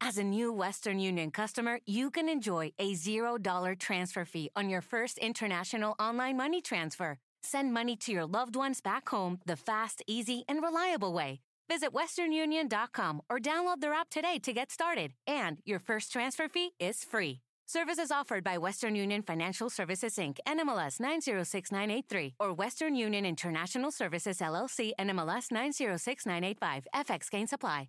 As 0.00 0.18
a 0.18 0.24
new 0.24 0.52
Western 0.52 0.98
Union 1.00 1.30
customer, 1.30 1.80
you 1.86 2.10
can 2.10 2.28
enjoy 2.28 2.72
a 2.78 2.94
$0 2.94 3.78
transfer 3.78 4.24
fee 4.24 4.50
on 4.54 4.68
your 4.68 4.82
first 4.82 5.18
international 5.18 5.96
online 5.98 6.36
money 6.36 6.60
transfer. 6.60 7.18
Send 7.42 7.72
money 7.72 7.96
to 7.96 8.12
your 8.12 8.26
loved 8.26 8.56
ones 8.56 8.80
back 8.80 9.08
home 9.08 9.40
the 9.46 9.56
fast, 9.56 10.02
easy, 10.06 10.44
and 10.48 10.62
reliable 10.62 11.12
way. 11.12 11.40
Visit 11.68 11.92
westernunion.com 11.92 13.22
or 13.28 13.38
download 13.40 13.80
their 13.80 13.94
app 13.94 14.10
today 14.10 14.38
to 14.40 14.52
get 14.52 14.70
started. 14.70 15.14
And 15.26 15.60
your 15.64 15.78
first 15.78 16.12
transfer 16.12 16.48
fee 16.48 16.72
is 16.78 17.02
free. 17.02 17.40
Services 17.66 18.12
offered 18.12 18.44
by 18.44 18.58
Western 18.58 18.94
Union 18.94 19.22
Financial 19.22 19.68
Services 19.68 20.14
Inc. 20.16 20.38
NMLS 20.46 21.00
906983 21.00 22.34
or 22.38 22.52
Western 22.52 22.94
Union 22.94 23.24
International 23.24 23.90
Services 23.90 24.38
LLC 24.38 24.92
NMLS 25.00 25.50
906985. 25.50 26.86
FX 26.94 27.30
gain 27.30 27.48
supply. 27.48 27.88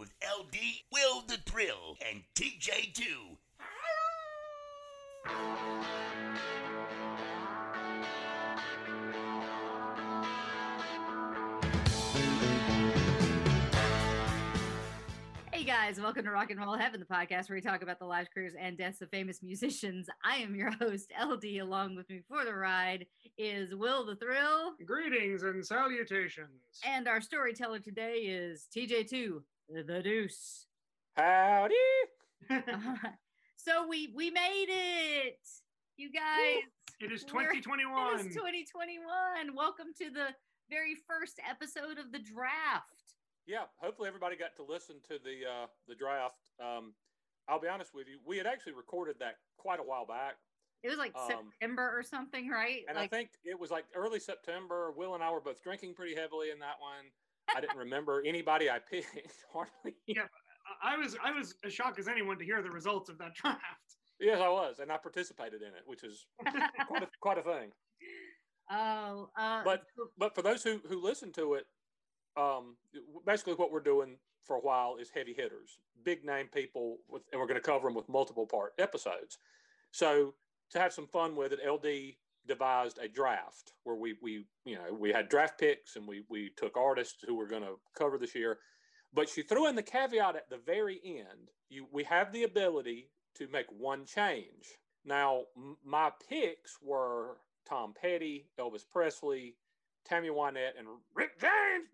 with 0.00 0.14
LD, 0.22 0.56
Will 0.90 1.20
the 1.28 1.36
Thrill, 1.44 1.98
and 2.10 2.22
TJ2. 2.34 3.02
Hey 15.52 15.64
guys, 15.64 16.00
welcome 16.00 16.24
to 16.24 16.30
Rock 16.30 16.50
and 16.50 16.58
Roll 16.58 16.78
Heaven, 16.78 16.98
the 16.98 17.04
podcast 17.04 17.50
where 17.50 17.56
we 17.56 17.60
talk 17.60 17.82
about 17.82 17.98
the 17.98 18.06
lives, 18.06 18.30
careers, 18.32 18.54
and 18.58 18.78
deaths 18.78 19.02
of 19.02 19.10
famous 19.10 19.42
musicians. 19.42 20.06
I 20.24 20.36
am 20.36 20.54
your 20.54 20.70
host, 20.70 21.12
LD. 21.22 21.44
Along 21.60 21.94
with 21.94 22.08
me 22.08 22.22
for 22.26 22.46
the 22.46 22.54
ride 22.54 23.04
is 23.36 23.74
Will 23.74 24.06
the 24.06 24.16
Thrill. 24.16 24.72
Greetings 24.86 25.42
and 25.42 25.62
salutations. 25.62 26.48
And 26.86 27.06
our 27.06 27.20
storyteller 27.20 27.80
today 27.80 28.14
is 28.20 28.66
TJ2, 28.74 29.42
the 29.72 30.02
Deuce. 30.02 30.66
Howdy. 31.14 31.74
so 33.56 33.86
we 33.86 34.12
we 34.16 34.30
made 34.30 34.66
it, 34.68 35.38
you 35.96 36.10
guys. 36.10 36.62
It 37.00 37.12
is 37.12 37.24
2021. 37.24 38.20
It 38.20 38.26
is 38.26 38.34
2021. 38.34 39.54
Welcome 39.54 39.86
to 39.98 40.10
the 40.10 40.28
very 40.68 40.96
first 41.06 41.38
episode 41.48 41.98
of 41.98 42.10
the 42.12 42.18
draft. 42.18 43.14
Yeah, 43.46 43.64
hopefully 43.76 44.08
everybody 44.08 44.36
got 44.36 44.56
to 44.56 44.64
listen 44.64 44.96
to 45.08 45.18
the 45.22 45.48
uh, 45.48 45.66
the 45.86 45.94
draft. 45.94 46.36
Um, 46.60 46.92
I'll 47.48 47.60
be 47.60 47.68
honest 47.68 47.94
with 47.94 48.08
you, 48.08 48.18
we 48.26 48.38
had 48.38 48.46
actually 48.46 48.72
recorded 48.72 49.16
that 49.20 49.36
quite 49.56 49.80
a 49.80 49.82
while 49.82 50.06
back, 50.06 50.34
It 50.82 50.88
was 50.88 50.98
like 50.98 51.12
Um, 51.16 51.28
September 51.28 51.92
or 51.96 52.02
something, 52.02 52.48
right? 52.48 52.84
and 52.88 52.96
like, 52.96 53.12
I 53.12 53.16
think 53.16 53.30
it 53.44 53.58
was 53.58 53.70
like 53.70 53.84
early 53.94 54.20
September. 54.20 54.92
Will 54.96 55.14
and 55.14 55.22
I 55.22 55.30
were 55.30 55.40
both 55.40 55.62
drinking 55.62 55.94
pretty 55.94 56.14
heavily 56.14 56.50
in 56.50 56.58
that 56.58 56.80
one. 56.80 57.06
I 57.56 57.60
didn't 57.60 57.76
remember 57.76 58.22
anybody 58.26 58.70
I 58.70 58.78
picked 58.78 59.06
hardly. 59.52 59.96
Yeah. 60.06 60.26
I 60.82 60.96
was 60.96 61.16
I 61.22 61.32
was 61.32 61.54
as 61.64 61.72
shocked 61.72 61.98
as 61.98 62.08
anyone 62.08 62.38
to 62.38 62.44
hear 62.44 62.62
the 62.62 62.70
results 62.70 63.08
of 63.08 63.18
that 63.18 63.34
draft. 63.40 63.60
Yes, 64.20 64.40
I 64.40 64.48
was, 64.48 64.78
and 64.80 64.92
I 64.92 64.98
participated 64.98 65.62
in 65.62 65.68
it, 65.68 65.82
which 65.86 66.04
is 66.04 66.26
quite 66.86 67.02
a, 67.02 67.08
quite 67.20 67.38
a 67.38 67.42
thing. 67.42 67.70
oh, 68.70 69.30
uh, 69.36 69.62
But 69.64 69.82
but 70.18 70.34
for 70.34 70.42
those 70.42 70.62
who 70.62 70.80
who 70.88 71.00
listen 71.00 71.32
to 71.32 71.54
it, 71.54 71.66
um, 72.36 72.76
basically 73.26 73.54
what 73.54 73.72
we're 73.72 73.80
doing 73.80 74.16
for 74.42 74.56
a 74.56 74.60
while 74.60 74.96
is 74.96 75.10
heavy 75.10 75.32
hitters, 75.34 75.78
big 76.04 76.24
name 76.24 76.48
people, 76.52 76.98
with, 77.08 77.22
and 77.32 77.40
we're 77.40 77.46
going 77.46 77.60
to 77.60 77.66
cover 77.66 77.88
them 77.88 77.94
with 77.94 78.08
multiple 78.08 78.46
part 78.46 78.72
episodes. 78.78 79.38
So 79.90 80.34
to 80.70 80.78
have 80.78 80.92
some 80.92 81.06
fun 81.06 81.34
with 81.34 81.52
it, 81.52 81.60
LD 81.66 82.14
devised 82.46 82.98
a 82.98 83.08
draft 83.08 83.72
where 83.84 83.96
we 83.96 84.16
we 84.22 84.44
you 84.64 84.76
know 84.76 84.92
we 84.92 85.12
had 85.12 85.28
draft 85.28 85.58
picks 85.58 85.96
and 85.96 86.06
we 86.06 86.24
we 86.28 86.50
took 86.56 86.76
artists 86.76 87.22
who 87.26 87.34
were 87.34 87.46
going 87.46 87.62
to 87.62 87.78
cover 87.96 88.18
this 88.18 88.34
year, 88.34 88.58
but 89.12 89.28
she 89.28 89.42
threw 89.42 89.66
in 89.66 89.76
the 89.76 89.82
caveat 89.82 90.36
at 90.36 90.50
the 90.50 90.58
very 90.58 91.00
end. 91.04 91.50
You 91.68 91.86
we 91.92 92.04
have 92.04 92.32
the 92.32 92.44
ability 92.44 93.10
to 93.36 93.48
make 93.48 93.66
one 93.70 94.04
change. 94.04 94.78
Now 95.04 95.44
m- 95.56 95.76
my 95.84 96.10
picks 96.28 96.76
were 96.82 97.38
Tom 97.68 97.94
Petty, 98.00 98.48
Elvis 98.58 98.84
Presley, 98.90 99.56
Tammy 100.04 100.28
Wynette, 100.28 100.78
and 100.78 100.88
Rick 101.14 101.40
James, 101.40 101.88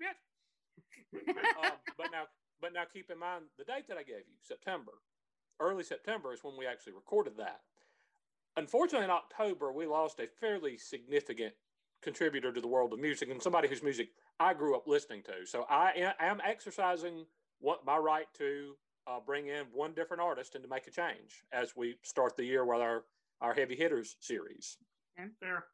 um, 1.28 1.72
but 1.96 2.08
now, 2.12 2.24
but 2.60 2.72
now, 2.72 2.82
keep 2.90 3.10
in 3.10 3.18
mind 3.18 3.44
the 3.58 3.64
date 3.64 3.88
that 3.88 3.96
I 3.96 4.02
gave 4.02 4.26
you, 4.26 4.36
September, 4.42 4.92
early 5.60 5.84
September 5.84 6.32
is 6.32 6.42
when 6.42 6.56
we 6.56 6.66
actually 6.66 6.94
recorded 6.94 7.36
that. 7.38 7.60
Unfortunately, 8.56 9.04
in 9.04 9.10
October, 9.10 9.72
we 9.72 9.86
lost 9.86 10.18
a 10.20 10.26
fairly 10.26 10.78
significant 10.78 11.52
contributor 12.02 12.52
to 12.52 12.60
the 12.60 12.68
world 12.68 12.92
of 12.92 12.98
music 12.98 13.30
and 13.30 13.42
somebody 13.42 13.68
whose 13.68 13.82
music 13.82 14.08
I 14.38 14.54
grew 14.54 14.76
up 14.76 14.86
listening 14.86 15.22
to. 15.24 15.46
So 15.46 15.66
I 15.68 16.12
am 16.20 16.40
exercising 16.44 17.26
what 17.60 17.84
my 17.84 17.96
right 17.96 18.26
to 18.38 18.74
uh, 19.06 19.20
bring 19.24 19.48
in 19.48 19.64
one 19.72 19.92
different 19.92 20.22
artist 20.22 20.54
and 20.54 20.64
to 20.64 20.70
make 20.70 20.86
a 20.86 20.90
change 20.90 21.44
as 21.52 21.76
we 21.76 21.96
start 22.02 22.36
the 22.36 22.44
year 22.44 22.64
with 22.64 22.80
our 22.80 23.04
our 23.40 23.52
heavy 23.52 23.76
hitters 23.76 24.16
series. 24.20 24.78
Okay. 25.18 25.28
There. 25.40 25.64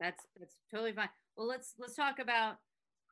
That's 0.00 0.26
that's 0.38 0.56
totally 0.70 0.92
fine. 0.92 1.08
Well, 1.36 1.46
let's 1.46 1.74
let's 1.78 1.94
talk 1.94 2.18
about 2.18 2.56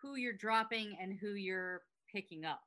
who 0.03 0.17
you're 0.17 0.33
dropping 0.33 0.97
and 1.01 1.17
who 1.21 1.35
you're 1.35 1.83
picking 2.13 2.45
up. 2.45 2.61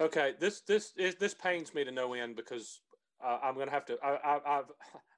Okay, 0.00 0.34
this 0.40 0.62
this 0.62 0.92
is 0.96 1.16
this 1.16 1.34
pains 1.34 1.74
me 1.74 1.84
to 1.84 1.92
no 1.92 2.14
end 2.14 2.36
because 2.36 2.80
uh, 3.24 3.38
I'm 3.42 3.54
going 3.54 3.68
to 3.68 3.72
have 3.72 3.84
to. 3.86 3.98
I, 4.02 4.16
I, 4.24 4.58
I've 4.58 4.70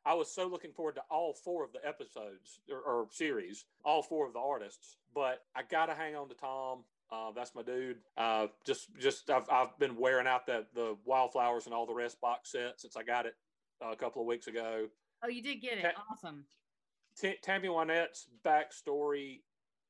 I 0.06 0.14
was 0.14 0.30
so 0.30 0.46
looking 0.46 0.72
forward 0.72 0.96
to 0.96 1.02
all 1.10 1.32
four 1.32 1.64
of 1.64 1.72
the 1.72 1.86
episodes 1.86 2.60
or, 2.70 2.78
or 2.80 3.06
series, 3.10 3.64
all 3.84 4.02
four 4.02 4.26
of 4.26 4.32
the 4.34 4.38
artists, 4.38 4.98
but 5.14 5.40
I 5.56 5.62
got 5.62 5.86
to 5.86 5.94
hang 5.94 6.14
on 6.14 6.28
to 6.28 6.34
Tom. 6.34 6.84
Uh, 7.10 7.30
that's 7.34 7.54
my 7.54 7.62
dude. 7.62 7.98
Uh, 8.16 8.48
just 8.66 8.88
just 8.98 9.30
I've 9.30 9.48
I've 9.50 9.78
been 9.78 9.96
wearing 9.96 10.26
out 10.26 10.46
that 10.46 10.74
the 10.74 10.96
Wildflowers 11.04 11.66
and 11.66 11.74
all 11.74 11.86
the 11.86 11.94
rest 11.94 12.20
box 12.20 12.52
set 12.52 12.80
since 12.80 12.96
I 12.96 13.02
got 13.02 13.26
it 13.26 13.34
uh, 13.84 13.92
a 13.92 13.96
couple 13.96 14.20
of 14.22 14.26
weeks 14.26 14.46
ago. 14.46 14.86
Oh, 15.22 15.28
you 15.28 15.42
did 15.42 15.60
get 15.60 15.78
it. 15.78 15.82
Ta- 15.82 16.02
Awesome. 16.10 16.44
T- 17.16 17.36
Tammy 17.42 17.68
Wynette's 17.68 18.28
backstory 18.44 19.40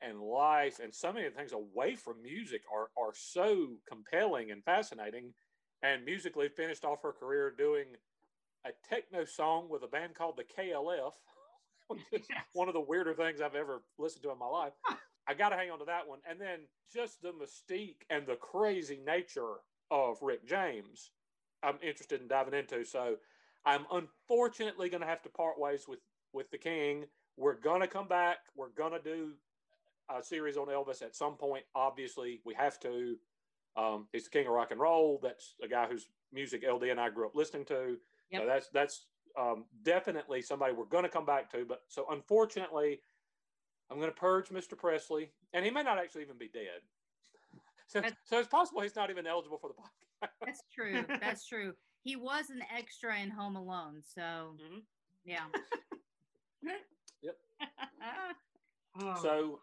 and 0.02 0.20
life 0.20 0.81
and 0.82 0.94
so 0.94 1.12
many 1.12 1.31
things 1.31 1.52
away 1.52 1.94
from 1.94 2.20
music 2.22 2.62
are 2.72 2.90
are 3.02 3.12
so 3.14 3.69
compelling 3.88 4.50
and 4.50 4.62
fascinating. 4.64 5.32
And 5.82 6.05
musically 6.05 6.49
finished 6.49 6.84
off 6.84 7.02
her 7.02 7.12
career 7.12 7.55
doing 7.56 7.84
a 8.64 8.70
techno 8.88 9.25
song 9.25 9.69
with 9.69 9.82
a 9.82 9.88
band 9.88 10.14
called 10.14 10.37
the 10.37 10.44
KLF, 10.44 11.12
one 12.52 12.69
of 12.69 12.75
the 12.75 12.81
weirder 12.81 13.14
things 13.14 13.40
I've 13.40 13.55
ever 13.55 13.82
listened 13.99 14.22
to 14.25 14.32
in 14.32 14.38
my 14.38 14.46
life. 14.46 14.72
I 15.26 15.34
got 15.34 15.50
to 15.50 15.56
hang 15.56 15.70
on 15.70 15.78
to 15.78 15.84
that 15.87 16.06
one. 16.06 16.19
And 16.28 16.40
then 16.40 16.61
just 16.93 17.22
the 17.22 17.32
mystique 17.32 18.02
and 18.11 18.26
the 18.26 18.37
crazy 18.37 19.00
nature 19.05 19.55
of 19.90 20.19
Rick 20.22 20.46
James. 20.46 21.11
I'm 21.62 21.78
interested 21.82 22.20
in 22.20 22.28
diving 22.28 22.55
into. 22.55 22.84
So 22.84 23.16
I'm 23.64 23.87
unfortunately 23.90 24.88
going 24.88 25.00
to 25.00 25.06
have 25.06 25.22
to 25.22 25.28
part 25.28 25.58
ways 25.58 25.87
with 25.88 26.00
with 26.32 26.50
the 26.50 26.58
King. 26.58 27.05
We're 27.37 27.55
going 27.55 27.81
to 27.81 27.87
come 27.87 28.08
back. 28.08 28.38
We're 28.56 28.69
going 28.69 28.93
to 28.93 29.00
do 29.00 29.32
a 30.10 30.22
series 30.22 30.56
on 30.56 30.67
Elvis 30.67 31.02
at 31.02 31.17
some 31.17 31.37
point. 31.37 31.64
Obviously, 31.75 32.40
we 32.44 32.55
have 32.55 32.78
to. 32.81 33.17
Um, 33.76 34.06
he's 34.12 34.25
the 34.25 34.31
king 34.31 34.46
of 34.46 34.52
rock 34.52 34.70
and 34.70 34.81
roll. 34.81 35.19
That's 35.20 35.55
a 35.62 35.67
guy 35.67 35.87
whose 35.88 36.08
music 36.32 36.64
LD 36.70 36.84
and 36.84 37.00
I 37.00 37.10
grew 37.10 37.26
up 37.26 37.34
listening 37.34 37.64
to. 37.67 37.96
Yep. 38.31 38.43
So 38.43 38.47
that's 38.47 38.69
that's 38.71 39.06
um, 39.38 39.65
definitely 39.82 40.43
somebody 40.43 40.73
we're 40.73 40.85
going 40.87 41.03
to 41.05 41.09
come 41.09 41.26
back 41.26 41.50
to. 41.53 41.65
But 41.65 41.82
so 41.88 42.06
unfortunately, 42.11 43.00
I'm 43.91 43.99
going 43.99 44.11
to 44.11 44.17
purge 44.17 44.49
Mr. 44.49 44.76
Presley, 44.79 45.31
and 45.53 45.65
he 45.65 45.71
may 45.71 45.82
not 45.82 45.99
actually 45.99 46.23
even 46.23 46.38
be 46.38 46.49
dead. 46.49 46.81
So, 47.87 48.00
That's- 48.00 48.17
so 48.25 48.38
it's 48.38 48.49
possible 48.49 48.81
he's 48.81 48.97
not 48.97 49.11
even 49.11 49.26
eligible 49.26 49.59
for 49.59 49.69
the 49.69 49.75
podcast. 49.75 50.31
That's 50.41 50.62
true. 50.75 51.05
That's 51.21 51.47
true. 51.47 51.75
He 52.03 52.17
was 52.17 52.49
an 52.49 52.62
extra 52.75 53.19
in 53.21 53.29
Home 53.31 53.56
Alone, 53.56 54.00
so 54.03 54.56
Mhm. 54.59 54.81
yeah. 55.27 55.44
Yep. 57.23 57.37
Oh, 59.00 59.17
So, 59.23 59.61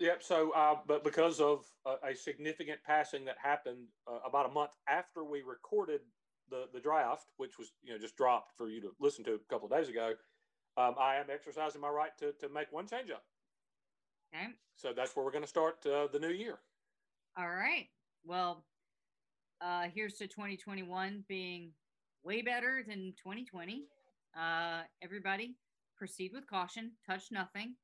yep. 0.00 0.20
So, 0.22 0.50
uh, 0.50 0.78
but 0.86 1.04
because 1.04 1.40
of 1.40 1.64
a, 1.86 2.08
a 2.08 2.14
significant 2.16 2.80
passing 2.84 3.24
that 3.26 3.36
happened 3.42 3.86
uh, 4.08 4.18
about 4.26 4.50
a 4.50 4.52
month 4.52 4.72
after 4.88 5.22
we 5.24 5.42
recorded 5.42 6.00
the 6.50 6.68
the 6.72 6.80
draft, 6.80 7.26
which 7.36 7.58
was 7.58 7.72
you 7.82 7.92
know 7.92 7.98
just 7.98 8.16
dropped 8.16 8.52
for 8.56 8.68
you 8.68 8.80
to 8.80 8.90
listen 9.00 9.24
to 9.24 9.34
a 9.34 9.38
couple 9.48 9.66
of 9.66 9.72
days 9.72 9.88
ago, 9.88 10.12
um, 10.76 10.94
I 10.98 11.16
am 11.16 11.26
exercising 11.32 11.80
my 11.80 11.88
right 11.88 12.16
to 12.18 12.32
to 12.32 12.48
make 12.48 12.72
one 12.72 12.86
change 12.86 13.10
up. 13.10 13.24
okay. 14.34 14.48
So 14.76 14.92
that's 14.94 15.14
where 15.14 15.24
we're 15.24 15.32
going 15.32 15.44
to 15.44 15.48
start 15.48 15.84
uh, 15.86 16.06
the 16.12 16.18
new 16.18 16.30
year. 16.30 16.58
All 17.36 17.48
right. 17.48 17.86
Well, 18.24 18.64
uh, 19.60 19.84
here's 19.94 20.14
to 20.14 20.26
2021 20.26 21.24
being 21.28 21.72
way 22.24 22.42
better 22.42 22.82
than 22.86 23.14
2020. 23.22 23.84
Uh, 24.38 24.82
everybody, 25.02 25.56
proceed 25.96 26.32
with 26.32 26.46
caution. 26.46 26.92
Touch 27.06 27.24
nothing. 27.30 27.74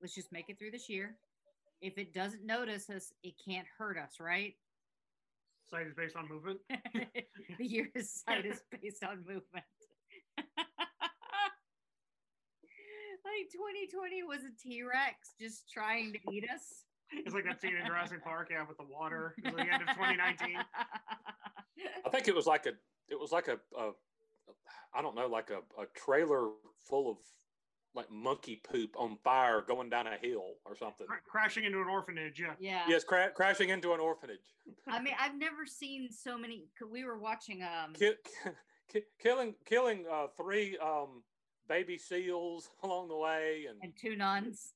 Let's 0.00 0.14
just 0.14 0.32
make 0.32 0.48
it 0.48 0.58
through 0.58 0.70
this 0.70 0.88
year. 0.88 1.16
If 1.82 1.98
it 1.98 2.14
doesn't 2.14 2.44
notice 2.44 2.88
us, 2.88 3.12
it 3.22 3.34
can't 3.46 3.66
hurt 3.78 3.98
us, 3.98 4.14
right? 4.18 4.54
Site 5.70 5.86
is 5.86 5.94
based 5.94 6.16
on 6.16 6.28
movement. 6.28 6.60
the 7.58 7.66
year's 7.66 8.10
sight 8.26 8.46
is 8.46 8.62
based 8.70 9.04
on 9.04 9.18
movement. 9.18 9.64
like 13.36 13.50
2020 13.52 14.22
was 14.22 14.40
a 14.44 14.52
T 14.60 14.82
Rex 14.82 15.34
just 15.40 15.70
trying 15.70 16.12
to 16.12 16.18
eat 16.32 16.44
us. 16.52 16.84
It's 17.12 17.34
like 17.34 17.44
that 17.44 17.60
scene 17.60 17.76
in 17.80 17.86
Jurassic 17.86 18.22
Park, 18.24 18.48
yeah, 18.50 18.64
with 18.66 18.78
the 18.78 18.84
water. 18.84 19.34
It 19.38 19.54
was 19.54 19.64
the 19.64 19.72
end 19.72 19.82
of 19.82 19.94
2019. 19.94 20.56
I 22.04 22.10
think 22.10 22.28
it 22.28 22.34
was 22.34 22.46
like 22.46 22.66
a 22.66 22.72
it 23.08 23.18
was 23.18 23.32
like 23.32 23.48
a, 23.48 23.58
a 23.78 23.92
I 24.94 25.02
don't 25.02 25.14
know 25.14 25.26
like 25.26 25.50
a, 25.50 25.58
a 25.80 25.86
trailer 25.94 26.48
full 26.88 27.10
of 27.10 27.18
like 27.96 28.10
monkey 28.10 28.60
poop 28.70 28.94
on 28.96 29.16
fire 29.24 29.62
going 29.66 29.88
down 29.88 30.06
a 30.06 30.16
hill 30.16 30.52
or 30.64 30.76
something. 30.76 31.06
Cra- 31.06 31.20
crashing 31.26 31.64
into 31.64 31.80
an 31.80 31.88
orphanage, 31.88 32.38
yeah. 32.38 32.52
yeah. 32.60 32.82
Yes, 32.86 33.02
cra- 33.02 33.30
crashing 33.30 33.70
into 33.70 33.94
an 33.94 34.00
orphanage. 34.00 34.54
I 34.88 35.00
mean, 35.00 35.14
I've 35.18 35.36
never 35.36 35.66
seen 35.66 36.08
so 36.12 36.38
many. 36.38 36.68
We 36.88 37.04
were 37.04 37.18
watching 37.18 37.62
um 37.62 37.94
Ki- 37.98 38.12
ki- 38.92 39.04
killing 39.20 39.54
killing 39.64 40.04
uh, 40.12 40.26
three 40.36 40.76
um, 40.78 41.22
baby 41.68 41.98
seals 41.98 42.68
along 42.84 43.08
the 43.08 43.16
way 43.16 43.64
and 43.68 43.78
and 43.82 43.92
two 44.00 44.14
nuns. 44.14 44.74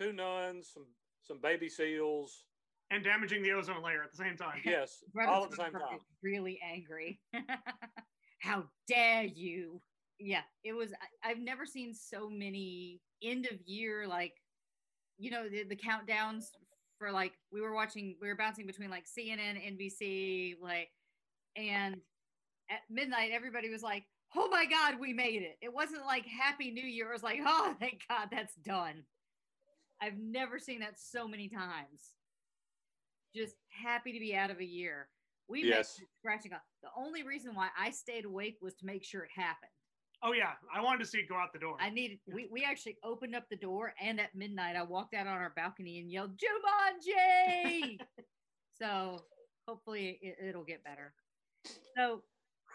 two 0.00 0.12
nuns, 0.12 0.70
some 0.72 0.86
some 1.22 1.40
baby 1.42 1.68
seals. 1.68 2.44
And 2.90 3.04
damaging 3.04 3.42
the 3.42 3.52
ozone 3.52 3.82
layer 3.82 4.02
at 4.02 4.12
the 4.12 4.16
same 4.16 4.34
time. 4.34 4.62
Yes, 4.64 5.04
all 5.28 5.44
at 5.44 5.50
the 5.50 5.56
same 5.56 5.72
time. 5.72 5.98
Really 6.22 6.58
angry. 6.66 7.20
How 8.38 8.64
dare 8.86 9.24
you? 9.24 9.82
Yeah, 10.18 10.42
it 10.64 10.72
was. 10.72 10.92
I, 10.92 11.30
I've 11.30 11.38
never 11.38 11.64
seen 11.64 11.94
so 11.94 12.28
many 12.28 13.00
end 13.22 13.46
of 13.46 13.60
year 13.66 14.06
like, 14.06 14.34
you 15.18 15.30
know, 15.30 15.48
the, 15.48 15.64
the 15.64 15.76
countdowns 15.76 16.46
for 16.98 17.12
like 17.12 17.32
we 17.52 17.60
were 17.60 17.74
watching. 17.74 18.16
We 18.20 18.28
were 18.28 18.36
bouncing 18.36 18.66
between 18.66 18.90
like 18.90 19.04
CNN, 19.06 19.78
NBC, 19.78 20.56
like, 20.60 20.90
and 21.56 21.96
at 22.70 22.80
midnight 22.90 23.30
everybody 23.32 23.70
was 23.70 23.82
like, 23.82 24.04
"Oh 24.36 24.48
my 24.48 24.66
God, 24.66 24.98
we 24.98 25.12
made 25.12 25.42
it!" 25.42 25.56
It 25.62 25.72
wasn't 25.72 26.04
like 26.04 26.26
Happy 26.26 26.70
New 26.70 26.84
Year. 26.86 27.10
It 27.10 27.14
was 27.14 27.22
like, 27.22 27.40
"Oh, 27.44 27.74
thank 27.78 28.02
God, 28.08 28.28
that's 28.30 28.54
done." 28.56 29.04
I've 30.00 30.18
never 30.18 30.58
seen 30.58 30.80
that 30.80 30.98
so 30.98 31.26
many 31.26 31.48
times. 31.48 32.14
Just 33.34 33.56
happy 33.68 34.12
to 34.12 34.18
be 34.20 34.34
out 34.34 34.50
of 34.50 34.58
a 34.60 34.64
year. 34.64 35.08
We 35.48 35.64
Yes. 35.64 36.00
scratching 36.18 36.52
off. 36.52 36.60
The 36.82 36.90
only 36.96 37.22
reason 37.22 37.54
why 37.54 37.68
I 37.76 37.90
stayed 37.90 38.24
awake 38.24 38.58
was 38.60 38.74
to 38.76 38.86
make 38.86 39.04
sure 39.04 39.24
it 39.24 39.30
happened. 39.34 39.72
Oh 40.22 40.32
yeah, 40.32 40.52
I 40.74 40.80
wanted 40.80 40.98
to 40.98 41.06
see 41.06 41.18
it 41.18 41.28
go 41.28 41.36
out 41.36 41.52
the 41.52 41.60
door. 41.60 41.76
I 41.80 41.90
needed. 41.90 42.18
We, 42.26 42.48
we 42.50 42.64
actually 42.64 42.96
opened 43.04 43.36
up 43.36 43.44
the 43.48 43.56
door, 43.56 43.94
and 44.00 44.20
at 44.20 44.34
midnight, 44.34 44.74
I 44.74 44.82
walked 44.82 45.14
out 45.14 45.26
on 45.26 45.34
our 45.34 45.52
balcony 45.54 46.00
and 46.00 46.10
yelled 46.10 46.32
"Jumanji!" 46.36 48.00
so 48.78 49.20
hopefully, 49.68 50.18
it, 50.20 50.36
it'll 50.48 50.64
get 50.64 50.82
better. 50.82 51.12
So, 51.96 52.22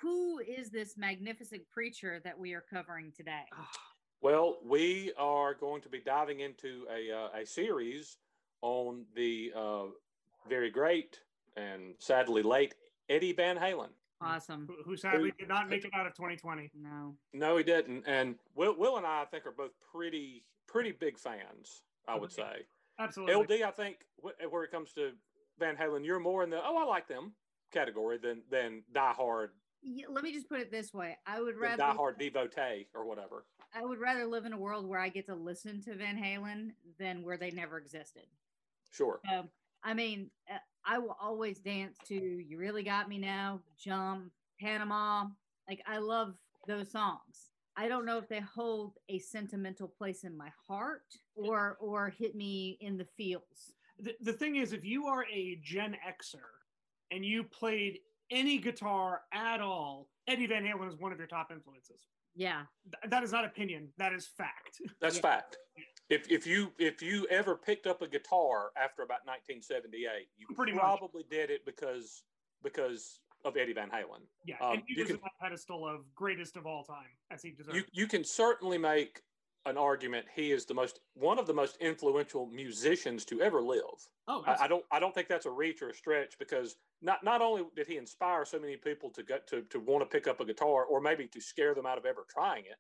who 0.02 0.40
is 0.40 0.70
this 0.70 0.98
magnificent 0.98 1.64
creature 1.74 2.22
that 2.24 2.38
we 2.38 2.54
are 2.54 2.64
covering 2.74 3.12
today? 3.16 3.44
Well, 4.22 4.60
we 4.64 5.12
are 5.18 5.54
going 5.54 5.82
to 5.82 5.90
be 5.90 6.00
diving 6.00 6.40
into 6.40 6.86
a 6.90 7.12
uh, 7.12 7.42
a 7.42 7.46
series 7.46 8.20
on 8.62 9.04
the 9.16 9.52
uh, 9.54 9.84
very 10.48 10.72
great 10.72 11.20
and 11.58 11.96
sadly 12.00 12.42
late 12.42 12.76
Eddie 13.10 13.34
Van 13.34 13.58
Halen. 13.58 13.90
Awesome. 14.24 14.68
who, 14.68 14.84
who 14.84 14.98
sadly 14.98 15.34
did 15.38 15.48
not 15.48 15.70
make 15.70 15.86
it 15.86 15.92
out 15.94 16.08
of 16.08 16.14
2020. 16.14 16.72
No. 16.82 17.16
No, 17.34 17.58
he 17.58 17.64
didn't. 17.64 18.04
And 18.08 18.36
Will, 18.56 18.76
Will 18.78 18.98
and 18.98 19.06
I, 19.06 19.22
I 19.22 19.26
think, 19.26 19.46
are 19.46 19.52
both 19.52 19.72
pretty 19.92 20.44
pretty 20.68 20.92
big 20.92 21.18
fans. 21.18 21.84
I 22.08 22.18
would 22.18 22.32
say. 22.32 22.66
Absolutely. 23.00 23.58
LD, 23.58 23.64
I 23.64 23.72
think, 23.72 24.06
wh- 24.22 24.52
where 24.52 24.64
it 24.64 24.72
comes 24.72 24.92
to 24.94 25.12
Van 25.60 25.76
Halen, 25.76 26.06
you're 26.06 26.20
more 26.20 26.44
in 26.44 26.50
the 26.50 26.60
oh, 26.64 26.78
I 26.78 26.84
like 26.86 27.08
them 27.08 27.34
category 27.72 28.18
than 28.18 28.42
than 28.50 28.84
die 28.94 29.14
hard. 29.14 29.52
Yeah, 29.82 30.06
let 30.10 30.24
me 30.24 30.32
just 30.32 30.48
put 30.48 30.60
it 30.60 30.72
this 30.72 30.94
way: 30.94 31.18
I 31.26 31.42
would 31.42 31.58
rather 31.58 31.78
die 31.78 31.94
hard 31.94 32.18
devotee 32.18 32.88
or 32.94 33.06
whatever. 33.06 33.46
I 33.76 33.84
would 33.84 34.00
rather 34.00 34.26
live 34.26 34.46
in 34.46 34.54
a 34.54 34.58
world 34.58 34.88
where 34.88 35.00
I 35.00 35.10
get 35.10 35.26
to 35.26 35.36
listen 35.36 35.82
to 35.82 35.96
Van 35.96 36.18
Halen 36.18 36.72
than 37.00 37.24
where 37.24 37.38
they 37.38 37.52
never 37.52 37.78
existed. 37.78 38.28
Sure. 38.92 39.20
Um, 39.32 39.50
I 39.84 39.94
mean, 39.94 40.30
uh, 40.50 40.58
I 40.86 40.98
will 41.00 41.16
always 41.22 41.60
dance 41.60 41.98
to 42.08 42.16
"You 42.16 42.58
Really 42.58 42.84
Got 42.84 43.10
Me 43.10 43.18
Now," 43.18 43.62
"Jump," 43.78 44.32
"Panama." 44.60 45.28
Like 45.68 45.82
I 45.88 45.98
love 46.00 46.36
those 46.68 46.92
songs. 46.92 47.52
I 47.76 47.88
don't 47.88 48.06
know 48.06 48.18
if 48.18 48.28
they 48.28 48.40
hold 48.42 48.94
a 49.10 49.18
sentimental 49.20 49.88
place 49.88 50.24
in 50.24 50.38
my 50.38 50.50
heart 50.68 51.06
or 51.36 51.78
or 51.80 52.10
hit 52.10 52.36
me 52.36 52.78
in 52.82 52.98
the 52.98 53.06
feels. 53.18 53.74
the, 54.00 54.14
the 54.22 54.34
thing 54.34 54.58
is, 54.58 54.74
if 54.74 54.84
you 54.84 55.06
are 55.08 55.26
a 55.34 55.60
Gen 55.64 55.96
Xer 56.08 56.40
and 57.12 57.26
you 57.26 57.44
played 57.44 58.00
any 58.30 58.58
guitar 58.58 59.22
at 59.32 59.62
all, 59.62 60.10
Eddie 60.28 60.48
Van 60.48 60.64
Halen 60.64 60.88
is 60.88 60.96
one 60.98 61.12
of 61.12 61.18
your 61.18 61.28
top 61.28 61.52
influences. 61.52 62.02
Yeah, 62.36 62.64
Th- 62.86 63.12
that 63.12 63.24
is 63.24 63.32
not 63.32 63.46
opinion. 63.46 63.90
That 63.98 64.12
is 64.14 64.26
fact. 64.28 64.82
That's 65.00 65.16
Yeah. 65.18 65.22
fact. 65.22 65.58
If 66.10 66.30
if 66.30 66.46
you 66.46 66.72
if 66.78 67.02
you 67.02 67.26
ever 67.30 67.56
picked 67.56 67.88
up 67.88 68.02
a 68.02 68.08
guitar 68.08 68.72
after 68.82 69.04
about 69.04 69.26
1978, 69.26 70.28
you 70.38 70.48
Pretty 70.56 70.74
much. 70.74 70.82
probably 70.82 71.24
did 71.30 71.50
it 71.50 71.66
because 71.66 72.24
because 72.62 73.20
of 73.46 73.58
Eddie 73.58 73.74
Van 73.74 73.90
Halen. 73.90 74.22
Yeah, 74.46 74.56
Um, 74.62 74.74
and 74.76 74.84
he 74.88 74.96
you 74.96 75.04
was 75.04 75.08
can- 75.12 75.18
on 75.18 75.24
that 75.24 75.40
pedestal 75.50 75.88
of 75.88 76.14
greatest 76.16 76.56
of 76.56 76.66
all 76.66 76.84
time, 76.84 77.10
as 77.32 77.42
he 77.42 77.52
deserves. 77.52 77.78
You 77.78 77.84
you 77.92 78.08
can 78.08 78.24
certainly 78.24 78.78
make 78.78 79.22
an 79.66 79.78
argument 79.78 80.26
he 80.36 80.52
is 80.52 80.66
the 80.66 80.74
most 80.74 81.00
one 81.14 81.40
of 81.40 81.48
the 81.48 81.54
most 81.54 81.78
influential 81.78 82.48
musicians 82.48 83.24
to 83.24 83.42
ever 83.42 83.62
live. 83.62 83.82
oh, 84.28 84.44
I, 84.46 84.66
I 84.66 84.68
don't 84.68 84.84
I 84.92 85.00
don't 85.00 85.16
think 85.16 85.30
that's 85.30 85.46
a 85.46 85.52
reach 85.52 85.82
or 85.82 85.90
a 85.90 85.94
stretch 85.94 86.38
because 86.38 86.76
not 87.02 87.24
not 87.24 87.42
only 87.42 87.64
did 87.76 87.88
he 87.88 87.96
inspire 87.96 88.44
so 88.44 88.60
many 88.60 88.76
people 88.76 89.10
to 89.12 89.24
get 89.24 89.48
to 89.48 89.62
to 89.64 89.80
want 89.80 90.02
to 90.02 90.06
pick 90.06 90.28
up 90.28 90.42
a 90.42 90.46
guitar 90.46 90.84
or 90.84 91.00
maybe 91.00 91.28
to 91.28 91.40
scare 91.40 91.74
them 91.74 91.86
out 91.86 91.98
of 91.98 92.06
ever 92.06 92.26
trying 92.30 92.66
it. 92.66 92.76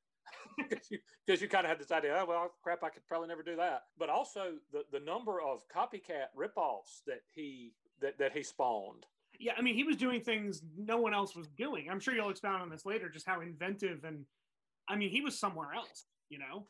Because 0.57 0.91
you, 0.91 0.99
you 1.27 1.47
kind 1.47 1.65
of 1.65 1.69
had 1.69 1.79
this 1.79 1.91
idea, 1.91 2.15
oh 2.19 2.25
well, 2.25 2.51
crap, 2.63 2.83
I 2.83 2.89
could 2.89 3.05
probably 3.07 3.27
never 3.27 3.43
do 3.43 3.55
that. 3.55 3.83
But 3.97 4.09
also 4.09 4.53
the 4.71 4.83
the 4.91 4.99
number 4.99 5.41
of 5.41 5.63
copycat 5.67 6.27
ripoffs 6.37 7.01
that 7.07 7.21
he 7.33 7.73
that, 8.01 8.17
that 8.19 8.33
he 8.33 8.43
spawned. 8.43 9.05
Yeah, 9.39 9.53
I 9.57 9.61
mean, 9.61 9.75
he 9.75 9.83
was 9.83 9.97
doing 9.97 10.21
things 10.21 10.61
no 10.77 10.97
one 10.97 11.13
else 11.13 11.35
was 11.35 11.47
doing. 11.47 11.89
I'm 11.89 11.99
sure 11.99 12.13
you'll 12.13 12.29
expound 12.29 12.61
on 12.61 12.69
this 12.69 12.85
later, 12.85 13.09
just 13.09 13.25
how 13.25 13.41
inventive 13.41 14.03
and, 14.03 14.25
I 14.87 14.95
mean, 14.95 15.09
he 15.09 15.21
was 15.21 15.39
somewhere 15.39 15.73
else. 15.73 16.05
You 16.29 16.39
know, 16.39 16.65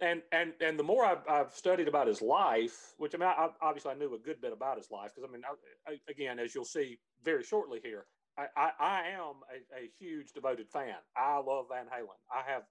and 0.00 0.22
and 0.32 0.52
and 0.60 0.78
the 0.78 0.82
more 0.82 1.04
I've, 1.04 1.26
I've 1.28 1.52
studied 1.52 1.88
about 1.88 2.06
his 2.06 2.20
life, 2.20 2.94
which 2.98 3.14
I 3.14 3.18
mean, 3.18 3.28
I, 3.28 3.48
obviously 3.60 3.92
I 3.92 3.94
knew 3.94 4.14
a 4.14 4.18
good 4.18 4.40
bit 4.40 4.52
about 4.52 4.76
his 4.76 4.90
life 4.90 5.12
because 5.14 5.28
I 5.28 5.32
mean, 5.32 5.42
I, 5.44 5.92
I, 5.92 5.98
again, 6.08 6.38
as 6.38 6.54
you'll 6.54 6.64
see 6.64 6.98
very 7.24 7.44
shortly 7.44 7.80
here, 7.82 8.06
I, 8.38 8.46
I, 8.56 8.70
I 8.78 8.98
am 9.10 9.36
a, 9.50 9.84
a 9.84 9.90
huge 9.98 10.32
devoted 10.32 10.68
fan. 10.68 10.96
I 11.16 11.38
love 11.38 11.66
Van 11.70 11.86
Halen. 11.86 12.18
I 12.30 12.50
have 12.50 12.64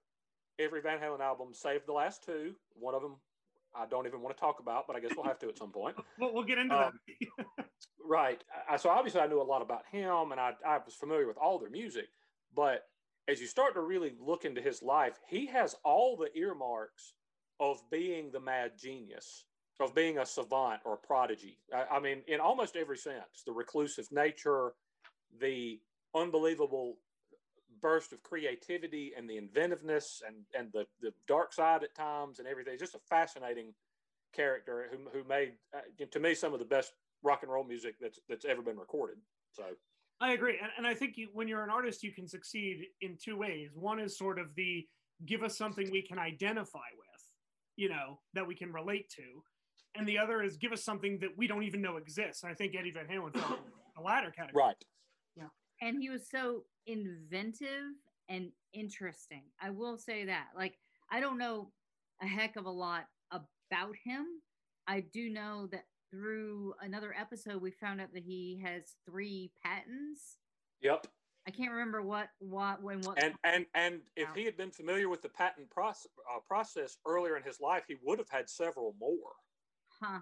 every 0.58 0.80
Van 0.80 0.98
Halen 0.98 1.20
album, 1.20 1.48
save 1.52 1.86
the 1.86 1.92
last 1.92 2.24
two. 2.24 2.54
One 2.74 2.94
of 2.94 3.02
them 3.02 3.16
I 3.78 3.84
don't 3.86 4.06
even 4.06 4.22
want 4.22 4.34
to 4.34 4.40
talk 4.40 4.58
about, 4.60 4.86
but 4.86 4.96
I 4.96 5.00
guess 5.00 5.12
we'll 5.14 5.26
have 5.26 5.38
to 5.40 5.48
at 5.48 5.58
some 5.58 5.70
point. 5.70 5.96
We'll, 6.18 6.32
we'll 6.32 6.44
get 6.44 6.58
into 6.58 6.74
Um, 6.74 6.92
that. 7.58 7.66
Right. 8.08 8.42
I, 8.70 8.76
so 8.76 8.88
obviously 8.88 9.20
I 9.20 9.26
knew 9.26 9.40
a 9.40 9.42
lot 9.42 9.62
about 9.62 9.82
him 9.90 10.30
and 10.30 10.40
I, 10.40 10.52
I 10.64 10.78
was 10.78 10.94
familiar 10.94 11.26
with 11.26 11.36
all 11.36 11.58
their 11.58 11.70
music. 11.70 12.06
But 12.54 12.84
as 13.28 13.40
you 13.40 13.48
start 13.48 13.74
to 13.74 13.80
really 13.80 14.14
look 14.20 14.44
into 14.44 14.62
his 14.62 14.80
life, 14.80 15.18
he 15.28 15.46
has 15.46 15.74
all 15.84 16.16
the 16.16 16.30
earmarks 16.38 17.14
of 17.58 17.82
being 17.90 18.30
the 18.30 18.38
mad 18.40 18.72
genius, 18.78 19.44
of 19.80 19.92
being 19.94 20.18
a 20.18 20.24
savant 20.26 20.80
or 20.84 20.94
a 20.94 21.06
prodigy. 21.06 21.58
I, 21.74 21.96
I 21.96 22.00
mean, 22.00 22.22
in 22.28 22.38
almost 22.38 22.76
every 22.76 22.96
sense, 22.96 23.42
the 23.44 23.52
reclusive 23.52 24.06
nature, 24.12 24.72
the 25.40 25.80
unbelievable 26.14 26.98
burst 27.80 28.12
of 28.12 28.22
creativity 28.22 29.12
and 29.16 29.28
the 29.28 29.36
inventiveness 29.36 30.22
and, 30.26 30.36
and 30.58 30.72
the, 30.72 30.86
the 31.00 31.12
dark 31.26 31.52
side 31.52 31.82
at 31.82 31.94
times 31.94 32.38
and 32.38 32.48
everything. 32.48 32.78
Just 32.78 32.94
a 32.94 33.00
fascinating 33.08 33.74
character 34.34 34.86
who, 34.90 34.98
who 35.18 35.26
made, 35.28 35.52
uh, 35.74 35.80
to 36.10 36.20
me, 36.20 36.34
some 36.34 36.52
of 36.52 36.58
the 36.58 36.64
best 36.64 36.92
rock 37.22 37.42
and 37.42 37.50
roll 37.50 37.64
music 37.64 37.96
that's 38.00 38.20
that's 38.28 38.44
ever 38.44 38.62
been 38.62 38.78
recorded. 38.78 39.16
So 39.52 39.64
I 40.20 40.32
agree, 40.32 40.58
and, 40.62 40.70
and 40.78 40.86
I 40.86 40.94
think 40.94 41.16
you, 41.16 41.28
when 41.32 41.48
you're 41.48 41.64
an 41.64 41.70
artist, 41.70 42.02
you 42.02 42.12
can 42.12 42.26
succeed 42.26 42.86
in 43.00 43.16
two 43.22 43.36
ways. 43.36 43.70
One 43.74 43.98
is 43.98 44.16
sort 44.16 44.38
of 44.38 44.54
the 44.54 44.86
give 45.26 45.42
us 45.42 45.56
something 45.56 45.90
we 45.90 46.02
can 46.02 46.18
identify 46.18 46.88
with, 46.96 47.22
you 47.76 47.88
know, 47.88 48.20
that 48.34 48.46
we 48.46 48.54
can 48.54 48.72
relate 48.72 49.08
to, 49.16 49.42
and 49.94 50.06
the 50.06 50.18
other 50.18 50.42
is 50.42 50.56
give 50.56 50.72
us 50.72 50.84
something 50.84 51.18
that 51.20 51.30
we 51.36 51.46
don't 51.46 51.64
even 51.64 51.82
know 51.82 51.96
exists. 51.96 52.42
And 52.42 52.52
I 52.52 52.54
think 52.54 52.74
Eddie 52.78 52.92
Van 52.92 53.06
Halen 53.06 53.36
fell 53.36 53.58
the 53.96 54.02
latter 54.02 54.30
category. 54.30 54.64
right, 54.64 54.84
and 55.80 56.00
he 56.00 56.08
was 56.10 56.28
so 56.30 56.64
inventive 56.86 57.94
and 58.28 58.50
interesting. 58.72 59.42
I 59.60 59.70
will 59.70 59.98
say 59.98 60.24
that. 60.26 60.48
Like, 60.56 60.78
I 61.10 61.20
don't 61.20 61.38
know 61.38 61.70
a 62.22 62.26
heck 62.26 62.56
of 62.56 62.66
a 62.66 62.70
lot 62.70 63.06
about 63.30 63.94
him. 64.04 64.26
I 64.86 65.00
do 65.00 65.30
know 65.30 65.68
that 65.72 65.84
through 66.10 66.74
another 66.80 67.14
episode, 67.18 67.60
we 67.60 67.70
found 67.70 68.00
out 68.00 68.12
that 68.14 68.22
he 68.22 68.60
has 68.64 68.94
three 69.08 69.50
patents. 69.64 70.38
yep. 70.80 71.06
I 71.48 71.52
can't 71.52 71.70
remember 71.70 72.02
what, 72.02 72.28
what, 72.40 72.82
when, 72.82 73.00
what. 73.02 73.22
And 73.22 73.34
and 73.44 73.66
and 73.74 74.00
if 74.16 74.28
he 74.34 74.44
had 74.44 74.56
been 74.56 74.72
familiar 74.72 75.08
with 75.08 75.22
the 75.22 75.28
patent 75.28 75.70
process, 75.70 76.08
uh, 76.34 76.40
process 76.44 76.98
earlier 77.06 77.36
in 77.36 77.44
his 77.44 77.60
life, 77.60 77.84
he 77.86 77.94
would 78.02 78.18
have 78.18 78.28
had 78.28 78.50
several 78.50 78.96
more. 78.98 79.32
huh? 80.02 80.18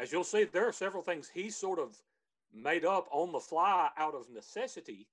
As 0.00 0.10
you'll 0.10 0.24
see, 0.24 0.44
there 0.44 0.66
are 0.66 0.72
several 0.72 1.04
things 1.04 1.30
he 1.32 1.50
sort 1.50 1.78
of 1.78 1.96
made 2.52 2.84
up 2.84 3.08
on 3.12 3.32
the 3.32 3.40
fly 3.40 3.90
out 3.96 4.14
of 4.14 4.28
necessity 4.30 5.08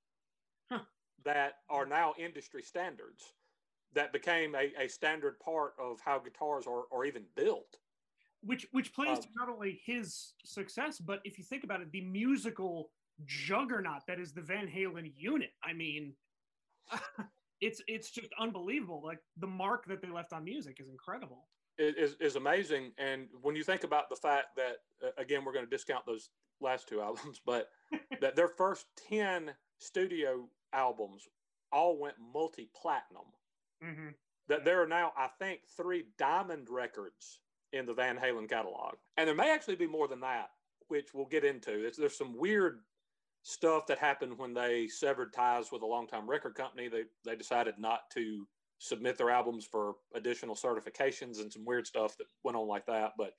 Huh. 0.70 0.79
that 1.24 1.53
are 1.70 1.86
now 1.86 2.13
industry 2.17 2.62
standards 2.62 3.34
that 3.94 4.12
became 4.12 4.53
a, 4.56 4.74
a 4.77 4.88
standard 4.89 5.39
part 5.39 5.74
of 5.79 6.00
how 6.01 6.20
guitars 6.20 6.65
are, 6.67 6.84
are 6.91 7.06
even 7.06 7.24
built. 7.36 7.77
which 8.41 8.67
which 8.72 8.94
plays 8.94 9.17
Um, 9.17 9.24
to 9.24 9.29
not 9.36 9.50
only 9.50 9.82
his 9.86 10.34
success, 10.44 11.00
but 11.00 11.22
if 11.24 11.38
you 11.38 11.44
think 11.44 11.63
about 11.63 11.82
it, 11.82 11.91
the 11.91 12.01
musical 12.01 12.91
juggernaut 13.25 14.06
that 14.08 14.20
is 14.20 14.34
the 14.34 14.41
Van 14.41 14.67
Halen 14.67 15.12
unit. 15.15 15.51
I 15.63 15.74
mean, 15.74 16.15
it's 17.62 17.82
it's 17.88 18.12
just 18.12 18.29
unbelievable. 18.39 19.01
Like 19.03 19.20
the 19.38 19.48
mark 19.48 19.86
that 19.88 20.01
they 20.01 20.10
left 20.10 20.34
on 20.34 20.44
music 20.44 20.79
is 20.79 20.89
incredible. 20.89 21.48
is, 21.77 21.96
is, 21.96 22.15
is 22.20 22.36
amazing. 22.36 22.91
And 22.98 23.27
when 23.41 23.56
you 23.56 23.63
think 23.63 23.84
about 23.84 24.10
the 24.10 24.15
fact 24.15 24.48
that, 24.58 24.77
uh, 25.03 25.12
again, 25.17 25.44
we're 25.46 25.53
going 25.53 25.65
to 25.65 25.70
discount 25.70 26.06
those 26.06 26.29
last 26.62 26.88
two 26.88 27.02
albums, 27.02 27.42
but 27.46 27.70
that 28.22 28.36
their 28.36 28.48
first 28.48 28.86
10 29.10 29.52
studio 29.80 30.48
albums 30.74 31.24
all 31.72 32.00
went 32.00 32.16
multi 32.34 32.70
platinum. 32.80 33.26
hmm 33.82 34.10
That 34.48 34.66
there 34.66 34.82
are 34.82 34.88
now, 34.88 35.12
I 35.18 35.28
think, 35.40 35.62
three 35.76 36.06
diamond 36.18 36.68
records 36.70 37.42
in 37.74 37.86
the 37.86 37.94
Van 37.94 38.18
Halen 38.18 38.50
catalog. 38.50 38.96
And 39.18 39.28
there 39.28 39.36
may 39.36 39.52
actually 39.52 39.76
be 39.76 39.88
more 39.88 40.08
than 40.08 40.22
that, 40.22 40.50
which 40.88 41.14
we'll 41.14 41.26
get 41.26 41.44
into. 41.44 41.86
It's, 41.86 41.98
there's 41.98 42.18
some 42.18 42.38
weird 42.38 42.80
stuff 43.44 43.88
that 43.88 43.98
happened 43.98 44.38
when 44.38 44.54
they 44.54 44.88
severed 44.88 45.34
ties 45.34 45.72
with 45.72 45.82
a 45.82 45.86
longtime 45.86 46.30
record 46.30 46.56
company. 46.56 46.88
They, 46.88 47.04
they 47.26 47.36
decided 47.36 47.76
not 47.78 48.10
to 48.14 48.46
submit 48.80 49.18
their 49.18 49.30
albums 49.30 49.66
for 49.66 49.96
additional 50.16 50.56
certifications 50.56 51.40
and 51.40 51.52
some 51.52 51.66
weird 51.66 51.88
stuff 51.88 52.18
that 52.18 52.28
went 52.44 52.58
on 52.58 52.68
like 52.68 52.86
that. 52.86 53.14
But 53.18 53.34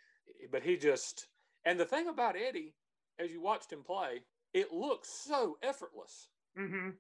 but 0.51 0.63
he 0.63 0.77
just 0.77 1.29
and 1.65 1.79
the 1.79 1.85
thing 1.85 2.09
about 2.09 2.37
Eddie, 2.37 2.75
as 3.19 3.31
you 3.33 3.41
watched 3.41 3.73
him 3.73 3.83
play, 3.83 4.23
it 4.55 4.73
looks 4.73 5.09
so 5.09 5.59
effortless. 5.63 6.29
hmm 6.57 6.91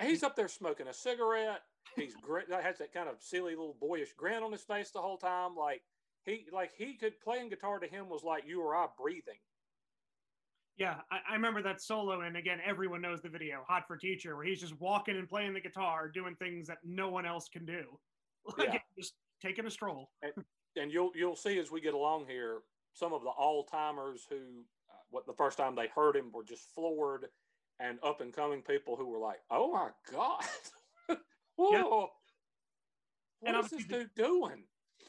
He's 0.00 0.22
up 0.22 0.34
there 0.34 0.48
smoking 0.48 0.88
a 0.88 0.92
cigarette. 0.94 1.60
He's 1.94 2.14
great. 2.16 2.48
That 2.48 2.64
has 2.64 2.78
that 2.78 2.92
kind 2.92 3.08
of 3.08 3.20
silly 3.20 3.54
little 3.54 3.76
boyish 3.80 4.14
grin 4.16 4.42
on 4.42 4.50
his 4.50 4.62
face 4.62 4.90
the 4.90 5.00
whole 5.00 5.18
time. 5.18 5.54
Like 5.54 5.82
he 6.24 6.46
like 6.52 6.72
he 6.76 6.94
could 6.94 7.20
playing 7.20 7.50
guitar 7.50 7.78
to 7.78 7.86
him 7.86 8.08
was 8.08 8.24
like 8.24 8.44
you 8.46 8.60
or 8.62 8.74
I 8.74 8.86
breathing. 8.98 9.38
Yeah, 10.76 10.96
I, 11.10 11.18
I 11.30 11.32
remember 11.34 11.62
that 11.62 11.82
solo, 11.82 12.22
and 12.22 12.36
again, 12.36 12.58
everyone 12.64 13.02
knows 13.02 13.20
the 13.20 13.28
video, 13.28 13.62
"Hot 13.68 13.84
for 13.86 13.96
Teacher," 13.96 14.34
where 14.36 14.44
he's 14.44 14.60
just 14.60 14.78
walking 14.80 15.16
and 15.18 15.28
playing 15.28 15.52
the 15.52 15.60
guitar, 15.60 16.08
doing 16.08 16.34
things 16.36 16.66
that 16.68 16.78
no 16.82 17.10
one 17.10 17.26
else 17.26 17.48
can 17.48 17.66
do, 17.66 17.98
like 18.58 18.72
Yeah. 18.72 18.78
just 18.98 19.14
taking 19.40 19.66
a 19.66 19.70
stroll. 19.70 20.10
and 20.76 20.90
you'll 20.90 21.12
you'll 21.14 21.36
see 21.36 21.58
as 21.58 21.70
we 21.70 21.80
get 21.80 21.94
along 21.94 22.26
here 22.26 22.60
some 22.94 23.12
of 23.12 23.22
the 23.22 23.28
all 23.28 23.64
timers 23.64 24.26
who 24.28 24.64
what 25.12 25.26
the 25.26 25.32
first 25.32 25.56
time 25.56 25.76
they 25.76 25.88
heard 25.94 26.16
him 26.16 26.32
were 26.32 26.44
just 26.44 26.74
floored, 26.74 27.26
and 27.78 27.98
up 28.02 28.20
and 28.20 28.32
coming 28.32 28.62
people 28.62 28.96
who 28.96 29.08
were 29.08 29.18
like, 29.18 29.40
"Oh 29.50 29.70
my 29.72 29.90
god, 30.10 30.44
whoa, 31.56 32.08
And 33.44 33.54
what 33.54 33.64
is 33.64 33.70
this 33.70 33.82
obviously 33.82 33.98
dude 33.98 34.14
doing?" 34.16 34.64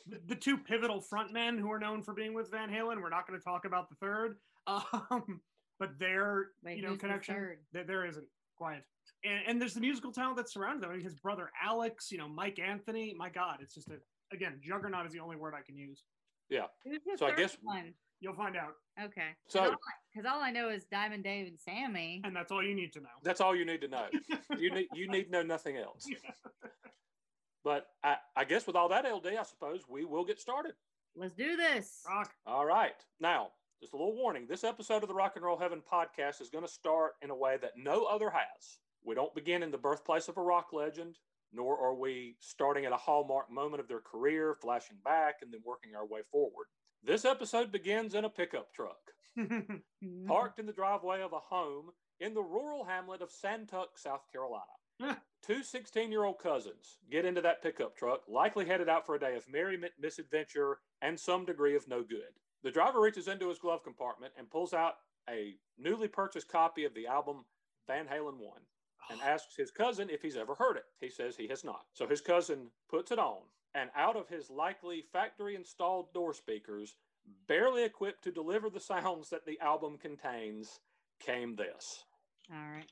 the, 0.08 0.20
the 0.28 0.36
two 0.36 0.58
pivotal 0.58 1.02
frontmen 1.02 1.60
who 1.60 1.72
are 1.72 1.80
known 1.80 2.04
for 2.04 2.14
being 2.14 2.34
with 2.34 2.52
Van 2.52 2.70
Halen. 2.70 3.02
We're 3.02 3.10
not 3.10 3.28
going 3.28 3.40
to 3.40 3.44
talk 3.44 3.66
about 3.66 3.90
the 3.90 3.96
third, 3.96 4.38
um, 4.68 5.42
but 5.80 5.98
their 6.00 6.48
Wait, 6.64 6.78
you 6.78 6.84
know 6.84 6.90
who's 6.90 6.98
the 6.98 7.08
connection 7.08 7.36
third? 7.36 7.60
there, 7.72 7.84
there 7.84 8.06
isn't 8.06 8.26
quiet. 8.58 8.84
And, 9.26 9.42
and 9.48 9.62
there's 9.62 9.74
the 9.74 9.82
musical 9.82 10.12
talent 10.12 10.38
that 10.38 10.50
surrounded 10.50 10.84
them. 10.84 10.92
I 10.92 10.96
mean, 10.96 11.04
his 11.04 11.16
brother 11.16 11.52
Alex, 11.64 12.12
you 12.12 12.18
know, 12.18 12.28
Mike 12.28 12.60
Anthony. 12.60 13.14
My 13.18 13.30
God, 13.30 13.58
it's 13.62 13.74
just 13.74 13.90
a 13.90 13.98
again 14.34 14.60
juggernaut 14.62 15.06
is 15.06 15.14
the 15.14 15.20
only 15.20 15.36
word 15.36 15.54
I 15.58 15.62
can 15.62 15.78
use. 15.78 16.04
Yeah. 16.50 16.66
So 17.18 17.26
I 17.26 17.34
guess- 17.34 17.58
one? 17.62 17.94
You'll 18.24 18.36
find 18.36 18.56
out, 18.56 18.76
Okay. 19.04 19.36
So 19.50 19.76
Because 20.14 20.32
all 20.32 20.42
I 20.42 20.50
know 20.50 20.70
is 20.70 20.86
Diamond 20.86 21.26
Dave 21.26 21.48
and 21.48 21.60
Sammy. 21.60 22.22
and 22.24 22.34
that's 22.34 22.54
all 22.54 22.64
you 22.64 22.74
need 22.74 22.94
to 22.94 23.02
know. 23.02 23.10
that's 23.22 23.42
all 23.42 23.54
you 23.54 23.66
need 23.66 23.82
to 23.82 23.90
know. 23.90 24.06
you 24.58 24.74
need 24.74 24.88
you 24.94 25.10
need 25.10 25.26
to 25.26 25.32
know 25.32 25.44
nothing 25.44 25.76
else. 25.76 26.08
But 27.66 27.88
I, 28.04 28.16
I 28.36 28.44
guess 28.46 28.66
with 28.66 28.76
all 28.78 28.90
that 28.90 29.06
LD, 29.06 29.28
I 29.40 29.44
suppose 29.44 29.82
we 29.90 30.06
will 30.06 30.24
get 30.26 30.40
started. 30.40 30.74
Let's 31.16 31.34
do 31.34 31.58
this. 31.58 32.02
Rock. 32.08 32.32
All 32.46 32.66
right. 32.66 32.96
Now, 33.20 33.50
just 33.82 33.94
a 33.94 33.98
little 33.98 34.16
warning 34.16 34.48
this 34.48 34.64
episode 34.64 35.04
of 35.04 35.10
the 35.10 35.16
Rock 35.16 35.34
and 35.36 35.44
Roll 35.46 35.58
Heaven 35.58 35.82
podcast 35.82 36.42
is 36.42 36.50
going 36.50 36.66
to 36.66 36.72
start 36.72 37.14
in 37.22 37.30
a 37.30 37.36
way 37.36 37.58
that 37.62 37.74
no 37.78 38.06
other 38.06 38.30
has. 38.30 38.80
We 39.06 39.16
don't 39.16 39.36
begin 39.36 39.64
in 39.64 39.72
the 39.72 39.78
birthplace 39.78 40.30
of 40.30 40.38
a 40.38 40.42
rock 40.42 40.68
legend, 40.72 41.18
nor 41.52 41.78
are 41.78 41.94
we 41.94 42.36
starting 42.40 42.86
at 42.86 42.92
a 42.94 42.98
hallmark 42.98 43.52
moment 43.52 43.82
of 43.82 43.88
their 43.88 44.00
career, 44.00 44.56
flashing 44.62 44.98
back, 45.04 45.36
and 45.42 45.54
then 45.54 45.62
working 45.66 45.96
our 45.96 46.06
way 46.06 46.22
forward. 46.32 46.68
This 47.06 47.26
episode 47.26 47.70
begins 47.70 48.16
in 48.16 48.24
a 48.24 48.30
pickup 48.30 48.74
truck, 48.74 49.12
parked 50.28 50.58
in 50.58 50.66
the 50.66 50.72
driveway 50.72 51.22
of 51.22 51.34
a 51.34 51.40
home 51.40 51.92
in 52.22 52.34
the 52.34 52.42
rural 52.42 52.86
hamlet 52.86 53.22
of 53.22 53.30
Santuc, 53.30 53.98
South 53.98 54.22
Carolina. 54.32 54.64
Ah. 55.02 55.20
Two 55.46 55.64
16 55.64 56.12
year 56.12 56.24
old 56.24 56.40
cousins 56.40 57.00
get 57.12 57.26
into 57.26 57.42
that 57.42 57.62
pickup 57.62 57.98
truck, 57.98 58.22
likely 58.30 58.66
headed 58.66 58.88
out 58.88 59.06
for 59.06 59.16
a 59.16 59.20
day 59.20 59.36
of 59.36 59.50
merriment, 59.52 59.92
misadventure, 60.00 60.80
and 61.02 61.20
some 61.20 61.44
degree 61.44 61.76
of 61.76 61.90
no 61.90 62.04
good. 62.04 62.32
The 62.64 62.72
driver 62.72 63.02
reaches 63.02 63.28
into 63.28 63.50
his 63.50 63.60
glove 63.60 63.84
compartment 63.84 64.32
and 64.38 64.50
pulls 64.50 64.74
out 64.74 64.94
a 65.30 65.56
newly 65.78 66.08
purchased 66.08 66.48
copy 66.48 66.86
of 66.86 66.94
the 66.94 67.08
album 67.08 67.44
Van 67.86 68.06
Halen 68.06 68.38
1 68.38 68.62
and 69.12 69.22
asks 69.22 69.58
his 69.58 69.72
cousin 69.72 70.10
if 70.10 70.22
he's 70.22 70.38
ever 70.38 70.56
heard 70.56 70.78
it. 70.78 70.86
He 71.02 71.10
says 71.10 71.36
he 71.36 71.50
has 71.50 71.66
not. 71.66 71.82
So 71.92 72.08
his 72.08 72.22
cousin 72.22 72.70
puts 72.90 73.12
it 73.12 73.20
on, 73.20 73.42
and 73.76 73.90
out 73.96 74.16
of 74.16 74.28
his 74.28 74.50
likely 74.50 75.04
factory 75.12 75.56
installed 75.56 76.14
door 76.14 76.34
speakers, 76.34 76.96
barely 77.48 77.84
equipped 77.84 78.24
to 78.24 78.32
deliver 78.32 78.70
the 78.70 78.80
sounds 78.80 79.30
that 79.30 79.46
the 79.46 79.60
album 79.60 79.98
contains, 79.98 80.80
came 81.20 81.56
this. 81.56 82.04
All 82.52 82.58
right. 82.58 82.90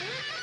Ah! 0.00 0.04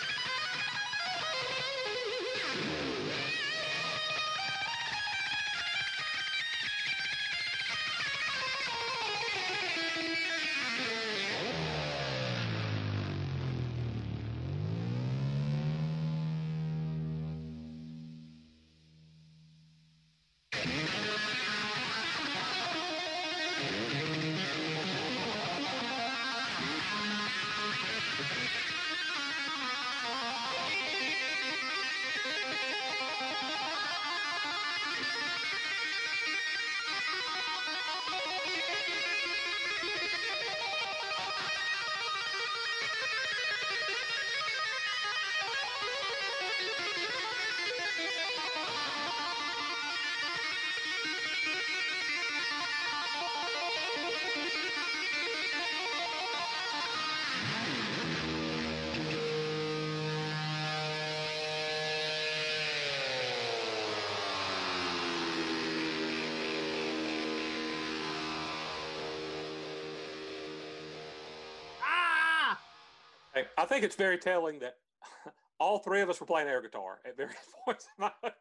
Hey, 73.46 73.52
I 73.58 73.66
think 73.66 73.84
it's 73.84 73.96
very 73.96 74.18
telling 74.18 74.60
that 74.60 74.76
all 75.60 75.80
three 75.80 76.02
of 76.02 76.10
us 76.10 76.20
were 76.20 76.26
playing 76.26 76.48
air 76.48 76.62
guitar 76.62 77.00
at 77.06 77.18
various 77.18 77.36
points 77.66 77.88
in 77.98 78.04
my 78.04 78.12
life. 78.24 78.34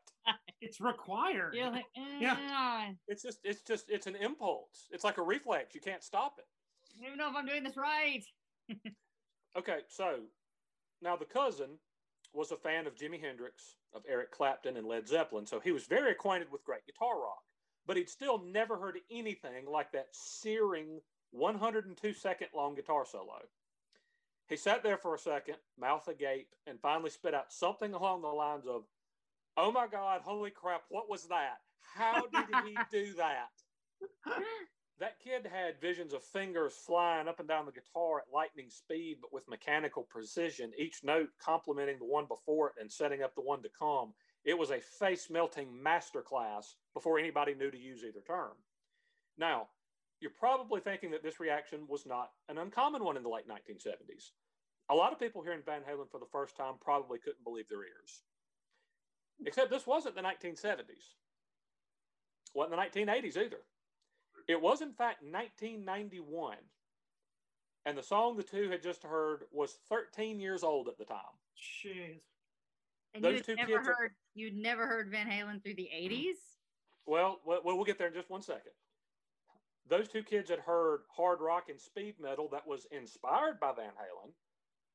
It's 0.60 0.80
required. 0.80 1.54
You're 1.54 1.70
like, 1.70 1.84
Yeah. 2.18 2.36
"Eh, 2.88 2.92
It's 3.08 3.22
just, 3.22 3.38
it's 3.44 3.62
just, 3.62 3.90
it's 3.90 4.06
an 4.06 4.16
impulse. 4.16 4.88
It's 4.90 5.04
like 5.04 5.18
a 5.18 5.22
reflex. 5.22 5.74
You 5.74 5.80
can't 5.80 6.02
stop 6.02 6.36
it. 6.38 6.44
I 6.96 7.02
don't 7.02 7.06
even 7.08 7.18
know 7.18 7.28
if 7.30 7.36
I'm 7.36 7.46
doing 7.46 7.62
this 7.64 7.76
right. 7.76 8.24
Okay, 9.56 9.80
so 9.88 10.16
now 11.00 11.14
the 11.14 11.24
cousin 11.24 11.78
was 12.32 12.50
a 12.50 12.56
fan 12.56 12.88
of 12.88 12.96
Jimi 12.96 13.20
Hendrix, 13.20 13.76
of 13.94 14.02
Eric 14.08 14.32
Clapton, 14.32 14.76
and 14.76 14.84
Led 14.84 15.06
Zeppelin, 15.06 15.46
so 15.46 15.60
he 15.60 15.70
was 15.70 15.86
very 15.86 16.10
acquainted 16.10 16.50
with 16.50 16.64
great 16.64 16.84
guitar 16.86 17.20
rock, 17.20 17.38
but 17.86 17.96
he'd 17.96 18.08
still 18.10 18.42
never 18.44 18.76
heard 18.76 18.98
anything 19.12 19.66
like 19.70 19.92
that 19.92 20.08
searing 20.10 20.98
102 21.30 22.12
second 22.14 22.48
long 22.52 22.74
guitar 22.74 23.04
solo. 23.08 23.38
He 24.48 24.56
sat 24.56 24.82
there 24.82 24.98
for 24.98 25.14
a 25.14 25.18
second, 25.18 25.56
mouth 25.78 26.06
agape, 26.06 26.50
and 26.66 26.80
finally 26.80 27.10
spit 27.10 27.34
out 27.34 27.52
something 27.52 27.94
along 27.94 28.22
the 28.22 28.28
lines 28.28 28.66
of, 28.66 28.84
Oh 29.56 29.72
my 29.72 29.86
God, 29.86 30.20
holy 30.22 30.50
crap, 30.50 30.82
what 30.88 31.08
was 31.08 31.24
that? 31.28 31.58
How 31.94 32.26
did 32.26 32.46
he 32.66 32.76
do 32.90 33.14
that? 33.14 33.50
That 35.00 35.18
kid 35.18 35.46
had 35.46 35.80
visions 35.80 36.12
of 36.12 36.22
fingers 36.22 36.74
flying 36.74 37.26
up 37.26 37.40
and 37.40 37.48
down 37.48 37.66
the 37.66 37.72
guitar 37.72 38.18
at 38.18 38.32
lightning 38.32 38.70
speed, 38.70 39.18
but 39.20 39.32
with 39.32 39.48
mechanical 39.48 40.04
precision, 40.04 40.72
each 40.78 41.02
note 41.02 41.30
complementing 41.42 41.98
the 41.98 42.04
one 42.04 42.26
before 42.26 42.68
it 42.68 42.80
and 42.80 42.90
setting 42.90 43.22
up 43.22 43.34
the 43.34 43.40
one 43.40 43.62
to 43.62 43.68
come. 43.76 44.14
It 44.44 44.56
was 44.56 44.70
a 44.70 44.80
face 44.80 45.28
melting 45.30 45.68
masterclass 45.84 46.74
before 46.92 47.18
anybody 47.18 47.54
knew 47.54 47.70
to 47.70 47.78
use 47.78 48.04
either 48.04 48.20
term. 48.26 48.52
Now, 49.36 49.68
you're 50.24 50.32
probably 50.40 50.80
thinking 50.80 51.10
that 51.10 51.22
this 51.22 51.38
reaction 51.38 51.80
was 51.86 52.06
not 52.06 52.30
an 52.48 52.56
uncommon 52.56 53.04
one 53.04 53.18
in 53.18 53.22
the 53.22 53.28
late 53.28 53.44
1970s. 53.46 54.30
A 54.88 54.94
lot 54.94 55.12
of 55.12 55.18
people 55.20 55.42
hearing 55.42 55.60
Van 55.66 55.82
Halen 55.82 56.10
for 56.10 56.18
the 56.18 56.24
first 56.32 56.56
time 56.56 56.74
probably 56.80 57.18
couldn't 57.18 57.44
believe 57.44 57.68
their 57.68 57.82
ears. 57.82 58.22
Except 59.44 59.70
this 59.70 59.86
wasn't 59.86 60.14
the 60.14 60.22
1970s. 60.22 61.12
Wasn't 62.54 62.70
the 62.74 63.00
1980s 63.02 63.36
either. 63.36 63.58
It 64.48 64.58
was, 64.58 64.80
in 64.80 64.94
fact, 64.94 65.22
1991. 65.22 66.56
And 67.84 67.98
the 67.98 68.02
song 68.02 68.38
the 68.38 68.42
two 68.42 68.70
had 68.70 68.82
just 68.82 69.02
heard 69.02 69.40
was 69.52 69.76
13 69.90 70.40
years 70.40 70.62
old 70.64 70.88
at 70.88 70.96
the 70.96 71.04
time. 71.04 71.18
Jeez. 71.84 72.20
And 73.12 73.22
Those 73.22 73.34
you'd 73.36 73.44
two 73.44 73.54
never 73.56 73.72
kids 73.76 73.88
are- 73.88 74.16
you'd 74.34 74.56
never 74.56 74.86
heard 74.86 75.10
Van 75.10 75.26
Halen 75.28 75.62
through 75.62 75.74
the 75.74 75.90
80s? 75.94 76.38
Well, 77.04 77.42
well, 77.44 77.60
well, 77.62 77.76
we'll 77.76 77.84
get 77.84 77.98
there 77.98 78.08
in 78.08 78.14
just 78.14 78.30
one 78.30 78.40
second. 78.40 78.72
Those 79.88 80.08
two 80.08 80.22
kids 80.22 80.50
had 80.50 80.60
heard 80.60 81.00
hard 81.14 81.40
rock 81.40 81.68
and 81.68 81.80
speed 81.80 82.14
metal 82.18 82.48
that 82.52 82.66
was 82.66 82.86
inspired 82.90 83.60
by 83.60 83.72
Van 83.76 83.90
Halen. 83.90 84.32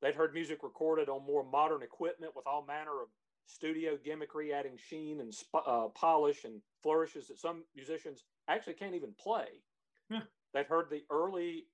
They'd 0.01 0.15
heard 0.15 0.33
music 0.33 0.63
recorded 0.63 1.09
on 1.09 1.25
more 1.25 1.43
modern 1.43 1.83
equipment 1.83 2.35
with 2.35 2.47
all 2.47 2.65
manner 2.65 3.01
of 3.01 3.09
studio 3.45 3.97
gimmickry, 3.97 4.51
adding 4.53 4.77
sheen 4.77 5.19
and 5.19 5.33
sp- 5.33 5.65
uh, 5.65 5.87
polish 5.89 6.43
and 6.45 6.61
flourishes 6.81 7.27
that 7.27 7.39
some 7.39 7.63
musicians 7.75 8.23
actually 8.47 8.73
can't 8.73 8.95
even 8.95 9.13
play. 9.19 9.61
Yeah. 10.09 10.21
They'd 10.53 10.65
heard 10.65 10.89
the 10.89 11.03
early 11.11 11.65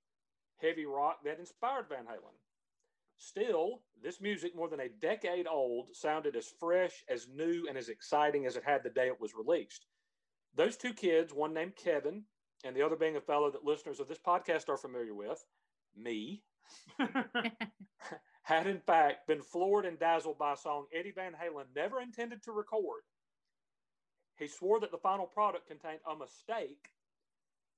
heavy 0.60 0.86
rock 0.86 1.18
that 1.24 1.38
inspired 1.38 1.88
Van 1.88 2.04
Halen. 2.04 2.36
Still, 3.18 3.82
this 4.02 4.20
music, 4.20 4.54
more 4.54 4.68
than 4.68 4.80
a 4.80 4.90
decade 5.00 5.46
old, 5.46 5.88
sounded 5.94 6.36
as 6.36 6.52
fresh, 6.60 7.02
as 7.08 7.28
new, 7.28 7.66
and 7.66 7.78
as 7.78 7.88
exciting 7.88 8.44
as 8.44 8.56
it 8.56 8.64
had 8.64 8.82
the 8.82 8.90
day 8.90 9.06
it 9.06 9.20
was 9.20 9.34
released. 9.34 9.86
Those 10.54 10.76
two 10.76 10.92
kids, 10.92 11.32
one 11.32 11.54
named 11.54 11.76
Kevin, 11.76 12.24
and 12.66 12.76
the 12.76 12.82
other 12.82 12.96
being 12.96 13.16
a 13.16 13.20
fellow 13.20 13.50
that 13.50 13.64
listeners 13.64 14.00
of 14.00 14.08
this 14.08 14.18
podcast 14.18 14.68
are 14.68 14.76
familiar 14.76 15.14
with, 15.14 15.44
me, 15.96 16.42
had 18.42 18.66
in 18.66 18.80
fact 18.80 19.26
been 19.26 19.42
floored 19.42 19.86
and 19.86 19.98
dazzled 19.98 20.38
by 20.38 20.52
a 20.52 20.56
song 20.56 20.86
Eddie 20.92 21.12
Van 21.12 21.32
Halen 21.32 21.64
never 21.74 22.00
intended 22.00 22.42
to 22.44 22.52
record. 22.52 23.02
He 24.36 24.46
swore 24.46 24.80
that 24.80 24.90
the 24.90 24.98
final 24.98 25.26
product 25.26 25.66
contained 25.66 26.00
a 26.10 26.14
mistake 26.14 26.90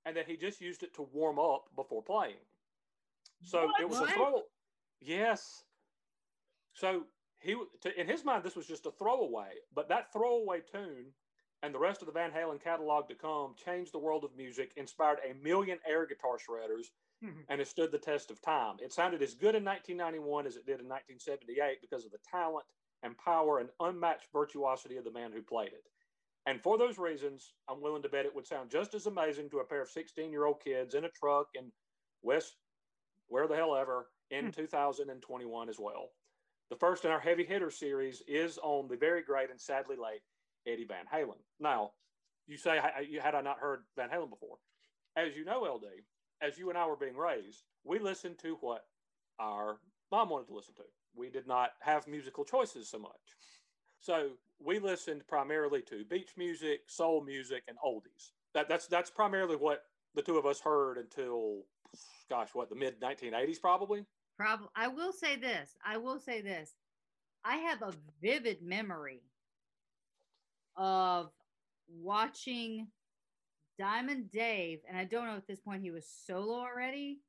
and 0.04 0.16
that 0.16 0.26
he 0.26 0.36
just 0.36 0.60
used 0.60 0.82
it 0.82 0.94
to 0.94 1.02
warm 1.02 1.38
up 1.38 1.64
before 1.76 2.02
playing. 2.02 2.40
So 3.42 3.66
What? 3.66 3.80
it 3.80 3.88
was 3.88 4.00
What? 4.00 4.10
a 4.10 4.12
throw. 4.14 4.42
Yes. 5.00 5.64
So 6.72 7.04
he, 7.38 7.54
to, 7.82 8.00
in 8.00 8.08
his 8.08 8.24
mind, 8.24 8.42
this 8.42 8.56
was 8.56 8.66
just 8.66 8.86
a 8.86 8.90
throwaway, 8.90 9.52
but 9.74 9.88
that 9.88 10.12
throwaway 10.12 10.60
tune 10.60 11.14
and 11.62 11.74
the 11.74 11.78
rest 11.78 12.02
of 12.02 12.06
the 12.06 12.12
Van 12.12 12.30
Halen 12.32 12.60
catalog 12.60 13.08
to 13.08 13.14
come 13.14 13.54
changed 13.54 13.92
the 13.92 13.98
world 13.98 14.24
of 14.24 14.36
music, 14.36 14.72
inspired 14.76 15.20
a 15.24 15.34
million 15.34 15.80
air 15.86 16.06
guitar 16.06 16.38
shredders, 16.38 16.86
Mhm. 17.22 17.48
and 17.48 17.60
it 17.60 17.68
stood 17.68 17.90
the 17.92 17.98
test 17.98 18.30
of 18.30 18.40
time. 18.40 18.78
It 18.80 18.92
sounded 18.92 19.22
as 19.22 19.34
good 19.34 19.54
in 19.54 19.64
1991 19.64 20.46
as 20.46 20.56
it 20.56 20.66
did 20.66 20.80
in 20.80 20.88
1978 20.88 21.80
because 21.80 22.04
of 22.04 22.12
the 22.12 22.18
talent 22.18 22.66
and 23.02 23.16
power 23.18 23.58
and 23.58 23.70
unmatched 23.80 24.30
virtuosity 24.32 24.96
of 24.96 25.04
the 25.04 25.10
man 25.10 25.32
who 25.32 25.42
played 25.42 25.72
it. 25.72 25.88
And 26.46 26.62
for 26.62 26.78
those 26.78 26.98
reasons, 26.98 27.54
I'm 27.68 27.80
willing 27.80 28.02
to 28.02 28.08
bet 28.08 28.26
it 28.26 28.34
would 28.34 28.46
sound 28.46 28.70
just 28.70 28.94
as 28.94 29.06
amazing 29.06 29.50
to 29.50 29.60
a 29.60 29.64
pair 29.66 29.82
of 29.82 29.90
16 29.90 30.32
year 30.32 30.44
old 30.46 30.60
kids 30.62 30.94
in 30.94 31.04
a 31.04 31.10
truck 31.10 31.50
in 31.54 31.72
West, 32.22 32.58
where 33.26 33.46
the 33.48 33.56
hell 33.56 33.76
ever, 33.76 34.12
in 34.30 34.48
Hmm. 34.48 34.50
2021 34.50 35.68
as 35.68 35.78
well. 35.78 36.14
The 36.70 36.76
first 36.76 37.04
in 37.04 37.10
our 37.10 37.20
heavy 37.20 37.44
hitter 37.44 37.70
series 37.70 38.22
is 38.22 38.58
on 38.58 38.88
the 38.88 38.96
very 38.96 39.22
great 39.22 39.50
and 39.50 39.60
sadly 39.60 39.96
late 39.96 40.22
Eddie 40.68 40.86
Van 40.86 41.06
Halen. 41.12 41.38
Now, 41.58 41.92
you 42.46 42.56
say, 42.56 42.78
had 43.22 43.34
I 43.34 43.40
not 43.40 43.58
heard 43.58 43.80
Van 43.96 44.08
Halen 44.08 44.30
before? 44.30 44.56
As 45.16 45.36
you 45.36 45.44
know, 45.44 45.62
LD, 45.62 45.86
as 46.40 46.58
you 46.58 46.68
and 46.68 46.78
I 46.78 46.86
were 46.86 46.96
being 46.96 47.16
raised, 47.16 47.64
we 47.84 47.98
listened 47.98 48.38
to 48.40 48.56
what 48.60 48.84
our 49.38 49.78
mom 50.10 50.30
wanted 50.30 50.48
to 50.48 50.54
listen 50.54 50.74
to. 50.76 50.82
We 51.16 51.30
did 51.30 51.46
not 51.46 51.70
have 51.80 52.06
musical 52.06 52.44
choices 52.44 52.88
so 52.88 52.98
much. 52.98 53.36
So 54.00 54.30
we 54.64 54.78
listened 54.78 55.26
primarily 55.26 55.82
to 55.82 56.04
beach 56.04 56.30
music, 56.36 56.82
soul 56.86 57.22
music, 57.24 57.64
and 57.68 57.76
oldies. 57.84 58.30
That, 58.54 58.68
that's 58.68 58.86
that's 58.86 59.10
primarily 59.10 59.56
what 59.56 59.82
the 60.14 60.22
two 60.22 60.38
of 60.38 60.46
us 60.46 60.60
heard 60.60 60.98
until, 60.98 61.64
gosh, 62.30 62.48
what 62.52 62.68
the 62.68 62.76
mid 62.76 63.00
1980s 63.00 63.60
probably. 63.60 64.04
Probably. 64.36 64.68
I 64.76 64.88
will 64.88 65.12
say 65.12 65.36
this. 65.36 65.74
I 65.84 65.96
will 65.96 66.20
say 66.20 66.40
this. 66.40 66.74
I 67.44 67.56
have 67.56 67.82
a 67.82 67.92
vivid 68.22 68.62
memory 68.62 69.22
of 70.78 71.30
watching 71.88 72.86
Diamond 73.78 74.30
Dave, 74.30 74.80
and 74.88 74.96
I 74.96 75.04
don't 75.04 75.26
know 75.26 75.36
at 75.36 75.46
this 75.46 75.60
point 75.60 75.82
he 75.82 75.90
was 75.90 76.06
solo 76.26 76.54
already 76.54 77.20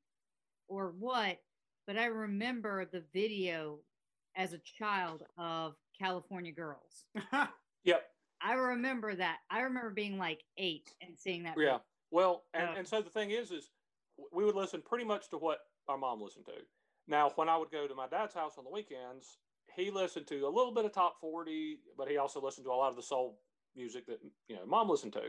or 0.67 0.93
what, 0.97 1.39
but 1.85 1.97
I 1.97 2.05
remember 2.05 2.85
the 2.85 3.03
video 3.13 3.79
as 4.37 4.53
a 4.53 4.59
child 4.77 5.23
of 5.37 5.75
California 5.99 6.51
Girls. 6.51 7.05
Yep. 7.85 8.03
I 8.41 8.53
remember 8.53 9.15
that. 9.15 9.37
I 9.49 9.61
remember 9.61 9.89
being 9.89 10.17
like 10.17 10.43
eight 10.57 10.93
and 11.01 11.17
seeing 11.17 11.43
that. 11.43 11.55
Yeah. 11.57 11.77
Well, 12.11 12.43
and, 12.53 12.77
and 12.77 12.87
so 12.87 13.01
the 13.01 13.09
thing 13.09 13.31
is, 13.31 13.51
is 13.51 13.69
we 14.33 14.43
would 14.43 14.55
listen 14.55 14.81
pretty 14.81 15.05
much 15.05 15.29
to 15.29 15.37
what 15.37 15.59
our 15.87 15.97
mom 15.97 16.21
listened 16.21 16.45
to. 16.47 16.53
Now, 17.07 17.31
when 17.35 17.49
I 17.49 17.57
would 17.57 17.71
go 17.71 17.87
to 17.87 17.95
my 17.95 18.07
dad's 18.07 18.33
house 18.33 18.53
on 18.57 18.63
the 18.63 18.69
weekends, 18.69 19.37
he 19.79 19.91
listened 19.91 20.27
to 20.27 20.47
a 20.47 20.49
little 20.49 20.73
bit 20.73 20.85
of 20.85 20.91
top 20.91 21.15
40, 21.21 21.79
but 21.97 22.09
he 22.09 22.17
also 22.17 22.41
listened 22.41 22.65
to 22.65 22.71
a 22.71 22.73
lot 22.73 22.89
of 22.89 22.95
the 22.95 23.03
soul 23.03 23.39
music 23.75 24.05
that, 24.07 24.19
you 24.47 24.55
know, 24.55 24.65
mom 24.65 24.89
listened 24.89 25.13
to. 25.13 25.23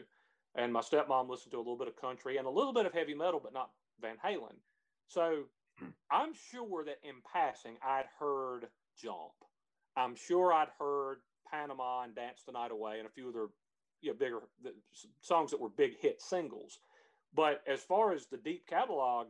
And 0.56 0.72
my 0.72 0.80
stepmom 0.80 1.28
listened 1.28 1.52
to 1.52 1.58
a 1.58 1.60
little 1.60 1.78
bit 1.78 1.88
of 1.88 1.96
country 1.96 2.36
and 2.36 2.46
a 2.46 2.50
little 2.50 2.72
bit 2.72 2.86
of 2.86 2.92
heavy 2.92 3.14
metal, 3.14 3.40
but 3.42 3.52
not 3.52 3.70
Van 4.00 4.16
Halen. 4.24 4.56
So 5.06 5.44
hmm. 5.78 5.86
I'm 6.10 6.32
sure 6.50 6.84
that 6.84 6.98
in 7.04 7.16
passing, 7.32 7.76
I'd 7.82 8.06
heard 8.18 8.66
Jump. 9.00 9.32
I'm 9.96 10.16
sure 10.16 10.52
I'd 10.52 10.68
heard 10.78 11.18
Panama 11.50 12.02
and 12.02 12.14
Dance 12.14 12.42
the 12.44 12.52
Night 12.52 12.72
Away 12.72 12.98
and 12.98 13.06
a 13.06 13.10
few 13.10 13.28
other 13.28 13.46
you 14.00 14.10
know, 14.10 14.16
bigger 14.18 14.40
the, 14.62 14.72
songs 15.20 15.50
that 15.50 15.60
were 15.60 15.68
big 15.68 15.98
hit 16.00 16.20
singles. 16.20 16.80
But 17.34 17.62
as 17.68 17.80
far 17.80 18.12
as 18.12 18.26
the 18.26 18.38
deep 18.38 18.66
catalog, 18.66 19.28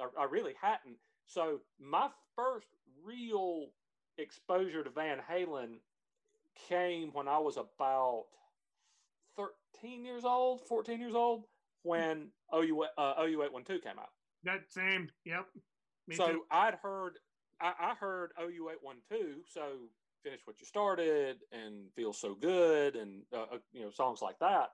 I, 0.00 0.22
I 0.22 0.24
really 0.24 0.54
hadn't. 0.60 0.96
So 1.26 1.60
my 1.80 2.08
first 2.36 2.68
real 3.04 3.68
exposure 4.18 4.82
to 4.82 4.90
Van 4.90 5.18
Halen 5.30 5.76
came 6.68 7.10
when 7.12 7.28
I 7.28 7.38
was 7.38 7.56
about 7.56 8.26
13 9.36 10.04
years 10.04 10.24
old, 10.24 10.60
14 10.62 11.00
years 11.00 11.14
old, 11.14 11.44
when 11.82 12.28
OU, 12.54 12.86
uh, 12.96 13.22
OU812 13.22 13.82
came 13.82 13.98
out. 13.98 14.10
that 14.44 14.64
same. 14.68 15.10
Yep. 15.24 15.46
Me 16.08 16.16
so 16.16 16.28
too. 16.28 16.42
I'd 16.50 16.74
heard, 16.82 17.18
I, 17.60 17.72
I 17.78 17.94
heard 17.94 18.32
OU812, 18.40 19.46
so 19.46 19.62
finish 20.22 20.40
what 20.44 20.60
you 20.60 20.66
started 20.66 21.38
and 21.52 21.92
feel 21.94 22.12
so 22.12 22.34
good 22.34 22.96
and 22.96 23.22
uh, 23.32 23.42
uh, 23.54 23.58
you 23.72 23.82
know 23.82 23.90
songs 23.90 24.20
like 24.20 24.38
that. 24.40 24.70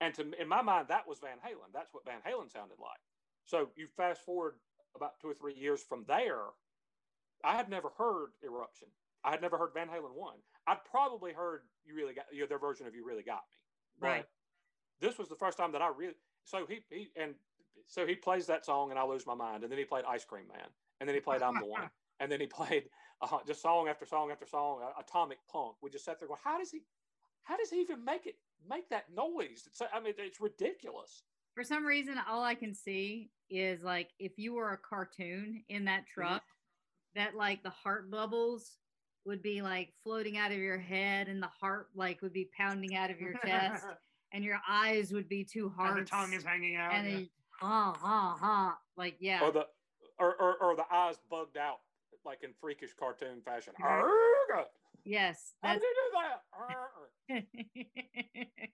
And 0.00 0.14
to 0.14 0.30
in 0.40 0.48
my 0.48 0.62
mind, 0.62 0.86
that 0.88 1.08
was 1.08 1.18
Van 1.18 1.38
Halen. 1.38 1.72
That's 1.72 1.92
what 1.92 2.04
Van 2.04 2.20
Halen 2.26 2.52
sounded 2.52 2.78
like. 2.78 3.00
So 3.44 3.68
you 3.76 3.86
fast 3.86 4.24
forward 4.24 4.54
about 4.94 5.18
two 5.20 5.28
or 5.28 5.34
three 5.34 5.54
years 5.54 5.82
from 5.82 6.04
there, 6.06 6.42
I 7.44 7.56
had 7.56 7.68
never 7.68 7.90
heard 7.96 8.30
Eruption. 8.44 8.88
I 9.24 9.30
had 9.30 9.42
never 9.42 9.58
heard 9.58 9.70
Van 9.74 9.88
Halen 9.88 10.14
one. 10.14 10.36
I'd 10.66 10.84
probably 10.90 11.32
heard 11.32 11.62
you 11.84 11.94
really 11.94 12.14
got 12.14 12.26
you 12.32 12.40
know, 12.40 12.46
their 12.46 12.58
version 12.58 12.86
of 12.86 12.94
You 12.94 13.04
Really 13.04 13.22
Got 13.22 13.42
Me. 13.50 13.58
But 14.00 14.06
Right. 14.06 14.24
This 15.00 15.18
was 15.18 15.28
the 15.28 15.36
first 15.36 15.58
time 15.58 15.72
that 15.72 15.82
I 15.82 15.88
really 15.88 16.14
so 16.44 16.64
he 16.66 16.80
he 16.90 17.08
and 17.16 17.34
so 17.86 18.06
he 18.06 18.14
plays 18.14 18.46
that 18.46 18.64
song 18.64 18.90
and 18.90 18.98
I 18.98 19.04
lose 19.04 19.26
my 19.26 19.34
mind, 19.34 19.62
and 19.62 19.70
then 19.70 19.78
he 19.78 19.84
played 19.84 20.04
Ice 20.08 20.24
Cream 20.24 20.46
Man, 20.48 20.68
and 21.00 21.08
then 21.08 21.14
he 21.14 21.20
played 21.20 21.42
I'm 21.42 21.58
the 21.60 21.66
One. 21.66 21.90
and 22.20 22.30
then 22.30 22.40
he 22.40 22.46
played 22.46 22.84
uh, 23.20 23.38
just 23.46 23.62
song 23.62 23.88
after 23.88 24.06
song 24.06 24.30
after 24.30 24.46
song, 24.46 24.80
uh, 24.82 25.00
Atomic 25.00 25.38
Punk. 25.50 25.76
We 25.82 25.90
just 25.90 26.04
sat 26.04 26.18
there 26.18 26.28
going, 26.28 26.40
how 26.42 26.58
does 26.58 26.70
he, 26.70 26.82
how 27.44 27.56
does 27.56 27.70
he 27.70 27.80
even 27.80 28.04
make 28.04 28.26
it 28.26 28.36
make 28.68 28.88
that 28.90 29.04
noise? 29.14 29.64
It's, 29.66 29.82
I 29.92 30.00
mean, 30.00 30.14
it's 30.18 30.40
ridiculous. 30.40 31.22
For 31.54 31.62
some 31.62 31.86
reason, 31.86 32.16
all 32.28 32.42
I 32.42 32.54
can 32.54 32.74
see 32.74 33.30
is 33.48 33.82
like 33.82 34.10
if 34.18 34.32
you 34.36 34.54
were 34.54 34.72
a 34.72 34.78
cartoon 34.78 35.62
in 35.68 35.84
that 35.86 36.04
Mm-hmm. 36.16 36.34
Truck, 37.16 37.32
that 37.32 37.38
like 37.38 37.62
the 37.62 37.70
heart 37.70 38.10
bubbles 38.10 38.78
would 39.24 39.42
be 39.42 39.60
like 39.62 39.92
floating 40.02 40.36
out 40.38 40.52
of 40.52 40.58
your 40.58 40.78
head 40.78 41.28
and 41.28 41.42
the 41.42 41.48
heart 41.60 41.88
like 41.94 42.22
would 42.22 42.32
be 42.32 42.48
pounding 42.56 42.94
out 42.96 43.10
of 43.10 43.20
your 43.20 43.34
chest 43.44 43.84
and 44.32 44.44
your 44.44 44.60
eyes 44.68 45.12
would 45.12 45.28
be 45.28 45.44
two 45.44 45.72
and 45.78 45.98
the 45.98 46.04
tongue 46.04 46.32
is 46.32 46.44
hanging 46.44 46.76
out. 46.76 46.94
and 46.94 47.06
yeah. 47.06 47.14
then 47.16 47.28
ha 47.60 47.92
ha 48.00 48.36
ha 48.38 48.78
like 48.96 49.16
yeah 49.18 49.40
Or 49.42 49.50
the, 49.50 49.66
or, 50.18 50.34
or, 50.40 50.56
or 50.62 50.76
the 50.76 50.84
eyes 50.92 51.16
bugged 51.30 51.56
out 51.56 51.78
like 52.24 52.42
in 52.42 52.50
freakish 52.60 52.90
cartoon 52.98 53.40
fashion. 53.44 53.72
Right. 53.80 54.02
Arrgh! 54.02 54.64
yes 55.04 55.54
How 55.62 55.70
that's 55.70 55.80
did 55.80 55.88
you 55.88 55.94
do 57.28 57.34
that? 57.34 57.44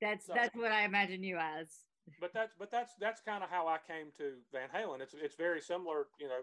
That's 0.00 0.26
So- 0.26 0.34
that's 0.34 0.54
what 0.54 0.72
I 0.72 0.84
imagine 0.84 1.22
you 1.22 1.38
as 1.38 1.68
but 2.20 2.32
that's 2.34 2.52
but 2.58 2.70
that's 2.70 2.92
that's 3.00 3.20
kind 3.22 3.42
of 3.42 3.48
how 3.50 3.66
I 3.66 3.78
came 3.88 4.08
to 4.18 4.32
Van 4.52 4.68
Halen. 4.74 5.00
It's 5.00 5.14
it's 5.14 5.36
very 5.36 5.60
similar, 5.60 6.06
you 6.20 6.28
know. 6.28 6.40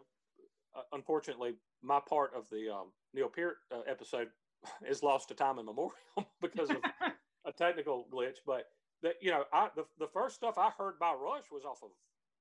Uh, 0.76 0.82
unfortunately, 0.94 1.54
my 1.82 2.00
part 2.08 2.32
of 2.36 2.50
the 2.50 2.70
um, 2.70 2.88
Neil 3.14 3.30
Peart 3.30 3.58
uh, 3.74 3.82
episode 3.88 4.30
is 4.88 5.04
lost 5.04 5.28
to 5.30 5.34
time 5.34 5.58
and 5.58 5.66
memorial 5.66 5.94
because 6.42 6.70
of 6.70 6.78
a 7.46 7.52
technical 7.52 8.08
glitch. 8.12 8.38
But 8.46 8.68
that 9.04 9.16
you 9.22 9.32
know, 9.32 9.44
I 9.52 9.70
the, 9.76 9.86
the 10.00 10.08
first 10.08 10.36
stuff 10.36 10.58
I 10.58 10.70
heard 10.78 11.00
by 11.00 11.14
Rush 11.14 11.52
was 11.52 11.66
off 11.66 11.84
of 11.84 11.90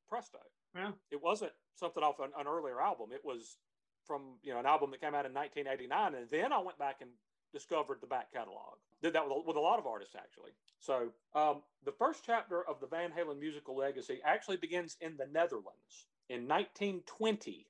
Presto. 0.08 0.38
Yeah. 0.74 0.92
It 1.10 1.22
wasn't 1.22 1.52
something 1.74 2.02
off 2.02 2.20
an, 2.20 2.30
an 2.38 2.46
earlier 2.46 2.80
album. 2.80 3.10
It 3.12 3.22
was 3.24 3.56
from 4.04 4.38
you 4.42 4.52
know 4.52 4.60
an 4.60 4.66
album 4.66 4.90
that 4.90 5.00
came 5.00 5.14
out 5.14 5.26
in 5.26 5.34
1989, 5.34 6.14
and 6.14 6.30
then 6.30 6.52
I 6.52 6.58
went 6.58 6.78
back 6.78 6.96
and 7.00 7.10
discovered 7.52 7.98
the 8.00 8.06
back 8.06 8.32
catalog. 8.32 8.78
Did 9.02 9.14
that 9.14 9.24
with 9.24 9.32
a, 9.32 9.40
with 9.46 9.56
a 9.56 9.60
lot 9.60 9.78
of 9.78 9.86
artists 9.86 10.14
actually. 10.14 10.52
So 10.78 11.08
um, 11.34 11.62
the 11.84 11.92
first 11.92 12.22
chapter 12.24 12.66
of 12.68 12.80
the 12.80 12.86
Van 12.86 13.10
Halen 13.10 13.38
musical 13.40 13.76
legacy 13.76 14.20
actually 14.24 14.56
begins 14.56 14.96
in 15.00 15.16
the 15.16 15.26
Netherlands 15.26 16.06
in 16.28 16.46
1920 16.46 17.66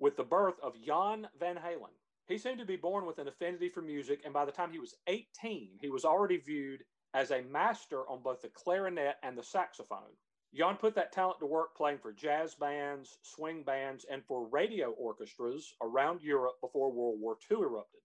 with 0.00 0.16
the 0.16 0.24
birth 0.24 0.56
of 0.62 0.74
Jan 0.82 1.28
Van 1.38 1.56
Halen. 1.56 1.92
He 2.26 2.38
seemed 2.38 2.58
to 2.58 2.64
be 2.64 2.76
born 2.76 3.06
with 3.06 3.18
an 3.18 3.28
affinity 3.28 3.68
for 3.68 3.82
music, 3.82 4.22
and 4.24 4.32
by 4.32 4.44
the 4.44 4.52
time 4.52 4.70
he 4.72 4.78
was 4.78 4.94
18, 5.06 5.78
he 5.80 5.90
was 5.90 6.04
already 6.04 6.38
viewed 6.38 6.82
as 7.14 7.30
a 7.32 7.42
master 7.42 8.08
on 8.08 8.22
both 8.22 8.40
the 8.42 8.48
clarinet 8.48 9.16
and 9.22 9.36
the 9.36 9.42
saxophone. 9.42 10.16
Jan 10.54 10.76
put 10.76 10.94
that 10.96 11.12
talent 11.12 11.38
to 11.40 11.46
work 11.46 11.76
playing 11.76 11.98
for 11.98 12.12
jazz 12.12 12.54
bands, 12.54 13.18
swing 13.22 13.62
bands, 13.62 14.04
and 14.10 14.24
for 14.24 14.48
radio 14.48 14.90
orchestras 14.92 15.74
around 15.82 16.22
Europe 16.22 16.54
before 16.60 16.90
World 16.92 17.20
War 17.20 17.36
II 17.50 17.58
erupted. 17.58 18.00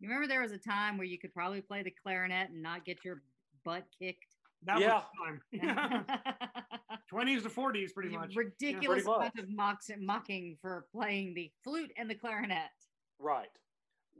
you 0.00 0.08
remember 0.08 0.26
there 0.28 0.42
was 0.42 0.52
a 0.52 0.58
time 0.58 0.96
where 0.96 1.06
you 1.06 1.18
could 1.18 1.32
probably 1.34 1.60
play 1.60 1.82
the 1.82 1.90
clarinet 1.90 2.50
and 2.50 2.62
not 2.62 2.84
get 2.84 3.04
your 3.04 3.22
butt 3.64 3.84
kicked 3.98 4.36
that 4.62 4.78
Yeah. 4.80 5.02
was 5.20 5.40
the 5.52 5.58
time. 5.58 6.64
20s 7.12 7.42
to 7.42 7.48
40s, 7.48 7.92
pretty 7.94 8.10
much. 8.10 8.34
ridiculous 8.36 9.04
Pretty 9.04 9.08
much. 9.08 9.16
amount 9.18 9.38
of 9.38 9.48
mocks 9.50 9.90
mocking 10.00 10.56
for 10.60 10.86
playing 10.92 11.34
the 11.34 11.50
flute 11.64 11.92
and 11.96 12.08
the 12.08 12.14
clarinet 12.14 12.70
Right. 13.18 13.48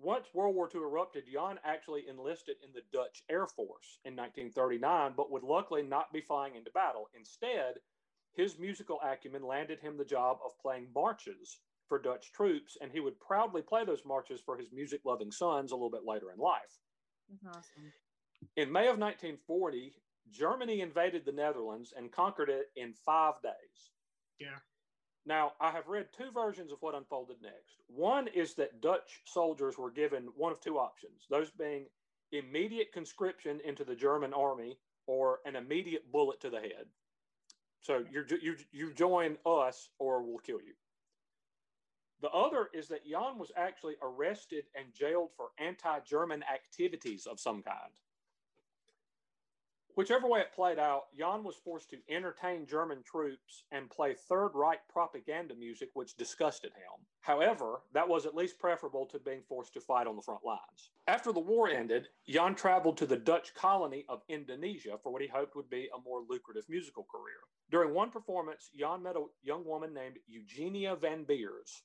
Once 0.03 0.29
World 0.35 0.55
War 0.55 0.69
II 0.75 0.81
erupted, 0.83 1.25
Jan 1.31 1.59
actually 1.65 2.05
enlisted 2.09 2.57
in 2.65 2.71
the 2.73 2.83
Dutch 2.93 3.23
Air 3.31 3.47
Force 3.47 3.99
in 4.05 4.15
1939, 4.17 5.13
but 5.17 5.31
would 5.31 5.43
luckily 5.43 5.83
not 5.83 6.13
be 6.13 6.21
flying 6.21 6.55
into 6.57 6.71
battle. 6.73 7.09
Instead, 7.17 7.75
his 8.33 8.59
musical 8.59 8.99
acumen 9.03 9.43
landed 9.43 9.79
him 9.81 9.97
the 9.99 10.05
job 10.05 10.39
of 10.45 10.59
playing 10.61 10.87
marches 10.95 11.59
for 11.89 11.99
Dutch 11.99 12.33
troops, 12.33 12.77
and 12.81 12.91
he 12.93 13.01
would 13.01 13.19
proudly 13.21 13.61
play 13.63 13.85
those 13.85 14.05
marches 14.07 14.41
for 14.41 14.57
his 14.57 14.71
music 14.73 15.01
loving 15.05 15.31
sons 15.33 15.73
a 15.73 15.75
little 15.75 15.91
bit 15.91 16.05
later 16.07 16.31
in 16.31 16.39
life. 16.39 16.79
that's 17.43 17.57
awesome 17.57 17.93
In 18.57 18.71
May 18.73 18.87
of 18.89 18.99
1940, 18.99 19.93
Germany 20.31 20.81
invaded 20.81 21.25
the 21.25 21.33
Netherlands 21.33 21.93
and 21.97 22.13
conquered 22.13 22.51
it 22.51 22.67
in 22.77 22.93
five 22.93 23.35
days. 23.43 23.91
Yeah. 24.39 24.59
Now, 25.27 25.53
I 25.61 25.71
have 25.71 25.87
read 25.87 26.09
two 26.17 26.31
versions 26.33 26.73
of 26.73 26.79
what 26.81 26.95
unfolded 26.95 27.37
next. 27.43 27.83
One 27.89 28.29
is 28.29 28.55
that 28.55 28.81
Dutch 28.81 29.21
soldiers 29.27 29.77
were 29.77 29.91
given 29.91 30.29
one 30.37 30.53
of 30.53 30.61
two 30.61 30.79
options, 30.79 31.27
those 31.29 31.51
being 31.51 31.87
immediate 32.33 32.93
conscription 32.93 33.61
into 33.65 33.85
the 33.85 33.95
German 33.95 34.33
army 34.33 34.79
or 35.07 35.41
an 35.45 35.57
immediate 35.57 36.11
bullet 36.11 36.41
to 36.41 36.51
the 36.51 36.61
head. 36.61 36.87
So 37.83 38.05
you 38.11 38.25
you 38.43 38.57
you 38.73 38.93
join 38.93 39.37
us 39.47 39.89
or 39.99 40.23
we'll 40.23 40.39
kill 40.39 40.61
you. 40.61 40.75
The 42.21 42.31
other 42.31 42.69
is 42.75 42.89
that 42.89 43.07
Jan 43.07 43.39
was 43.39 43.51
actually 43.57 43.95
arrested 44.03 44.65
and 44.75 44.93
jailed 44.93 45.31
for 45.37 45.49
anti-German 45.59 46.45
activities 46.53 47.27
of 47.27 47.41
some 47.41 47.63
kind. 47.63 47.93
Whichever 49.97 50.29
way 50.29 50.41
it 50.41 50.53
played 50.53 50.79
out, 50.79 51.07
Jan 51.19 51.43
was 51.43 51.57
forced 51.57 51.91
to 51.91 51.99
entertain 52.09 52.65
German 52.65 53.03
troops 53.03 53.65
and 53.73 53.91
play 53.91 54.15
Third 54.15 54.53
Reich 54.55 54.81
propaganda 54.89 55.55
music, 55.55 55.91
which 55.95 56.17
disgusted 56.17 56.73
him. 56.73 57.05
However, 57.21 57.83
that 57.93 58.09
was 58.09 58.25
at 58.25 58.35
least 58.35 58.59
preferable 58.59 59.05
to 59.07 59.19
being 59.19 59.43
forced 59.43 59.75
to 59.75 59.81
fight 59.81 60.07
on 60.07 60.17
the 60.17 60.23
front 60.23 60.45
lines. 60.45 60.91
After 61.07 61.33
the 61.33 61.41
war 61.41 61.69
ended, 61.69 62.09
Jan 62.29 62.55
traveled 62.55 62.97
to 62.99 63.07
the 63.07 63.17
Dutch 63.17 63.53
colony 63.55 64.05
of 64.09 64.23
Indonesia 64.29 64.97
for 65.03 65.13
what 65.13 65.23
he 65.23 65.29
hoped 65.29 65.57
would 65.57 65.69
be 65.69 65.89
a 65.95 66.01
more 66.01 66.23
lucrative 66.29 66.69
musical 66.69 67.05
career. 67.05 67.41
During 67.71 67.93
one 67.93 68.11
performance, 68.11 68.71
Jan 68.75 69.03
met 69.03 69.17
a 69.17 69.27
young 69.43 69.65
woman 69.65 69.93
named 69.93 70.19
Eugenia 70.27 70.97
van 70.97 71.25
Beers. 71.25 71.83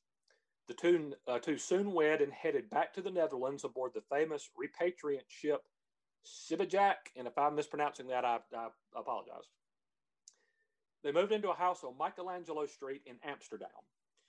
The 0.68 0.74
two, 0.74 1.13
uh, 1.28 1.39
two 1.39 1.58
soon 1.58 1.91
wed 1.91 2.22
and 2.22 2.34
headed 2.34 2.70
back 2.70 2.94
to 2.94 3.02
the 3.02 3.12
Netherlands 3.12 3.63
aboard 3.63 3.91
the 3.94 4.02
famous 4.02 4.50
repatriant 4.56 5.26
ship 5.28 5.63
Sibajak, 6.26 6.96
and 7.16 7.28
if 7.28 7.38
I'm 7.38 7.56
mispronouncing 7.56 8.08
that, 8.08 8.26
I, 8.26 8.40
I 8.56 8.68
apologize. 8.96 9.50
They 11.04 11.12
moved 11.12 11.32
into 11.32 11.52
a 11.52 11.56
house 11.56 11.84
on 11.84 11.98
Michelangelo 12.00 12.66
Street 12.66 13.02
in 13.06 13.16
Amsterdam. 13.24 13.70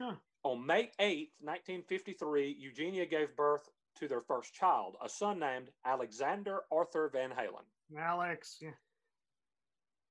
Huh. 0.01 0.15
On 0.43 0.65
May 0.67 0.91
8th, 1.01 1.31
1953, 1.41 2.57
Eugenia 2.59 3.07
gave 3.07 3.35
birth 3.35 3.69
to 3.99 4.07
their 4.09 4.21
first 4.21 4.53
child, 4.53 4.97
a 5.03 5.09
son 5.09 5.39
named 5.39 5.71
Alexander 5.87 6.61
Arthur 6.71 7.09
Van 7.09 7.31
Halen, 7.31 7.65
Alex. 7.99 8.59
Yeah. 8.61 8.71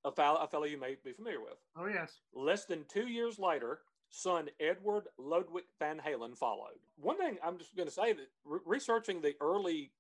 a 0.04 0.12
fellow, 0.12 0.40
a 0.42 0.48
fellow 0.48 0.66
you 0.66 0.80
may 0.80 0.96
be 1.04 1.14
familiar 1.14 1.40
with. 1.40 1.58
Oh, 1.78 1.86
yes. 1.86 2.20
Less 2.34 2.66
than 2.66 2.86
two 2.92 3.08
years 3.08 3.38
later, 3.38 3.82
son 4.10 4.50
Edward 4.60 5.04
Ludwig 5.20 5.66
Van 5.78 6.02
Halen 6.06 6.36
followed. 6.36 6.80
One 6.98 7.18
thing 7.20 7.38
I'm 7.44 7.60
just 7.60 7.76
going 7.76 7.88
to 7.88 7.94
say 7.94 8.14
that 8.14 8.28
re- 8.44 8.60
researching 8.66 9.22
the 9.22 9.36
early 9.40 9.92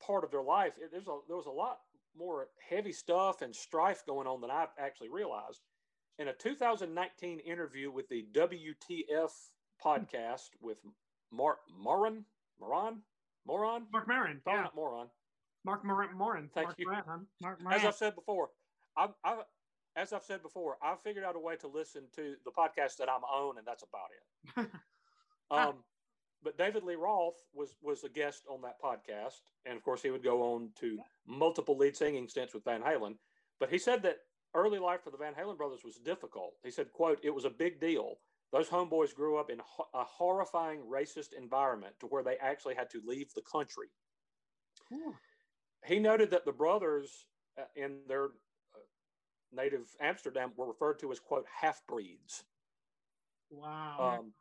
part 0.00 0.24
of 0.24 0.30
their 0.30 0.42
life, 0.42 0.74
it, 0.80 0.90
there's 0.90 1.08
a, 1.08 1.18
there 1.28 1.36
was 1.36 1.46
a 1.46 1.50
lot 1.50 1.78
more 2.16 2.48
heavy 2.68 2.92
stuff 2.92 3.42
and 3.42 3.54
strife 3.54 4.04
going 4.06 4.26
on 4.26 4.40
than 4.40 4.50
I 4.50 4.66
actually 4.78 5.10
realized. 5.10 5.60
In 6.18 6.28
a 6.28 6.32
2019 6.32 7.40
interview 7.40 7.90
with 7.90 8.08
the 8.08 8.26
WTF 8.32 9.32
podcast 9.84 10.50
with 10.60 10.78
Mark 11.32 11.58
Moran, 11.76 12.24
Moran, 12.60 13.02
Moran, 13.46 13.86
Mark 13.92 14.06
Maron. 14.06 14.40
probably 14.44 14.58
Yeah. 14.58 14.64
not 14.64 14.76
Moran. 14.76 15.10
Mark 15.64 15.84
Moran. 15.84 16.16
Moran. 16.16 16.50
Thank 16.54 16.68
Mark 16.68 16.78
you. 16.78 16.86
Moran? 16.86 17.26
Mark 17.40 17.60
As 17.72 17.84
I've 17.84 17.94
said 17.96 18.14
before, 18.14 18.50
I've, 18.96 19.14
I've 19.24 19.44
as 19.96 20.12
I've 20.12 20.24
said 20.24 20.42
before, 20.42 20.76
I've 20.82 21.00
figured 21.00 21.24
out 21.24 21.36
a 21.36 21.38
way 21.38 21.56
to 21.56 21.68
listen 21.68 22.02
to 22.16 22.34
the 22.44 22.50
podcast 22.50 22.96
that 22.98 23.08
I'm 23.08 23.22
on, 23.22 23.58
and 23.58 23.66
that's 23.66 23.84
about 23.84 24.08
it. 24.10 24.70
um, 25.50 25.84
but 26.44 26.58
David 26.58 26.84
Lee 26.84 26.94
Roth 26.94 27.42
was 27.54 27.74
was 27.82 28.04
a 28.04 28.08
guest 28.08 28.42
on 28.48 28.60
that 28.62 28.80
podcast, 28.80 29.40
and 29.64 29.76
of 29.76 29.82
course, 29.82 30.02
he 30.02 30.10
would 30.10 30.22
go 30.22 30.42
on 30.54 30.70
to 30.80 30.98
multiple 31.26 31.76
lead 31.76 31.96
singing 31.96 32.28
stints 32.28 32.54
with 32.54 32.64
Van 32.64 32.82
Halen. 32.82 33.16
But 33.58 33.70
he 33.70 33.78
said 33.78 34.02
that 34.02 34.18
early 34.54 34.78
life 34.78 35.02
for 35.02 35.10
the 35.10 35.16
Van 35.16 35.34
Halen 35.34 35.56
brothers 35.56 35.80
was 35.84 35.96
difficult. 35.96 36.52
He 36.62 36.70
said, 36.70 36.92
"quote 36.92 37.18
It 37.22 37.30
was 37.30 37.46
a 37.46 37.50
big 37.50 37.80
deal. 37.80 38.20
Those 38.52 38.68
homeboys 38.68 39.14
grew 39.14 39.36
up 39.38 39.50
in 39.50 39.58
ho- 39.64 39.88
a 39.94 40.04
horrifying 40.04 40.82
racist 40.82 41.32
environment 41.32 41.94
to 42.00 42.06
where 42.06 42.22
they 42.22 42.36
actually 42.36 42.74
had 42.74 42.90
to 42.90 43.02
leave 43.04 43.32
the 43.34 43.42
country." 43.42 43.88
Cool. 44.88 45.14
he 45.86 45.98
noted 45.98 46.30
that 46.30 46.44
the 46.44 46.52
brothers 46.52 47.26
uh, 47.58 47.62
in 47.74 48.00
their 48.06 48.24
uh, 48.24 48.84
native 49.52 49.86
Amsterdam 50.00 50.52
were 50.56 50.66
referred 50.66 50.98
to 51.00 51.10
as 51.10 51.20
quote 51.20 51.46
half 51.60 51.80
breeds. 51.86 52.44
Wow. 53.50 54.18
Um, 54.18 54.32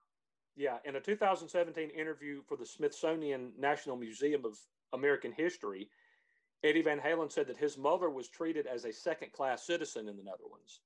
yeah, 0.55 0.77
in 0.85 0.95
a 0.95 0.99
2017 0.99 1.89
interview 1.89 2.41
for 2.47 2.57
the 2.57 2.65
Smithsonian 2.65 3.51
National 3.57 3.95
Museum 3.95 4.45
of 4.45 4.57
American 4.93 5.31
History, 5.31 5.89
Eddie 6.63 6.81
Van 6.81 6.99
Halen 6.99 7.31
said 7.31 7.47
that 7.47 7.57
his 7.57 7.77
mother 7.77 8.09
was 8.09 8.29
treated 8.29 8.67
as 8.67 8.85
a 8.85 8.93
second-class 8.93 9.65
citizen 9.65 10.07
in 10.07 10.15
the 10.15 10.23
Netherlands. 10.23 10.81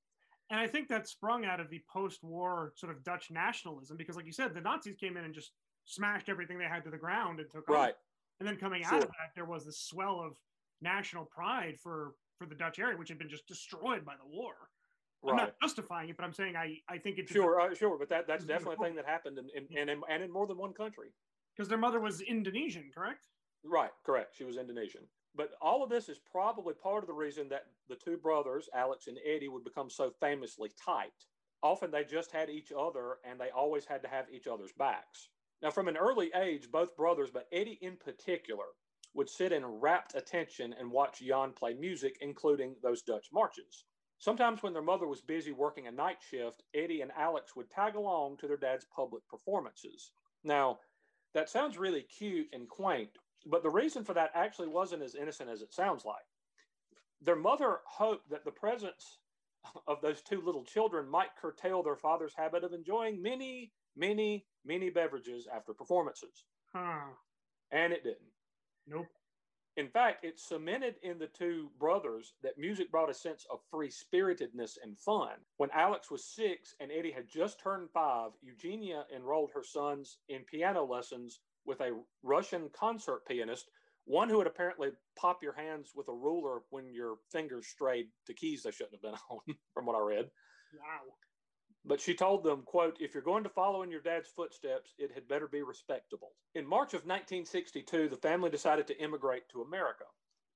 and 0.49 0.59
I 0.59 0.67
think 0.67 0.87
that 0.87 1.07
sprung 1.07 1.43
out 1.43 1.59
of 1.59 1.69
the 1.69 1.81
post-war 1.91 2.71
sort 2.75 2.95
of 2.95 3.03
Dutch 3.03 3.29
nationalism 3.29 3.97
because, 3.97 4.15
like 4.15 4.25
you 4.25 4.31
said, 4.31 4.53
the 4.53 4.61
Nazis 4.61 4.95
came 4.95 5.17
in 5.17 5.25
and 5.25 5.33
just 5.33 5.51
smashed 5.85 6.29
everything 6.29 6.57
they 6.57 6.65
had 6.65 6.83
to 6.85 6.89
the 6.89 6.97
ground 6.97 7.39
and 7.39 7.49
took 7.49 7.69
over. 7.69 7.77
Right. 7.77 7.95
And 8.39 8.47
then 8.47 8.55
coming 8.55 8.83
out 8.85 9.03
of 9.03 9.09
that, 9.09 9.31
there 9.35 9.45
was 9.45 9.65
this 9.65 9.79
swell 9.79 10.21
of 10.21 10.37
national 10.81 11.25
pride 11.25 11.77
for 11.81 12.15
for 12.37 12.45
the 12.45 12.55
Dutch 12.55 12.79
area, 12.79 12.97
which 12.97 13.09
had 13.09 13.17
been 13.17 13.29
just 13.29 13.47
destroyed 13.47 14.05
by 14.05 14.13
the 14.15 14.27
war. 14.29 14.53
I'm 15.27 15.35
not 15.35 15.53
justifying 15.61 16.09
it, 16.09 16.17
but 16.17 16.23
I'm 16.23 16.33
saying 16.33 16.55
I, 16.55 16.77
I 16.89 16.97
think 16.97 17.17
it's 17.17 17.31
Sure, 17.31 17.59
uh, 17.59 17.73
sure, 17.73 17.97
but 17.97 18.09
that 18.09 18.27
that's 18.27 18.45
definitely 18.45 18.77
a 18.79 18.87
thing 18.87 18.95
that 18.95 19.05
happened 19.05 19.37
in, 19.37 19.49
in, 19.55 19.77
and 19.77 19.89
in 19.89 20.01
and 20.09 20.23
in 20.23 20.31
more 20.31 20.47
than 20.47 20.57
one 20.57 20.73
country. 20.73 21.09
because 21.55 21.67
their 21.67 21.77
mother 21.77 21.99
was 21.99 22.21
Indonesian, 22.21 22.91
correct? 22.93 23.19
Right, 23.63 23.91
correct. 24.05 24.35
She 24.37 24.43
was 24.43 24.57
Indonesian. 24.57 25.01
But 25.35 25.51
all 25.61 25.83
of 25.83 25.89
this 25.89 26.09
is 26.09 26.19
probably 26.19 26.73
part 26.73 27.03
of 27.03 27.07
the 27.07 27.13
reason 27.13 27.49
that 27.49 27.65
the 27.89 27.95
two 27.95 28.17
brothers, 28.17 28.69
Alex 28.73 29.07
and 29.07 29.17
Eddie, 29.25 29.49
would 29.49 29.63
become 29.63 29.89
so 29.89 30.11
famously 30.19 30.71
tight. 30.83 31.11
Often 31.61 31.91
they 31.91 32.03
just 32.03 32.31
had 32.31 32.49
each 32.49 32.71
other 32.71 33.17
and 33.27 33.39
they 33.39 33.49
always 33.49 33.85
had 33.85 34.01
to 34.03 34.07
have 34.07 34.25
each 34.31 34.47
other's 34.47 34.71
backs. 34.73 35.29
Now, 35.61 35.71
from 35.71 35.87
an 35.87 35.97
early 35.97 36.31
age, 36.35 36.69
both 36.71 36.95
brothers, 36.95 37.29
but 37.31 37.47
Eddie 37.51 37.79
in 37.81 37.97
particular, 37.97 38.65
would 39.13 39.29
sit 39.29 39.51
in 39.51 39.65
rapt 39.65 40.15
attention 40.15 40.75
and 40.79 40.91
watch 40.91 41.19
Jan 41.19 41.51
play 41.51 41.73
music, 41.73 42.17
including 42.21 42.75
those 42.83 43.01
Dutch 43.01 43.27
marches. 43.33 43.85
Sometimes, 44.19 44.63
when 44.63 44.73
their 44.73 44.81
mother 44.81 45.07
was 45.07 45.21
busy 45.21 45.51
working 45.51 45.87
a 45.87 45.91
night 45.91 46.17
shift, 46.27 46.63
Eddie 46.73 47.01
and 47.01 47.11
Alex 47.15 47.55
would 47.55 47.69
tag 47.69 47.95
along 47.95 48.37
to 48.37 48.47
their 48.47 48.57
dad's 48.57 48.85
public 48.85 49.27
performances. 49.29 50.11
Now, 50.43 50.79
that 51.33 51.49
sounds 51.49 51.77
really 51.77 52.01
cute 52.01 52.47
and 52.51 52.67
quaint, 52.67 53.11
but 53.45 53.61
the 53.61 53.69
reason 53.69 54.03
for 54.03 54.13
that 54.13 54.31
actually 54.33 54.69
wasn't 54.69 55.03
as 55.03 55.15
innocent 55.15 55.49
as 55.49 55.61
it 55.61 55.73
sounds 55.73 56.03
like. 56.03 56.25
Their 57.21 57.35
mother 57.35 57.79
hoped 57.85 58.29
that 58.29 58.43
the 58.43 58.51
presence 58.51 59.19
of 59.87 60.01
those 60.01 60.21
two 60.21 60.41
little 60.41 60.63
children 60.63 61.07
might 61.07 61.35
curtail 61.39 61.83
their 61.83 61.95
father's 61.95 62.33
habit 62.35 62.63
of 62.63 62.73
enjoying 62.73 63.21
many, 63.21 63.71
many, 63.95 64.45
many 64.65 64.89
beverages 64.89 65.47
after 65.53 65.73
performances. 65.73 66.45
Huh. 66.73 67.13
And 67.71 67.93
it 67.93 68.03
didn't. 68.03 68.31
Nope. 68.87 69.07
In 69.77 69.87
fact, 69.87 70.25
it 70.25 70.39
cemented 70.39 70.95
in 71.03 71.19
the 71.19 71.27
two 71.27 71.69
brothers 71.79 72.33
that 72.41 72.57
music 72.57 72.89
brought 72.91 73.11
a 73.11 73.13
sense 73.13 73.45
of 73.51 73.59
free 73.69 73.91
spiritedness 73.91 74.79
and 74.81 74.97
fun. 74.97 75.35
When 75.57 75.69
Alex 75.71 76.09
was 76.09 76.25
six 76.25 76.73
and 76.79 76.91
Eddie 76.91 77.11
had 77.11 77.29
just 77.29 77.59
turned 77.59 77.91
five, 77.91 78.31
Eugenia 78.41 79.05
enrolled 79.15 79.51
her 79.53 79.63
sons 79.63 80.17
in 80.29 80.41
piano 80.51 80.83
lessons 80.83 81.41
with 81.63 81.79
a 81.81 81.95
Russian 82.23 82.69
concert 82.73 83.21
pianist, 83.27 83.69
one 84.05 84.29
who 84.29 84.37
would 84.37 84.47
apparently 84.47 84.89
pop 85.15 85.43
your 85.43 85.53
hands 85.53 85.91
with 85.95 86.07
a 86.07 86.13
ruler 86.13 86.61
when 86.71 86.91
your 86.91 87.17
fingers 87.31 87.67
strayed 87.67 88.07
to 88.25 88.33
keys 88.33 88.63
they 88.63 88.71
shouldn't 88.71 88.95
have 88.95 89.01
been 89.03 89.19
on, 89.29 89.55
from 89.75 89.85
what 89.85 89.95
I 89.95 90.01
read. 90.01 90.25
Wow. 90.73 91.13
But 91.87 92.01
she 92.01 92.13
told 92.13 92.43
them, 92.43 92.63
quote, 92.63 92.97
if 92.99 93.13
you're 93.13 93.23
going 93.23 93.45
to 93.45 93.49
follow 93.49 93.81
in 93.81 93.89
your 93.89 94.01
dad's 94.01 94.27
footsteps, 94.27 94.93
it 94.97 95.09
had 95.13 95.27
better 95.27 95.47
be 95.47 95.61
respectable. 95.61 96.33
In 96.53 96.67
March 96.67 96.89
of 96.89 97.05
1962, 97.05 98.09
the 98.09 98.17
family 98.17 98.49
decided 98.49 98.87
to 98.87 99.01
immigrate 99.01 99.47
to 99.49 99.61
America. 99.61 100.03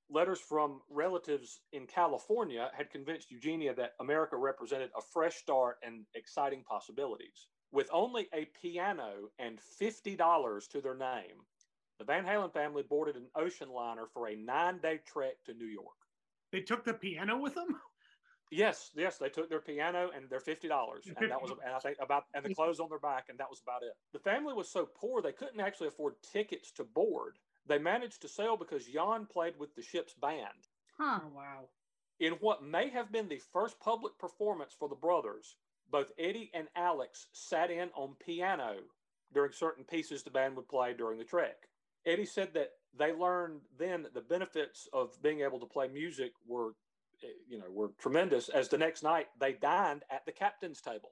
Letters 0.10 0.42
from 0.42 0.82
relatives 0.90 1.62
in 1.72 1.88
California 1.88 2.70
had 2.74 2.90
convinced 2.90 3.32
Eugenia 3.32 3.74
that 3.76 3.94
America 4.02 4.36
represented 4.36 4.90
a 4.98 5.02
fresh 5.02 5.38
start 5.38 5.78
and 5.84 6.06
exciting 6.16 6.66
possibilities. 6.68 7.48
With 7.72 7.88
only 7.94 8.28
a 8.34 8.50
piano 8.62 9.30
and 9.40 9.62
$50 9.82 10.68
to 10.68 10.82
their 10.82 10.98
name, 10.98 11.46
the 11.98 12.04
Van 12.04 12.26
Halen 12.26 12.52
family 12.52 12.84
boarded 12.84 13.16
an 13.16 13.30
ocean 13.36 13.70
liner 13.70 14.08
for 14.14 14.28
a 14.28 14.36
nine 14.36 14.80
day 14.80 15.00
trek 15.08 15.36
to 15.46 15.54
New 15.54 15.68
York. 15.68 15.96
They 16.52 16.60
took 16.60 16.84
the 16.84 16.94
piano 16.94 17.38
with 17.38 17.56
them? 17.56 17.80
Yes, 18.52 18.92
yes, 18.96 19.18
they 19.18 19.30
took 19.30 19.50
their 19.50 19.62
piano 19.62 20.12
and 20.14 20.30
their 20.30 20.42
fifty 20.42 20.68
dollars, 20.68 21.08
and 21.08 21.32
that 21.32 21.42
was, 21.42 21.52
and 21.66 21.74
I 21.74 21.80
think 21.80 21.98
about, 22.02 22.26
and 22.34 22.44
the 22.44 22.54
clothes 22.54 22.82
on 22.82 22.90
their 22.90 23.00
back, 23.00 23.26
and 23.30 23.40
that 23.40 23.50
was 23.50 23.62
about 23.62 23.82
it. 23.82 23.94
The 24.12 24.20
family 24.20 24.54
was 24.54 24.70
so 24.70 24.86
poor 24.86 25.22
they 25.22 25.32
couldn't 25.32 25.62
actually 25.62 25.88
afford 25.88 26.16
tickets 26.22 26.72
to 26.74 26.84
board. 26.84 27.38
They 27.66 27.80
managed 27.80 28.22
to 28.24 28.28
sail 28.28 28.58
because 28.58 28.86
Jan 28.86 29.26
played 29.26 29.58
with 29.58 29.74
the 29.76 29.82
ship's 29.82 30.14
band. 30.14 30.68
Huh. 30.98 31.22
Oh, 31.24 31.32
wow. 31.34 31.70
In 32.20 32.34
what 32.34 32.64
may 32.64 32.90
have 32.90 33.12
been 33.12 33.30
the 33.30 33.42
first 33.54 33.80
public 33.80 34.18
performance 34.20 34.76
for 34.78 34.90
the 34.90 34.96
brothers, 34.96 35.56
both 35.90 36.12
Eddie 36.20 36.52
and 36.54 36.68
Alex 36.76 37.28
sat 37.32 37.72
in 37.72 37.90
on 37.96 38.16
piano 38.20 38.78
during 39.34 39.52
certain 39.54 39.84
pieces 39.86 40.24
the 40.24 40.30
band 40.30 40.56
would 40.56 40.68
play 40.68 40.94
during 40.94 41.18
the 41.18 41.24
trek. 41.26 41.68
Eddie 42.06 42.26
said 42.26 42.54
that 42.54 42.72
they 42.94 43.14
learned 43.14 43.62
then 43.78 44.04
that 44.04 44.14
the 44.14 44.22
benefits 44.22 44.88
of 44.92 45.22
being 45.22 45.42
able 45.42 45.60
to 45.60 45.66
play 45.66 45.88
music 45.88 46.32
were 46.46 46.74
you 47.48 47.58
know 47.58 47.66
were 47.70 47.92
tremendous 48.00 48.50
as 48.50 48.68
the 48.70 48.78
next 48.78 49.04
night 49.04 49.28
they 49.40 49.54
dined 49.54 50.04
at 50.12 50.26
the 50.26 50.32
captain's 50.32 50.82
table 50.82 51.12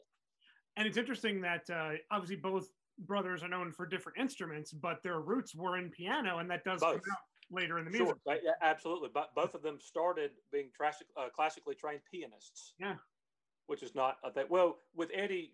And 0.77 0.87
it's 0.87 0.97
interesting 0.97 1.41
that 1.41 1.69
uh, 1.69 1.91
obviously 2.11 2.37
both 2.37 2.69
brothers 2.99 3.43
are 3.43 3.47
known 3.49 3.71
for 3.71 3.85
different 3.85 4.17
instruments, 4.17 4.71
but 4.73 5.01
their 5.03 5.19
roots 5.21 5.55
were 5.55 5.77
in 5.77 5.89
piano, 5.89 6.37
and 6.39 6.49
that 6.51 6.63
does 6.65 6.81
Both. 6.81 7.01
come 7.03 7.11
out 7.13 7.25
later 7.51 7.79
in 7.79 7.85
the 7.85 7.91
music. 7.91 8.15
sure 8.27 8.37
yeah, 8.43 8.51
absolutely 8.61 9.09
but 9.13 9.33
both 9.35 9.55
of 9.55 9.61
them 9.63 9.77
started 9.79 10.31
being 10.51 10.69
classic, 10.77 11.07
uh, 11.17 11.29
classically 11.35 11.75
trained 11.75 12.01
pianists 12.11 12.73
Yeah. 12.79 12.95
which 13.67 13.81
is 13.83 13.95
not 13.95 14.17
a 14.23 14.31
thing 14.31 14.45
well 14.49 14.77
with 14.95 15.09
eddie 15.13 15.53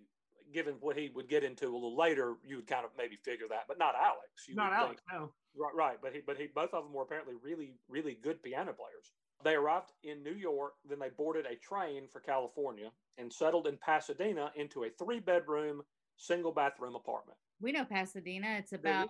given 0.53 0.75
what 0.81 0.97
he 0.97 1.09
would 1.15 1.27
get 1.29 1.43
into 1.43 1.65
a 1.65 1.73
little 1.73 1.95
later 1.95 2.35
you 2.45 2.57
would 2.57 2.67
kind 2.67 2.83
of 2.85 2.91
maybe 2.97 3.15
figure 3.23 3.47
that 3.49 3.63
but 3.67 3.77
not 3.79 3.95
alex 3.95 4.27
you 4.47 4.55
Not 4.55 4.73
Alex, 4.73 5.01
think- 5.09 5.21
no. 5.21 5.31
Right, 5.57 5.73
right. 5.73 5.97
But 6.01 6.11
he, 6.13 6.19
but 6.19 6.35
he, 6.37 6.47
both 6.47 6.73
of 6.73 6.83
them 6.83 6.91
were 6.91 7.03
apparently 7.03 7.33
really, 7.41 7.75
really 7.87 8.15
good 8.21 8.43
piano 8.43 8.73
players. 8.73 9.13
They 9.45 9.53
arrived 9.53 9.91
in 10.03 10.23
New 10.23 10.33
York, 10.33 10.73
then 10.89 10.97
they 10.97 11.09
boarded 11.09 11.45
a 11.45 11.55
train 11.55 12.07
for 12.11 12.19
California 12.19 12.89
and 13.19 13.31
settled 13.31 13.67
in 13.67 13.77
Pasadena 13.77 14.51
into 14.55 14.85
a 14.85 14.89
three-bedroom, 14.89 15.83
single-bathroom 16.17 16.95
apartment. 16.95 17.37
We 17.61 17.71
know 17.71 17.85
Pasadena. 17.85 18.55
It's 18.57 18.73
about 18.73 19.09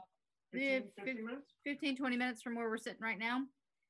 15, 0.52 0.92
15, 0.98 1.06
15 1.06 1.26
minutes? 1.26 1.54
15 1.64 1.96
20 1.96 2.18
minutes 2.18 2.42
from 2.42 2.56
where 2.56 2.70
we're 2.70 2.78
sitting 2.78 3.02
right 3.02 3.18
now. 3.18 3.44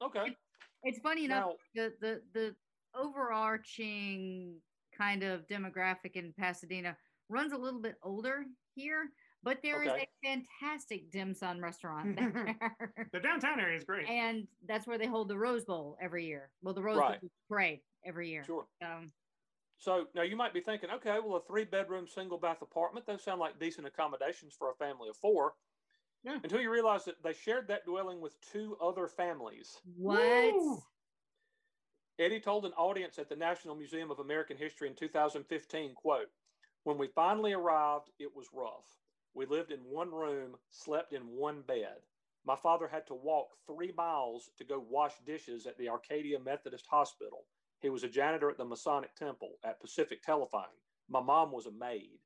Okay. 0.04 0.36
It's 0.84 1.00
funny 1.00 1.26
enough, 1.26 1.54
Now, 1.74 1.84
the, 1.84 1.94
the, 2.00 2.22
the 2.36 2.56
overarching 2.96 4.54
kind 4.96 5.24
of 5.24 5.48
demographic 5.48 6.12
in 6.14 6.32
Pasadena 6.38 6.96
runs 7.28 7.54
a 7.54 7.58
little 7.58 7.82
bit 7.82 7.96
older 8.04 8.46
here, 8.76 9.08
but 9.46 9.62
there 9.62 9.82
is 9.84 9.90
Okay. 9.92 10.08
a 10.24 10.28
fantastic 10.28 11.12
dim 11.12 11.34
sum 11.34 11.64
restaurant 11.64 12.16
there. 12.18 12.58
The 13.14 13.20
downtown 13.22 13.60
area 13.62 13.78
is 13.78 13.86
great. 13.86 14.10
and 14.10 14.48
that's 14.68 14.86
where 14.88 14.98
they 14.98 15.06
hold 15.08 15.30
the 15.30 15.38
Rose 15.38 15.64
Bowl 15.64 15.96
every 16.02 16.26
year. 16.26 16.52
Well, 16.62 16.74
the 16.74 16.82
Rose 16.84 16.98
Right. 16.98 17.22
Bowl 17.22 17.30
parade 17.48 17.80
every 18.04 18.30
year. 18.30 18.44
sure. 18.44 18.68
Um, 18.84 19.14
So 19.78 20.08
now 20.16 20.24
you 20.24 20.36
might 20.36 20.54
be 20.54 20.62
thinking, 20.62 20.90
okay, 20.90 21.20
well, 21.24 21.36
a 21.38 21.42
three-bedroom, 21.46 22.08
single-bath 22.08 22.62
apartment, 22.62 23.06
those 23.06 23.24
sound 23.24 23.40
like 23.40 23.60
decent 23.60 23.86
accommodations 23.88 24.54
for 24.54 24.72
a 24.72 24.76
family 24.76 25.10
of 25.10 25.16
four. 25.18 25.54
Yeah. 26.24 26.40
Until 26.44 26.60
you 26.60 26.72
realize 26.72 27.06
that 27.06 27.22
they 27.24 27.34
shared 27.34 27.68
that 27.68 27.86
dwelling 27.86 28.20
with 28.20 28.40
two 28.42 28.78
other 28.82 29.08
families. 29.08 29.80
what? 29.96 30.54
Woo! 30.56 30.82
Eddie 32.18 32.40
told 32.40 32.66
an 32.66 32.72
audience 32.74 33.20
at 33.20 33.28
the 33.30 33.36
National 33.36 33.76
Museum 33.76 34.10
of 34.10 34.20
American 34.20 34.58
History 34.58 34.88
in 34.88 34.96
2015, 34.96 35.94
quote, 35.94 36.30
when 36.86 36.98
we 36.98 37.08
finally 37.10 37.52
arrived, 37.54 38.10
it 38.20 38.34
was 38.34 38.48
rough. 38.54 38.88
We 39.36 39.46
lived 39.46 39.72
in 39.72 39.80
one 39.80 40.12
room, 40.12 40.56
slept 40.72 41.14
in 41.14 41.22
one 41.24 41.62
bed. 41.68 41.98
My 42.46 42.56
father 42.56 42.88
had 42.88 43.06
to 43.08 43.14
walk 43.14 43.48
three 43.68 43.92
miles 43.98 44.50
to 44.58 44.64
go 44.64 44.84
wash 44.90 45.14
dishes 45.26 45.66
at 45.66 45.78
the 45.78 45.90
Arcadia 45.90 46.40
Methodist 46.40 46.86
Hospital. 46.90 47.46
He 47.82 47.90
was 47.90 48.04
a 48.04 48.10
janitor 48.10 48.50
at 48.50 48.58
the 48.58 48.66
Masonic 48.66 49.14
Temple 49.16 49.54
at 49.66 49.82
Pacific 49.82 50.24
Telephone. 50.24 50.74
My 51.10 51.22
mom 51.22 51.52
was 51.52 51.66
a 51.66 51.72
maid. 51.72 52.20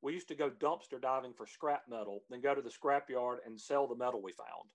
We 0.00 0.14
used 0.14 0.28
to 0.28 0.34
go 0.34 0.50
dumpster 0.50 1.00
diving 1.00 1.34
for 1.34 1.46
scrap 1.46 1.82
metal, 1.88 2.22
then 2.30 2.40
go 2.40 2.54
to 2.54 2.62
the 2.62 2.70
scrapyard 2.70 3.36
and 3.46 3.60
sell 3.60 3.86
the 3.86 3.96
metal 3.96 4.22
we 4.22 4.32
found. 4.32 4.68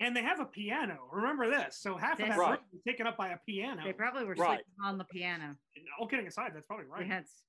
And 0.00 0.14
they 0.14 0.22
have 0.22 0.40
a 0.40 0.44
piano. 0.44 0.98
Remember 1.10 1.48
this. 1.50 1.78
So 1.80 1.96
half 1.96 2.14
of 2.14 2.18
That's 2.18 2.30
that 2.32 2.38
right. 2.38 2.50
room 2.58 2.58
is 2.74 2.82
taken 2.86 3.06
up 3.06 3.16
by 3.16 3.28
a 3.30 3.38
piano. 3.48 3.82
They 3.84 3.92
probably 3.94 4.24
were 4.24 4.34
Right. 4.34 4.58
sleeping 4.58 4.84
on 4.84 4.98
the 4.98 5.04
piano. 5.04 5.56
All 5.98 6.06
kidding 6.06 6.26
aside, 6.26 6.52
that's 6.54 6.66
probably 6.66 6.86
right. 6.86 7.06
Yes. 7.06 7.42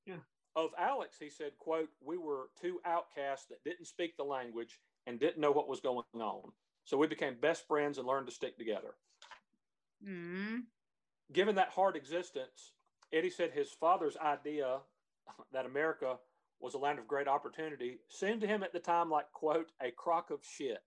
Of 0.58 0.72
Alex, 0.80 1.18
he 1.20 1.30
said, 1.30 1.52
quote, 1.60 1.90
we 2.04 2.18
were 2.18 2.50
two 2.60 2.80
outcasts 2.84 3.46
that 3.50 3.64
didn't 3.64 3.86
speak 3.86 4.18
the 4.18 4.24
language 4.24 4.80
and 5.06 5.20
didn't 5.20 5.40
know 5.40 5.52
what 5.52 5.70
was 5.70 5.80
going 5.80 6.04
on. 6.16 6.52
So 6.84 6.98
we 6.98 7.06
became 7.06 7.36
best 7.40 7.68
friends 7.68 8.00
and 8.00 8.08
learned 8.08 8.26
to 8.26 8.34
stick 8.34 8.58
together. 8.58 8.96
Mm. 10.06 10.62
Given 11.32 11.54
that 11.56 11.70
hard 11.70 11.96
existence, 11.96 12.72
Eddie 13.14 13.30
said 13.30 13.52
his 13.52 13.70
father's 13.70 14.18
idea 14.18 14.80
that 15.54 15.68
America 15.68 16.18
was 16.60 16.74
a 16.74 16.80
land 16.80 16.98
of 16.98 17.08
great 17.08 17.28
opportunity 17.28 18.00
seemed 18.10 18.42
to 18.42 18.48
him 18.48 18.64
at 18.64 18.74
the 18.74 18.80
time 18.80 19.12
like, 19.12 19.32
quote, 19.34 19.72
a 19.80 19.92
crock 19.92 20.32
of 20.32 20.40
shit. 20.42 20.82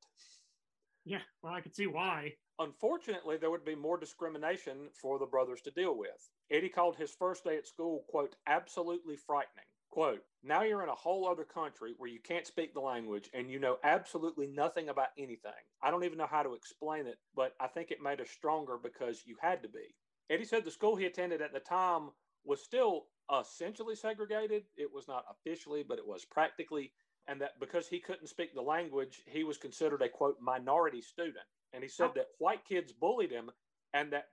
Yeah, 1.05 1.21
well, 1.43 1.55
I 1.55 1.61
could 1.61 1.77
see 1.77 1.87
why. 1.87 2.35
Unfortunately, 2.59 3.37
there 3.37 3.51
would 3.51 3.65
be 3.65 3.77
more 3.77 3.99
discrimination 3.99 4.89
for 5.01 5.19
the 5.21 5.27
brothers 5.27 5.61
to 5.63 5.71
deal 5.71 5.97
with. 5.97 6.29
Eddie 6.51 6.69
called 6.69 6.97
his 6.97 7.13
first 7.13 7.45
day 7.45 7.57
at 7.57 7.67
school, 7.67 8.05
quote, 8.09 8.35
absolutely 8.47 9.17
frightening. 9.17 9.65
Quote, 9.91 10.23
now 10.45 10.63
you're 10.63 10.83
in 10.83 10.89
a 10.89 10.95
whole 10.95 11.27
other 11.29 11.45
country 11.45 11.95
where 11.99 12.11
you 12.11 12.21
can't 12.21 12.47
speak 12.47 12.73
the 12.75 12.81
language 12.81 13.29
and 13.35 13.51
you 13.51 13.59
know 13.59 13.79
absolutely 13.83 14.47
nothing 14.47 14.89
about 14.89 15.09
anything. 15.19 15.51
I 15.83 15.91
don't 15.91 16.05
even 16.05 16.19
know 16.19 16.29
how 16.31 16.43
to 16.45 16.55
explain 16.55 17.07
it, 17.07 17.19
but 17.35 17.55
I 17.61 17.67
think 17.67 17.91
it 17.91 18.01
made 18.03 18.21
us 18.21 18.31
stronger 18.31 18.79
because 18.81 19.23
you 19.27 19.37
had 19.41 19.63
to 19.63 19.69
be. 19.69 19.95
Eddie 20.29 20.45
said 20.45 20.65
the 20.65 20.71
school 20.71 20.95
he 20.95 21.07
attended 21.07 21.43
at 21.43 21.53
the 21.53 21.61
time 21.61 22.11
was 22.45 22.63
still 22.63 23.07
essentially 23.41 23.97
segregated. 23.97 24.63
It 24.77 24.93
was 24.93 25.09
not 25.09 25.25
officially, 25.31 25.83
but 25.87 25.99
it 25.99 26.07
was 26.07 26.25
practically. 26.25 26.93
And 27.27 27.41
that 27.41 27.59
because 27.61 27.89
he 27.89 27.99
couldn't 28.01 28.29
speak 28.29 28.55
the 28.55 28.63
language, 28.63 29.23
he 29.27 29.45
was 29.45 29.57
considered 29.59 30.03
a 30.03 30.09
quote 30.09 30.37
minority 30.41 31.01
student. 31.03 31.47
And 31.73 31.83
he 31.83 31.89
said 31.89 32.11
Oh. 32.11 32.15
that 32.15 32.29
white 32.39 32.65
kids 32.65 32.93
bullied 32.93 33.31
him 33.33 33.51
and 33.93 34.13
that 34.13 34.29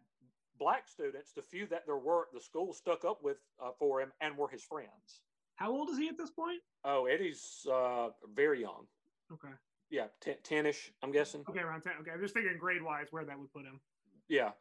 black 0.59 0.87
students, 0.87 1.33
the 1.33 1.41
few 1.41 1.67
that 1.67 1.85
there 1.85 1.97
were, 1.97 2.27
the 2.33 2.39
school 2.39 2.73
stuck 2.73 3.05
up 3.05 3.23
with 3.23 3.37
uh, 3.63 3.71
for 3.77 4.01
him 4.01 4.11
and 4.21 4.37
were 4.37 4.47
his 4.49 4.63
friends. 4.63 5.21
How 5.55 5.71
old 5.71 5.89
is 5.89 5.97
he 5.97 6.07
at 6.07 6.17
this 6.17 6.29
point? 6.29 6.61
Oh, 6.83 7.05
Eddie's 7.05 7.65
uh, 7.71 8.09
very 8.35 8.61
young. 8.61 8.85
Okay. 9.31 9.53
Yeah, 9.89 10.07
10 10.43 10.65
ish, 10.65 10.91
I'm 11.01 11.11
guessing. 11.11 11.43
Okay, 11.49 11.61
around 11.61 11.81
10. 11.81 11.93
Okay, 12.01 12.11
I'm 12.11 12.21
just 12.21 12.33
thinking 12.33 12.57
grade 12.59 12.83
wise 12.83 13.07
where 13.11 13.23
that 13.23 13.39
would 13.39 13.51
put 13.53 13.63
him. 13.63 13.79
Yeah. 14.27 14.51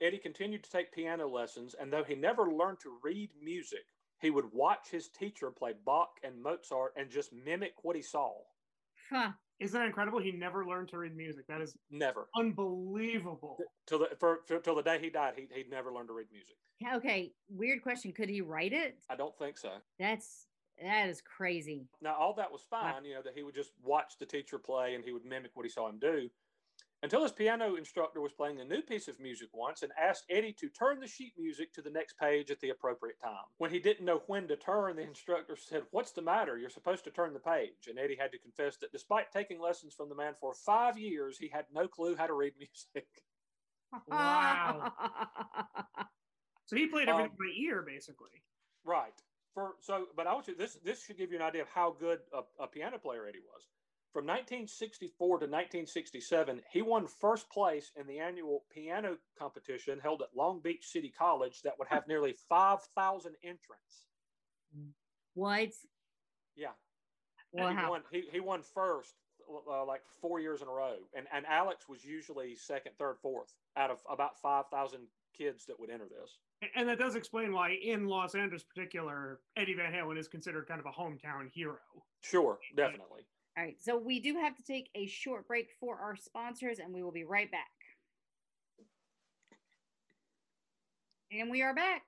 Eddie 0.00 0.18
continued 0.18 0.62
to 0.64 0.70
take 0.70 0.92
piano 0.92 1.28
lessons, 1.28 1.74
and 1.80 1.92
though 1.92 2.04
he 2.04 2.14
never 2.14 2.50
learned 2.50 2.78
to 2.80 2.98
read 3.02 3.30
music, 3.42 3.86
he 4.20 4.30
would 4.30 4.52
watch 4.52 4.90
his 4.90 5.08
teacher 5.08 5.50
play 5.50 5.74
Bach 5.84 6.10
and 6.22 6.42
Mozart 6.42 6.92
and 6.96 7.10
just 7.10 7.32
mimic 7.32 7.74
what 7.82 7.96
he 7.96 8.02
saw. 8.02 8.32
Huh. 9.10 9.30
Isn't 9.60 9.78
that 9.78 9.86
incredible? 9.86 10.20
He 10.20 10.30
never 10.32 10.64
learned 10.64 10.88
to 10.90 10.98
read 10.98 11.16
music. 11.16 11.46
That 11.48 11.60
is 11.60 11.76
Never. 11.90 12.28
unbelievable. 12.36 13.58
Till 13.86 13.98
the, 13.98 14.08
for, 14.20 14.40
for, 14.46 14.58
till 14.58 14.76
the 14.76 14.82
day 14.82 14.98
he 15.00 15.10
died, 15.10 15.34
he, 15.36 15.46
he'd 15.52 15.70
never 15.70 15.92
learned 15.92 16.08
to 16.08 16.14
read 16.14 16.28
music. 16.32 16.56
Okay. 16.96 17.32
Weird 17.48 17.82
question. 17.82 18.12
Could 18.12 18.28
he 18.28 18.40
write 18.40 18.72
it? 18.72 18.98
I 19.10 19.16
don't 19.16 19.36
think 19.36 19.58
so. 19.58 19.70
That's 19.98 20.46
that 20.80 21.08
is 21.08 21.20
crazy. 21.20 21.88
Now, 22.00 22.14
all 22.14 22.34
that 22.34 22.52
was 22.52 22.62
fine, 22.70 23.04
you 23.04 23.14
know, 23.14 23.22
that 23.22 23.32
he 23.34 23.42
would 23.42 23.54
just 23.54 23.72
watch 23.82 24.14
the 24.20 24.26
teacher 24.26 24.58
play 24.58 24.94
and 24.94 25.04
he 25.04 25.10
would 25.12 25.24
mimic 25.24 25.50
what 25.54 25.64
he 25.66 25.70
saw 25.70 25.88
him 25.88 25.98
do. 25.98 26.28
Until 27.02 27.22
his 27.22 27.30
piano 27.30 27.76
instructor 27.76 28.20
was 28.20 28.32
playing 28.32 28.60
a 28.60 28.64
new 28.64 28.82
piece 28.82 29.06
of 29.06 29.20
music 29.20 29.48
once 29.54 29.82
and 29.82 29.92
asked 29.96 30.24
Eddie 30.28 30.52
to 30.54 30.68
turn 30.68 30.98
the 30.98 31.06
sheet 31.06 31.32
music 31.38 31.72
to 31.74 31.82
the 31.82 31.90
next 31.90 32.18
page 32.18 32.50
at 32.50 32.58
the 32.60 32.70
appropriate 32.70 33.20
time. 33.22 33.44
When 33.58 33.70
he 33.70 33.78
didn't 33.78 34.04
know 34.04 34.22
when 34.26 34.48
to 34.48 34.56
turn, 34.56 34.96
the 34.96 35.02
instructor 35.02 35.56
said, 35.56 35.82
What's 35.92 36.10
the 36.10 36.22
matter? 36.22 36.58
You're 36.58 36.70
supposed 36.70 37.04
to 37.04 37.12
turn 37.12 37.34
the 37.34 37.38
page. 37.38 37.86
And 37.88 37.98
Eddie 38.00 38.16
had 38.20 38.32
to 38.32 38.38
confess 38.38 38.76
that 38.78 38.90
despite 38.90 39.30
taking 39.30 39.60
lessons 39.60 39.94
from 39.94 40.08
the 40.08 40.16
man 40.16 40.34
for 40.40 40.54
five 40.54 40.98
years, 40.98 41.38
he 41.38 41.48
had 41.48 41.66
no 41.72 41.86
clue 41.86 42.16
how 42.16 42.26
to 42.26 42.34
read 42.34 42.54
music. 42.58 43.06
Wow. 44.08 44.92
So 46.66 46.76
he 46.76 46.86
played 46.86 47.08
everything 47.08 47.30
Um, 47.32 47.36
by 47.38 47.50
ear, 47.58 47.80
basically. 47.80 48.44
Right. 48.84 49.14
For 49.54 49.76
so, 49.80 50.08
but 50.14 50.26
I 50.26 50.34
want 50.34 50.48
you 50.48 50.54
this 50.54 50.74
this 50.84 51.02
should 51.02 51.16
give 51.16 51.30
you 51.30 51.36
an 51.38 51.42
idea 51.42 51.62
of 51.62 51.68
how 51.68 51.96
good 51.98 52.18
a, 52.34 52.42
a 52.62 52.66
piano 52.66 52.98
player 52.98 53.26
Eddie 53.26 53.40
was. 53.40 53.66
From 54.18 54.26
1964 54.26 55.28
to 55.28 55.46
1967, 55.46 56.60
he 56.72 56.82
won 56.82 57.06
first 57.06 57.48
place 57.50 57.92
in 57.94 58.04
the 58.08 58.18
annual 58.18 58.64
piano 58.68 59.16
competition 59.38 60.00
held 60.00 60.22
at 60.22 60.34
Long 60.34 60.58
Beach 60.58 60.84
City 60.84 61.14
College 61.16 61.62
that 61.62 61.78
would 61.78 61.86
have 61.86 62.02
nearly 62.08 62.34
5,000 62.48 63.36
entrants. 63.44 64.06
what? 65.34 65.68
Yeah. 66.56 66.70
Well, 67.52 67.68
And 67.68 67.78
he 67.78 67.86
won 67.86 68.00
he, 68.10 68.24
he 68.32 68.40
won 68.40 68.62
first 68.62 69.14
uh, 69.70 69.84
like 69.84 70.02
4 70.20 70.40
years 70.40 70.62
in 70.62 70.66
a 70.66 70.72
row. 70.72 70.96
And 71.16 71.28
and 71.32 71.46
Alex 71.46 71.88
was 71.88 72.04
usually 72.04 72.56
second, 72.56 72.96
third, 72.98 73.18
fourth 73.22 73.54
out 73.76 73.92
of 73.92 74.00
about 74.10 74.36
5,000 74.40 74.98
kids 75.32 75.64
that 75.66 75.78
would 75.78 75.90
enter 75.90 76.08
this. 76.08 76.38
And 76.74 76.88
that 76.88 76.98
does 76.98 77.14
explain 77.14 77.52
why, 77.52 77.78
in 77.80 78.08
Los 78.08 78.34
Angeles, 78.34 78.64
particular, 78.64 79.38
Eddie 79.56 79.74
Van 79.74 79.92
Halen 79.92 80.18
is 80.18 80.26
considered 80.26 80.66
kind 80.66 80.80
of 80.80 80.86
a 80.86 80.90
hometown 80.90 81.52
hero. 81.52 81.78
Sure, 82.20 82.58
definitely. 82.74 83.22
All 83.58 83.64
right. 83.64 83.76
So 83.80 83.98
we 83.98 84.20
do 84.20 84.36
have 84.36 84.56
to 84.56 84.62
take 84.62 84.88
a 84.94 85.06
short 85.06 85.48
break 85.48 85.70
for 85.80 85.98
our 85.98 86.14
sponsors, 86.14 86.78
and 86.78 86.94
we 86.94 87.02
will 87.02 87.10
be 87.10 87.24
right 87.24 87.50
back. 87.50 87.66
And 91.32 91.50
we 91.50 91.62
are 91.62 91.74
back. 91.74 92.02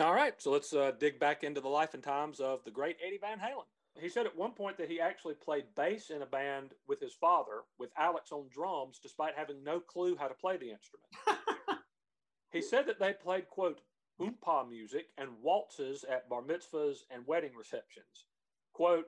All 0.00 0.14
right, 0.14 0.32
so 0.38 0.50
let's 0.50 0.72
uh, 0.72 0.92
dig 0.98 1.20
back 1.20 1.44
into 1.44 1.60
the 1.60 1.68
life 1.68 1.92
and 1.92 2.02
times 2.02 2.40
of 2.40 2.64
the 2.64 2.70
great 2.70 2.96
Eddie 3.06 3.18
Van 3.20 3.38
Halen. 3.38 3.66
He 4.00 4.08
said 4.08 4.24
at 4.24 4.36
one 4.36 4.52
point 4.52 4.78
that 4.78 4.90
he 4.90 5.00
actually 5.00 5.34
played 5.34 5.64
bass 5.76 6.08
in 6.08 6.22
a 6.22 6.26
band 6.26 6.70
with 6.88 6.98
his 6.98 7.12
father, 7.12 7.62
with 7.78 7.90
Alex 7.98 8.32
on 8.32 8.46
drums, 8.50 8.98
despite 9.02 9.34
having 9.36 9.62
no 9.62 9.80
clue 9.80 10.16
how 10.16 10.28
to 10.28 10.34
play 10.34 10.56
the 10.56 10.70
instrument. 10.70 11.06
he 12.52 12.62
said 12.62 12.86
that 12.86 12.98
they 12.98 13.12
played, 13.12 13.48
quote, 13.50 13.82
oompa 14.18 14.68
music 14.68 15.08
and 15.18 15.28
waltzes 15.42 16.04
at 16.10 16.28
bar 16.28 16.42
mitzvahs 16.42 17.00
and 17.10 17.26
wedding 17.26 17.52
receptions. 17.56 18.24
Quote, 18.72 19.06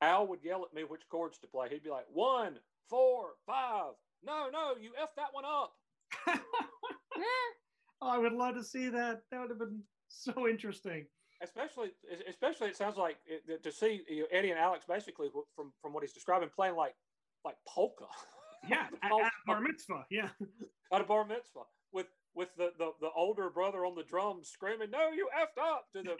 Al 0.00 0.26
would 0.26 0.42
yell 0.42 0.64
at 0.64 0.74
me 0.74 0.84
which 0.84 1.08
chords 1.08 1.38
to 1.38 1.46
play. 1.46 1.68
He'd 1.68 1.82
be 1.84 1.90
like, 1.90 2.06
one, 2.12 2.58
four, 2.88 3.30
five. 3.46 3.92
No, 4.24 4.48
no, 4.52 4.74
you 4.80 4.92
F 5.00 5.10
that 5.16 5.32
one 5.32 5.44
up. 5.44 5.72
oh, 7.16 8.08
I 8.08 8.18
would 8.18 8.32
love 8.32 8.54
to 8.56 8.64
see 8.64 8.88
that. 8.88 9.22
That 9.30 9.40
would 9.40 9.50
have 9.50 9.58
been 9.58 9.82
so 10.08 10.48
interesting. 10.48 11.06
especially 11.42 11.90
especially 12.28 12.68
it 12.68 12.76
sounds 12.76 12.96
like 12.96 13.16
it, 13.26 13.62
to 13.62 13.72
see 13.72 14.02
you 14.08 14.20
know, 14.20 14.26
Eddie 14.30 14.50
and 14.50 14.58
Alex 14.58 14.84
basically 14.86 15.28
from 15.54 15.72
from 15.82 15.92
what 15.92 16.02
he's 16.02 16.12
describing 16.12 16.48
playing 16.54 16.76
like 16.76 16.94
like 17.44 17.56
polka 17.68 18.06
Yeah, 18.68 18.86
at, 19.02 19.12
Oh, 19.12 19.22
at 19.22 19.32
bar 19.46 19.60
mitzvah. 19.60 20.06
Yeah. 20.10 20.28
at 20.92 21.00
a 21.00 21.04
bar 21.04 21.26
mitzvah 21.26 21.64
with 21.92 22.06
with 22.34 22.48
the, 22.56 22.72
the 22.78 22.90
the 23.00 23.10
older 23.14 23.48
brother 23.50 23.84
on 23.84 23.94
the 23.94 24.02
drums 24.02 24.48
screaming 24.48 24.90
no 24.90 25.10
you 25.10 25.28
effed 25.38 25.60
up 25.62 25.86
to 25.92 26.02
the 26.02 26.16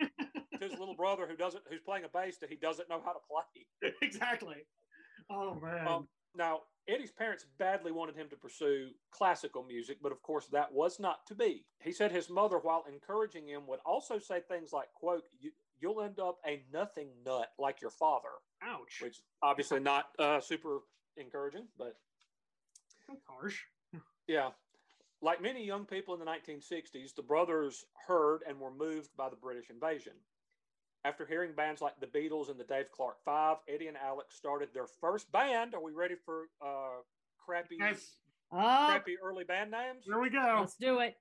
to 0.57 0.69
his 0.69 0.77
little 0.79 0.95
brother 0.95 1.27
who 1.27 1.35
doesn't 1.35 1.63
who's 1.69 1.81
playing 1.81 2.05
a 2.05 2.09
bass 2.09 2.37
that 2.37 2.49
he 2.49 2.55
doesn't 2.55 2.89
know 2.89 3.01
how 3.03 3.11
to 3.13 3.19
play 3.29 3.91
exactly. 4.01 4.65
Oh 5.29 5.55
man. 5.55 5.87
um, 5.87 6.07
now 6.35 6.61
Eddie's 6.87 7.11
parents 7.11 7.45
badly 7.57 7.91
wanted 7.91 8.15
him 8.15 8.27
to 8.29 8.35
pursue 8.35 8.89
classical 9.11 9.63
music 9.63 9.97
but 10.01 10.11
of 10.11 10.21
course 10.21 10.47
that 10.51 10.71
was 10.73 10.99
not 10.99 11.25
to 11.27 11.35
be 11.35 11.65
he 11.81 11.91
said 11.91 12.11
his 12.11 12.29
mother 12.29 12.57
while 12.59 12.85
encouraging 12.91 13.47
him 13.47 13.67
would 13.67 13.79
also 13.85 14.19
say 14.19 14.39
things 14.47 14.71
like 14.71 14.87
quote 14.93 15.23
you, 15.39 15.51
you'll 15.79 16.01
end 16.01 16.19
up 16.19 16.37
a 16.47 16.63
nothing 16.71 17.09
nut 17.25 17.49
like 17.59 17.81
your 17.81 17.89
father 17.91 18.29
Ouch. 18.63 18.99
which 19.01 19.17
obviously 19.43 19.79
not 19.79 20.05
uh, 20.19 20.39
super 20.39 20.79
encouraging, 21.17 21.67
but 21.77 21.95
That's 23.07 23.21
harsh. 23.27 23.59
yeah. 24.27 24.49
Like 25.25 25.41
many 25.41 25.65
young 25.65 25.85
people 25.85 26.13
in 26.13 26.19
the 26.19 26.25
1960s, 26.27 27.15
the 27.15 27.23
brothers 27.23 27.83
heard 28.07 28.41
and 28.47 28.59
were 28.59 28.69
moved 28.69 29.09
by 29.17 29.27
the 29.27 29.35
British 29.35 29.71
invasion. 29.71 30.13
After 31.03 31.25
hearing 31.25 31.53
bands 31.53 31.81
like 31.81 31.99
the 31.99 32.05
Beatles 32.05 32.47
and 32.51 32.59
the 32.59 32.63
Dave 32.63 32.91
Clark 32.91 33.17
Five, 33.25 33.57
Eddie 33.67 33.87
and 33.87 33.97
Alex 33.97 34.35
started 34.35 34.69
their 34.71 34.85
first 34.85 35.31
band. 35.31 35.73
Are 35.73 35.81
we 35.81 35.93
ready 35.93 36.13
for 36.13 36.43
uh, 36.63 37.01
crappy, 37.43 37.77
Yes. 37.79 38.17
Oh, 38.51 38.85
crappy 38.87 39.15
early 39.19 39.43
band 39.45 39.71
names? 39.71 40.03
Here 40.05 40.21
we 40.21 40.29
go. 40.29 40.57
let's 40.59 40.75
do 40.75 40.99
it. 40.99 41.17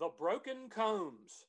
The 0.00 0.08
Broken 0.18 0.68
Combs. 0.68 1.44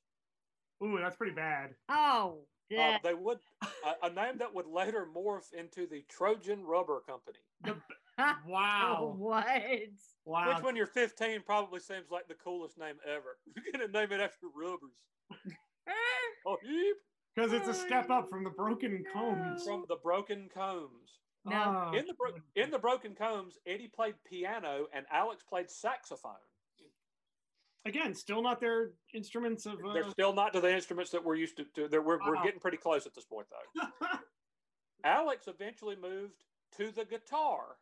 Ooh, 0.83 0.99
that's 1.01 1.15
pretty 1.15 1.33
bad. 1.33 1.71
Oh, 1.89 2.41
Uh, 2.71 2.75
yeah. 2.75 2.97
they 3.03 3.15
would 3.15 3.39
a, 3.83 4.05
a 4.05 4.09
name 4.13 4.37
that 4.37 4.53
would 4.53 4.67
later 4.67 5.07
morph 5.15 5.51
into 5.51 5.87
the 5.87 6.05
Trojan 6.09 6.63
Rubber 6.63 6.99
Company. 7.07 7.39
Wow. 8.47 8.97
Oh, 8.99 9.15
what? 9.17 9.45
Wow. 10.25 10.53
Which, 10.53 10.63
when 10.63 10.75
you're 10.75 10.85
15, 10.87 11.41
probably 11.45 11.79
seems 11.79 12.11
like 12.11 12.27
the 12.27 12.35
coolest 12.35 12.77
name 12.77 12.95
ever. 13.07 13.37
You're 13.55 13.65
gonna 13.71 13.91
name 13.91 14.11
it 14.11 14.21
after 14.23 14.47
rubbers. 14.55 14.95
Oh, 16.45 16.57
heap 16.63 16.95
Because 17.35 17.53
it's 17.53 17.67
a 17.67 17.73
step 17.73 18.09
up 18.09 18.27
from 18.29 18.43
the 18.43 18.49
broken 18.49 19.03
combs. 19.13 19.63
from 19.63 19.85
the 19.87 19.97
Broken 20.03 20.49
Combs. 20.53 21.19
No. 21.45 21.89
Oh, 21.93 21.97
In 21.97 22.05
the 22.07 22.13
bro- 22.15 22.33
in 22.55 22.71
the 22.71 22.79
Broken 22.79 23.13
Combs, 23.15 23.57
Eddie 23.67 23.87
played 23.93 24.15
piano 24.25 24.87
and 24.93 25.05
Alex 25.11 25.43
played 25.47 25.69
saxophone. 25.69 26.31
again, 27.85 28.13
still 28.15 28.41
not 28.41 28.59
their 28.59 28.91
instruments 29.13 29.65
of. 29.67 29.73
Uh, 29.85 29.93
They're 29.93 30.09
still 30.09 30.33
not 30.33 30.53
to 30.53 30.61
the 30.61 30.73
instruments 30.73 31.11
that 31.11 31.23
we're 31.23 31.35
used 31.35 31.57
to. 31.57 31.65
to 31.75 31.87
that 31.89 32.03
we're, 32.03 32.19
we're 32.27 32.41
getting 32.43 32.59
pretty 32.59 32.77
close 32.77 33.05
at 33.05 33.13
this 33.15 33.25
point, 33.25 33.47
though. 33.51 34.07
Alex 35.03 35.47
eventually 35.47 35.95
moved 35.95 36.45
to 36.77 36.91
the 36.91 37.05
guitar, 37.05 37.77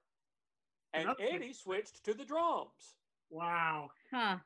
and 0.94 1.04
Another- 1.04 1.24
Eddie 1.24 1.54
switched 1.54 2.04
to 2.06 2.14
the 2.14 2.26
drums. 2.26 2.96
wow. 3.30 3.90
Huh. 4.12 4.38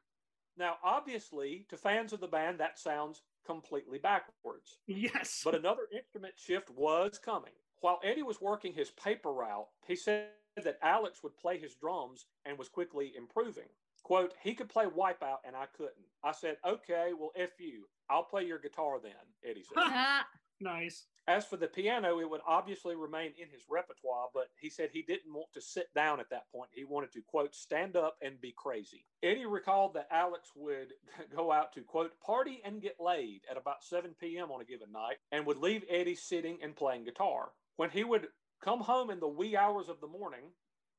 Now, 0.55 0.77
obviously, 0.83 1.65
to 1.69 1.77
fans 1.77 2.13
of 2.13 2.19
the 2.19 2.27
band, 2.27 2.59
that 2.59 2.77
sounds 2.77 3.23
completely 3.45 3.97
backwards. 3.97 4.77
Yes. 4.87 5.41
But 5.43 5.55
another 5.55 5.87
instrument 5.91 6.35
shift 6.37 6.69
was 6.69 7.17
coming. 7.17 7.53
While 7.81 7.99
Eddie 8.03 8.21
was 8.23 8.39
working 8.39 8.71
his 8.73 8.91
paper 8.91 9.33
route, 9.33 9.67
he 9.87 9.95
said 9.95 10.27
that 10.63 10.77
Alex 10.83 11.23
would 11.23 11.35
play 11.37 11.57
his 11.57 11.73
drums 11.75 12.27
and 12.45 12.57
was 12.57 12.69
quickly 12.69 13.13
improving. 13.17 13.67
Quote, 14.03 14.33
he 14.43 14.53
could 14.53 14.69
play 14.69 14.85
Wipeout 14.85 15.37
and 15.43 15.55
I 15.55 15.65
couldn't. 15.75 16.05
I 16.23 16.33
said, 16.33 16.57
okay, 16.65 17.11
well, 17.17 17.31
F 17.35 17.59
you. 17.59 17.85
I'll 18.09 18.23
play 18.23 18.43
your 18.45 18.59
guitar 18.59 18.99
then, 19.01 19.13
Eddie 19.43 19.63
said. 19.63 19.83
Nice. 20.61 21.07
As 21.25 21.45
for 21.45 21.55
the 21.55 21.67
piano, 21.67 22.19
it 22.19 22.29
would 22.29 22.41
obviously 22.45 22.95
remain 22.95 23.31
in 23.39 23.47
his 23.49 23.63
repertoire, 23.69 24.27
but 24.33 24.47
he 24.59 24.69
said 24.69 24.89
he 24.91 25.03
didn't 25.03 25.33
want 25.33 25.47
to 25.53 25.61
sit 25.61 25.87
down 25.95 26.19
at 26.19 26.29
that 26.31 26.51
point. 26.51 26.69
He 26.73 26.83
wanted 26.83 27.13
to, 27.13 27.21
quote, 27.21 27.55
stand 27.55 27.95
up 27.95 28.17
and 28.21 28.41
be 28.41 28.53
crazy. 28.57 29.05
Eddie 29.21 29.45
recalled 29.45 29.93
that 29.93 30.09
Alex 30.11 30.49
would 30.53 30.89
go 31.35 31.49
out 31.49 31.71
to, 31.73 31.81
quote, 31.81 32.11
party 32.19 32.61
and 32.65 32.81
get 32.81 32.97
laid 32.99 33.41
at 33.49 33.55
about 33.55 33.83
7 33.83 34.13
p.m. 34.19 34.51
on 34.51 34.59
a 34.59 34.65
given 34.65 34.91
night 34.91 35.17
and 35.31 35.45
would 35.45 35.57
leave 35.57 35.85
Eddie 35.89 36.15
sitting 36.15 36.57
and 36.61 36.75
playing 36.75 37.05
guitar. 37.05 37.51
When 37.77 37.89
he 37.89 38.03
would 38.03 38.27
come 38.61 38.81
home 38.81 39.09
in 39.09 39.21
the 39.21 39.27
wee 39.27 39.55
hours 39.55 39.87
of 39.87 40.01
the 40.01 40.07
morning, 40.07 40.51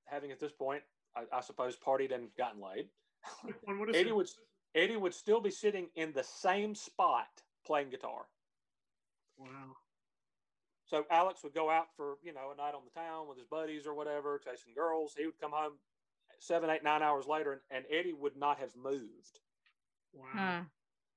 having 0.06 0.32
at 0.32 0.40
this 0.40 0.52
point, 0.52 0.82
I, 1.14 1.24
I 1.36 1.42
suppose, 1.42 1.76
partied 1.76 2.14
and 2.14 2.28
gotten 2.38 2.62
laid, 2.62 2.88
Eddie 3.94 4.12
would, 4.12 4.28
Eddie 4.74 4.96
would 4.96 5.14
still 5.14 5.40
be 5.40 5.50
sitting 5.50 5.88
in 5.96 6.14
the 6.14 6.24
same 6.24 6.74
spot 6.74 7.28
playing 7.66 7.90
guitar. 7.90 8.22
Wow. 9.36 9.76
So 10.86 11.04
Alex 11.10 11.42
would 11.42 11.54
go 11.54 11.70
out 11.70 11.86
for 11.96 12.16
you 12.22 12.32
know 12.32 12.52
a 12.52 12.56
night 12.56 12.74
on 12.74 12.82
the 12.84 13.00
town 13.00 13.28
with 13.28 13.38
his 13.38 13.46
buddies 13.46 13.86
or 13.86 13.94
whatever, 13.94 14.38
chasing 14.38 14.74
girls. 14.74 15.14
He 15.16 15.26
would 15.26 15.40
come 15.40 15.52
home 15.52 15.74
seven, 16.38 16.70
eight, 16.70 16.84
nine 16.84 17.02
hours 17.02 17.26
later, 17.26 17.52
and, 17.52 17.60
and 17.70 17.84
Eddie 17.90 18.12
would 18.12 18.36
not 18.36 18.58
have 18.58 18.76
moved. 18.76 19.40
Wow. 20.12 20.26
Huh. 20.32 20.60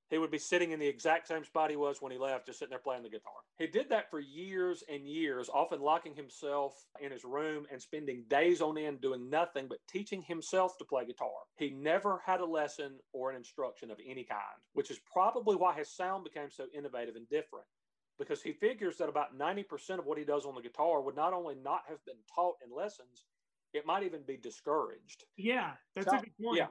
He 0.09 0.18
would 0.18 0.32
be 0.32 0.38
sitting 0.38 0.72
in 0.72 0.80
the 0.80 0.88
exact 0.88 1.28
same 1.28 1.43
spot 1.43 1.70
he 1.70 1.76
was 1.76 2.01
when 2.01 2.13
he 2.13 2.18
left, 2.18 2.45
just 2.45 2.59
sitting 2.59 2.70
there 2.70 2.80
playing 2.80 3.03
the 3.03 3.09
guitar. 3.09 3.34
He 3.57 3.68
did 3.68 3.89
that 3.89 4.09
for 4.09 4.22
years 4.22 4.82
and 4.89 5.05
years, 5.05 5.49
often 5.53 5.82
locking 5.82 6.15
himself 6.15 6.86
in 7.01 7.11
his 7.11 7.26
room 7.26 7.65
and 7.70 7.82
spending 7.82 8.24
days 8.30 8.61
on 8.61 8.78
end 8.78 9.01
doing 9.01 9.30
nothing 9.30 9.68
but 9.68 9.80
teaching 9.89 10.22
himself 10.22 10.78
to 10.78 10.86
play 10.86 11.05
guitar. 11.05 11.28
He 11.57 11.72
never 11.72 12.22
had 12.26 12.39
a 12.39 12.45
lesson 12.45 12.99
or 13.11 13.32
an 13.32 13.36
instruction 13.36 13.91
of 13.91 13.99
any 14.05 14.24
kind, 14.24 14.61
which 14.74 14.91
is 14.91 14.99
probably 15.11 15.57
why 15.57 15.76
his 15.76 15.89
sound 15.89 16.24
became 16.24 16.51
so 16.51 16.68
innovative 16.74 17.18
and 17.18 17.28
different. 17.28 17.65
Because 18.20 18.41
he 18.41 18.51
figures 18.53 18.97
that 18.97 19.09
about 19.09 19.38
90% 19.38 19.99
of 19.99 20.05
what 20.05 20.18
he 20.18 20.24
does 20.24 20.45
on 20.45 20.55
the 20.55 20.61
guitar 20.61 21.01
would 21.01 21.15
not 21.15 21.34
only 21.34 21.55
not 21.55 21.84
have 21.88 22.03
been 22.05 22.15
taught 22.34 22.55
in 22.65 22.76
lessons, 22.76 23.26
it 23.74 23.86
might 23.86 24.03
even 24.03 24.22
be 24.24 24.38
discouraged. 24.38 25.26
Yeah, 25.36 25.76
that's 25.93 26.09
So- 26.09 26.18
a 26.18 26.22
good 26.22 26.34
point. 26.41 26.57
yeah. 26.57 26.68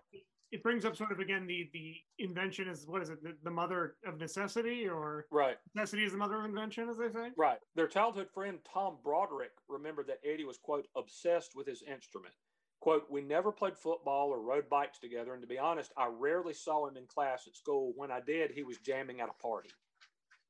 It 0.53 0.63
brings 0.63 0.85
up 0.85 0.95
sort 0.97 1.11
of 1.11 1.19
again 1.19 1.45
the 1.47 1.69
the 1.73 1.97
invention 2.19 2.69
is 2.69 2.87
what 2.87 3.03
is 3.03 3.11
it 3.11 3.21
the, 3.23 3.37
the 3.43 3.51
mother 3.51 3.97
of 4.07 4.17
necessity 4.19 4.89
or 4.89 5.27
Right. 5.33 5.59
necessity 5.75 6.05
is 6.05 6.13
the 6.13 6.19
mother 6.19 6.39
of 6.39 6.45
invention 6.45 6.89
as 6.89 6.97
they 6.99 7.11
say. 7.11 7.33
Right. 7.37 7.59
Their 7.75 7.89
childhood 7.89 8.31
friend 8.31 8.61
Tom 8.65 8.99
Broderick 9.03 9.51
remembered 9.69 10.07
that 10.07 10.21
Eddie 10.25 10.45
was, 10.45 10.57
quote, 10.57 10.87
obsessed 10.95 11.57
with 11.57 11.67
his 11.67 11.83
instrument. 11.83 12.33
Quote, 12.79 13.11
we 13.11 13.23
never 13.23 13.51
played 13.51 13.77
football 13.77 14.31
or 14.31 14.41
rode 14.41 14.69
bikes 14.69 15.01
together. 15.01 15.33
And 15.35 15.43
to 15.43 15.49
be 15.49 15.59
honest, 15.59 15.93
I 15.97 16.07
rarely 16.07 16.55
saw 16.55 16.87
him 16.87 16.97
in 16.97 17.07
class 17.09 17.49
at 17.49 17.57
school. 17.57 17.93
When 17.97 18.13
I 18.13 18.21
did, 18.21 18.53
he 18.53 18.63
was 18.63 18.79
jamming 18.79 19.21
at 19.21 19.29
a 19.29 19.33
party. 19.43 19.71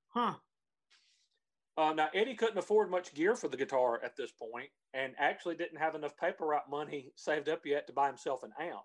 Huh. 0.09 0.34
Uh, 1.78 1.92
now, 1.92 2.08
Eddie 2.14 2.34
couldn't 2.34 2.58
afford 2.58 2.90
much 2.90 3.12
gear 3.14 3.36
for 3.36 3.48
the 3.48 3.56
guitar 3.56 4.00
at 4.02 4.16
this 4.16 4.32
point 4.32 4.70
and 4.94 5.12
actually 5.18 5.56
didn't 5.56 5.78
have 5.78 5.94
enough 5.94 6.16
paper 6.16 6.46
route 6.46 6.70
money 6.70 7.12
saved 7.16 7.48
up 7.48 7.66
yet 7.66 7.86
to 7.86 7.92
buy 7.92 8.06
himself 8.06 8.42
an 8.42 8.52
amp. 8.58 8.80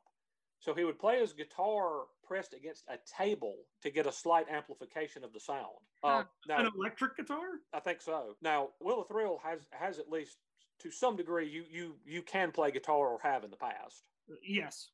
So 0.59 0.75
he 0.75 0.83
would 0.83 0.99
play 0.99 1.19
his 1.19 1.33
guitar 1.33 2.03
pressed 2.23 2.53
against 2.53 2.83
a 2.87 2.97
table 3.17 3.55
to 3.81 3.89
get 3.89 4.05
a 4.05 4.11
slight 4.11 4.45
amplification 4.49 5.23
of 5.23 5.33
the 5.33 5.39
sound. 5.39 5.65
Uh, 6.03 6.23
now, 6.47 6.59
An 6.59 6.71
electric 6.77 7.17
guitar? 7.17 7.45
I 7.73 7.79
think 7.79 8.01
so. 8.01 8.35
Now, 8.41 8.69
Will 8.79 9.01
of 9.01 9.07
Thrill 9.07 9.39
has 9.43 9.61
has 9.71 9.97
at 9.97 10.09
least 10.09 10.37
to 10.81 10.91
some 10.91 11.15
degree 11.15 11.49
you 11.49 11.63
you 11.71 11.95
you 12.05 12.21
can 12.21 12.51
play 12.51 12.71
guitar 12.71 13.07
or 13.07 13.19
have 13.23 13.43
in 13.43 13.49
the 13.49 13.57
past. 13.57 14.03
Yes. 14.47 14.89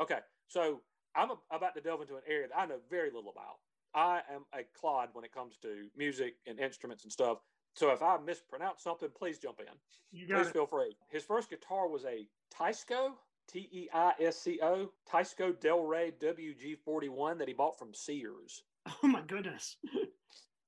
Okay, 0.00 0.18
so 0.48 0.80
I'm 1.14 1.30
a, 1.30 1.36
about 1.50 1.74
to 1.74 1.80
delve 1.80 2.02
into 2.02 2.16
an 2.16 2.22
area 2.28 2.48
that 2.48 2.58
I 2.58 2.66
know 2.66 2.78
very 2.90 3.10
little 3.10 3.30
about. 3.30 3.58
I 3.96 4.20
am 4.32 4.44
a 4.52 4.62
clod 4.78 5.08
when 5.14 5.24
it 5.24 5.32
comes 5.32 5.56
to 5.62 5.88
music 5.96 6.36
and 6.46 6.60
instruments 6.60 7.02
and 7.04 7.12
stuff. 7.12 7.38
So 7.74 7.90
if 7.90 8.02
I 8.02 8.18
mispronounce 8.18 8.82
something, 8.82 9.08
please 9.16 9.38
jump 9.38 9.60
in. 9.60 9.66
You 10.12 10.28
got 10.28 10.36
Please 10.38 10.48
it. 10.48 10.52
feel 10.52 10.66
free. 10.66 10.96
His 11.08 11.24
first 11.24 11.50
guitar 11.50 11.88
was 11.88 12.04
a 12.04 12.28
Teisco, 12.54 13.12
T 13.48 13.68
E 13.72 13.88
I 13.92 14.12
S 14.20 14.38
C 14.38 14.60
O, 14.62 14.90
Teisco 15.10 15.58
Del 15.60 15.82
Rey 15.82 16.12
WG41 16.20 17.38
that 17.38 17.48
he 17.48 17.54
bought 17.54 17.78
from 17.78 17.92
Sears. 17.94 18.62
Oh 19.02 19.08
my 19.08 19.20
goodness. 19.22 19.76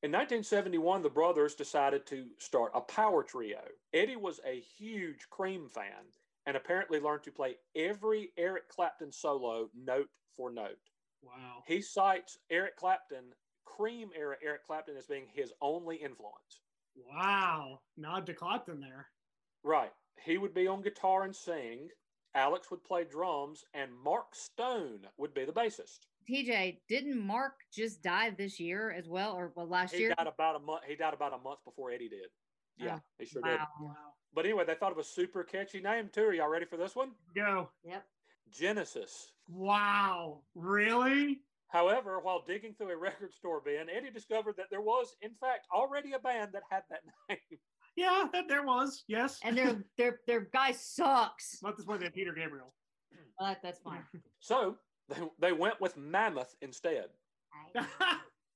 In 0.03 0.13
1971, 0.13 1.03
the 1.03 1.09
brothers 1.09 1.55
decided 1.55 2.07
to 2.07 2.27
start 2.39 2.73
a 2.75 2.81
power 2.81 3.23
trio. 3.23 3.61
Eddie 3.93 4.17
was 4.17 4.41
a 4.47 4.61
huge 4.61 5.29
Cream 5.31 5.69
fan 5.69 6.05
and 6.47 6.57
apparently 6.57 6.99
learned 7.01 7.23
to 7.25 7.31
play 7.33 7.57
every 7.77 8.31
Eric 8.37 8.69
Clapton 8.69 9.13
solo 9.13 9.69
note 9.77 10.09
for 10.37 10.51
note. 10.51 10.79
Wow. 11.23 11.63
He 11.67 11.81
cites 11.81 12.39
Eric 12.51 12.77
Clapton, 12.77 13.25
Cream 13.65 14.11
era 14.17 14.37
Eric 14.43 14.65
Clapton, 14.65 14.97
as 14.97 15.07
being 15.07 15.27
his 15.33 15.53
only 15.61 15.97
influence. 15.97 16.63
Wow. 16.97 17.81
Nod 17.97 18.27
to 18.27 18.35
Clapton 18.35 18.81
there. 18.81 19.09
Right. 19.63 19.93
He 20.25 20.39
would 20.39 20.55
be 20.55 20.67
on 20.67 20.83
guitar 20.83 21.25
and 21.25 21.35
sing. 21.35 21.89
Alex 22.35 22.71
would 22.71 22.85
play 22.85 23.05
drums, 23.05 23.65
and 23.75 23.91
Mark 24.05 24.35
Stone 24.35 25.01
would 25.17 25.33
be 25.35 25.45
the 25.45 25.53
bassist. 25.53 26.01
TJ, 26.29 26.79
didn't 26.89 27.19
Mark 27.19 27.55
just 27.73 28.03
die 28.03 28.31
this 28.31 28.61
year 28.61 28.91
as 28.91 29.09
well, 29.09 29.35
or 29.35 29.53
well 29.57 29.67
last 29.67 29.95
He 29.95 30.01
year? 30.03 30.15
died 30.17 30.27
about 30.27 30.57
a 30.57 30.59
month. 30.59 30.83
He 30.87 30.95
died 30.95 31.15
about 31.15 31.33
a 31.33 31.39
month 31.39 31.61
before 31.65 31.91
Eddie 31.91 32.09
did. 32.11 32.27
Oh, 32.81 32.85
yeah, 32.85 32.97
Oh, 32.99 33.03
he 33.19 33.25
sure 33.27 33.43
did. 33.43 33.59
wow. 33.59 33.67
Wow. 33.81 33.95
But 34.35 34.45
anyway, 34.45 34.65
they 34.67 34.75
thought 34.75 34.93
of 34.93 34.99
a 34.99 35.05
super 35.05 35.43
catchy 35.43 35.81
name 35.81 36.11
too. 36.13 36.25
Are 36.25 36.35
y'all 36.35 36.49
ready 36.49 36.67
for 36.67 36.77
this 36.77 36.95
one? 36.95 37.13
Go. 37.35 37.71
Yep. 37.83 38.05
Genesis. 38.51 39.33
Wow. 39.49 40.43
Really? 40.55 41.41
However, 41.69 42.19
while 42.21 42.43
digging 42.47 42.75
through 42.75 42.91
a 42.93 42.97
record 42.97 43.33
store 43.35 43.61
bin, 43.65 43.89
Eddie 43.95 44.11
discovered 44.11 44.57
that 44.57 44.67
there 44.71 44.81
was, 44.81 45.15
in 45.23 45.35
fact, 45.41 45.67
already 45.75 46.13
a 46.13 46.19
band 46.19 46.51
that 46.53 46.63
had 46.71 46.83
that 46.91 47.01
name. 47.29 47.59
Yeah, 47.97 48.25
there 48.49 48.65
was. 48.65 49.05
Yes. 49.09 49.39
And 49.43 49.57
their 49.57 49.85
their 49.97 50.21
their 50.27 50.41
guy 50.53 50.73
sucks. 50.73 51.59
Not 51.63 51.77
this 51.77 51.87
one, 51.87 52.01
that 52.01 52.15
Peter 52.15 52.33
Gabriel. 52.33 52.73
Well, 53.39 53.57
that's 53.63 53.81
fine. 53.81 54.03
So 54.41 54.77
they, 55.09 55.17
they 55.41 55.53
went 55.53 55.81
with 55.81 55.97
Mammoth 55.97 56.55
instead. 56.63 57.07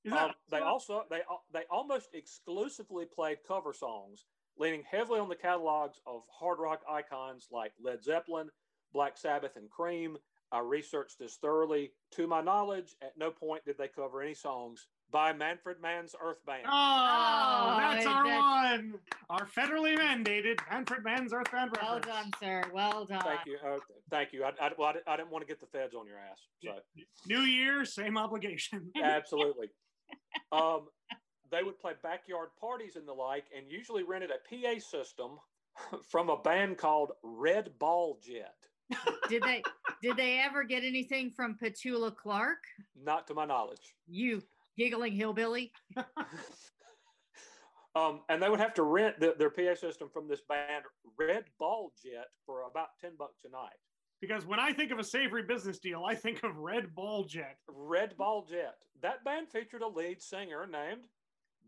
Is 0.05 0.11
Um, 0.11 0.31
they 0.51 0.59
also 0.59 1.03
they 1.09 1.21
they 1.53 1.63
almost 1.71 2.09
exclusively 2.13 3.05
played 3.05 3.37
cover 3.47 3.73
songs, 3.73 4.25
leaning 4.57 4.83
heavily 4.89 5.19
on 5.19 5.29
the 5.29 5.35
catalogs 5.35 5.99
of 6.05 6.23
hard 6.29 6.59
rock 6.59 6.81
icons 6.89 7.47
like 7.51 7.71
Led 7.81 8.03
Zeppelin, 8.03 8.49
Black 8.93 9.17
Sabbath, 9.17 9.55
and 9.55 9.69
Cream. 9.69 10.17
I 10.51 10.59
researched 10.59 11.17
this 11.17 11.37
thoroughly. 11.37 11.91
To 12.11 12.27
my 12.27 12.39
knowledge, 12.41 12.95
at 13.01 13.17
no 13.17 13.31
point 13.31 13.65
did 13.65 13.75
they 13.79 13.87
cover 13.87 14.21
any 14.21 14.35
songs 14.35 14.85
by 15.09 15.33
Manfred 15.33 15.77
Mann's 15.81 16.15
Earth 16.21 16.45
Band. 16.45 16.63
Oh, 16.67 17.75
that's 17.79 18.05
Oh, 18.05 18.09
our 18.09 18.23
that's- 18.25 18.39
one. 18.79 18.99
Our 19.31 19.45
federally 19.47 19.97
mandated 19.97 20.59
Manfred 20.69 21.03
Mann's 21.03 21.33
Earth 21.33 21.51
Band 21.51 21.75
Well 21.81 21.95
reference. 21.95 22.05
done, 22.05 22.31
sir. 22.39 22.63
Well 22.71 23.05
done. 23.05 23.21
Thank 23.23 23.45
you. 23.47 23.57
Uh, 23.65 23.79
thank 24.11 24.31
you. 24.31 24.43
I, 24.43 24.51
I, 24.61 24.71
well, 24.77 24.89
I, 24.89 24.93
didn't- 24.93 25.07
I 25.07 25.17
didn't 25.17 25.31
want 25.31 25.41
to 25.43 25.47
get 25.47 25.59
the 25.59 25.65
feds 25.67 25.95
on 25.95 26.05
your 26.05 26.17
ass. 26.17 26.39
So, 26.63 26.79
New 27.27 27.41
year, 27.41 27.83
same 27.85 28.15
obligation. 28.17 28.91
absolutely. 29.03 29.69
Um, 30.51 30.87
they 31.51 31.63
would 31.63 31.79
play 31.79 31.93
backyard 32.03 32.49
parties 32.59 32.95
and 32.95 33.07
the 33.07 33.13
like, 33.13 33.45
and 33.55 33.71
usually 33.71 34.03
rented 34.03 34.29
a 34.31 34.37
PA 34.49 34.79
system 34.79 35.31
from 36.09 36.29
a 36.29 36.37
band 36.37 36.77
called 36.77 37.11
Red 37.23 37.77
Ball 37.79 38.19
Jet. 38.23 38.53
Did 39.29 39.43
they 39.43 39.63
did 40.01 40.17
they 40.17 40.39
ever 40.39 40.63
get 40.63 40.83
anything 40.83 41.31
from 41.31 41.57
Petula 41.61 42.15
Clark? 42.15 42.59
Not 43.01 43.25
to 43.27 43.33
my 43.33 43.45
knowledge. 43.45 43.95
You 44.07 44.41
giggling 44.77 45.13
hillbilly. 45.13 45.71
Um, 47.95 48.21
and 48.27 48.41
they 48.41 48.49
would 48.49 48.59
have 48.59 48.73
to 48.73 48.81
rent 48.83 49.19
the, 49.19 49.35
their 49.37 49.51
PA 49.51 49.75
system 49.75 50.09
from 50.11 50.27
this 50.27 50.41
band, 50.49 50.83
Red 51.19 51.43
Ball 51.59 51.91
Jet, 52.03 52.25
for 52.43 52.63
about 52.63 52.87
10 52.99 53.11
bucks 53.19 53.41
a 53.45 53.51
night. 53.51 53.77
because 54.19 54.47
when 54.47 54.59
I 54.59 54.73
think 54.73 54.91
of 54.91 54.97
a 54.97 55.03
savory 55.03 55.43
business 55.43 55.77
deal, 55.77 56.03
I 56.03 56.15
think 56.15 56.41
of 56.43 56.57
Red 56.57 56.95
Ball 56.95 57.23
Jet. 57.23 57.57
Red 57.67 58.17
Ball 58.17 58.47
Jet. 58.49 58.77
That 59.03 59.23
band 59.23 59.49
featured 59.49 59.83
a 59.83 59.87
lead 59.87 60.23
singer 60.23 60.65
named 60.65 61.03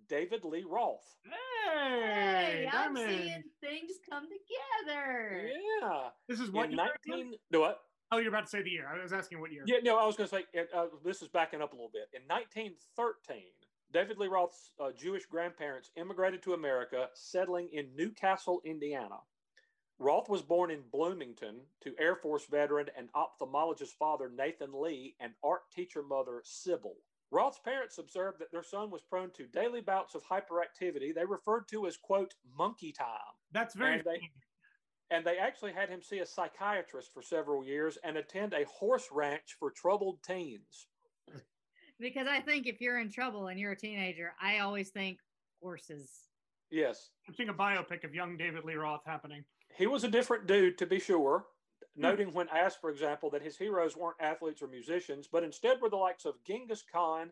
David 0.08 0.43
Lee 0.43 0.66
Roth. 0.68 1.16
Hey, 1.24 2.70
I'm 2.72 2.95
seeing 2.95 3.43
things 3.62 3.91
come 4.10 4.24
together. 4.24 5.49
Yeah. 5.82 6.10
This 6.28 6.39
is 6.39 6.51
what 6.51 6.70
In 6.70 6.76
19. 6.76 7.34
No, 7.51 7.62
what? 7.62 7.82
Oh, 8.12 8.18
you're 8.18 8.30
about 8.30 8.45
to 8.45 8.49
say 8.49 8.62
the 8.62 8.70
year. 8.70 8.88
I 8.88 9.01
was 9.01 9.14
asking 9.14 9.39
what 9.39 9.51
year. 9.51 9.64
Yeah, 9.66 9.78
no, 9.84 9.97
I 9.97 10.06
was 10.06 10.16
going 10.16 10.30
to 10.30 10.36
say, 10.36 10.45
uh, 10.76 10.86
this 11.03 11.22
is 11.22 11.28
backing 11.28 11.62
up 11.62 11.74
a 11.74 11.76
little 11.76 11.91
bit. 11.91 12.08
In 12.14 12.22
1913, 12.28 13.41
David 13.91 14.18
Lee 14.18 14.28
Roth's 14.28 14.72
uh, 14.80 14.91
Jewish 14.95 15.26
grandparents 15.26 15.91
immigrated 15.95 16.43
to 16.43 16.53
America, 16.53 17.10
settling 17.14 17.70
in 17.74 17.88
Newcastle, 17.95 18.62
Indiana. 18.64 19.18
Roth 19.97 20.28
was 20.30 20.41
born 20.41 20.72
in 20.72 20.84
Bloomington 20.91 21.62
to 21.82 21.95
Air 21.97 22.16
Force 22.16 22.45
veteran 22.45 22.88
and 22.97 23.10
ophthalmologist 23.14 23.93
father 23.97 24.30
Nathan 24.30 24.72
Lee 24.74 25.16
and 25.20 25.34
art 25.43 25.62
teacher 25.74 26.03
mother 26.03 26.41
Sybil. 26.43 26.95
Roth's 27.36 27.59
parents 27.59 27.97
observed 27.97 28.39
that 28.39 28.49
their 28.53 28.63
son 28.63 28.89
was 28.89 29.01
prone 29.01 29.29
to 29.31 29.45
daily 29.47 29.81
bouts 29.81 30.15
of 30.15 30.23
hyperactivity 30.23 31.13
they 31.13 31.25
referred 31.25 31.67
to 31.67 31.86
as, 31.86 31.97
quote, 31.97 32.33
monkey 32.57 32.93
time. 32.93 33.09
That's 33.51 33.75
very 33.75 33.95
And 33.95 34.03
they- 34.05 34.31
And 35.11 35.23
they 35.25 35.38
actually 35.38 35.73
had 35.73 35.89
him 35.89 36.01
see 36.01 36.19
a 36.19 36.25
psychiatrist 36.25 37.13
for 37.13 37.21
several 37.21 37.63
years 37.63 37.97
and 37.97 38.17
attend 38.17 38.53
a 38.53 38.63
horse 38.65 39.09
ranch 39.11 39.53
for 39.59 39.69
troubled 39.69 40.23
teens. 40.23 40.88
Because 41.99 42.27
I 42.27 42.39
think 42.41 42.65
if 42.67 42.81
you're 42.81 42.99
in 42.99 43.11
trouble 43.11 43.47
and 43.47 43.59
you're 43.59 43.73
a 43.73 43.77
teenager, 43.77 44.33
I 44.41 44.59
always 44.59 44.89
think 44.89 45.19
horses. 45.61 46.29
Yes, 46.71 47.11
I'm 47.27 47.36
seeing 47.36 47.49
a 47.49 47.53
biopic 47.53 48.03
of 48.03 48.15
young 48.15 48.36
David 48.36 48.63
Lee 48.65 48.75
Roth 48.75 49.05
happening. 49.05 49.45
he 49.77 49.88
was 49.88 50.03
a 50.05 50.09
different 50.09 50.47
dude, 50.47 50.77
to 50.79 50.86
be 50.86 50.99
sure. 50.99 51.45
Hmm. 51.95 52.01
Noting 52.01 52.33
when 52.33 52.49
asked, 52.49 52.81
for 52.81 52.89
example, 52.89 53.29
that 53.31 53.41
his 53.41 53.57
heroes 53.57 53.95
weren't 53.95 54.17
athletes 54.19 54.61
or 54.61 54.67
musicians, 54.67 55.27
but 55.31 55.43
instead 55.43 55.81
were 55.81 55.89
the 55.89 55.95
likes 55.95 56.25
of 56.25 56.43
Genghis 56.45 56.83
Khan 56.91 57.31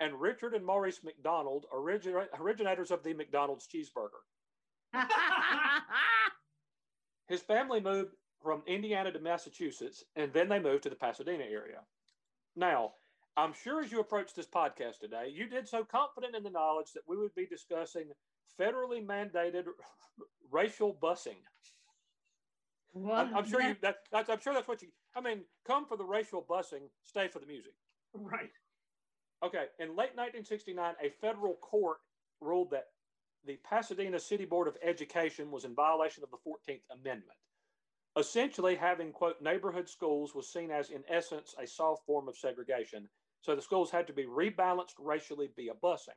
and 0.00 0.20
Richard 0.20 0.54
and 0.54 0.64
Maurice 0.64 1.02
McDonald, 1.04 1.66
origina- 1.72 2.28
originators 2.38 2.90
of 2.90 3.02
the 3.02 3.14
McDonald's 3.14 3.68
cheeseburger. 3.68 4.22
His 7.28 7.40
family 7.40 7.80
moved 7.80 8.14
from 8.42 8.62
Indiana 8.66 9.10
to 9.10 9.18
Massachusetts, 9.18 10.04
and 10.16 10.32
then 10.32 10.48
they 10.48 10.58
moved 10.58 10.82
to 10.82 10.90
the 10.90 10.96
Pasadena 10.96 11.44
area. 11.44 11.80
Now, 12.54 12.92
I'm 13.36 13.52
sure 13.52 13.82
as 13.82 13.90
you 13.90 14.00
approached 14.00 14.36
this 14.36 14.46
podcast 14.46 15.00
today, 15.00 15.28
you 15.32 15.48
did 15.48 15.66
so 15.66 15.84
confident 15.84 16.36
in 16.36 16.42
the 16.42 16.50
knowledge 16.50 16.92
that 16.92 17.02
we 17.08 17.16
would 17.16 17.34
be 17.34 17.46
discussing 17.46 18.04
federally 18.60 19.04
mandated 19.04 19.64
racial 20.52 20.96
busing. 21.02 21.38
Well, 22.94 23.16
I'm, 23.16 23.36
I'm 23.36 23.48
sure 23.48 23.60
you. 23.60 23.76
That, 23.82 23.98
that's, 24.12 24.30
I'm 24.30 24.40
sure 24.40 24.54
that's 24.54 24.68
what 24.68 24.80
you. 24.80 24.88
I 25.16 25.20
mean, 25.20 25.40
come 25.66 25.84
for 25.86 25.96
the 25.96 26.04
racial 26.04 26.42
busing, 26.48 26.88
stay 27.02 27.28
for 27.28 27.40
the 27.40 27.46
music. 27.46 27.72
Right. 28.14 28.50
Okay. 29.44 29.66
In 29.80 29.88
late 29.88 30.16
1969, 30.16 30.94
a 31.02 31.10
federal 31.20 31.54
court 31.56 31.98
ruled 32.40 32.70
that 32.70 32.86
the 33.46 33.58
Pasadena 33.68 34.18
City 34.18 34.44
Board 34.44 34.68
of 34.68 34.76
Education 34.82 35.50
was 35.50 35.64
in 35.64 35.74
violation 35.74 36.22
of 36.22 36.30
the 36.30 36.38
14th 36.48 36.80
Amendment. 36.92 37.38
Essentially, 38.16 38.76
having, 38.76 39.10
quote, 39.10 39.42
neighborhood 39.42 39.88
schools 39.88 40.34
was 40.34 40.48
seen 40.52 40.70
as, 40.70 40.90
in 40.90 41.02
essence, 41.08 41.54
a 41.60 41.66
soft 41.66 42.06
form 42.06 42.28
of 42.28 42.36
segregation. 42.36 43.08
So 43.40 43.54
the 43.56 43.60
schools 43.60 43.90
had 43.90 44.06
to 44.06 44.12
be 44.12 44.24
rebalanced 44.24 44.94
racially 45.00 45.50
via 45.56 45.72
busing. 45.82 46.16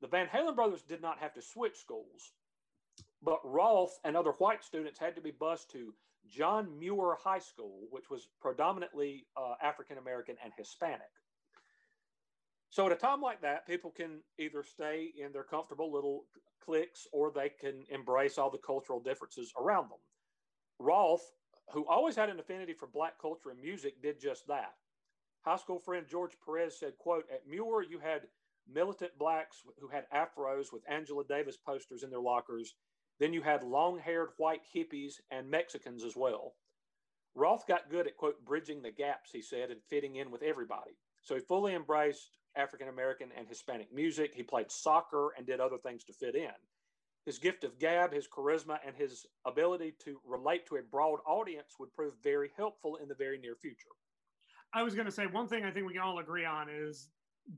The 0.00 0.08
Van 0.08 0.26
Halen 0.26 0.56
brothers 0.56 0.82
did 0.82 1.02
not 1.02 1.18
have 1.18 1.34
to 1.34 1.42
switch 1.42 1.76
schools, 1.76 2.32
but 3.22 3.40
Roth 3.44 3.98
and 4.04 4.16
other 4.16 4.32
white 4.32 4.64
students 4.64 4.98
had 4.98 5.14
to 5.16 5.22
be 5.22 5.30
bused 5.30 5.70
to 5.72 5.94
John 6.28 6.78
Muir 6.78 7.16
High 7.22 7.38
School, 7.38 7.86
which 7.90 8.10
was 8.10 8.28
predominantly 8.40 9.26
uh, 9.36 9.54
African 9.62 9.98
American 9.98 10.36
and 10.42 10.52
Hispanic. 10.56 11.10
So 12.70 12.86
at 12.86 12.92
a 12.92 12.96
time 12.96 13.20
like 13.20 13.42
that, 13.42 13.66
people 13.66 13.90
can 13.90 14.20
either 14.38 14.62
stay 14.62 15.10
in 15.22 15.32
their 15.32 15.42
comfortable 15.42 15.92
little 15.92 16.24
cliques 16.64 17.06
or 17.12 17.30
they 17.30 17.50
can 17.50 17.84
embrace 17.90 18.38
all 18.38 18.50
the 18.50 18.58
cultural 18.58 19.00
differences 19.00 19.52
around 19.60 19.90
them. 19.90 19.98
Roth, 20.78 21.32
who 21.72 21.86
always 21.86 22.16
had 22.16 22.30
an 22.30 22.40
affinity 22.40 22.72
for 22.72 22.86
black 22.86 23.20
culture 23.20 23.50
and 23.50 23.60
music, 23.60 24.00
did 24.02 24.20
just 24.20 24.46
that. 24.48 24.72
High 25.42 25.56
school 25.56 25.80
friend 25.80 26.06
George 26.08 26.32
Perez 26.44 26.78
said, 26.78 26.92
quote, 26.98 27.24
at 27.30 27.46
Muir, 27.46 27.82
you 27.82 27.98
had 27.98 28.22
militant 28.72 29.18
blacks 29.18 29.58
who 29.78 29.88
had 29.88 30.04
afros 30.14 30.72
with 30.72 30.82
Angela 30.88 31.24
Davis 31.28 31.56
posters 31.56 32.04
in 32.04 32.10
their 32.10 32.20
lockers. 32.20 32.74
Then 33.20 33.32
you 33.32 33.42
had 33.42 33.62
long-haired 33.62 34.30
white 34.36 34.62
hippies 34.74 35.14
and 35.30 35.50
Mexicans 35.50 36.04
as 36.04 36.16
well. 36.16 36.54
Roth 37.34 37.66
got 37.66 37.90
good 37.90 38.06
at, 38.06 38.16
quote, 38.16 38.44
bridging 38.44 38.82
the 38.82 38.90
gaps, 38.90 39.30
he 39.32 39.40
said, 39.40 39.70
and 39.70 39.80
fitting 39.88 40.16
in 40.16 40.30
with 40.30 40.42
everybody. 40.42 40.92
So 41.22 41.34
he 41.34 41.40
fully 41.40 41.74
embraced 41.74 42.36
African 42.56 42.88
American 42.88 43.30
and 43.36 43.48
Hispanic 43.48 43.92
music. 43.92 44.34
He 44.34 44.42
played 44.42 44.70
soccer 44.70 45.30
and 45.36 45.46
did 45.46 45.60
other 45.60 45.78
things 45.78 46.04
to 46.04 46.12
fit 46.12 46.34
in. 46.34 46.50
His 47.24 47.38
gift 47.38 47.62
of 47.64 47.78
gab, 47.78 48.12
his 48.12 48.26
charisma, 48.26 48.78
and 48.84 48.96
his 48.96 49.24
ability 49.46 49.94
to 50.04 50.20
relate 50.26 50.66
to 50.66 50.76
a 50.76 50.82
broad 50.82 51.20
audience 51.24 51.76
would 51.78 51.94
prove 51.94 52.14
very 52.22 52.50
helpful 52.56 52.96
in 52.96 53.08
the 53.08 53.14
very 53.14 53.38
near 53.38 53.54
future. 53.54 53.94
I 54.74 54.82
was 54.82 54.94
going 54.94 55.06
to 55.06 55.12
say 55.12 55.26
one 55.26 55.46
thing 55.46 55.64
I 55.64 55.70
think 55.70 55.86
we 55.86 55.92
can 55.92 56.02
all 56.02 56.18
agree 56.18 56.44
on 56.44 56.68
is 56.68 57.08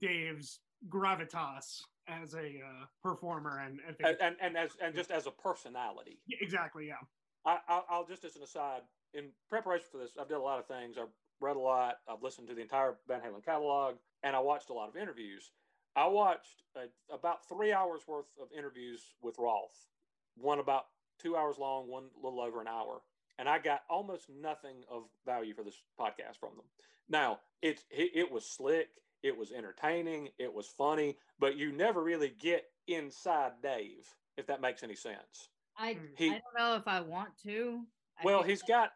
Dave's 0.00 0.60
gravitas 0.88 1.80
as 2.08 2.34
a 2.34 2.38
uh, 2.38 2.84
performer 3.02 3.60
and 3.64 3.80
And, 4.04 4.16
and, 4.20 4.36
and 4.40 4.56
as 4.56 4.70
and 4.82 4.94
just 4.94 5.10
as 5.10 5.26
a 5.26 5.30
personality. 5.30 6.18
Exactly 6.40 6.88
yeah 6.88 7.02
I, 7.44 7.58
I'll, 7.68 7.86
I'll 7.90 8.06
just 8.06 8.24
as 8.24 8.36
an 8.36 8.42
aside, 8.42 8.82
in 9.12 9.26
preparation 9.48 9.86
for 9.90 9.98
this, 9.98 10.12
I've 10.20 10.28
done 10.28 10.40
a 10.40 10.44
lot 10.44 10.58
of 10.58 10.66
things. 10.66 10.96
I've 10.98 11.12
read 11.40 11.56
a 11.56 11.60
lot. 11.60 11.96
I've 12.08 12.22
listened 12.22 12.48
to 12.48 12.54
the 12.54 12.62
entire 12.62 12.94
Van 13.06 13.20
Halen 13.20 13.44
catalog, 13.44 13.96
and 14.22 14.34
I 14.34 14.40
watched 14.40 14.70
a 14.70 14.72
lot 14.72 14.88
of 14.88 14.96
interviews. 14.96 15.50
I 15.96 16.06
watched 16.06 16.62
uh, 16.76 16.86
about 17.14 17.48
three 17.48 17.72
hours 17.72 18.00
worth 18.08 18.26
of 18.40 18.48
interviews 18.56 19.14
with 19.22 19.36
Roth, 19.38 19.88
one 20.36 20.58
about 20.58 20.86
two 21.20 21.36
hours 21.36 21.58
long, 21.58 21.88
one 21.88 22.04
a 22.20 22.24
little 22.24 22.40
over 22.40 22.60
an 22.60 22.66
hour, 22.66 23.02
and 23.38 23.48
I 23.48 23.58
got 23.58 23.82
almost 23.88 24.28
nothing 24.28 24.82
of 24.90 25.04
value 25.24 25.54
for 25.54 25.62
this 25.62 25.82
podcast 26.00 26.38
from 26.40 26.56
them. 26.56 26.66
Now, 27.08 27.40
it's 27.62 27.84
it, 27.90 28.10
it 28.14 28.32
was 28.32 28.46
slick, 28.46 28.88
it 29.24 29.36
was 29.36 29.50
entertaining, 29.50 30.28
it 30.38 30.52
was 30.52 30.68
funny, 30.68 31.16
but 31.40 31.56
you 31.56 31.72
never 31.72 32.02
really 32.02 32.34
get 32.38 32.66
inside 32.86 33.52
Dave, 33.62 34.06
if 34.36 34.46
that 34.46 34.60
makes 34.60 34.82
any 34.82 34.94
sense. 34.94 35.48
I, 35.78 35.94
hmm. 35.94 36.04
He- 36.16 36.30
I 36.30 36.32
don't 36.34 36.58
know 36.58 36.76
if 36.76 36.86
I 36.86 37.00
want 37.00 37.30
to. 37.44 37.80
I 38.20 38.24
Well, 38.24 38.38
think 38.40 38.50
he's 38.50 38.62
got. 38.62 38.90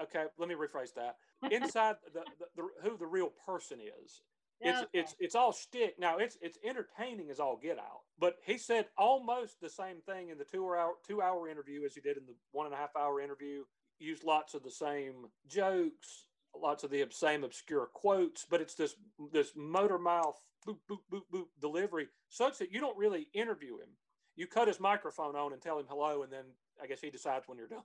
Okay, 0.00 0.24
let 0.38 0.48
me 0.48 0.54
rephrase 0.54 0.94
that. 0.94 1.16
Inside 1.52 1.96
the, 2.14 2.20
the, 2.38 2.46
the 2.56 2.68
who 2.88 2.96
the 2.96 3.06
real 3.06 3.30
person 3.44 3.80
is, 3.80 4.22
it's 4.60 4.78
Okay. 4.78 4.88
it's 4.94 5.14
it's 5.18 5.34
all 5.34 5.52
shtick. 5.52 5.98
Now 5.98 6.16
it's 6.18 6.38
it's 6.40 6.56
entertaining 6.64 7.28
as 7.30 7.40
all 7.40 7.58
get 7.60 7.78
out. 7.78 8.02
But 8.18 8.36
he 8.46 8.56
said 8.56 8.86
almost 8.96 9.60
the 9.60 9.68
same 9.68 10.00
thing 10.06 10.30
in 10.30 10.38
the 10.38 10.44
two 10.44 10.64
hour 10.64 10.92
two 11.06 11.20
hour 11.20 11.48
interview 11.48 11.84
as 11.84 11.94
he 11.94 12.00
did 12.00 12.16
in 12.16 12.24
the 12.26 12.34
one 12.52 12.66
and 12.66 12.74
a 12.74 12.78
half 12.78 12.94
hour 12.96 13.20
interview. 13.20 13.64
Used 13.98 14.24
lots 14.24 14.54
of 14.54 14.62
the 14.62 14.70
same 14.70 15.26
jokes, 15.46 16.26
lots 16.54 16.84
of 16.84 16.90
the 16.90 17.04
same 17.10 17.44
obscure 17.44 17.86
quotes, 17.92 18.44
but 18.48 18.60
it's 18.60 18.74
this 18.74 18.94
this 19.32 19.52
motor 19.56 19.98
mouth 19.98 20.38
boop 20.66 20.78
boop 20.90 20.98
boop 21.12 21.22
boop 21.32 21.46
delivery, 21.60 22.08
such 22.28 22.58
that 22.58 22.72
you 22.72 22.80
don't 22.80 22.96
really 22.98 23.28
interview 23.34 23.74
him. 23.78 23.88
You 24.36 24.46
cut 24.46 24.68
his 24.68 24.80
microphone 24.80 25.36
on 25.36 25.52
and 25.52 25.60
tell 25.60 25.78
him 25.78 25.86
hello, 25.88 26.22
and 26.22 26.32
then 26.32 26.44
I 26.82 26.86
guess 26.86 27.00
he 27.00 27.10
decides 27.10 27.46
when 27.48 27.58
you're 27.58 27.68
done. 27.78 27.82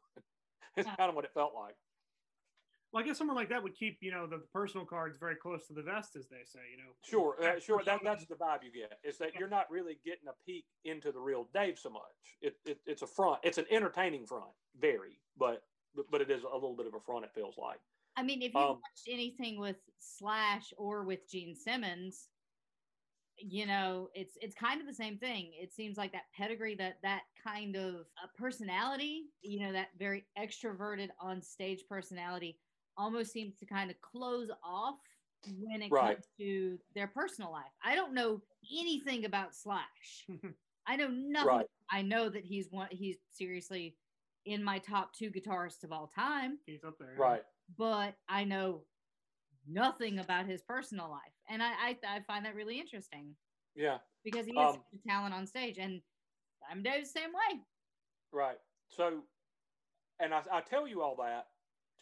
it's 0.78 0.88
kind 0.98 1.10
of 1.10 1.16
what 1.16 1.26
it 1.26 1.34
felt 1.34 1.54
like. 1.56 1.76
well 2.92 3.04
I 3.04 3.06
guess 3.08 3.18
someone 3.18 3.36
like 3.36 3.50
that 3.50 3.64
would 3.64 3.76
keep 3.76 3.98
you 4.02 4.12
know 4.12 4.28
the, 4.28 4.38
the 4.38 4.48
personal 4.54 4.86
cards 4.86 5.18
very 5.20 5.36
close 5.36 5.68
to 5.68 5.74
the 5.74 5.82
vest 5.82 6.16
as 6.16 6.28
they 6.28 6.44
say 6.46 6.60
you 6.72 6.78
know 6.78 6.92
Sure, 7.04 7.36
uh, 7.42 7.60
sure. 7.60 7.82
That, 7.86 8.02
that's 8.04 8.26
the 8.26 8.36
vibe 8.36 8.60
you 8.64 8.72
get 8.72 9.00
is 9.04 9.18
that 9.20 9.36
you're 9.36 9.50
not 9.50 9.70
really 9.70 10.00
getting 10.06 10.28
a 10.28 10.34
peek 10.46 10.66
into 10.86 11.12
the 11.12 11.20
real 11.20 11.48
Dave 11.54 11.78
so 11.80 11.90
much. 11.90 12.02
It, 12.42 12.56
it 12.66 12.80
it's 12.86 13.02
a 13.04 13.08
front. 13.08 13.40
It's 13.44 13.58
an 13.58 13.66
entertaining 13.72 14.26
front, 14.26 14.52
very, 14.80 15.20
but 15.38 15.64
but- 15.96 16.12
but 16.12 16.20
it 16.22 16.30
is 16.30 16.44
a 16.44 16.54
little 16.54 16.76
bit 16.76 16.88
of 16.88 16.94
a 16.94 17.00
front. 17.00 17.24
It 17.24 17.32
feels 17.34 17.56
like. 17.58 17.80
I 18.16 18.24
mean, 18.24 18.42
if 18.42 18.56
you 18.56 18.62
Um, 18.62 18.82
watched 18.84 19.08
anything 19.08 19.60
with 19.60 19.78
Slash 20.00 20.74
or 20.78 21.04
with 21.04 21.28
Gene 21.30 21.56
Simmons, 21.56 22.30
you 23.38 23.66
know, 23.66 24.10
it's 24.14 24.38
it's 24.42 24.56
kind 24.56 24.80
of 24.80 24.88
the 24.88 24.94
same 24.94 25.18
thing. 25.18 25.52
It 25.54 25.74
seems 25.74 25.98
like 25.98 26.14
that 26.14 26.32
pedigree, 26.34 26.76
that 26.76 27.02
that 27.04 27.24
kind 27.44 27.76
of 27.76 28.08
uh, 28.22 28.28
personality, 28.38 29.26
you 29.42 29.60
know, 29.60 29.74
that 29.74 29.90
very 29.98 30.26
extroverted 30.38 31.10
on 31.20 31.42
stage 31.42 31.84
personality, 31.90 32.62
almost 32.98 33.34
seems 33.34 33.58
to 33.58 33.66
kind 33.66 33.92
of 33.92 34.00
close 34.00 34.50
off 34.64 35.00
when 35.46 35.82
it 35.82 35.90
Right. 35.90 35.98
comes 35.98 36.30
to 36.40 36.80
their 36.94 37.08
personal 37.08 37.52
life. 37.52 37.72
I 37.84 37.96
don't 37.96 38.14
know 38.14 38.42
anything 38.72 39.26
about 39.26 39.54
Slash. 39.54 40.26
I 40.88 40.96
know 40.96 41.10
nothing. 41.10 41.50
Right. 41.50 41.68
I 41.92 42.04
know 42.04 42.30
that 42.30 42.46
he's 42.46 42.72
one. 42.72 42.88
He's 42.92 43.18
seriously 43.32 43.98
in 44.46 44.64
my 44.64 44.80
top 44.80 45.14
two 45.14 45.30
guitarists 45.32 45.84
of 45.84 45.92
all 45.92 46.08
time 46.16 46.58
he's 46.66 46.84
up 46.84 46.96
there 47.00 47.16
Right. 47.18 47.44
but 47.78 48.16
I 48.30 48.44
know 48.44 48.82
nothing 49.68 50.20
about 50.20 50.46
his 50.46 50.62
personal 50.62 51.10
life, 51.10 51.34
and 51.50 51.62
I 51.64 51.72
I, 51.72 51.98
I 52.08 52.20
find 52.28 52.46
that 52.46 52.54
really 52.56 52.80
interesting 52.80 53.36
Yeah. 53.76 53.98
because 54.24 54.46
he 54.46 54.52
is 54.54 54.58
Um, 54.58 54.74
such 54.76 55.00
a 55.04 55.08
talent 55.10 55.34
on 55.34 55.48
stage, 55.48 55.78
and 55.80 56.02
I'm 56.70 56.84
Dave's 56.84 57.12
the 57.12 57.20
same 57.20 57.34
way. 57.34 57.62
Right. 58.32 58.60
So, 58.90 59.24
and 60.20 60.34
I, 60.34 60.42
I 60.52 60.62
tell 60.62 60.88
you 60.88 61.02
all 61.02 61.16
that 61.16 61.48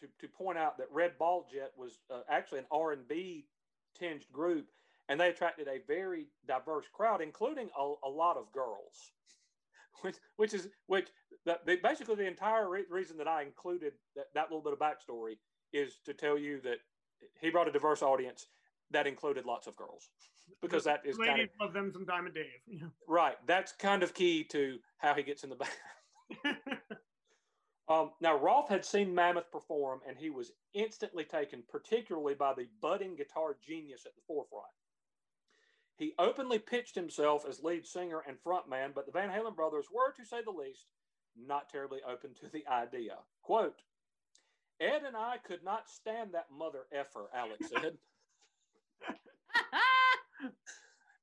to, 0.00 0.08
to 0.20 0.28
point 0.28 0.58
out 0.58 0.76
that 0.78 0.88
Red 0.92 1.16
Ball 1.18 1.46
Jet 1.50 1.72
was 1.76 2.00
uh, 2.10 2.20
actually 2.28 2.58
an 2.58 2.66
R 2.70 2.92
and 2.92 3.08
B 3.08 3.46
tinged 3.98 4.26
group, 4.30 4.66
and 5.08 5.18
they 5.18 5.28
attracted 5.30 5.66
a 5.68 5.78
very 5.86 6.26
diverse 6.46 6.86
crowd, 6.92 7.22
including 7.22 7.70
a, 7.78 7.94
a 8.04 8.08
lot 8.08 8.36
of 8.36 8.52
girls. 8.52 9.12
Which, 10.02 10.16
which 10.36 10.54
is 10.54 10.68
which 10.86 11.08
the, 11.46 11.58
the, 11.64 11.76
basically 11.76 12.16
the 12.16 12.26
entire 12.26 12.68
re- 12.68 12.84
reason 12.90 13.16
that 13.18 13.28
I 13.28 13.42
included 13.42 13.92
that, 14.16 14.26
that 14.34 14.50
little 14.50 14.60
bit 14.60 14.72
of 14.72 14.78
backstory 14.78 15.38
is 15.72 15.98
to 16.04 16.12
tell 16.12 16.36
you 16.36 16.60
that 16.62 16.78
he 17.40 17.50
brought 17.50 17.68
a 17.68 17.72
diverse 17.72 18.02
audience 18.02 18.46
that 18.90 19.06
included 19.06 19.46
lots 19.46 19.66
of 19.66 19.76
girls 19.76 20.10
because 20.62 20.84
that 20.84 21.00
is 21.06 21.16
kind 21.16 21.30
of 21.30 21.36
ladies 21.36 21.50
love 21.60 21.72
them 21.72 21.90
some 21.92 22.04
Diamond 22.04 22.34
Dave 22.34 22.44
you 22.66 22.80
know. 22.80 22.90
right. 23.08 23.36
That's 23.46 23.72
kind 23.72 24.02
of 24.02 24.12
key 24.14 24.44
to 24.50 24.78
how 24.98 25.14
he 25.14 25.22
gets 25.22 25.44
in 25.44 25.50
the 25.50 25.56
back. 25.56 25.76
Um, 27.88 28.12
now, 28.20 28.38
Roth 28.38 28.68
had 28.68 28.84
seen 28.84 29.14
Mammoth 29.14 29.50
perform, 29.50 30.00
and 30.08 30.16
he 30.16 30.30
was 30.30 30.52
instantly 30.72 31.24
taken, 31.24 31.62
particularly 31.68 32.34
by 32.34 32.54
the 32.54 32.66
budding 32.80 33.14
guitar 33.14 33.56
genius 33.62 34.06
at 34.06 34.14
the 34.14 34.22
forefront. 34.26 34.64
He 35.96 36.14
openly 36.18 36.58
pitched 36.58 36.94
himself 36.94 37.44
as 37.48 37.62
lead 37.62 37.86
singer 37.86 38.22
and 38.26 38.36
frontman, 38.44 38.94
but 38.94 39.06
the 39.06 39.12
Van 39.12 39.30
Halen 39.30 39.54
brothers 39.54 39.86
were, 39.92 40.12
to 40.12 40.24
say 40.24 40.38
the 40.42 40.50
least, 40.50 40.86
not 41.36 41.68
terribly 41.68 42.00
open 42.08 42.34
to 42.34 42.48
the 42.52 42.64
idea. 42.70 43.16
Quote, 43.42 43.82
Ed 44.80 45.02
and 45.06 45.16
I 45.16 45.36
could 45.46 45.62
not 45.62 45.88
stand 45.88 46.32
that 46.32 46.46
mother 46.50 46.86
effer, 46.92 47.30
Alex 47.34 47.68
said. 47.68 47.96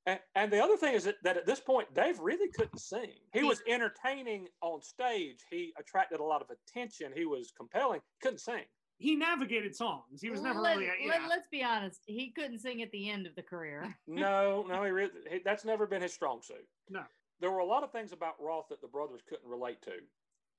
And, 0.04 0.18
and 0.34 0.52
the 0.52 0.58
other 0.58 0.76
thing 0.76 0.94
is 0.94 1.04
that, 1.04 1.14
that 1.22 1.36
at 1.36 1.46
this 1.46 1.60
point, 1.60 1.94
Dave 1.94 2.18
really 2.18 2.50
couldn't 2.50 2.80
sing. 2.80 3.12
He 3.32 3.44
was 3.44 3.62
entertaining 3.68 4.48
on 4.60 4.82
stage. 4.82 5.38
He 5.48 5.72
attracted 5.78 6.18
a 6.18 6.24
lot 6.24 6.42
of 6.42 6.48
attention. 6.50 7.12
He 7.14 7.24
was 7.24 7.52
compelling. 7.56 8.00
Couldn't 8.20 8.40
sing. 8.40 8.64
He 9.02 9.16
navigated 9.16 9.74
songs 9.74 10.20
he 10.20 10.30
was 10.30 10.40
never 10.40 10.60
Let, 10.60 10.76
really 10.76 10.88
a, 10.88 11.08
let, 11.08 11.20
yeah. 11.22 11.26
us 11.28 11.42
be 11.50 11.62
honest, 11.62 12.00
he 12.06 12.30
couldn't 12.30 12.60
sing 12.60 12.82
at 12.82 12.90
the 12.92 13.10
end 13.10 13.26
of 13.26 13.34
the 13.34 13.42
career. 13.42 13.96
No, 14.06 14.64
no, 14.68 14.84
he, 14.84 14.90
really, 14.90 15.10
he 15.30 15.40
that's 15.44 15.64
never 15.64 15.86
been 15.86 16.02
his 16.02 16.12
strong 16.12 16.40
suit. 16.42 16.66
No. 16.88 17.02
There 17.40 17.50
were 17.50 17.58
a 17.58 17.66
lot 17.66 17.82
of 17.82 17.90
things 17.90 18.12
about 18.12 18.34
Roth 18.40 18.68
that 18.70 18.80
the 18.80 18.88
brothers 18.88 19.20
couldn't 19.28 19.48
relate 19.48 19.82
to. 19.82 19.92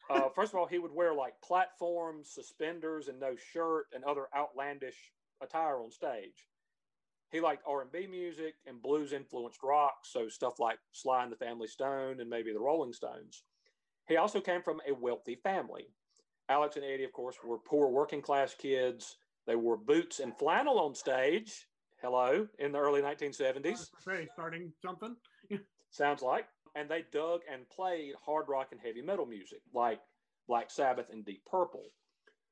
Uh, 0.10 0.30
first 0.36 0.54
of 0.54 0.60
all, 0.60 0.68
he 0.68 0.80
would 0.80 0.92
wear 0.92 1.14
like 1.14 1.34
platforms, 1.44 2.30
suspenders, 2.30 3.08
and 3.08 3.20
no 3.20 3.36
shirt, 3.54 3.86
and 3.94 4.04
other 4.04 4.28
outlandish 4.36 5.12
attire 5.42 5.80
on 5.80 5.92
stage. 5.92 6.48
He 7.32 7.40
liked 7.40 7.64
R&B 7.66 8.08
music 8.08 8.56
and 8.68 8.82
blues-influenced 8.82 9.64
rock, 9.64 9.96
so 10.04 10.30
stuff 10.30 10.60
like 10.60 10.78
Sly 10.92 11.24
and 11.24 11.32
the 11.32 11.38
Family 11.38 11.68
Stone 11.68 12.20
and 12.20 12.30
maybe 12.30 12.54
the 12.54 12.60
Rolling 12.60 12.94
Stones. 12.94 13.44
He 14.08 14.18
also 14.18 14.40
came 14.40 14.62
from 14.62 14.82
a 14.88 14.94
wealthy 14.94 15.36
family. 15.36 15.88
Alex 16.54 16.76
and 16.76 16.86
Eddie, 16.86 17.04
of 17.04 17.12
course, 17.14 17.36
were 17.44 17.58
poor 17.58 17.90
working 17.90 18.22
class 18.22 18.54
kids. 18.54 19.18
They 19.48 19.56
wore 19.56 19.76
boots 19.76 20.20
and 20.20 20.38
flannel 20.38 20.80
on 20.80 20.94
stage. 20.94 21.66
Hello, 22.00 22.48
in 22.60 22.72
the 22.72 22.78
early 22.78 23.02
1970s. 23.02 23.90
Say, 24.06 24.28
starting 24.34 24.72
something. 24.80 25.16
Sounds 25.90 26.22
like. 26.22 26.46
And 26.76 26.88
they 26.88 27.06
dug 27.12 27.42
and 27.52 27.68
played 27.70 28.14
hard 28.24 28.46
rock 28.50 28.68
and 28.72 28.80
heavy 28.80 29.02
metal 29.02 29.26
music 29.26 29.62
like 29.74 30.00
Black 30.48 30.70
Sabbath 30.70 31.08
and 31.12 31.26
Deep 31.26 31.44
Purple. 31.50 31.86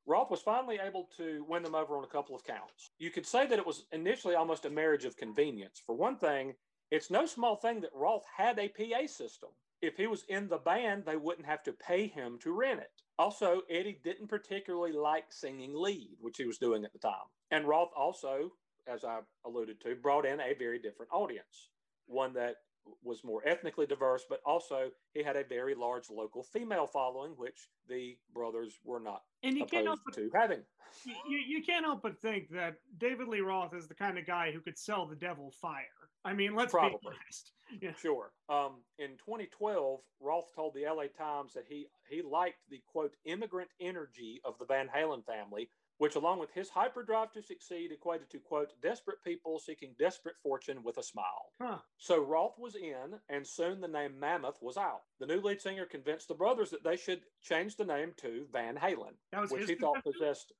Roth 0.07 0.31
was 0.31 0.41
finally 0.41 0.79
able 0.83 1.07
to 1.17 1.45
win 1.47 1.61
them 1.61 1.75
over 1.75 1.95
on 1.95 2.03
a 2.03 2.07
couple 2.07 2.35
of 2.35 2.43
counts. 2.43 2.89
You 2.97 3.11
could 3.11 3.27
say 3.27 3.45
that 3.45 3.59
it 3.59 3.67
was 3.67 3.85
initially 3.91 4.33
almost 4.33 4.65
a 4.65 4.69
marriage 4.71 5.05
of 5.05 5.15
convenience. 5.15 5.79
For 5.85 5.93
one 5.93 6.17
thing, 6.17 6.55
it's 6.89 7.11
no 7.11 7.27
small 7.27 7.55
thing 7.55 7.81
that 7.81 7.91
Roth 7.93 8.23
had 8.35 8.57
a 8.57 8.67
PA 8.67 9.05
system. 9.05 9.49
If 9.83 9.95
he 9.97 10.07
was 10.07 10.23
in 10.27 10.47
the 10.47 10.57
band, 10.57 11.03
they 11.05 11.17
wouldn't 11.17 11.45
have 11.45 11.61
to 11.63 11.73
pay 11.73 12.07
him 12.07 12.39
to 12.41 12.51
rent 12.51 12.79
it. 12.79 12.89
Also, 13.21 13.61
Eddie 13.69 13.99
didn't 14.03 14.29
particularly 14.29 14.93
like 14.93 15.25
singing 15.29 15.75
lead, 15.75 16.17
which 16.21 16.37
he 16.37 16.47
was 16.47 16.57
doing 16.57 16.83
at 16.83 16.91
the 16.91 16.97
time. 16.97 17.29
And 17.51 17.67
Roth 17.67 17.91
also, 17.95 18.53
as 18.87 19.03
I 19.03 19.19
alluded 19.45 19.79
to, 19.81 19.93
brought 19.93 20.25
in 20.25 20.39
a 20.39 20.55
very 20.57 20.79
different 20.79 21.11
audience, 21.13 21.69
one 22.07 22.33
that 22.33 22.55
was 23.03 23.23
more 23.23 23.41
ethnically 23.47 23.85
diverse, 23.85 24.25
but 24.29 24.41
also 24.45 24.89
he 25.13 25.23
had 25.23 25.35
a 25.35 25.43
very 25.43 25.75
large 25.75 26.09
local 26.09 26.43
female 26.43 26.87
following, 26.87 27.31
which 27.31 27.69
the 27.87 28.17
brothers 28.33 28.79
were 28.83 28.99
not 28.99 29.21
and 29.43 29.57
you 29.57 29.65
can't 29.65 29.85
help 29.85 29.99
opposed 30.07 30.31
but, 30.31 30.37
to 30.37 30.39
having. 30.39 30.63
you, 31.05 31.37
you 31.37 31.63
can't 31.63 31.85
help 31.85 32.01
but 32.01 32.19
think 32.19 32.49
that 32.49 32.75
David 32.97 33.27
Lee 33.27 33.41
Roth 33.41 33.73
is 33.73 33.87
the 33.87 33.95
kind 33.95 34.17
of 34.17 34.25
guy 34.25 34.51
who 34.51 34.59
could 34.59 34.77
sell 34.77 35.05
the 35.05 35.15
devil 35.15 35.51
fire. 35.61 35.85
I 36.23 36.33
mean, 36.33 36.55
let's 36.55 36.71
Probably. 36.71 36.99
be 37.01 37.07
honest. 37.07 37.53
Yeah. 37.81 37.93
Sure. 38.01 38.33
Um, 38.49 38.81
in 38.99 39.11
2012, 39.11 40.01
Roth 40.19 40.53
told 40.53 40.73
the 40.73 40.83
LA 40.83 41.05
Times 41.17 41.53
that 41.53 41.63
he 41.69 41.87
he 42.09 42.21
liked 42.21 42.57
the 42.69 42.81
quote 42.85 43.13
immigrant 43.23 43.69
energy 43.79 44.41
of 44.43 44.55
the 44.59 44.65
Van 44.65 44.89
Halen 44.93 45.23
family, 45.25 45.69
which, 46.01 46.15
along 46.15 46.39
with 46.39 46.49
his 46.51 46.67
hyperdrive 46.67 47.31
to 47.31 47.43
succeed, 47.43 47.91
equated 47.91 48.27
to 48.27 48.39
quote 48.39 48.73
desperate 48.81 49.19
people 49.23 49.59
seeking 49.59 49.93
desperate 49.99 50.33
fortune 50.41 50.81
with 50.83 50.97
a 50.97 51.03
smile. 51.03 51.51
Huh. 51.61 51.77
So 51.99 52.25
Roth 52.25 52.57
was 52.57 52.73
in, 52.73 53.19
and 53.29 53.45
soon 53.45 53.79
the 53.79 53.87
name 53.87 54.19
Mammoth 54.19 54.57
was 54.63 54.77
out. 54.77 55.01
The 55.19 55.27
new 55.27 55.39
lead 55.39 55.61
singer 55.61 55.85
convinced 55.85 56.27
the 56.27 56.33
brothers 56.33 56.71
that 56.71 56.83
they 56.83 56.97
should 56.97 57.21
change 57.43 57.75
the 57.75 57.85
name 57.85 58.13
to 58.17 58.47
Van 58.51 58.77
Halen, 58.77 59.13
which 59.51 59.69
he 59.69 59.75
thought 59.75 60.03
possessed 60.03 60.53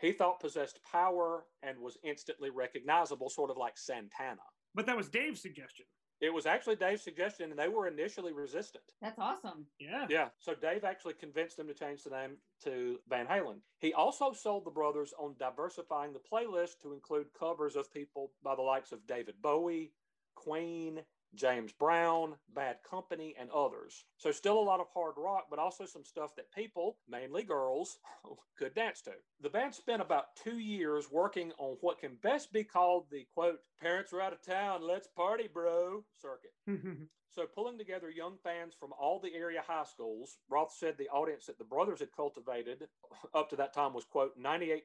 he 0.00 0.10
thought 0.10 0.40
possessed 0.40 0.80
power 0.90 1.44
and 1.62 1.78
was 1.78 1.96
instantly 2.02 2.50
recognizable, 2.50 3.30
sort 3.30 3.52
of 3.52 3.56
like 3.56 3.78
Santana. 3.78 4.42
But 4.74 4.86
that 4.86 4.96
was 4.96 5.08
Dave's 5.08 5.40
suggestion. 5.40 5.86
It 6.20 6.34
was 6.34 6.46
actually 6.46 6.76
Dave's 6.76 7.02
suggestion, 7.02 7.50
and 7.50 7.58
they 7.58 7.68
were 7.68 7.86
initially 7.86 8.32
resistant. 8.32 8.84
That's 9.00 9.18
awesome. 9.18 9.66
Yeah. 9.78 10.06
Yeah. 10.08 10.28
So 10.40 10.54
Dave 10.54 10.84
actually 10.84 11.14
convinced 11.14 11.56
them 11.56 11.68
to 11.68 11.74
change 11.74 12.02
the 12.02 12.10
name 12.10 12.38
to 12.64 12.98
Van 13.08 13.26
Halen. 13.26 13.58
He 13.78 13.92
also 13.92 14.32
sold 14.32 14.64
the 14.64 14.70
brothers 14.70 15.14
on 15.18 15.36
diversifying 15.38 16.12
the 16.12 16.20
playlist 16.20 16.80
to 16.82 16.92
include 16.92 17.26
covers 17.38 17.76
of 17.76 17.92
people 17.92 18.32
by 18.42 18.56
the 18.56 18.62
likes 18.62 18.90
of 18.90 19.06
David 19.06 19.36
Bowie, 19.40 19.92
Queen, 20.34 21.00
James 21.34 21.72
Brown, 21.72 22.34
Bad 22.54 22.76
Company, 22.88 23.34
and 23.38 23.50
others. 23.50 24.04
So 24.16 24.30
still 24.30 24.58
a 24.58 24.60
lot 24.60 24.80
of 24.80 24.86
hard 24.92 25.14
rock, 25.16 25.46
but 25.50 25.58
also 25.58 25.84
some 25.86 26.04
stuff 26.04 26.34
that 26.36 26.52
people, 26.52 26.96
mainly 27.08 27.42
girls, 27.42 27.98
could 28.58 28.74
dance 28.74 29.02
to. 29.02 29.12
The 29.40 29.50
band 29.50 29.74
spent 29.74 30.02
about 30.02 30.36
two 30.42 30.58
years 30.58 31.10
working 31.10 31.52
on 31.58 31.76
what 31.80 32.00
can 32.00 32.16
best 32.22 32.52
be 32.52 32.64
called 32.64 33.06
the 33.10 33.26
quote, 33.34 33.60
parents 33.80 34.12
are 34.12 34.20
out 34.20 34.32
of 34.32 34.42
town, 34.42 34.82
let's 34.82 35.08
party, 35.08 35.48
bro 35.52 36.04
circuit. 36.20 36.52
So, 37.30 37.46
pulling 37.46 37.78
together 37.78 38.10
young 38.10 38.36
fans 38.42 38.74
from 38.74 38.92
all 38.98 39.20
the 39.20 39.34
area 39.34 39.62
high 39.64 39.84
schools, 39.84 40.38
Roth 40.48 40.72
said 40.72 40.96
the 40.96 41.10
audience 41.10 41.46
that 41.46 41.58
the 41.58 41.64
brothers 41.64 42.00
had 42.00 42.10
cultivated 42.10 42.88
up 43.34 43.50
to 43.50 43.56
that 43.56 43.74
time 43.74 43.92
was, 43.92 44.04
quote, 44.04 44.32
98% 44.42 44.80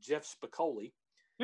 Jeff 0.00 0.24
Spicoli. 0.26 0.92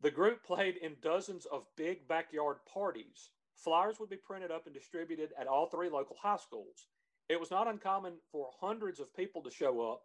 The 0.00 0.10
group 0.10 0.44
played 0.44 0.76
in 0.76 0.96
dozens 1.02 1.46
of 1.46 1.66
big 1.76 2.06
backyard 2.06 2.58
parties. 2.72 3.30
Flyers 3.56 3.98
would 3.98 4.10
be 4.10 4.16
printed 4.16 4.50
up 4.52 4.66
and 4.66 4.74
distributed 4.74 5.30
at 5.38 5.48
all 5.48 5.66
three 5.66 5.88
local 5.90 6.16
high 6.22 6.36
schools. 6.36 6.86
It 7.28 7.40
was 7.40 7.50
not 7.50 7.66
uncommon 7.66 8.14
for 8.30 8.50
hundreds 8.60 9.00
of 9.00 9.14
people 9.14 9.42
to 9.42 9.50
show 9.50 9.80
up. 9.92 10.02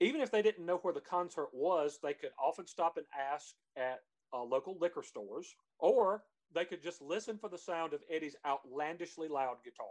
Even 0.00 0.20
if 0.20 0.30
they 0.30 0.42
didn't 0.42 0.66
know 0.66 0.78
where 0.78 0.94
the 0.94 1.00
concert 1.00 1.48
was, 1.52 1.98
they 2.02 2.12
could 2.12 2.30
often 2.38 2.66
stop 2.66 2.96
and 2.96 3.06
ask 3.32 3.54
at 3.76 4.00
uh, 4.32 4.42
local 4.42 4.76
liquor 4.80 5.02
stores, 5.02 5.54
or 5.78 6.24
they 6.54 6.64
could 6.64 6.82
just 6.82 7.00
listen 7.00 7.38
for 7.38 7.48
the 7.48 7.58
sound 7.58 7.92
of 7.94 8.02
Eddie's 8.10 8.36
outlandishly 8.46 9.28
loud 9.28 9.56
guitar. 9.64 9.86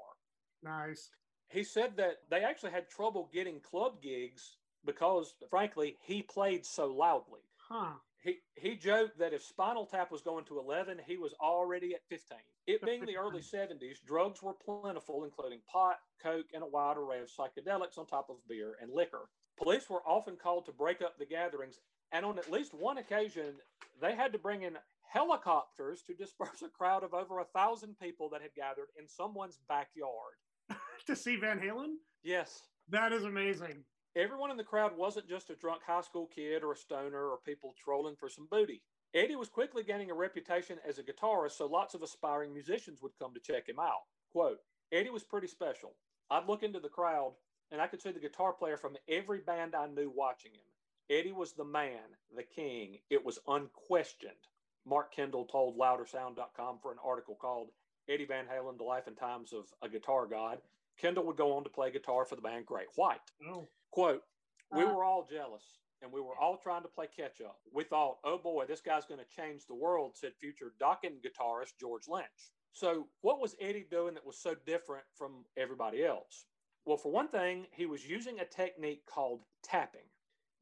nice. 0.63 1.09
He 1.49 1.63
said 1.63 1.95
that 1.95 2.17
they 2.29 2.43
actually 2.43 2.71
had 2.71 2.89
trouble 2.89 3.29
getting 3.33 3.61
club 3.61 4.01
gigs 4.01 4.57
because, 4.85 5.35
frankly, 5.49 5.95
he 6.01 6.21
played 6.21 6.65
so 6.65 6.87
loudly. 6.87 7.39
Huh. 7.55 7.93
He, 8.27 8.39
he 8.55 8.75
joked 8.75 9.19
that 9.19 9.31
if 9.31 9.41
Spinal 9.41 9.85
Tap 9.85 10.11
was 10.11 10.21
going 10.21 10.43
to 10.45 10.59
11, 10.59 10.99
he 11.07 11.15
was 11.15 11.33
already 11.41 11.93
at 11.93 12.01
15. 12.09 12.37
It 12.67 12.83
being 12.83 13.05
the 13.05 13.15
early 13.15 13.39
70s, 13.53 14.03
drugs 14.05 14.43
were 14.43 14.53
plentiful, 14.53 15.23
including 15.23 15.59
pot, 15.71 15.99
coke, 16.21 16.47
and 16.53 16.61
a 16.61 16.67
wide 16.67 16.97
array 16.97 17.21
of 17.21 17.29
psychedelics 17.29 17.97
on 17.97 18.05
top 18.05 18.29
of 18.29 18.35
beer 18.49 18.75
and 18.81 18.91
liquor. 18.93 19.29
Police 19.57 19.89
were 19.89 20.05
often 20.05 20.35
called 20.35 20.65
to 20.65 20.73
break 20.73 21.01
up 21.01 21.17
the 21.17 21.25
gatherings, 21.25 21.79
and 22.11 22.25
on 22.25 22.37
at 22.37 22.51
least 22.51 22.73
one 22.73 22.97
occasion, 22.97 23.55
they 24.01 24.13
had 24.13 24.33
to 24.33 24.39
bring 24.39 24.63
in 24.63 24.77
helicopters 25.09 26.01
to 26.01 26.13
disperse 26.13 26.61
a 26.65 26.67
crowd 26.67 27.05
of 27.05 27.13
over 27.13 27.39
a 27.39 27.45
thousand 27.45 27.97
people 27.97 28.29
that 28.29 28.41
had 28.41 28.53
gathered 28.57 28.89
in 28.99 29.07
someone's 29.07 29.59
backyard. 29.69 30.35
to 31.07 31.15
see 31.15 31.37
Van 31.37 31.59
Halen? 31.61 31.93
Yes, 32.23 32.63
That 32.89 33.13
is 33.13 33.23
amazing. 33.23 33.85
Everyone 34.15 34.51
in 34.51 34.57
the 34.57 34.63
crowd 34.63 34.97
wasn't 34.97 35.29
just 35.29 35.49
a 35.49 35.55
drunk 35.55 35.81
high 35.85 36.01
school 36.01 36.27
kid 36.33 36.63
or 36.63 36.71
a 36.71 36.77
stoner 36.77 37.29
or 37.29 37.37
people 37.45 37.75
trolling 37.77 38.15
for 38.15 38.29
some 38.29 38.47
booty. 38.49 38.81
Eddie 39.13 39.35
was 39.35 39.49
quickly 39.49 39.83
gaining 39.83 40.11
a 40.11 40.15
reputation 40.15 40.77
as 40.87 40.97
a 40.97 41.03
guitarist, 41.03 41.51
so 41.51 41.65
lots 41.65 41.93
of 41.93 42.01
aspiring 42.01 42.53
musicians 42.53 43.01
would 43.01 43.17
come 43.19 43.33
to 43.33 43.39
check 43.39 43.67
him 43.69 43.79
out. 43.79 44.03
Quote, 44.31 44.59
Eddie 44.91 45.09
was 45.09 45.23
pretty 45.23 45.47
special. 45.47 45.93
I'd 46.29 46.47
look 46.47 46.63
into 46.63 46.79
the 46.79 46.89
crowd 46.89 47.33
and 47.71 47.81
I 47.81 47.87
could 47.87 48.01
see 48.01 48.11
the 48.11 48.19
guitar 48.19 48.53
player 48.53 48.77
from 48.77 48.97
every 49.09 49.39
band 49.39 49.75
I 49.75 49.87
knew 49.87 50.11
watching 50.13 50.51
him. 50.53 50.61
Eddie 51.09 51.31
was 51.31 51.53
the 51.53 51.65
man, 51.65 52.15
the 52.35 52.43
king. 52.43 52.99
It 53.09 53.23
was 53.23 53.39
unquestioned. 53.47 54.31
Mark 54.85 55.13
Kendall 55.13 55.45
told 55.45 55.77
loudersound.com 55.77 56.79
for 56.81 56.91
an 56.91 56.97
article 57.03 57.35
called 57.35 57.69
Eddie 58.09 58.25
Van 58.25 58.45
Halen, 58.45 58.77
The 58.77 58.83
Life 58.83 59.07
and 59.07 59.17
Times 59.17 59.53
of 59.53 59.65
a 59.81 59.89
Guitar 59.89 60.25
God. 60.25 60.59
Kendall 60.97 61.25
would 61.25 61.37
go 61.37 61.55
on 61.55 61.63
to 61.63 61.69
play 61.69 61.91
guitar 61.91 62.25
for 62.25 62.35
the 62.35 62.41
band 62.41 62.65
Great 62.65 62.87
White. 62.95 63.19
Oh. 63.47 63.67
Quote, 63.91 64.23
we 64.71 64.83
Uh. 64.83 64.93
were 64.93 65.03
all 65.03 65.23
jealous 65.25 65.79
and 66.01 66.11
we 66.11 66.21
were 66.21 66.37
all 66.37 66.57
trying 66.57 66.83
to 66.83 66.87
play 66.87 67.07
catch 67.07 67.41
up. 67.41 67.59
We 67.71 67.83
thought, 67.83 68.19
oh 68.23 68.37
boy, 68.37 68.65
this 68.65 68.81
guy's 68.81 69.05
going 69.05 69.19
to 69.19 69.25
change 69.25 69.65
the 69.65 69.75
world, 69.75 70.15
said 70.15 70.35
future 70.35 70.73
Dokken 70.79 71.21
guitarist 71.21 71.77
George 71.79 72.07
Lynch. 72.07 72.51
So, 72.73 73.09
what 73.21 73.39
was 73.39 73.55
Eddie 73.59 73.87
doing 73.89 74.13
that 74.13 74.25
was 74.25 74.37
so 74.37 74.53
different 74.53 75.05
from 75.15 75.45
everybody 75.55 76.03
else? 76.05 76.45
Well, 76.85 76.97
for 76.97 77.11
one 77.11 77.27
thing, 77.27 77.67
he 77.71 77.85
was 77.87 78.07
using 78.07 78.39
a 78.39 78.45
technique 78.45 79.05
called 79.07 79.41
tapping. 79.63 80.09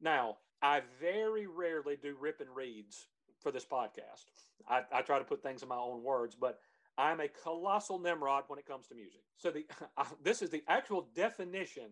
Now, 0.00 0.38
I 0.62 0.80
very 0.98 1.46
rarely 1.46 1.96
do 1.96 2.16
rip 2.18 2.40
and 2.40 2.54
reads 2.56 3.08
for 3.40 3.52
this 3.52 3.66
podcast. 3.66 4.24
I, 4.66 4.84
I 4.90 5.02
try 5.02 5.18
to 5.18 5.24
put 5.24 5.42
things 5.42 5.62
in 5.62 5.68
my 5.68 5.76
own 5.76 6.02
words, 6.02 6.34
but 6.34 6.58
I'm 6.96 7.20
a 7.20 7.28
colossal 7.28 7.98
Nimrod 7.98 8.44
when 8.48 8.58
it 8.58 8.66
comes 8.66 8.86
to 8.88 8.94
music. 8.94 9.20
So 9.36 9.50
the 9.50 9.66
this 10.22 10.40
is 10.40 10.48
the 10.50 10.64
actual 10.66 11.02
definition, 11.14 11.90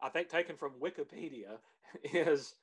I 0.00 0.08
think 0.08 0.28
taken 0.28 0.56
from 0.56 0.72
Wikipedia, 0.80 1.58
is 2.12 2.54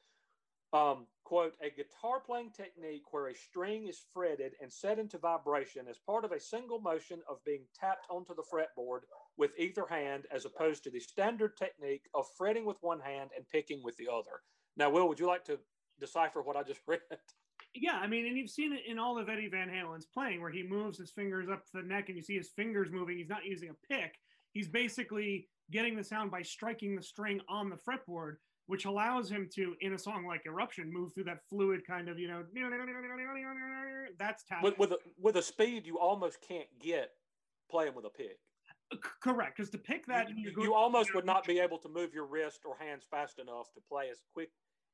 um, 0.73 1.07
quote 1.23 1.53
a 1.61 1.69
guitar 1.69 2.19
playing 2.25 2.51
technique 2.51 3.03
where 3.11 3.27
a 3.27 3.35
string 3.35 3.87
is 3.87 4.03
fretted 4.13 4.53
and 4.61 4.71
set 4.71 4.99
into 4.99 5.17
vibration 5.17 5.87
as 5.89 5.97
part 5.97 6.25
of 6.25 6.31
a 6.31 6.39
single 6.39 6.79
motion 6.79 7.19
of 7.29 7.43
being 7.45 7.63
tapped 7.79 8.05
onto 8.09 8.35
the 8.35 8.43
fretboard 8.43 9.01
with 9.37 9.51
either 9.57 9.85
hand, 9.89 10.25
as 10.31 10.45
opposed 10.45 10.83
to 10.83 10.89
the 10.89 10.99
standard 10.99 11.57
technique 11.57 12.03
of 12.13 12.25
fretting 12.37 12.65
with 12.65 12.77
one 12.81 12.99
hand 12.99 13.31
and 13.35 13.47
picking 13.49 13.81
with 13.83 13.95
the 13.97 14.07
other. 14.11 14.41
Now, 14.77 14.89
Will, 14.89 15.07
would 15.07 15.19
you 15.19 15.27
like 15.27 15.45
to 15.45 15.59
decipher 15.99 16.41
what 16.41 16.55
I 16.55 16.63
just 16.63 16.81
read? 16.87 16.99
Yeah, 17.73 17.99
I 18.01 18.07
mean, 18.07 18.25
and 18.25 18.37
you've 18.37 18.49
seen 18.49 18.73
it 18.73 18.83
in 18.87 18.99
all 18.99 19.17
of 19.17 19.29
Eddie 19.29 19.49
Van 19.49 19.69
Halen's 19.69 20.05
playing, 20.05 20.41
where 20.41 20.51
he 20.51 20.63
moves 20.63 20.97
his 20.97 21.11
fingers 21.11 21.49
up 21.49 21.65
to 21.65 21.71
the 21.73 21.83
neck, 21.83 22.07
and 22.07 22.17
you 22.17 22.23
see 22.23 22.37
his 22.37 22.49
fingers 22.49 22.89
moving. 22.91 23.17
He's 23.17 23.29
not 23.29 23.45
using 23.45 23.69
a 23.69 23.93
pick. 23.93 24.15
He's 24.53 24.67
basically 24.67 25.49
getting 25.71 25.95
the 25.95 26.03
sound 26.03 26.31
by 26.31 26.41
striking 26.41 26.95
the 26.95 27.01
string 27.01 27.39
on 27.49 27.69
the 27.69 27.77
fretboard, 27.77 28.35
which 28.67 28.85
allows 28.85 29.29
him 29.29 29.47
to, 29.55 29.75
in 29.81 29.93
a 29.93 29.99
song 29.99 30.25
like 30.25 30.45
Eruption, 30.45 30.91
move 30.91 31.13
through 31.13 31.25
that 31.25 31.39
fluid 31.49 31.85
kind 31.85 32.09
of, 32.09 32.17
you 32.19 32.27
know, 32.27 32.43
that's 34.17 34.43
tapping. 34.43 34.63
with 34.63 34.77
with 34.79 34.91
a, 34.91 34.97
with 35.19 35.35
a 35.37 35.41
speed 35.41 35.85
you 35.85 35.99
almost 35.99 36.39
can't 36.47 36.67
get 36.79 37.11
playing 37.69 37.93
with 37.95 38.05
a 38.05 38.09
pick. 38.09 38.39
Correct, 39.21 39.57
because 39.57 39.71
to 39.71 39.77
pick 39.77 40.05
that, 40.05 40.29
you, 40.29 40.51
you're 40.55 40.63
you, 40.65 40.73
almost 40.73 41.13
would 41.15 41.25
not 41.25 41.45
be 41.45 41.59
able 41.59 41.77
to 41.79 41.89
move 41.89 42.13
your 42.13 42.25
wrist 42.25 42.61
or 42.65 42.75
hands 42.77 43.03
fast 43.09 43.39
enough 43.39 43.73
to 43.73 43.81
play 43.89 44.09
as 44.11 44.21
quick 44.33 44.49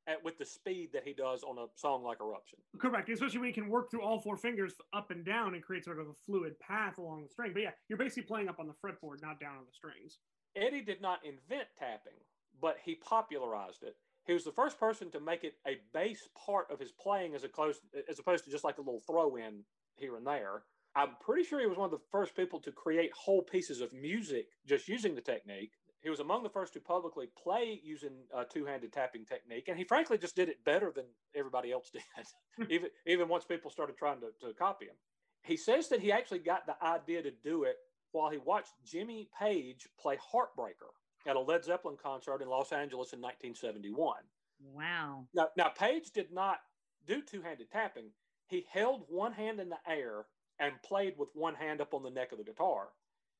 at, 0.06 0.22
with 0.24 0.38
the 0.38 0.44
speed 0.44 0.90
that 0.92 1.02
he 1.04 1.12
does 1.12 1.42
on 1.42 1.58
a 1.58 1.66
song 1.76 2.02
like 2.02 2.18
Eruption. 2.20 2.58
Correct, 2.78 3.08
especially 3.10 3.38
when 3.38 3.48
he 3.48 3.52
can 3.52 3.68
work 3.68 3.90
through 3.90 4.02
all 4.02 4.20
four 4.20 4.36
fingers 4.36 4.74
up 4.92 5.10
and 5.10 5.24
down 5.24 5.54
and 5.54 5.62
create 5.62 5.84
sort 5.84 6.00
of 6.00 6.08
a 6.08 6.14
fluid 6.26 6.58
path 6.58 6.98
along 6.98 7.22
the 7.22 7.28
string. 7.28 7.52
But 7.52 7.62
yeah, 7.62 7.70
you're 7.88 7.98
basically 7.98 8.24
playing 8.24 8.48
up 8.48 8.58
on 8.58 8.66
the 8.66 8.74
fretboard, 8.74 9.22
not 9.22 9.38
down 9.38 9.56
on 9.56 9.64
the 9.66 9.72
strings. 9.72 10.18
Eddie 10.56 10.82
did 10.82 11.00
not 11.00 11.20
invent 11.24 11.68
tapping, 11.78 12.18
but 12.60 12.76
he 12.84 12.94
popularized 12.94 13.82
it. 13.82 13.96
He 14.24 14.32
was 14.32 14.44
the 14.44 14.52
first 14.52 14.78
person 14.78 15.10
to 15.10 15.20
make 15.20 15.44
it 15.44 15.54
a 15.66 15.78
base 15.92 16.28
part 16.46 16.70
of 16.70 16.78
his 16.78 16.92
playing 16.92 17.34
as, 17.34 17.44
a 17.44 17.48
close, 17.48 17.80
as 18.08 18.18
opposed 18.18 18.44
to 18.44 18.50
just 18.50 18.64
like 18.64 18.78
a 18.78 18.82
little 18.82 19.02
throw 19.06 19.36
in 19.36 19.64
here 19.96 20.16
and 20.16 20.26
there. 20.26 20.62
I'm 20.94 21.16
pretty 21.20 21.42
sure 21.42 21.58
he 21.58 21.66
was 21.66 21.78
one 21.78 21.86
of 21.86 21.90
the 21.90 22.06
first 22.10 22.36
people 22.36 22.60
to 22.60 22.70
create 22.70 23.10
whole 23.12 23.42
pieces 23.42 23.80
of 23.80 23.92
music 23.92 24.46
just 24.66 24.88
using 24.88 25.14
the 25.14 25.20
technique. 25.20 25.72
He 26.02 26.10
was 26.10 26.20
among 26.20 26.42
the 26.42 26.50
first 26.50 26.72
to 26.74 26.80
publicly 26.80 27.28
play 27.42 27.80
using 27.82 28.12
a 28.34 28.44
two-handed 28.44 28.92
tapping 28.92 29.24
technique, 29.24 29.68
and 29.68 29.78
he 29.78 29.84
frankly 29.84 30.18
just 30.18 30.36
did 30.36 30.48
it 30.48 30.64
better 30.64 30.92
than 30.94 31.04
everybody 31.34 31.72
else 31.72 31.90
did, 31.90 32.02
even 32.70 32.90
even 33.06 33.28
once 33.28 33.44
people 33.44 33.70
started 33.70 33.96
trying 33.96 34.20
to, 34.20 34.46
to 34.46 34.52
copy 34.54 34.86
him. 34.86 34.96
He 35.44 35.56
says 35.56 35.88
that 35.88 36.00
he 36.00 36.12
actually 36.12 36.40
got 36.40 36.66
the 36.66 36.74
idea 36.84 37.22
to 37.22 37.30
do 37.30 37.64
it 37.64 37.76
while 38.12 38.30
he 38.30 38.38
watched 38.38 38.72
Jimmy 38.84 39.28
Page 39.38 39.88
play 39.98 40.16
Heartbreaker 40.16 40.92
at 41.26 41.36
a 41.36 41.40
Led 41.40 41.64
Zeppelin 41.64 41.96
concert 42.02 42.42
in 42.42 42.48
Los 42.48 42.72
Angeles 42.72 43.12
in 43.12 43.20
1971. 43.20 44.16
Wow. 44.72 45.26
Now, 45.34 45.48
now 45.56 45.68
Page 45.68 46.10
did 46.12 46.32
not 46.32 46.58
do 47.06 47.22
two-handed 47.22 47.70
tapping. 47.70 48.10
He 48.46 48.66
held 48.70 49.04
one 49.08 49.32
hand 49.32 49.60
in 49.60 49.68
the 49.68 49.78
air 49.88 50.26
and 50.58 50.72
played 50.82 51.14
with 51.18 51.28
one 51.34 51.54
hand 51.54 51.80
up 51.80 51.94
on 51.94 52.02
the 52.02 52.10
neck 52.10 52.32
of 52.32 52.38
the 52.38 52.44
guitar. 52.44 52.88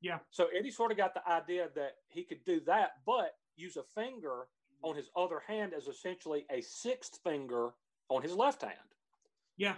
Yeah. 0.01 0.19
So 0.31 0.49
Eddie 0.57 0.71
sort 0.71 0.91
of 0.91 0.97
got 0.97 1.15
the 1.15 1.29
idea 1.29 1.69
that 1.77 1.93
he 2.09 2.25
could 2.25 2.45
do 2.45 2.61
that, 2.67 2.93
but 3.07 3.35
use 3.57 3.77
a 3.77 3.85
finger 3.95 4.49
on 4.83 4.97
his 4.97 5.11
other 5.17 5.41
hand 5.47 5.73
as 5.77 5.87
essentially 5.87 6.45
a 6.51 6.61
sixth 6.61 7.21
finger 7.23 7.71
on 8.09 8.23
his 8.23 8.35
left 8.35 8.63
hand. 8.63 8.75
Yeah. 9.57 9.75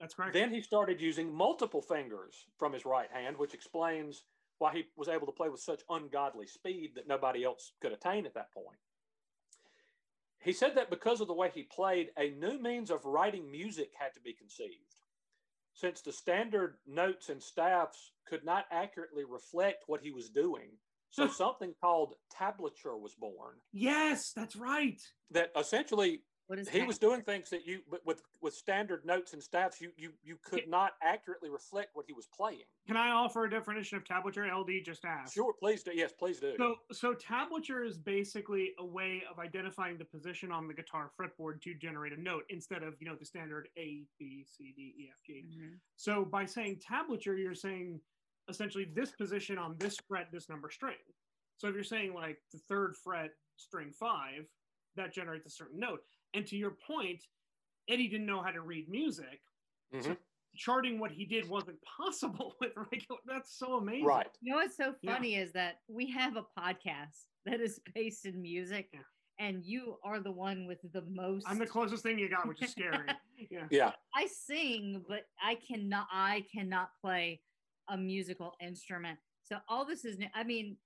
That's 0.00 0.14
correct. 0.14 0.32
Then 0.32 0.52
he 0.52 0.60
started 0.60 1.00
using 1.00 1.32
multiple 1.32 1.82
fingers 1.82 2.46
from 2.58 2.72
his 2.72 2.84
right 2.84 3.10
hand, 3.10 3.36
which 3.36 3.54
explains 3.54 4.24
why 4.58 4.72
he 4.72 4.84
was 4.96 5.08
able 5.08 5.26
to 5.26 5.32
play 5.32 5.48
with 5.48 5.60
such 5.60 5.82
ungodly 5.90 6.46
speed 6.46 6.92
that 6.94 7.08
nobody 7.08 7.44
else 7.44 7.72
could 7.80 7.92
attain 7.92 8.26
at 8.26 8.34
that 8.34 8.52
point. 8.52 8.78
He 10.40 10.52
said 10.52 10.76
that 10.76 10.90
because 10.90 11.20
of 11.20 11.26
the 11.26 11.34
way 11.34 11.50
he 11.52 11.64
played, 11.64 12.10
a 12.16 12.30
new 12.30 12.60
means 12.60 12.90
of 12.90 13.04
writing 13.04 13.50
music 13.50 13.90
had 13.98 14.14
to 14.14 14.20
be 14.20 14.32
conceived. 14.32 14.94
Since 15.74 16.00
the 16.00 16.12
standard 16.12 16.76
notes 16.86 17.28
and 17.28 17.42
staffs 17.42 18.12
could 18.26 18.44
not 18.44 18.66
accurately 18.70 19.24
reflect 19.24 19.84
what 19.86 20.00
he 20.00 20.10
was 20.10 20.28
doing, 20.28 20.70
so 21.10 21.26
something 21.28 21.74
called 21.80 22.14
tablature 22.36 22.98
was 22.98 23.14
born. 23.14 23.56
Yes, 23.72 24.32
that's 24.32 24.56
right. 24.56 25.00
That 25.30 25.50
essentially 25.56 26.22
What 26.48 26.58
is 26.58 26.66
he 26.70 26.82
was 26.82 26.98
doing 26.98 27.20
things 27.20 27.50
that 27.50 27.66
you 27.66 27.82
with- 27.88 28.02
with 28.06 28.22
with 28.40 28.54
standard 28.54 29.04
notes 29.04 29.34
and 29.34 29.42
staffs 29.42 29.82
you 29.82 29.92
you 29.98 30.14
you 30.22 30.38
could 30.38 30.66
not 30.66 30.96
accurately 31.02 31.50
reflect 31.50 31.94
what 31.94 32.06
he 32.06 32.14
was 32.14 32.26
playing. 32.26 32.64
Can 32.86 32.96
I 32.96 33.10
offer 33.10 33.44
a 33.44 33.50
definition 33.50 33.98
of 33.98 34.04
tablature? 34.04 34.48
LD 34.50 34.80
just 34.82 35.04
asked. 35.04 35.34
Sure, 35.34 35.52
please 35.52 35.82
do. 35.82 35.90
Yes, 35.94 36.10
please 36.14 36.40
do. 36.40 36.56
So, 36.56 36.76
so 36.90 37.14
tablature 37.14 37.86
is 37.86 37.98
basically 37.98 38.72
a 38.78 38.84
way 38.84 39.24
of 39.30 39.38
identifying 39.38 39.98
the 39.98 40.06
position 40.06 40.50
on 40.50 40.66
the 40.66 40.72
guitar 40.72 41.10
fretboard 41.20 41.60
to 41.62 41.74
generate 41.74 42.14
a 42.14 42.20
note 42.20 42.46
instead 42.48 42.82
of 42.82 42.96
you 42.98 43.06
know 43.06 43.14
the 43.14 43.26
standard 43.26 43.68
A, 43.76 44.06
B, 44.18 44.42
C, 44.44 44.72
D, 44.74 44.94
E, 44.96 45.08
F, 45.12 45.20
G. 45.26 45.44
Mhm. 45.54 45.78
So 45.96 46.24
by 46.24 46.46
saying 46.46 46.78
tablature, 46.80 47.38
you're 47.38 47.54
saying 47.54 48.00
essentially 48.48 48.86
this 48.86 49.12
position 49.12 49.58
on 49.58 49.76
this 49.76 49.98
fret, 50.08 50.32
this 50.32 50.48
number 50.48 50.70
string. 50.70 50.96
So 51.58 51.68
if 51.68 51.74
you're 51.74 51.84
saying 51.84 52.14
like 52.14 52.42
the 52.52 52.58
third 52.58 52.96
fret, 52.96 53.36
string 53.56 53.92
five, 53.92 54.48
that 54.94 55.12
generates 55.12 55.44
a 55.44 55.50
certain 55.50 55.78
note. 55.78 56.02
And 56.34 56.46
to 56.46 56.56
your 56.56 56.76
point, 56.86 57.22
Eddie 57.88 58.08
didn't 58.08 58.26
know 58.26 58.42
how 58.42 58.50
to 58.50 58.60
read 58.60 58.88
music. 58.88 59.40
Mhm. 59.92 60.16
Charting 60.56 60.98
what 60.98 61.10
he 61.10 61.24
did 61.24 61.48
wasn't 61.48 61.78
possible 61.96 62.56
with 62.60 62.72
regular. 62.76 63.20
That's 63.26 63.56
so 63.56 63.74
amazing. 63.78 64.04
Right. 64.04 64.28
You 64.40 64.52
know 64.52 64.58
what's 64.58 64.76
so 64.76 64.94
Yeah. 65.02 65.14
funny 65.14 65.36
is 65.36 65.52
that 65.52 65.80
we 65.88 66.10
have 66.10 66.36
a 66.36 66.44
podcast 66.58 67.26
that 67.46 67.60
is 67.60 67.80
based 67.94 68.26
in 68.26 68.40
music, 68.42 68.90
Yeah. 68.92 69.00
and 69.38 69.64
you 69.64 69.98
are 70.04 70.20
the 70.20 70.32
one 70.32 70.66
with 70.66 70.80
the 70.92 71.02
most. 71.02 71.46
I'm 71.48 71.58
the 71.58 71.66
closest 71.66 72.02
thing 72.02 72.18
you 72.18 72.28
got, 72.28 72.46
which 72.46 72.62
is 72.62 72.70
scary. 72.72 73.06
yeah. 73.50 73.68
Yeah. 73.70 73.92
I 74.14 74.26
sing, 74.26 75.04
but 75.08 75.22
I 75.40 75.54
cannot. 75.56 76.08
I 76.10 76.44
cannot 76.52 76.90
play 77.00 77.40
a 77.88 77.96
musical 77.96 78.54
instrument. 78.60 79.18
So 79.44 79.58
all 79.68 79.86
this 79.86 80.04
is. 80.04 80.18
new. 80.18 80.28
I 80.34 80.44
mean, 80.44 80.76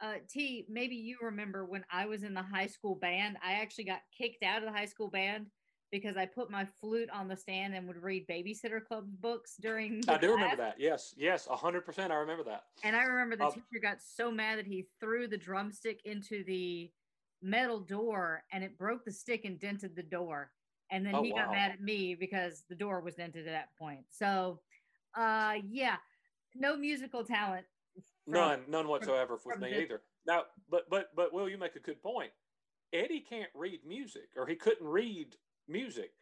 uh, 0.00 0.14
T. 0.28 0.66
Maybe 0.68 0.96
you 0.96 1.18
remember 1.20 1.64
when 1.64 1.84
I 1.90 2.06
was 2.06 2.22
in 2.22 2.34
the 2.34 2.42
high 2.42 2.66
school 2.66 2.94
band. 2.94 3.36
I 3.44 3.54
actually 3.54 3.84
got 3.84 4.00
kicked 4.16 4.42
out 4.42 4.58
of 4.58 4.64
the 4.64 4.72
high 4.72 4.86
school 4.86 5.08
band 5.08 5.46
because 5.92 6.16
I 6.16 6.24
put 6.26 6.50
my 6.50 6.64
flute 6.80 7.10
on 7.10 7.28
the 7.28 7.36
stand 7.36 7.74
and 7.74 7.86
would 7.88 8.02
read 8.02 8.26
Babysitter 8.28 8.84
Club 8.84 9.06
books 9.20 9.56
during. 9.60 10.02
I 10.08 10.18
do 10.18 10.30
remember 10.32 10.56
that. 10.56 10.76
Yes, 10.78 11.14
yes, 11.16 11.46
hundred 11.50 11.84
percent. 11.84 12.12
I 12.12 12.16
remember 12.16 12.44
that. 12.44 12.64
And 12.84 12.94
I 12.96 13.02
remember 13.02 13.36
the 13.36 13.46
Um, 13.46 13.52
teacher 13.52 13.80
got 13.82 14.00
so 14.00 14.30
mad 14.30 14.58
that 14.58 14.66
he 14.66 14.86
threw 15.00 15.26
the 15.26 15.36
drumstick 15.36 16.00
into 16.04 16.44
the 16.44 16.90
metal 17.42 17.80
door 17.80 18.44
and 18.52 18.62
it 18.62 18.78
broke 18.78 19.04
the 19.04 19.12
stick 19.12 19.44
and 19.44 19.58
dented 19.58 19.96
the 19.96 20.02
door. 20.02 20.52
And 20.90 21.04
then 21.06 21.14
Oh, 21.14 21.22
he 21.22 21.32
got 21.32 21.50
mad 21.50 21.72
at 21.72 21.80
me 21.80 22.14
because 22.14 22.64
the 22.68 22.74
door 22.74 23.00
was 23.00 23.14
dented 23.16 23.46
at 23.46 23.52
that 23.52 23.68
point. 23.78 24.04
So, 24.10 24.60
uh, 25.14 25.56
yeah, 25.68 25.96
no 26.54 26.76
musical 26.76 27.24
talent. 27.24 27.66
None, 28.26 28.60
none 28.68 28.88
whatsoever 28.88 29.38
with 29.44 29.58
me 29.60 29.76
either. 29.82 30.02
Now, 30.26 30.44
but 30.70 30.88
but 30.90 31.14
but 31.14 31.32
Will, 31.32 31.48
you 31.48 31.58
make 31.58 31.76
a 31.76 31.80
good 31.80 32.02
point. 32.02 32.30
Eddie 32.92 33.20
can't 33.20 33.50
read 33.54 33.80
music, 33.86 34.30
or 34.36 34.46
he 34.46 34.56
couldn't 34.56 34.86
read 34.86 35.36
music, 35.68 36.12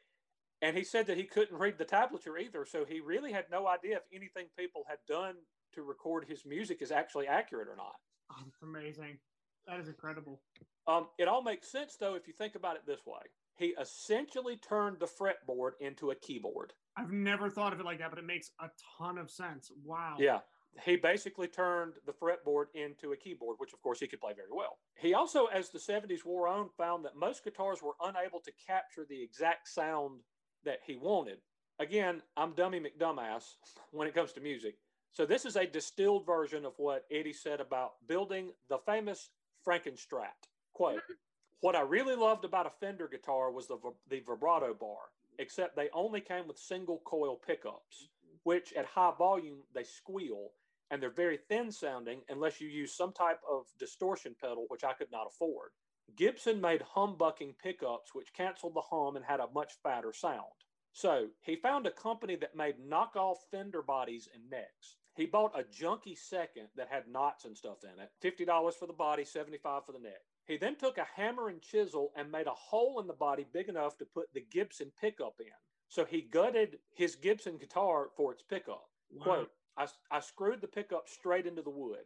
and 0.60 0.76
he 0.76 0.84
said 0.84 1.06
that 1.06 1.16
he 1.16 1.24
couldn't 1.24 1.58
read 1.58 1.78
the 1.78 1.84
tablature 1.84 2.40
either. 2.40 2.64
So 2.64 2.84
he 2.84 3.00
really 3.00 3.32
had 3.32 3.46
no 3.50 3.66
idea 3.66 3.96
if 3.96 4.02
anything 4.12 4.46
people 4.56 4.84
had 4.88 4.98
done 5.08 5.36
to 5.72 5.82
record 5.82 6.26
his 6.28 6.44
music 6.44 6.82
is 6.82 6.90
actually 6.90 7.26
accurate 7.26 7.68
or 7.68 7.76
not. 7.76 7.96
Oh, 8.30 8.42
it's 8.46 8.62
amazing. 8.62 9.18
That 9.66 9.80
is 9.80 9.88
incredible. 9.88 10.40
Um, 10.86 11.08
it 11.18 11.28
all 11.28 11.42
makes 11.42 11.70
sense 11.70 11.96
though 11.98 12.14
if 12.14 12.26
you 12.26 12.32
think 12.32 12.54
about 12.54 12.76
it 12.76 12.82
this 12.86 13.00
way. 13.06 13.20
He 13.56 13.74
essentially 13.80 14.56
turned 14.56 15.00
the 15.00 15.06
fretboard 15.06 15.72
into 15.80 16.10
a 16.10 16.14
keyboard. 16.14 16.72
I've 16.96 17.10
never 17.10 17.50
thought 17.50 17.72
of 17.72 17.80
it 17.80 17.84
like 17.84 17.98
that, 17.98 18.10
but 18.10 18.18
it 18.18 18.24
makes 18.24 18.52
a 18.60 18.68
ton 18.98 19.18
of 19.18 19.30
sense. 19.30 19.70
Wow. 19.84 20.16
Yeah. 20.18 20.38
He 20.84 20.96
basically 20.96 21.48
turned 21.48 21.94
the 22.06 22.12
fretboard 22.12 22.66
into 22.74 23.12
a 23.12 23.16
keyboard, 23.16 23.56
which 23.58 23.72
of 23.72 23.82
course 23.82 24.00
he 24.00 24.06
could 24.06 24.20
play 24.20 24.32
very 24.34 24.52
well. 24.52 24.78
He 24.96 25.14
also, 25.14 25.46
as 25.46 25.70
the 25.70 25.78
70s 25.78 26.24
wore 26.24 26.48
on, 26.48 26.68
found 26.76 27.04
that 27.04 27.16
most 27.16 27.44
guitars 27.44 27.82
were 27.82 27.94
unable 28.02 28.40
to 28.40 28.52
capture 28.66 29.06
the 29.08 29.22
exact 29.22 29.68
sound 29.68 30.20
that 30.64 30.78
he 30.86 30.96
wanted. 30.96 31.38
Again, 31.78 32.22
I'm 32.36 32.52
dummy 32.52 32.80
McDumbass 32.80 33.44
when 33.92 34.08
it 34.08 34.14
comes 34.14 34.32
to 34.32 34.40
music. 34.40 34.76
So 35.12 35.26
this 35.26 35.44
is 35.44 35.56
a 35.56 35.66
distilled 35.66 36.26
version 36.26 36.64
of 36.64 36.74
what 36.76 37.06
Eddie 37.10 37.32
said 37.32 37.60
about 37.60 37.92
building 38.06 38.50
the 38.68 38.78
famous 38.78 39.30
Frankenstrat. 39.66 40.46
Quote, 40.74 40.96
mm-hmm. 40.96 41.14
what 41.60 41.74
I 41.74 41.80
really 41.80 42.14
loved 42.14 42.44
about 42.44 42.66
a 42.66 42.70
Fender 42.70 43.08
guitar 43.08 43.50
was 43.50 43.66
the, 43.66 43.78
the 44.08 44.20
vibrato 44.20 44.74
bar, 44.74 45.10
except 45.38 45.76
they 45.76 45.88
only 45.92 46.20
came 46.20 46.46
with 46.46 46.58
single 46.58 47.00
coil 47.04 47.36
pickups, 47.36 48.10
mm-hmm. 48.24 48.36
which 48.44 48.72
at 48.74 48.86
high 48.86 49.12
volume 49.18 49.58
they 49.74 49.82
squeal 49.82 50.50
and 50.90 51.02
they're 51.02 51.10
very 51.10 51.38
thin 51.48 51.70
sounding 51.70 52.22
unless 52.28 52.60
you 52.60 52.68
use 52.68 52.94
some 52.94 53.12
type 53.12 53.40
of 53.50 53.66
distortion 53.78 54.34
pedal, 54.40 54.66
which 54.68 54.84
I 54.84 54.92
could 54.92 55.10
not 55.10 55.26
afford. 55.26 55.70
Gibson 56.16 56.60
made 56.60 56.82
humbucking 56.96 57.58
pickups, 57.62 58.14
which 58.14 58.32
canceled 58.32 58.74
the 58.74 58.82
hum 58.90 59.16
and 59.16 59.24
had 59.24 59.40
a 59.40 59.50
much 59.54 59.74
fatter 59.82 60.12
sound. 60.12 60.44
So 60.92 61.28
he 61.42 61.56
found 61.56 61.86
a 61.86 61.90
company 61.90 62.36
that 62.36 62.56
made 62.56 62.76
knockoff 62.78 63.36
fender 63.50 63.82
bodies 63.82 64.28
and 64.34 64.48
necks. 64.50 64.96
He 65.14 65.26
bought 65.26 65.58
a 65.58 65.64
junky 65.64 66.16
second 66.16 66.68
that 66.76 66.88
had 66.90 67.08
knots 67.08 67.44
and 67.44 67.56
stuff 67.56 67.78
in 67.82 68.00
it. 68.00 68.10
$50 68.22 68.74
for 68.74 68.86
the 68.86 68.92
body, 68.92 69.24
$75 69.24 69.84
for 69.84 69.92
the 69.92 69.98
neck. 69.98 70.22
He 70.46 70.56
then 70.56 70.76
took 70.76 70.96
a 70.96 71.06
hammer 71.14 71.48
and 71.48 71.60
chisel 71.60 72.12
and 72.16 72.32
made 72.32 72.46
a 72.46 72.54
hole 72.54 73.00
in 73.00 73.06
the 73.06 73.12
body 73.12 73.44
big 73.52 73.68
enough 73.68 73.98
to 73.98 74.06
put 74.06 74.32
the 74.32 74.46
Gibson 74.50 74.90
pickup 74.98 75.34
in. 75.40 75.52
So 75.88 76.04
he 76.04 76.22
gutted 76.22 76.78
his 76.94 77.16
Gibson 77.16 77.58
guitar 77.58 78.08
for 78.16 78.32
its 78.32 78.42
pickup. 78.42 78.88
Wow. 79.10 79.24
Quote, 79.24 79.50
I, 79.78 79.86
I 80.10 80.18
screwed 80.18 80.60
the 80.60 80.66
pickup 80.66 81.08
straight 81.08 81.46
into 81.46 81.62
the 81.62 81.70
wood. 81.70 82.04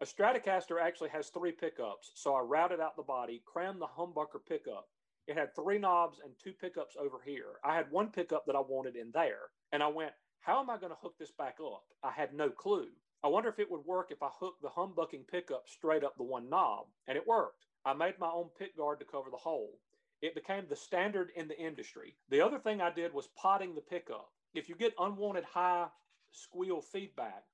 A 0.00 0.06
Stratocaster 0.06 0.80
actually 0.80 1.10
has 1.10 1.28
three 1.28 1.52
pickups, 1.52 2.12
so 2.14 2.34
I 2.34 2.40
routed 2.40 2.80
out 2.80 2.96
the 2.96 3.02
body, 3.02 3.42
crammed 3.44 3.80
the 3.80 3.86
humbucker 3.86 4.40
pickup. 4.48 4.88
It 5.26 5.36
had 5.36 5.54
three 5.54 5.78
knobs 5.78 6.18
and 6.24 6.32
two 6.42 6.52
pickups 6.52 6.96
over 6.98 7.18
here. 7.22 7.60
I 7.62 7.74
had 7.74 7.90
one 7.90 8.08
pickup 8.08 8.46
that 8.46 8.56
I 8.56 8.60
wanted 8.60 8.96
in 8.96 9.10
there, 9.12 9.50
and 9.72 9.82
I 9.82 9.88
went, 9.88 10.12
How 10.40 10.60
am 10.60 10.70
I 10.70 10.78
going 10.78 10.92
to 10.92 10.98
hook 11.00 11.14
this 11.18 11.30
back 11.30 11.58
up? 11.64 11.84
I 12.02 12.10
had 12.10 12.32
no 12.32 12.48
clue. 12.48 12.88
I 13.22 13.28
wonder 13.28 13.50
if 13.50 13.58
it 13.58 13.70
would 13.70 13.84
work 13.84 14.10
if 14.10 14.22
I 14.22 14.28
hooked 14.40 14.62
the 14.62 14.68
humbucking 14.68 15.28
pickup 15.30 15.64
straight 15.66 16.04
up 16.04 16.16
the 16.16 16.22
one 16.22 16.48
knob, 16.48 16.86
and 17.06 17.16
it 17.18 17.26
worked. 17.26 17.66
I 17.84 17.92
made 17.92 18.18
my 18.18 18.30
own 18.30 18.48
pick 18.58 18.76
guard 18.78 18.98
to 19.00 19.04
cover 19.04 19.30
the 19.30 19.36
hole. 19.36 19.78
It 20.22 20.34
became 20.34 20.64
the 20.68 20.76
standard 20.76 21.30
in 21.36 21.48
the 21.48 21.58
industry. 21.58 22.16
The 22.30 22.40
other 22.40 22.58
thing 22.58 22.80
I 22.80 22.90
did 22.90 23.12
was 23.12 23.28
potting 23.36 23.74
the 23.74 23.82
pickup. 23.82 24.30
If 24.54 24.68
you 24.68 24.74
get 24.74 24.94
unwanted 24.98 25.44
high 25.44 25.88
squeal 26.34 26.80
feedback, 26.80 27.44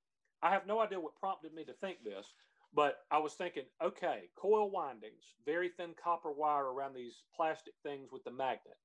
I 0.41 0.51
have 0.51 0.65
no 0.65 0.79
idea 0.79 0.99
what 0.99 1.15
prompted 1.15 1.53
me 1.53 1.63
to 1.65 1.73
think 1.73 2.03
this, 2.03 2.33
but 2.73 2.99
I 3.11 3.19
was 3.19 3.33
thinking, 3.33 3.65
okay, 3.83 4.29
coil 4.35 4.71
windings, 4.71 5.35
very 5.45 5.69
thin 5.69 5.93
copper 6.01 6.31
wire 6.31 6.71
around 6.71 6.93
these 6.93 7.23
plastic 7.35 7.73
things 7.83 8.11
with 8.11 8.23
the 8.23 8.31
magnet. 8.31 8.77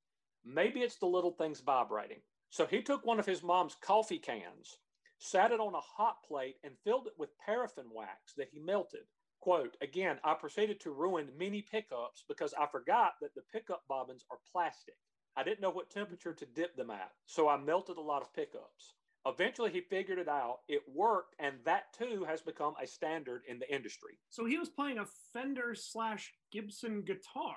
Maybe 0.44 0.80
it's 0.80 0.96
the 0.96 1.06
little 1.06 1.32
things 1.32 1.60
vibrating. 1.60 2.20
So 2.50 2.66
he 2.66 2.82
took 2.82 3.04
one 3.04 3.18
of 3.18 3.26
his 3.26 3.42
mom's 3.42 3.76
coffee 3.80 4.18
cans, 4.18 4.78
sat 5.18 5.52
it 5.52 5.60
on 5.60 5.74
a 5.74 5.80
hot 5.80 6.16
plate, 6.26 6.56
and 6.62 6.74
filled 6.84 7.06
it 7.06 7.14
with 7.18 7.38
paraffin 7.38 7.86
wax 7.92 8.34
that 8.36 8.48
he 8.52 8.60
melted. 8.60 9.02
Quote, 9.40 9.76
again, 9.80 10.18
I 10.24 10.34
proceeded 10.34 10.80
to 10.80 10.90
ruin 10.90 11.28
many 11.38 11.62
pickups 11.62 12.24
because 12.28 12.54
I 12.54 12.66
forgot 12.66 13.14
that 13.20 13.34
the 13.34 13.42
pickup 13.52 13.84
bobbins 13.88 14.24
are 14.30 14.38
plastic. 14.52 14.96
I 15.36 15.42
didn't 15.42 15.60
know 15.60 15.70
what 15.70 15.90
temperature 15.90 16.32
to 16.34 16.46
dip 16.46 16.76
them 16.76 16.90
at, 16.90 17.12
so 17.26 17.48
I 17.48 17.56
melted 17.56 17.98
a 17.98 18.00
lot 18.00 18.22
of 18.22 18.32
pickups. 18.34 18.94
Eventually, 19.26 19.70
he 19.70 19.80
figured 19.80 20.18
it 20.18 20.28
out. 20.28 20.58
It 20.68 20.82
worked, 20.94 21.34
and 21.40 21.56
that 21.64 21.92
too 21.98 22.24
has 22.28 22.40
become 22.42 22.74
a 22.82 22.86
standard 22.86 23.42
in 23.48 23.58
the 23.58 23.72
industry. 23.74 24.18
So 24.30 24.44
he 24.44 24.58
was 24.58 24.68
playing 24.68 24.98
a 24.98 25.06
Fender 25.32 25.74
slash 25.74 26.32
Gibson 26.52 27.02
guitar 27.02 27.56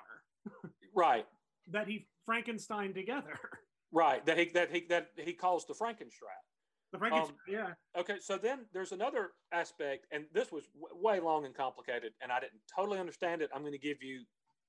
Right, 0.94 1.26
that 1.70 1.86
he 1.86 2.08
Frankenstein 2.26 2.92
together. 2.94 3.38
right. 3.92 4.24
That 4.26 4.38
he 4.38 4.46
that 4.54 4.70
he 4.72 4.86
that 4.88 5.08
he 5.16 5.32
calls 5.32 5.66
the 5.66 5.74
Frankenstrat. 5.74 6.42
The 6.92 6.98
Frankenstein, 6.98 7.36
Um, 7.36 7.36
yeah. 7.48 8.00
Okay, 8.00 8.16
so 8.20 8.36
then 8.36 8.66
there's 8.72 8.90
another 8.92 9.30
aspect, 9.52 10.06
and 10.10 10.24
this 10.32 10.50
was 10.50 10.64
w- 10.74 11.00
way 11.00 11.20
long 11.20 11.46
and 11.46 11.54
complicated, 11.54 12.12
and 12.20 12.32
I 12.32 12.40
didn't 12.40 12.62
totally 12.74 12.98
understand 12.98 13.42
it. 13.42 13.50
I'm 13.54 13.60
going 13.60 13.72
to 13.72 13.78
give 13.78 14.02
you 14.02 14.24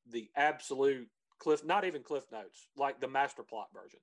the 0.08 0.30
absolute 0.36 1.08
cliff, 1.40 1.66
not 1.66 1.84
even 1.84 2.04
cliff 2.04 2.26
notes, 2.32 2.68
like 2.78 3.00
the 3.02 3.08
master 3.08 3.42
plot 3.42 3.70
version. 3.74 4.00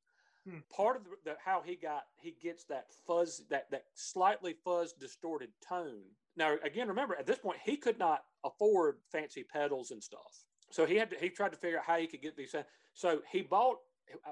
Hmm. 0.49 0.59
Part 0.75 0.97
of 0.97 1.05
the, 1.05 1.11
the 1.25 1.37
how 1.45 1.63
he 1.65 1.75
got 1.75 2.05
he 2.17 2.37
gets 2.43 2.65
that 2.65 2.87
fuzz, 3.07 3.43
that 3.51 3.71
that 3.71 3.85
slightly 3.95 4.55
fuzz 4.65 4.93
distorted 4.93 5.51
tone. 5.67 6.03
Now, 6.37 6.57
again, 6.65 6.89
remember 6.89 7.17
at 7.17 7.27
this 7.27 7.39
point 7.39 7.59
he 7.65 7.77
could 7.77 7.99
not 7.99 8.25
afford 8.45 8.99
fancy 9.11 9.45
pedals 9.45 9.91
and 9.91 10.03
stuff, 10.03 10.45
so 10.71 10.87
he 10.87 10.97
had 10.97 11.11
to, 11.11 11.17
he 11.17 11.29
tried 11.29 11.53
to 11.53 11.59
figure 11.59 11.79
out 11.79 11.85
how 11.85 11.99
he 11.99 12.07
could 12.07 12.23
get 12.23 12.37
these. 12.37 12.55
So 12.95 13.21
he 13.31 13.43
bought, 13.43 13.79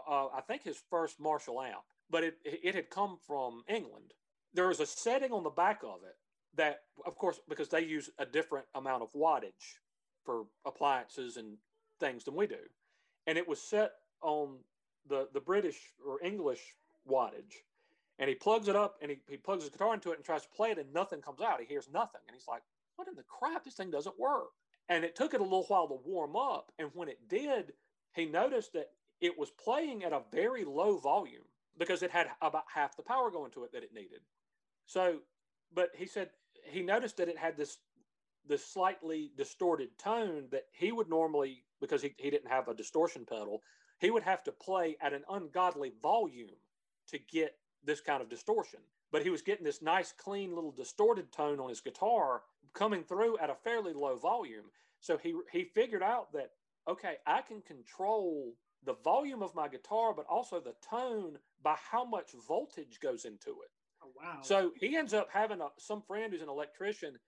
uh, 0.09 0.27
I 0.29 0.41
think, 0.41 0.63
his 0.63 0.81
first 0.91 1.21
Marshall 1.21 1.63
amp 1.63 1.85
but 2.11 2.25
it 2.25 2.39
it 2.45 2.75
had 2.75 2.91
come 2.91 3.19
from 3.27 3.63
England. 3.69 4.13
There 4.55 4.69
was 4.69 4.81
a 4.81 4.87
setting 4.87 5.33
on 5.33 5.43
the 5.43 5.51
back 5.51 5.83
of 5.83 6.03
it 6.05 6.17
that, 6.55 6.81
of 7.05 7.17
course, 7.17 7.41
because 7.49 7.69
they 7.69 7.85
use 7.85 8.11
a 8.19 8.25
different 8.25 8.67
amount 8.75 9.03
of 9.03 9.13
wattage 9.13 9.81
for 10.25 10.45
appliances 10.65 11.37
and 11.37 11.59
things 12.01 12.25
than 12.25 12.35
we 12.35 12.47
do, 12.47 12.57
and 13.27 13.37
it 13.39 13.49
was 13.49 13.61
set 13.61 13.93
on 14.23 14.59
the 15.09 15.29
the 15.33 15.41
British 15.41 15.79
or 16.07 16.23
English 16.23 16.61
wattage. 17.09 17.55
And 18.19 18.29
he 18.29 18.35
plugs 18.35 18.69
it 18.69 18.77
up 18.77 18.97
and 19.03 19.11
he, 19.11 19.19
he 19.29 19.37
plugs 19.37 19.63
his 19.65 19.71
guitar 19.71 19.93
into 19.93 20.11
it 20.11 20.17
and 20.17 20.25
tries 20.25 20.43
to 20.43 20.49
play 20.49 20.71
it 20.71 20.79
and 20.79 20.93
nothing 20.93 21.21
comes 21.21 21.43
out. 21.43 21.61
He 21.61 21.67
hears 21.67 21.89
nothing. 21.93 22.23
And 22.27 22.35
he's 22.35 22.49
like, 22.49 22.63
what 22.97 23.09
in 23.09 23.15
the 23.15 23.25
crap? 23.25 23.65
This 23.65 23.75
thing 23.75 23.91
doesn't 23.91 24.19
work. 24.19 24.49
And 24.89 25.05
it 25.05 25.15
took 25.15 25.35
it 25.35 25.41
a 25.41 25.45
little 25.45 25.65
while 25.65 25.87
to 25.89 25.99
warm 26.05 26.35
up. 26.35 26.73
And 26.79 26.89
when 26.95 27.09
it 27.09 27.29
did, 27.29 27.75
he 28.15 28.25
noticed 28.25 28.73
that 28.73 28.89
it 29.21 29.39
was 29.39 29.51
playing 29.51 30.05
at 30.05 30.13
a 30.13 30.23
very 30.33 30.65
low 30.65 30.99
volume 30.99 31.45
because 31.79 32.03
it 32.03 32.11
had 32.11 32.29
about 32.41 32.65
half 32.73 32.97
the 32.97 33.03
power 33.03 33.31
going 33.31 33.51
to 33.53 33.65
it 33.65 33.73
that 33.73 33.83
it 33.83 33.93
needed. 33.95 34.21
So, 34.87 35.19
but 35.75 35.91
he 35.95 36.07
said 36.07 36.31
he 36.65 36.83
noticed 36.83 37.19
that 37.19 37.29
it 37.29 37.39
had 37.39 37.57
this 37.57 37.79
this 38.49 38.65
slightly 38.65 39.33
distorted 39.37 39.89
tone 39.99 40.45
that 40.53 40.67
he 40.73 40.93
would 40.93 41.09
normally 41.09 41.65
because 41.81 42.01
he, 42.01 42.15
he 42.17 42.31
didn't 42.31 42.51
have 42.51 42.69
a 42.69 42.75
distortion 42.75 43.27
pedal, 43.29 43.61
he 43.99 44.11
would 44.11 44.23
have 44.23 44.43
to 44.45 44.53
play 44.53 44.97
at 45.01 45.13
an 45.13 45.25
ungodly 45.31 45.93
volume 46.03 46.57
to 47.09 47.19
get 47.19 47.57
this 47.85 48.01
kind 48.01 48.23
of 48.23 48.29
distortion. 48.29 48.81
But 49.13 49.23
he 49.23 49.31
was 49.31 49.43
getting 49.43 49.65
this 49.65 49.83
nice, 49.83 50.13
clean 50.13 50.55
little 50.55 50.73
distorted 50.73 51.33
tone 51.33 51.61
on 51.61 51.69
his 51.69 51.81
guitar 51.81 52.43
coming 52.75 53.05
through 53.05 53.39
at 53.39 53.51
a 53.51 53.55
fairly 53.55 53.93
low 53.93 54.17
volume. 54.17 54.65
So 55.01 55.17
he 55.17 55.35
he 55.53 55.65
figured 55.65 56.03
out 56.03 56.33
that 56.33 56.51
okay, 56.89 57.17
I 57.27 57.43
can 57.43 57.61
control 57.63 58.55
the 58.85 58.95
volume 59.05 59.43
of 59.43 59.55
my 59.55 59.69
guitar, 59.69 60.13
but 60.15 60.27
also 60.29 60.61
the 60.61 60.75
tone 60.89 61.39
by 61.63 61.77
how 61.91 62.05
much 62.05 62.31
voltage 62.47 63.01
goes 63.01 63.25
into 63.25 63.51
it. 63.51 63.71
Oh, 64.03 64.11
wow. 64.17 64.39
So 64.43 64.73
he 64.79 64.97
ends 64.97 65.13
up 65.13 65.29
having 65.33 65.61
a, 65.61 65.69
some 65.79 66.03
friend 66.03 66.33
who's 66.33 66.43
an 66.43 66.49
electrician, 66.49 67.19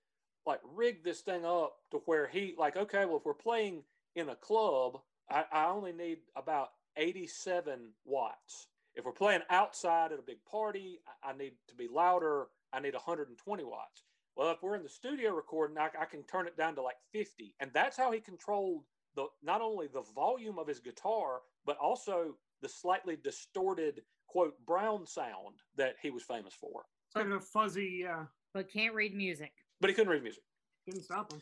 like 0.47 0.61
rig 0.65 1.03
this 1.03 1.21
thing 1.21 1.45
up 1.45 1.77
to 1.91 1.99
where 2.07 2.29
he 2.29 2.55
like, 2.57 2.77
okay, 2.77 3.05
well, 3.05 3.17
if 3.17 3.25
we're 3.25 3.35
playing 3.35 3.83
in 4.15 4.29
a 4.29 4.37
club, 4.37 5.01
I, 5.31 5.45
I 5.53 5.67
only 5.67 5.93
need 5.93 6.19
about 6.37 6.71
87 6.97 7.91
watts. 8.05 8.69
If 8.95 9.05
we're 9.05 9.13
playing 9.13 9.43
outside 9.51 10.13
at 10.13 10.19
a 10.19 10.23
big 10.23 10.45
party, 10.51 11.01
I, 11.25 11.31
I 11.31 11.37
need 11.37 11.53
to 11.69 11.75
be 11.75 11.89
louder. 11.93 12.47
I 12.73 12.81
need 12.81 12.95
120 12.95 13.65
watts. 13.65 14.03
Well, 14.37 14.51
if 14.51 14.63
we're 14.63 14.77
in 14.77 14.83
the 14.83 14.89
studio 14.89 15.33
recording, 15.33 15.79
I, 15.79 15.89
I 16.01 16.05
can 16.05 16.23
turn 16.25 16.47
it 16.47 16.57
down 16.57 16.75
to 16.77 16.83
like 16.83 16.97
50, 17.13 17.55
and 17.61 17.71
that's 17.75 17.97
how 17.97 18.13
he 18.13 18.21
controlled 18.21 18.85
the 19.17 19.27
not 19.43 19.61
only 19.61 19.89
the 19.89 20.05
volume 20.15 20.59
of 20.59 20.69
his 20.69 20.81
guitar, 20.81 21.41
but 21.67 21.77
also 21.79 22.35
the 22.63 22.69
slightly 22.69 23.17
distorted 23.23 24.03
quote 24.29 24.55
brown 24.67 25.07
sound 25.07 25.57
that 25.77 25.97
he 26.03 26.11
was 26.11 26.23
famous 26.23 26.55
for. 26.55 26.85
kind 27.15 27.33
of 27.33 27.45
fuzzy. 27.45 28.07
Uh, 28.07 28.25
but 28.55 28.71
can't 28.71 28.95
read 28.95 29.15
music. 29.15 29.53
But 29.81 29.91
he 29.91 29.95
couldn't 29.95 30.13
read 30.13 30.23
music. 30.23 30.43
didn't 30.87 31.05
stop 31.05 31.33
him. 31.33 31.41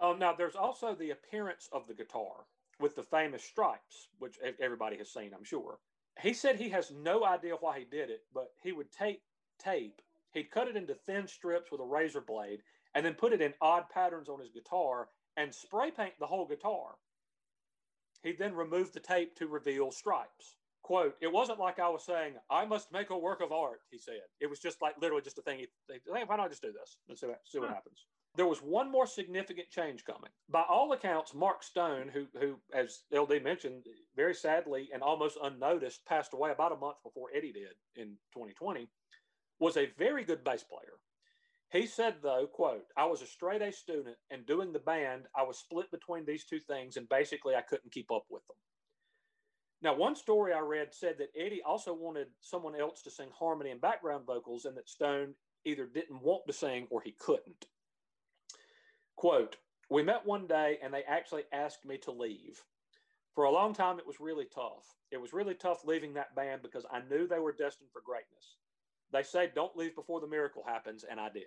Um, 0.00 0.18
now, 0.18 0.32
there's 0.32 0.56
also 0.56 0.94
the 0.94 1.10
appearance 1.10 1.68
of 1.72 1.86
the 1.86 1.94
guitar 1.94 2.46
with 2.82 2.96
the 2.96 3.02
famous 3.02 3.44
stripes, 3.44 4.08
which 4.18 4.38
everybody 4.60 4.98
has 4.98 5.12
seen, 5.12 5.30
I'm 5.34 5.44
sure. 5.44 5.78
He 6.20 6.34
said 6.34 6.56
he 6.56 6.68
has 6.70 6.90
no 6.90 7.24
idea 7.24 7.54
why 7.60 7.78
he 7.78 7.84
did 7.84 8.10
it, 8.10 8.22
but 8.34 8.50
he 8.62 8.72
would 8.72 8.92
take 8.92 9.22
tape, 9.58 10.02
he'd 10.32 10.50
cut 10.50 10.68
it 10.68 10.76
into 10.76 10.94
thin 10.94 11.26
strips 11.26 11.70
with 11.70 11.80
a 11.80 11.84
razor 11.84 12.20
blade, 12.20 12.60
and 12.94 13.06
then 13.06 13.14
put 13.14 13.32
it 13.32 13.40
in 13.40 13.54
odd 13.60 13.84
patterns 13.88 14.28
on 14.28 14.40
his 14.40 14.50
guitar 14.50 15.08
and 15.36 15.54
spray 15.54 15.90
paint 15.90 16.12
the 16.20 16.26
whole 16.26 16.46
guitar. 16.46 16.96
He 18.22 18.32
then 18.32 18.54
removed 18.54 18.92
the 18.92 19.00
tape 19.00 19.34
to 19.36 19.46
reveal 19.46 19.90
stripes. 19.90 20.56
Quote, 20.82 21.16
it 21.20 21.32
wasn't 21.32 21.60
like 21.60 21.78
I 21.78 21.88
was 21.88 22.04
saying, 22.04 22.34
I 22.50 22.64
must 22.64 22.92
make 22.92 23.10
a 23.10 23.18
work 23.18 23.40
of 23.40 23.52
art, 23.52 23.80
he 23.90 23.98
said. 23.98 24.22
It 24.40 24.50
was 24.50 24.58
just 24.58 24.82
like 24.82 24.94
literally 25.00 25.22
just 25.22 25.38
a 25.38 25.42
thing. 25.42 25.60
He, 25.60 25.66
why 26.06 26.24
not 26.28 26.40
I 26.40 26.48
just 26.48 26.62
do 26.62 26.72
this 26.72 26.98
and 27.08 27.16
see 27.16 27.26
what, 27.26 27.40
see 27.44 27.58
what 27.60 27.68
happens? 27.70 28.04
There 28.34 28.46
was 28.46 28.62
one 28.62 28.90
more 28.90 29.06
significant 29.06 29.68
change 29.68 30.04
coming. 30.04 30.30
By 30.48 30.64
all 30.68 30.92
accounts, 30.92 31.34
Mark 31.34 31.62
Stone, 31.62 32.08
who, 32.08 32.26
who, 32.40 32.56
as 32.74 33.02
LD 33.12 33.42
mentioned, 33.42 33.84
very 34.16 34.34
sadly 34.34 34.88
and 34.92 35.02
almost 35.02 35.36
unnoticed, 35.42 36.06
passed 36.06 36.32
away 36.32 36.50
about 36.50 36.72
a 36.72 36.76
month 36.76 36.96
before 37.02 37.28
Eddie 37.34 37.52
did 37.52 37.74
in 37.96 38.16
2020, 38.32 38.88
was 39.58 39.76
a 39.76 39.90
very 39.98 40.24
good 40.24 40.42
bass 40.44 40.62
player. 40.62 40.94
He 41.72 41.86
said, 41.86 42.16
though, 42.22 42.46
quote, 42.46 42.84
I 42.96 43.04
was 43.04 43.20
a 43.22 43.26
straight 43.26 43.62
A 43.62 43.70
student 43.70 44.16
and 44.30 44.46
doing 44.46 44.72
the 44.72 44.78
band, 44.78 45.24
I 45.36 45.42
was 45.42 45.58
split 45.58 45.90
between 45.90 46.24
these 46.24 46.44
two 46.44 46.60
things 46.60 46.96
and 46.96 47.08
basically 47.08 47.54
I 47.54 47.62
couldn't 47.62 47.92
keep 47.92 48.10
up 48.10 48.24
with 48.30 48.46
them. 48.46 48.56
Now, 49.82 49.94
one 49.94 50.14
story 50.14 50.52
I 50.52 50.60
read 50.60 50.94
said 50.94 51.16
that 51.18 51.32
Eddie 51.36 51.62
also 51.66 51.92
wanted 51.92 52.28
someone 52.40 52.78
else 52.78 53.02
to 53.02 53.10
sing 53.10 53.28
harmony 53.36 53.70
and 53.70 53.80
background 53.80 54.26
vocals 54.26 54.64
and 54.64 54.76
that 54.76 54.88
Stone 54.88 55.34
either 55.64 55.86
didn't 55.86 56.22
want 56.22 56.42
to 56.46 56.52
sing 56.52 56.86
or 56.90 57.02
he 57.02 57.14
couldn't. 57.18 57.66
Quote, 59.16 59.56
we 59.90 60.02
met 60.02 60.26
one 60.26 60.46
day 60.46 60.78
and 60.82 60.92
they 60.92 61.02
actually 61.04 61.44
asked 61.52 61.84
me 61.84 61.98
to 61.98 62.10
leave. 62.10 62.62
For 63.34 63.44
a 63.44 63.50
long 63.50 63.72
time, 63.72 63.98
it 63.98 64.06
was 64.06 64.20
really 64.20 64.46
tough. 64.54 64.96
It 65.10 65.20
was 65.20 65.32
really 65.32 65.54
tough 65.54 65.84
leaving 65.84 66.14
that 66.14 66.34
band 66.34 66.62
because 66.62 66.86
I 66.90 67.00
knew 67.08 67.26
they 67.26 67.38
were 67.38 67.52
destined 67.52 67.90
for 67.92 68.02
greatness. 68.04 68.56
They 69.12 69.22
say, 69.22 69.50
don't 69.54 69.76
leave 69.76 69.94
before 69.94 70.20
the 70.20 70.26
miracle 70.26 70.64
happens, 70.66 71.04
and 71.08 71.20
I 71.20 71.28
did. 71.28 71.44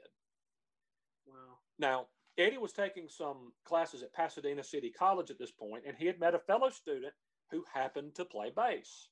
Wow. 1.27 1.57
Now, 1.79 2.07
Eddie 2.37 2.57
was 2.57 2.73
taking 2.73 3.07
some 3.07 3.53
classes 3.63 4.03
at 4.03 4.13
Pasadena 4.13 4.63
City 4.63 4.91
College 4.91 5.31
at 5.31 5.39
this 5.39 5.51
point, 5.51 5.83
and 5.87 5.95
he 5.97 6.05
had 6.05 6.19
met 6.19 6.35
a 6.35 6.39
fellow 6.39 6.69
student 6.69 7.13
who 7.51 7.63
happened 7.73 8.15
to 8.15 8.25
play 8.25 8.51
bass. 8.55 9.09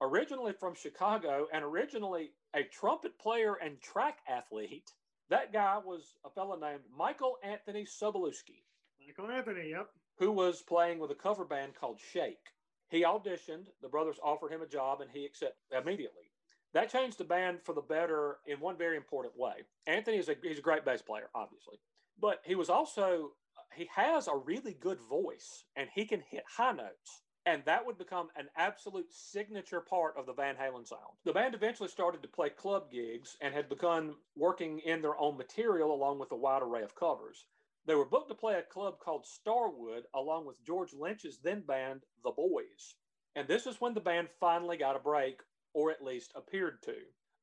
Originally 0.00 0.52
from 0.52 0.74
Chicago 0.74 1.46
and 1.52 1.62
originally 1.62 2.30
a 2.54 2.62
trumpet 2.62 3.18
player 3.18 3.54
and 3.54 3.80
track 3.80 4.18
athlete, 4.28 4.90
that 5.30 5.52
guy 5.52 5.78
was 5.84 6.16
a 6.24 6.30
fellow 6.30 6.58
named 6.58 6.82
Michael 6.96 7.38
Anthony 7.42 7.84
Sobolewski, 7.84 8.62
Michael 9.06 9.30
Anthony. 9.34 9.70
Yep. 9.70 9.88
who 10.18 10.30
was 10.32 10.62
playing 10.62 10.98
with 10.98 11.10
a 11.10 11.14
cover 11.14 11.44
band 11.44 11.72
called 11.80 11.98
Shake. 12.12 12.52
He 12.88 13.02
auditioned, 13.04 13.66
the 13.80 13.88
brothers 13.88 14.16
offered 14.22 14.52
him 14.52 14.62
a 14.62 14.66
job, 14.66 15.00
and 15.00 15.10
he 15.10 15.24
accepted 15.24 15.54
immediately. 15.72 16.30
That 16.74 16.90
changed 16.90 17.18
the 17.18 17.24
band 17.24 17.60
for 17.64 17.72
the 17.74 17.80
better 17.80 18.38
in 18.46 18.60
one 18.60 18.76
very 18.76 18.96
important 18.96 19.36
way. 19.36 19.54
Anthony 19.86 20.18
is 20.18 20.28
a 20.28 20.36
he's 20.42 20.58
a 20.58 20.62
great 20.62 20.84
bass 20.84 21.02
player, 21.02 21.28
obviously, 21.34 21.78
but 22.20 22.40
he 22.44 22.54
was 22.54 22.68
also 22.68 23.30
he 23.74 23.88
has 23.94 24.28
a 24.28 24.36
really 24.36 24.74
good 24.74 24.98
voice 25.00 25.64
and 25.76 25.88
he 25.94 26.04
can 26.04 26.20
hit 26.28 26.44
high 26.56 26.72
notes. 26.72 27.22
And 27.46 27.62
that 27.64 27.84
would 27.86 27.96
become 27.96 28.28
an 28.36 28.48
absolute 28.56 29.12
signature 29.12 29.80
part 29.80 30.14
of 30.16 30.26
the 30.26 30.34
Van 30.34 30.56
Halen 30.56 30.86
sound. 30.86 31.16
The 31.24 31.32
band 31.32 31.54
eventually 31.54 31.88
started 31.88 32.22
to 32.22 32.28
play 32.28 32.50
club 32.50 32.90
gigs 32.90 33.36
and 33.40 33.54
had 33.54 33.68
begun 33.68 34.14
working 34.36 34.80
in 34.80 35.00
their 35.00 35.18
own 35.18 35.38
material 35.38 35.92
along 35.92 36.18
with 36.18 36.32
a 36.32 36.36
wide 36.36 36.62
array 36.62 36.82
of 36.82 36.94
covers. 36.94 37.46
They 37.86 37.94
were 37.94 38.04
booked 38.04 38.28
to 38.28 38.34
play 38.34 38.56
a 38.56 38.62
club 38.62 38.98
called 38.98 39.26
Starwood 39.26 40.04
along 40.14 40.44
with 40.44 40.62
George 40.64 40.92
Lynch's 40.92 41.38
then 41.42 41.62
band, 41.62 42.02
The 42.22 42.30
Boys. 42.30 42.94
And 43.34 43.48
this 43.48 43.66
is 43.66 43.80
when 43.80 43.94
the 43.94 44.00
band 44.00 44.28
finally 44.38 44.76
got 44.76 44.96
a 44.96 45.00
break, 45.00 45.40
or 45.72 45.90
at 45.90 46.04
least 46.04 46.32
appeared 46.34 46.82
to. 46.82 46.94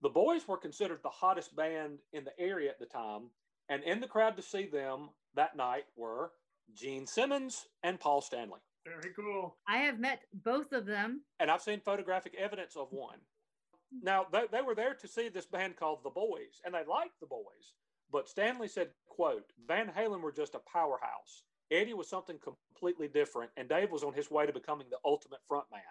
The 0.01 0.09
Boys 0.09 0.47
were 0.47 0.57
considered 0.57 0.99
the 1.01 1.09
hottest 1.09 1.55
band 1.55 1.99
in 2.13 2.23
the 2.23 2.39
area 2.39 2.69
at 2.69 2.77
the 2.77 2.85
time, 2.85 3.31
and 3.67 3.83
in 3.83 3.99
the 3.99 4.07
crowd 4.07 4.35
to 4.37 4.43
see 4.43 4.67
them 4.67 5.09
that 5.33 5.57
night 5.57 5.85
were 5.95 6.31
Gene 6.73 7.07
Simmons 7.07 7.65
and 7.83 7.99
Paul 7.99 8.21
Stanley. 8.21 8.59
Very 8.87 9.13
cool. 9.13 9.57
I 9.67 9.77
have 9.79 9.99
met 9.99 10.21
both 10.33 10.71
of 10.71 10.85
them. 10.85 11.21
And 11.39 11.51
I've 11.51 11.61
seen 11.61 11.81
photographic 11.81 12.35
evidence 12.37 12.75
of 12.75 12.87
one. 12.91 13.19
Now, 14.01 14.25
they, 14.31 14.43
they 14.51 14.61
were 14.61 14.75
there 14.75 14.93
to 14.93 15.07
see 15.07 15.29
this 15.29 15.45
band 15.45 15.75
called 15.77 15.99
The 16.03 16.09
Boys, 16.09 16.61
and 16.65 16.73
they 16.73 16.83
liked 16.85 17.19
The 17.19 17.27
Boys, 17.27 17.73
But 18.11 18.29
Stanley 18.29 18.67
said, 18.67 18.89
quote, 19.05 19.51
Van 19.67 19.91
Halen 19.95 20.21
were 20.21 20.31
just 20.31 20.55
a 20.55 20.59
powerhouse. 20.59 21.43
Eddie 21.71 21.93
was 21.93 22.09
something 22.09 22.37
completely 22.39 23.07
different, 23.07 23.51
and 23.57 23.67
Dave 23.67 23.91
was 23.91 24.03
on 24.03 24.13
his 24.13 24.31
way 24.31 24.45
to 24.45 24.53
becoming 24.53 24.87
the 24.89 24.99
ultimate 25.03 25.41
frontman. 25.49 25.81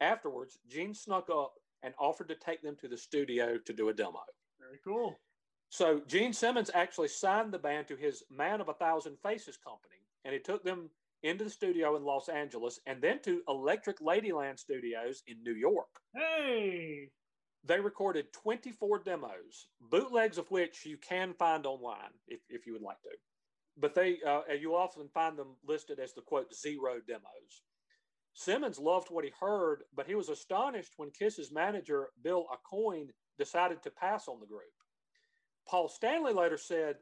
Afterwards, 0.00 0.58
Gene 0.68 0.94
snuck 0.94 1.28
up 1.30 1.54
and 1.82 1.94
offered 1.98 2.28
to 2.28 2.34
take 2.34 2.62
them 2.62 2.76
to 2.80 2.88
the 2.88 2.96
studio 2.96 3.58
to 3.58 3.72
do 3.72 3.88
a 3.88 3.94
demo. 3.94 4.20
Very 4.58 4.78
cool. 4.82 5.18
So 5.68 6.00
Gene 6.06 6.32
Simmons 6.32 6.70
actually 6.74 7.08
signed 7.08 7.52
the 7.52 7.58
band 7.58 7.88
to 7.88 7.96
his 7.96 8.22
Man 8.30 8.60
of 8.60 8.68
a 8.68 8.74
Thousand 8.74 9.18
Faces 9.22 9.56
company, 9.56 10.00
and 10.24 10.32
he 10.32 10.40
took 10.40 10.64
them 10.64 10.90
into 11.22 11.44
the 11.44 11.50
studio 11.50 11.96
in 11.96 12.04
Los 12.04 12.28
Angeles 12.28 12.80
and 12.86 13.02
then 13.02 13.20
to 13.22 13.42
Electric 13.48 14.00
Ladyland 14.00 14.58
Studios 14.58 15.22
in 15.26 15.42
New 15.42 15.54
York. 15.54 15.88
Hey. 16.14 17.10
They 17.64 17.80
recorded 17.80 18.32
24 18.32 19.00
demos, 19.00 19.66
bootlegs 19.80 20.38
of 20.38 20.50
which 20.50 20.86
you 20.86 20.96
can 20.98 21.34
find 21.34 21.66
online 21.66 22.12
if, 22.28 22.40
if 22.48 22.66
you 22.66 22.72
would 22.72 22.82
like 22.82 23.00
to. 23.02 23.10
But 23.76 23.94
they, 23.94 24.18
uh, 24.26 24.42
you 24.58 24.76
often 24.76 25.08
find 25.12 25.36
them 25.36 25.56
listed 25.66 25.98
as 25.98 26.14
the 26.14 26.22
quote 26.22 26.54
zero 26.54 27.00
demos. 27.06 27.62
Simmons 28.34 28.78
loved 28.78 29.08
what 29.10 29.24
he 29.24 29.32
heard, 29.40 29.82
but 29.94 30.06
he 30.06 30.14
was 30.14 30.28
astonished 30.28 30.92
when 30.96 31.10
Kiss's 31.10 31.50
manager, 31.50 32.10
Bill 32.22 32.46
Aucoin, 32.52 33.08
decided 33.38 33.82
to 33.82 33.90
pass 33.90 34.28
on 34.28 34.40
the 34.40 34.46
group. 34.46 34.62
Paul 35.68 35.88
Stanley 35.88 36.32
later 36.32 36.58
said 36.58 36.96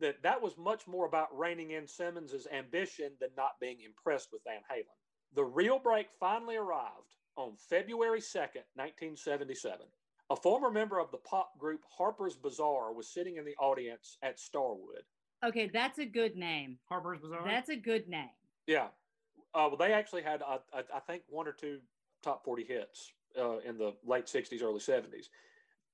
that 0.00 0.22
that 0.22 0.40
was 0.40 0.56
much 0.58 0.86
more 0.86 1.06
about 1.06 1.36
reining 1.36 1.72
in 1.72 1.86
Simmons's 1.86 2.46
ambition 2.52 3.12
than 3.20 3.30
not 3.36 3.60
being 3.60 3.78
impressed 3.84 4.28
with 4.32 4.42
Van 4.44 4.60
Halen. 4.70 4.94
The 5.34 5.44
real 5.44 5.78
break 5.78 6.08
finally 6.18 6.56
arrived 6.56 7.16
on 7.36 7.54
February 7.68 8.20
2nd, 8.20 8.64
1977. 8.74 9.86
A 10.30 10.36
former 10.36 10.70
member 10.70 10.98
of 10.98 11.10
the 11.10 11.18
pop 11.18 11.58
group 11.58 11.80
Harper's 11.96 12.36
Bazaar 12.36 12.92
was 12.92 13.08
sitting 13.08 13.36
in 13.36 13.44
the 13.44 13.56
audience 13.56 14.18
at 14.22 14.38
Starwood. 14.38 15.04
Okay, 15.44 15.70
that's 15.72 15.98
a 15.98 16.04
good 16.04 16.36
name. 16.36 16.78
Harper's 16.88 17.20
Bazaar. 17.20 17.44
That's 17.44 17.70
a 17.70 17.76
good 17.76 18.08
name. 18.08 18.30
Yeah. 18.66 18.88
Uh, 19.54 19.68
well, 19.68 19.76
they 19.76 19.92
actually 19.92 20.22
had, 20.22 20.42
uh, 20.42 20.58
I, 20.72 20.82
I 20.94 21.00
think, 21.00 21.22
one 21.28 21.48
or 21.48 21.52
two 21.52 21.78
top 22.22 22.44
40 22.44 22.64
hits 22.64 23.12
uh, 23.38 23.58
in 23.58 23.78
the 23.78 23.94
late 24.04 24.26
60s, 24.26 24.62
early 24.62 24.80
70s. 24.80 25.26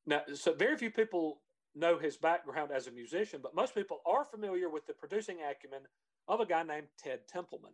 Now, 0.07 0.23
so 0.35 0.53
very 0.53 0.77
few 0.77 0.91
people 0.91 1.41
know 1.75 1.99
his 1.99 2.17
background 2.17 2.71
as 2.73 2.87
a 2.87 2.93
musician, 2.93 3.41
but 3.43 3.55
most 3.55 3.75
people 3.75 4.01
are 4.07 4.25
familiar 4.25 4.69
with 4.69 4.87
the 4.87 4.95
producing 4.95 5.39
acumen 5.49 5.83
of 6.29 6.41
a 6.41 6.47
guy 6.47 6.63
named 6.63 6.89
Ted 6.99 7.21
Templeman. 7.29 7.73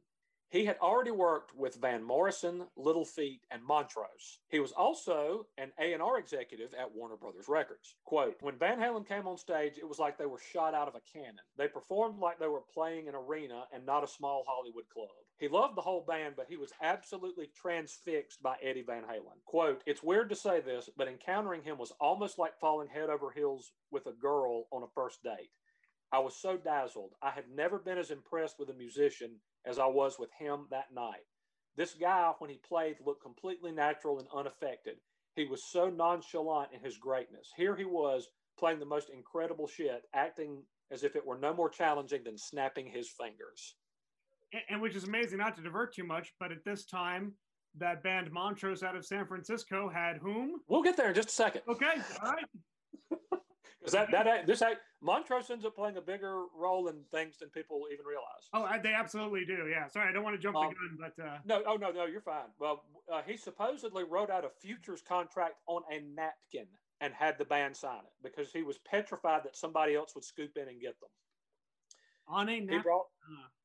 He 0.51 0.65
had 0.65 0.79
already 0.83 1.13
worked 1.13 1.55
with 1.55 1.77
Van 1.77 2.03
Morrison, 2.03 2.67
Little 2.77 3.05
Feat, 3.05 3.43
and 3.53 3.63
Montrose. 3.63 4.41
He 4.49 4.59
was 4.59 4.73
also 4.73 5.47
an 5.59 5.71
A&R 5.79 6.19
executive 6.19 6.75
at 6.75 6.93
Warner 6.93 7.17
Brothers 7.17 7.49
Records. 7.49 7.95
Quote, 8.05 8.35
when 8.41 8.59
Van 8.59 8.81
Halen 8.81 9.07
came 9.07 9.29
on 9.29 9.39
stage, 9.39 9.75
it 9.79 9.89
was 9.89 10.01
like 10.01 10.19
they 10.19 10.27
were 10.27 10.41
shot 10.53 10.75
out 10.75 10.89
of 10.89 10.97
a 10.97 11.19
cannon. 11.19 11.45
They 11.57 11.69
performed 11.69 12.19
like 12.19 12.41
they 12.41 12.49
were 12.49 12.65
playing 12.75 13.07
an 13.07 13.15
arena 13.15 13.63
and 13.73 13.87
not 13.87 14.03
a 14.03 14.09
small 14.09 14.43
Hollywood 14.45 14.89
club. 14.93 15.09
He 15.41 15.49
loved 15.49 15.75
the 15.75 15.81
whole 15.81 16.05
band, 16.07 16.35
but 16.37 16.49
he 16.51 16.59
was 16.59 16.75
absolutely 16.83 17.49
transfixed 17.57 18.43
by 18.43 18.57
Eddie 18.63 18.85
Van 18.87 19.05
Halen. 19.05 19.43
Quote, 19.47 19.83
it's 19.87 20.03
weird 20.03 20.29
to 20.29 20.37
say 20.37 20.61
this, 20.61 20.91
but 20.99 21.09
encountering 21.09 21.63
him 21.63 21.79
was 21.79 21.95
almost 21.99 22.39
like 22.39 22.61
falling 22.61 22.89
head 22.89 23.09
over 23.09 23.31
heels 23.31 23.73
with 23.91 24.07
a 24.07 24.13
girl 24.13 24.67
on 24.71 24.83
a 24.83 24.87
first 24.95 25.23
date. 25.23 25.49
I 26.13 26.19
was 26.19 26.37
so 26.37 26.59
dazzled. 26.59 27.15
I 27.23 27.31
had 27.31 27.45
never 27.51 27.79
been 27.79 27.97
as 27.97 28.11
impressed 28.11 28.59
with 28.59 28.69
a 28.69 28.75
musician 28.75 29.37
as 29.65 29.79
I 29.79 29.87
was 29.87 30.19
with 30.19 30.29
him 30.39 30.67
that 30.71 30.93
night. 30.95 31.25
This 31.75 31.95
guy, 31.95 32.33
when 32.39 32.51
he 32.51 32.59
played, 32.59 32.97
looked 33.03 33.23
completely 33.23 33.73
natural 33.73 34.19
and 34.19 34.29
unaffected. 34.37 34.97
He 35.37 35.47
was 35.47 35.65
so 35.65 35.89
nonchalant 35.89 36.73
in 36.75 36.81
his 36.81 36.99
greatness. 36.99 37.49
Here 37.57 37.77
he 37.77 37.87
was 37.87 38.29
playing 38.59 38.81
the 38.81 38.85
most 38.85 39.09
incredible 39.09 39.69
shit, 39.69 40.03
acting 40.13 40.65
as 40.91 41.03
if 41.03 41.17
it 41.17 41.25
were 41.25 41.39
no 41.39 41.55
more 41.55 41.71
challenging 41.71 42.25
than 42.25 42.37
snapping 42.37 42.89
his 42.89 43.09
fingers. 43.09 43.77
And, 44.53 44.63
and 44.69 44.83
which 44.83 44.95
is 44.97 45.05
amazing, 45.05 45.39
not 45.39 45.57
to 45.57 45.63
divert 45.63 45.95
too 45.95 46.05
much, 46.05 46.33
but 46.41 46.51
at 46.53 46.65
this 46.65 46.85
time, 46.85 47.33
that 47.79 48.03
band 48.03 48.31
Montrose 48.33 48.83
out 48.83 48.97
of 48.97 49.05
San 49.05 49.27
Francisco 49.27 49.89
had 49.89 50.17
whom? 50.19 50.61
We'll 50.69 50.83
get 50.83 50.97
there 50.97 51.09
in 51.09 51.15
just 51.15 51.29
a 51.29 51.33
second. 51.33 51.63
Okay, 51.69 51.93
all 52.23 52.33
right. 52.33 52.45
Because 53.81 53.93
that 53.95 54.11
that 54.11 54.47
this 54.47 54.63
Montrose 55.01 55.49
ends 55.51 55.65
up 55.65 55.75
playing 55.75 55.97
a 55.97 56.03
bigger 56.03 56.45
role 56.55 56.89
in 56.89 56.97
things 57.11 57.39
than 57.39 57.49
people 57.49 57.81
even 57.91 58.05
realize. 58.05 58.49
Oh, 58.53 58.65
I, 58.65 58.79
they 58.79 58.93
absolutely 58.93 59.47
do. 59.47 59.69
Yeah. 59.71 59.89
Sorry, 59.89 60.07
I 60.09 60.13
don't 60.13 60.23
want 60.23 60.37
to 60.37 60.43
jump 60.43 60.57
Um, 60.57 60.69
the 60.69 60.75
gun, 60.75 61.13
but 61.17 61.25
uh, 61.25 61.39
No, 61.47 61.63
oh 61.67 61.77
no, 61.77 61.91
no, 61.91 62.05
you're 62.05 62.21
fine. 62.21 62.51
Well, 62.59 62.85
uh, 63.11 63.23
he 63.27 63.39
supposedly 63.39 64.05
wrote 64.05 64.29
out 64.29 64.45
a 64.45 64.51
futures 64.51 65.01
contract 65.01 65.55
on 65.67 65.83
a 65.91 66.01
napkin 66.15 66.67
and 67.01 67.15
had 67.15 67.39
the 67.39 67.47
band 67.47 67.75
sign 67.75 68.01
it 68.01 68.13
because 68.23 68.53
he 68.53 68.63
was 68.63 68.77
petrified 68.79 69.45
that 69.45 69.57
somebody 69.57 69.95
else 69.95 70.15
would 70.15 70.25
scoop 70.25 70.57
in 70.57 70.69
and 70.69 70.79
get 70.79 71.01
them. 71.01 71.09
on 72.29 72.51
a 72.51 72.61
He 72.61 72.79
brought 72.79 73.07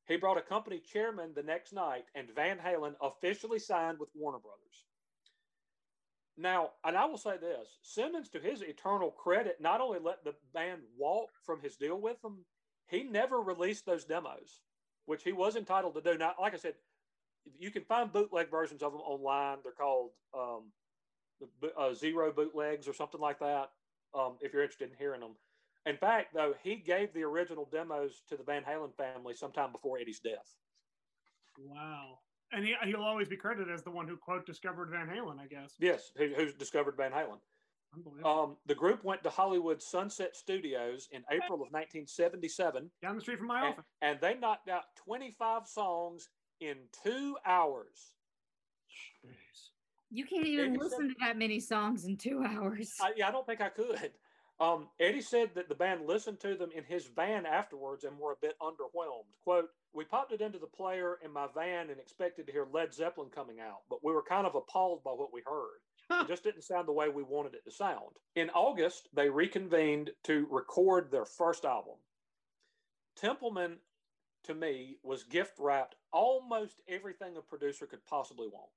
he 0.06 0.16
brought 0.16 0.38
a 0.38 0.42
company 0.42 0.78
chairman 0.78 1.32
the 1.34 1.42
next 1.42 1.72
night, 1.72 2.04
and 2.14 2.28
Van 2.34 2.58
Halen 2.58 2.94
officially 3.00 3.58
signed 3.58 3.98
with 3.98 4.10
Warner 4.14 4.38
Brothers. 4.38 4.84
Now, 6.38 6.70
and 6.84 6.96
I 6.96 7.06
will 7.06 7.18
say 7.18 7.36
this 7.38 7.78
Simmons, 7.82 8.28
to 8.30 8.38
his 8.38 8.62
eternal 8.62 9.10
credit, 9.10 9.56
not 9.60 9.80
only 9.80 9.98
let 9.98 10.22
the 10.24 10.34
band 10.54 10.82
walk 10.98 11.30
from 11.44 11.60
his 11.60 11.76
deal 11.76 12.00
with 12.00 12.20
them, 12.22 12.44
he 12.88 13.02
never 13.02 13.40
released 13.40 13.86
those 13.86 14.04
demos, 14.04 14.60
which 15.06 15.24
he 15.24 15.32
was 15.32 15.56
entitled 15.56 15.94
to 15.94 16.00
do. 16.00 16.18
Now, 16.18 16.34
like 16.40 16.54
I 16.54 16.58
said, 16.58 16.74
you 17.58 17.70
can 17.70 17.84
find 17.84 18.12
bootleg 18.12 18.50
versions 18.50 18.82
of 18.82 18.92
them 18.92 19.00
online. 19.00 19.58
They're 19.62 19.72
called 19.72 20.10
um, 20.34 20.64
uh, 21.76 21.94
Zero 21.94 22.32
Bootlegs 22.32 22.86
or 22.86 22.92
something 22.92 23.20
like 23.20 23.38
that, 23.38 23.70
um, 24.14 24.36
if 24.40 24.52
you're 24.52 24.62
interested 24.62 24.90
in 24.90 24.96
hearing 24.98 25.20
them. 25.20 25.36
In 25.86 25.96
fact, 25.96 26.34
though, 26.34 26.54
he 26.62 26.76
gave 26.76 27.12
the 27.14 27.22
original 27.22 27.68
demos 27.70 28.22
to 28.28 28.36
the 28.36 28.42
Van 28.42 28.62
Halen 28.62 28.94
family 28.96 29.34
sometime 29.34 29.70
before 29.72 29.98
Eddie's 29.98 30.20
death. 30.20 30.54
wow. 31.58 32.18
And 32.52 32.64
he, 32.64 32.74
he'll 32.84 33.02
always 33.02 33.28
be 33.28 33.36
credited 33.36 33.72
as 33.72 33.82
the 33.82 33.90
one 33.90 34.06
who 34.06 34.16
quote 34.16 34.46
discovered 34.46 34.90
Van 34.90 35.08
Halen, 35.08 35.40
I 35.40 35.46
guess. 35.46 35.74
Yes, 35.80 36.12
who, 36.16 36.28
who's 36.36 36.54
discovered 36.54 36.96
Van 36.96 37.10
Halen. 37.10 37.38
Um, 38.24 38.56
the 38.66 38.74
group 38.74 39.04
went 39.04 39.22
to 39.22 39.30
Hollywood 39.30 39.80
Sunset 39.80 40.36
Studios 40.36 41.08
in 41.12 41.22
April 41.30 41.54
of 41.54 41.72
1977, 41.72 42.90
Down 43.02 43.14
the 43.14 43.20
street 43.20 43.38
from 43.38 43.46
my 43.48 43.60
and, 43.60 43.72
office. 43.72 43.84
and 44.02 44.18
they 44.20 44.34
knocked 44.34 44.68
out 44.68 44.82
25 45.04 45.66
songs 45.66 46.28
in 46.60 46.76
two 47.02 47.36
hours. 47.46 48.14
Jeez. 49.24 49.70
You 50.10 50.24
can't 50.24 50.46
even 50.46 50.70
Eddie 50.74 50.78
listen 50.78 51.08
to 51.08 51.14
that 51.20 51.38
many 51.38 51.58
songs 51.58 52.04
in 52.04 52.16
two 52.16 52.44
hours. 52.46 52.94
I, 53.00 53.12
yeah, 53.16 53.28
I 53.28 53.30
don't 53.30 53.46
think 53.46 53.60
I 53.60 53.70
could. 53.70 54.12
Um, 54.58 54.88
Eddie 54.98 55.20
said 55.20 55.50
that 55.54 55.68
the 55.68 55.74
band 55.74 56.06
listened 56.06 56.40
to 56.40 56.54
them 56.54 56.70
in 56.74 56.84
his 56.84 57.06
van 57.14 57.44
afterwards 57.44 58.04
and 58.04 58.18
were 58.18 58.32
a 58.32 58.40
bit 58.40 58.56
underwhelmed. 58.60 59.36
Quote, 59.44 59.68
We 59.92 60.04
popped 60.04 60.32
it 60.32 60.40
into 60.40 60.58
the 60.58 60.66
player 60.66 61.18
in 61.22 61.30
my 61.30 61.46
van 61.54 61.90
and 61.90 62.00
expected 62.00 62.46
to 62.46 62.52
hear 62.52 62.66
Led 62.72 62.94
Zeppelin 62.94 63.28
coming 63.28 63.60
out, 63.60 63.80
but 63.90 64.02
we 64.02 64.12
were 64.12 64.22
kind 64.22 64.46
of 64.46 64.54
appalled 64.54 65.04
by 65.04 65.10
what 65.10 65.32
we 65.32 65.42
heard. 65.46 65.80
It 66.22 66.28
just 66.28 66.44
didn't 66.44 66.62
sound 66.62 66.88
the 66.88 66.92
way 66.92 67.08
we 67.08 67.22
wanted 67.22 67.54
it 67.54 67.64
to 67.64 67.70
sound. 67.70 68.16
In 68.34 68.48
August, 68.50 69.08
they 69.12 69.28
reconvened 69.28 70.10
to 70.24 70.46
record 70.50 71.10
their 71.10 71.24
first 71.24 71.64
album. 71.64 71.96
Templeman, 73.16 73.78
to 74.44 74.54
me, 74.54 74.98
was 75.02 75.24
gift 75.24 75.54
wrapped 75.58 75.96
almost 76.12 76.80
everything 76.88 77.36
a 77.36 77.42
producer 77.42 77.86
could 77.86 78.06
possibly 78.06 78.46
want. 78.46 78.70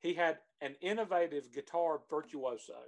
He 0.00 0.14
had 0.14 0.38
an 0.60 0.76
innovative 0.80 1.52
guitar 1.52 2.00
virtuoso. 2.08 2.78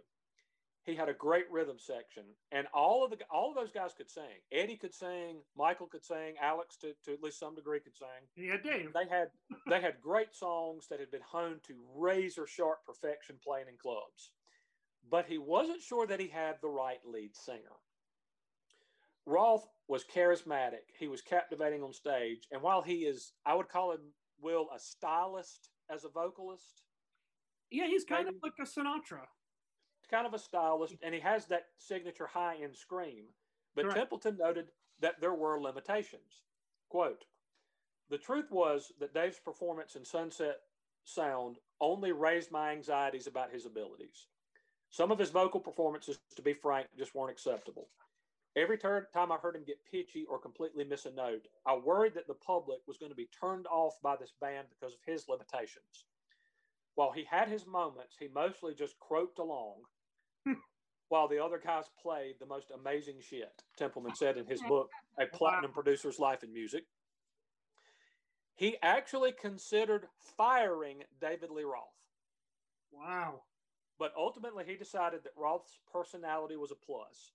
He 0.85 0.97
had 0.97 1.09
a 1.09 1.15
great 1.15 1.49
rhythm 1.51 1.77
section, 1.79 2.25
and 2.51 2.67
all 2.75 3.05
of 3.05 3.11
the 3.13 3.19
all 3.31 3.51
of 3.51 3.55
those 3.57 3.71
guys 3.71 3.93
could 3.97 4.11
sing. 4.11 4.41
Eddie 4.51 4.77
could 4.77 4.93
sing, 4.95 5.37
Michael 5.57 5.87
could 5.87 6.05
sing, 6.05 6.35
Alex 6.41 6.77
to, 6.79 6.93
to 7.05 7.13
at 7.13 7.23
least 7.23 7.39
some 7.39 7.55
degree 7.55 7.79
could 7.79 7.97
sing 7.97 8.09
Yeah, 8.37 8.57
Dave. 8.57 8.93
they 8.93 9.07
had 9.09 9.29
they 9.69 9.81
had 9.81 10.01
great 10.01 10.35
songs 10.35 10.89
that 10.89 10.99
had 10.99 11.11
been 11.13 11.21
honed 11.25 11.63
to 11.69 11.75
razor 11.95 12.47
sharp 12.49 12.79
perfection 12.85 13.37
playing 13.45 13.69
in 13.69 13.77
clubs 13.81 14.31
but 15.11 15.27
he 15.27 15.39
wasn't 15.39 15.81
sure 15.83 16.07
that 16.07 16.19
he 16.21 16.29
had 16.29 16.57
the 16.63 16.69
right 16.69 17.01
lead 17.05 17.37
singer 17.37 17.77
Roth 19.27 19.69
was 19.89 20.05
charismatic 20.05 20.91
he 20.99 21.07
was 21.09 21.23
captivating 21.23 21.83
on 21.83 21.93
stage 21.93 22.49
and 22.51 22.61
while 22.63 22.83
he 22.83 23.05
is 23.05 23.33
i 23.47 23.55
would 23.55 23.69
call 23.69 23.93
him 23.93 24.01
will 24.41 24.69
a 24.75 24.79
stylist 24.81 25.71
as 25.91 26.05
a 26.05 26.09
vocalist 26.09 26.83
Yeah, 27.71 27.87
he's 27.87 28.05
kind 28.05 28.25
Maybe. 28.25 28.37
of 28.37 28.43
like 28.43 28.59
a 28.61 28.63
Sinatra. 28.65 29.27
Kind 30.13 30.27
of 30.27 30.35
a 30.35 30.39
stylist 30.39 30.95
and 31.03 31.15
he 31.15 31.21
has 31.21 31.47
that 31.47 31.67
signature 31.79 32.27
high 32.27 32.57
end 32.63 32.77
scream. 32.77 33.25
But 33.75 33.87
Correct. 33.87 34.11
Templeman 34.11 34.39
noted 34.39 34.67
that 35.01 35.21
there 35.21 35.35
were 35.35 35.61
limitations. 35.61 36.45
Quote 36.89 37.25
the 38.13 38.19
truth 38.19 38.51
was 38.51 38.93
that 39.01 39.15
dave's 39.15 39.39
performance 39.39 39.97
in 39.97 40.05
sunset 40.05 40.59
sound 41.05 41.57
only 41.81 42.13
raised 42.13 42.51
my 42.51 42.73
anxieties 42.73 43.27
about 43.27 43.51
his 43.51 43.65
abilities. 43.65 44.27
Some 44.91 45.11
of 45.11 45.19
his 45.19 45.31
vocal 45.31 45.61
performances 45.61 46.19
to 46.37 46.43
be 46.43 46.53
frank 46.53 46.89
just 46.99 47.15
weren't 47.15 47.31
acceptable. 47.31 47.89
Every 48.55 48.77
tur- 48.77 49.09
time 49.15 49.33
i 49.33 49.39
heard 49.39 49.57
him 49.57 49.65
get 49.65 49.83
pitchy 49.91 50.27
or 50.29 50.39
completely 50.39 50.85
miss 50.85 51.07
a 51.07 51.11
note 51.11 51.47
i 51.65 51.75
worried 51.75 52.13
that 52.13 52.27
the 52.27 52.35
public 52.35 52.81
was 52.87 52.99
going 52.99 53.11
to 53.11 53.17
be 53.17 53.31
turned 53.41 53.67
off 53.69 53.95
by 54.03 54.15
this 54.15 54.35
band 54.43 54.67
because 54.69 54.93
of 54.93 55.01
his 55.07 55.27
limitations. 55.27 56.05
While 56.97 57.13
he 57.13 57.25
had 57.25 57.49
his 57.49 57.67
moments 57.67 58.17
he 58.19 58.29
mostly 58.29 58.75
just 58.75 58.99
croaked 59.01 59.39
along 59.39 59.85
while 61.09 61.29
the 61.29 61.43
other 61.43 61.61
guys 61.63 61.85
played 62.01 62.37
the 62.41 62.47
most 62.47 62.71
amazing 62.71 63.17
shit, 63.21 63.63
Templeman 63.77 64.15
said 64.15 64.37
in 64.37 64.47
his 64.47 64.63
book, 64.63 64.91
A 65.19 65.27
Platinum 65.27 65.73
Producer's 65.73 66.19
Life 66.19 66.43
in 66.43 66.53
Music. 66.53 66.85
He 68.55 68.77
actually 68.83 69.33
considered 69.33 70.07
firing 70.37 71.03
David 71.21 71.51
Lee 71.51 71.65
Roth. 71.65 71.99
Wow. 72.93 73.43
But 73.99 74.13
ultimately, 74.17 74.65
he 74.67 74.75
decided 74.75 75.25
that 75.25 75.33
Roth's 75.37 75.79
personality 75.93 76.57
was 76.57 76.71
a 76.71 76.75
plus. 76.75 77.33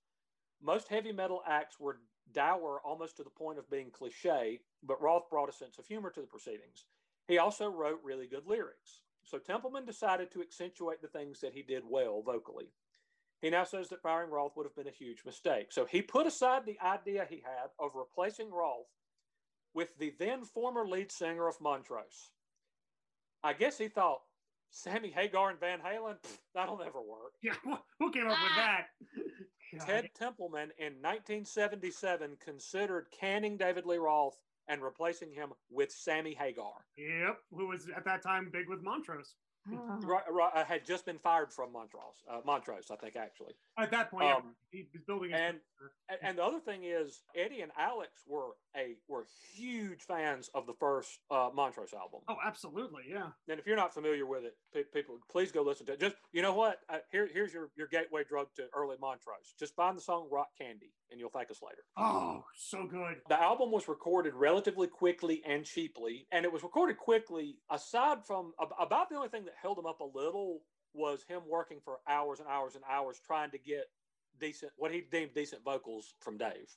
Most 0.62 0.88
heavy 0.88 1.12
metal 1.12 1.42
acts 1.48 1.80
were 1.80 2.00
dour 2.34 2.82
almost 2.84 3.18
to 3.18 3.24
the 3.24 3.30
point 3.30 3.58
of 3.60 3.70
being 3.70 3.90
cliche, 3.92 4.60
but 4.84 5.02
Roth 5.02 5.30
brought 5.30 5.50
a 5.50 5.54
sense 5.54 5.78
of 5.78 5.86
humor 5.86 6.10
to 6.10 6.22
the 6.22 6.28
proceedings. 6.28 6.86
He 7.28 7.38
also 7.38 7.70
wrote 7.70 8.00
really 8.04 8.28
good 8.28 8.46
lyrics. 8.46 9.02
So 9.24 9.38
Templeman 9.38 9.86
decided 9.86 10.32
to 10.32 10.42
accentuate 10.42 11.02
the 11.02 11.08
things 11.08 11.42
that 11.42 11.54
he 11.54 11.62
did 11.62 11.84
well 11.88 12.22
vocally. 12.22 12.72
He 13.42 13.50
now 13.50 13.64
says 13.64 13.90
that 13.90 14.02
firing 14.02 14.32
Roth 14.32 14.56
would 14.56 14.66
have 14.66 14.76
been 14.76 14.88
a 14.88 14.98
huge 14.98 15.24
mistake. 15.26 15.72
So 15.72 15.86
he 15.86 16.02
put 16.02 16.26
aside 16.26 16.64
the 16.66 16.80
idea 16.84 17.28
he 17.30 17.44
had 17.44 17.70
of 17.80 17.92
replacing 17.96 18.52
Roth 18.52 18.88
with 19.74 19.98
the 20.00 20.14
then 20.18 20.44
former 20.44 20.88
lead 20.88 21.12
singer 21.12 21.48
of 21.48 21.62
Montrose. 21.62 22.32
I 23.44 23.54
guess 23.54 23.78
he 23.78 23.88
thought 23.88 24.22
Sammy 24.72 25.12
Hagar 25.12 25.52
and 25.52 25.60
Van 25.60 25.80
Halen, 25.80 26.20
pff, 26.22 26.38
that'll 26.54 26.78
never 26.78 27.02
work. 27.02 27.34
Yeah, 27.44 27.54
who 28.00 28.12
came 28.12 28.28
up 28.28 28.38
with 28.42 28.52
ah. 28.56 28.80
that? 29.76 29.86
Ted 29.86 30.10
Templeman 30.16 30.72
in 30.80 30.94
1977 31.02 32.38
considered 32.44 33.08
canning 33.12 33.58
David 33.58 33.86
Lee 33.86 33.98
Roth 33.98 34.40
and 34.68 34.82
replacing 34.82 35.32
him 35.32 35.50
with 35.70 35.92
Sammy 35.92 36.34
Hagar. 36.34 36.74
Yep, 36.98 37.38
who 37.52 37.68
was 37.68 37.88
at 37.96 38.06
that 38.06 38.24
time 38.24 38.50
big 38.52 38.68
with 38.68 38.82
Montrose. 38.82 39.36
Right, 39.70 40.24
right, 40.30 40.52
uh, 40.54 40.64
had 40.66 40.86
just 40.86 41.06
been 41.06 41.20
fired 41.20 41.52
from 41.52 41.72
Montrose, 41.74 42.24
uh, 42.30 42.42
Montrose, 42.46 42.90
I 42.92 42.96
think 42.96 43.16
actually. 43.16 43.54
At 43.78 43.92
that 43.92 44.10
point, 44.10 44.26
yeah, 44.26 44.36
Um, 44.38 44.56
he 44.72 44.88
was 44.94 45.04
building 45.04 45.34
and- 45.34 45.60
and 46.22 46.38
the 46.38 46.44
other 46.44 46.60
thing 46.60 46.84
is 46.86 47.24
Eddie 47.36 47.62
and 47.62 47.72
Alex 47.78 48.24
were 48.26 48.56
a 48.76 48.96
were 49.08 49.26
huge 49.54 50.04
fans 50.04 50.50
of 50.54 50.66
the 50.66 50.74
first 50.76 51.20
uh, 51.30 51.50
Montrose 51.54 51.94
album. 51.94 52.22
Oh, 52.28 52.38
absolutely, 52.44 53.04
yeah. 53.10 53.32
And 53.50 53.60
if 53.60 53.68
you're 53.68 53.76
not 53.76 53.94
familiar 53.94 54.26
with 54.26 54.46
it, 54.46 54.58
pe- 54.74 54.84
people, 54.86 55.20
please 55.30 55.52
go 55.52 55.62
listen 55.62 55.86
to 55.88 55.94
it. 55.94 56.00
Just 56.00 56.16
you 56.32 56.42
know 56.42 56.54
what? 56.54 56.80
Uh, 56.90 57.00
here, 57.12 57.28
here's 57.28 57.54
your 57.54 57.70
your 57.76 57.88
gateway 57.88 58.24
drug 58.24 58.54
to 58.56 58.70
early 58.74 58.98
Montrose. 59.00 59.54
Just 59.60 59.76
find 59.76 59.98
the 59.98 60.02
song 60.02 60.30
"Rock 60.32 60.50
Candy" 60.58 60.94
and 61.12 61.20
you'll 61.20 61.30
thank 61.30 61.52
us 61.52 61.62
later. 61.62 61.84
Oh, 61.98 62.44
so 62.56 62.86
good. 62.86 63.18
The 63.30 63.42
album 63.42 63.72
was 63.72 63.88
recorded 63.88 64.34
relatively 64.34 64.88
quickly 64.88 65.42
and 65.48 65.66
cheaply, 65.66 66.28
and 66.32 66.46
it 66.46 66.52
was 66.52 66.64
recorded 66.64 66.98
quickly. 66.98 67.58
Aside 67.72 68.26
from 68.26 68.54
about 68.80 69.10
the 69.10 69.16
only 69.16 69.30
thing 69.30 69.46
that 69.46 69.56
held 69.62 69.78
him 69.78 69.86
up 69.86 70.00
a 70.00 70.18
little 70.18 70.62
was 70.94 71.24
him 71.28 71.42
working 71.48 71.80
for 71.84 72.00
hours 72.08 72.40
and 72.40 72.48
hours 72.48 72.76
and 72.76 72.84
hours 72.90 73.20
trying 73.26 73.52
to 73.52 73.58
get 73.58 73.86
decent, 74.40 74.72
what 74.78 74.92
he 74.92 75.02
deemed 75.12 75.34
decent 75.34 75.64
vocals 75.64 76.16
from 76.20 76.38
Dave. 76.38 76.76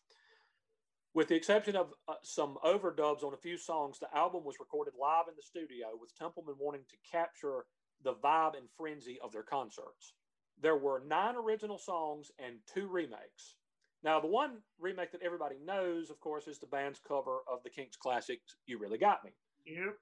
With 1.12 1.28
the 1.28 1.34
exception 1.34 1.74
of 1.74 1.92
uh, 2.08 2.14
some 2.22 2.56
overdubs 2.64 3.24
on 3.24 3.34
a 3.34 3.38
few 3.38 3.58
songs, 3.58 3.98
the 3.98 4.14
album 4.16 4.44
was 4.44 4.60
recorded 4.60 4.94
live 5.00 5.24
in 5.28 5.34
the 5.36 5.42
studio 5.42 5.88
with 6.00 6.14
Templeman 6.16 6.54
wanting 6.58 6.84
to 6.88 6.96
capture 7.10 7.64
the 8.02 8.14
vibe 8.14 8.56
and 8.56 8.68
frenzy 8.76 9.18
of 9.22 9.32
their 9.32 9.42
concerts. 9.42 10.14
There 10.62 10.76
were 10.76 11.02
nine 11.06 11.36
original 11.36 11.78
songs 11.78 12.30
and 12.38 12.56
two 12.72 12.86
remakes. 12.86 13.56
Now, 14.02 14.20
the 14.20 14.26
one 14.26 14.58
remake 14.78 15.12
that 15.12 15.22
everybody 15.22 15.56
knows, 15.64 16.10
of 16.10 16.20
course, 16.20 16.46
is 16.46 16.58
the 16.58 16.66
band's 16.66 17.00
cover 17.06 17.40
of 17.50 17.62
the 17.62 17.70
Kinks 17.70 17.96
classic, 17.96 18.40
You 18.66 18.78
Really 18.78 18.98
Got 18.98 19.24
Me. 19.24 19.30
Yep. 19.66 19.96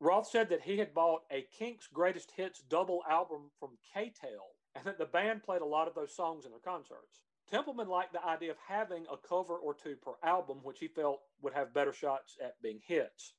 Roth 0.00 0.28
said 0.28 0.48
that 0.50 0.62
he 0.62 0.78
had 0.78 0.94
bought 0.94 1.22
a 1.30 1.46
Kinks 1.58 1.86
greatest 1.86 2.32
hits 2.36 2.62
double 2.68 3.02
album 3.08 3.50
from 3.58 3.78
K-Tel 3.94 4.56
and 4.74 4.84
that 4.84 4.98
the 4.98 5.06
band 5.06 5.42
played 5.42 5.62
a 5.62 5.66
lot 5.66 5.88
of 5.88 5.94
those 5.94 6.14
songs 6.14 6.44
in 6.44 6.50
their 6.50 6.60
concerts. 6.60 7.20
Templeman 7.50 7.88
liked 7.88 8.12
the 8.12 8.24
idea 8.24 8.50
of 8.50 8.56
having 8.66 9.06
a 9.10 9.16
cover 9.16 9.54
or 9.54 9.74
two 9.74 9.96
per 9.96 10.12
album, 10.22 10.58
which 10.62 10.80
he 10.80 10.88
felt 10.88 11.20
would 11.42 11.54
have 11.54 11.72
better 11.72 11.92
shots 11.92 12.36
at 12.44 12.60
being 12.62 12.80
hits. 12.86 13.34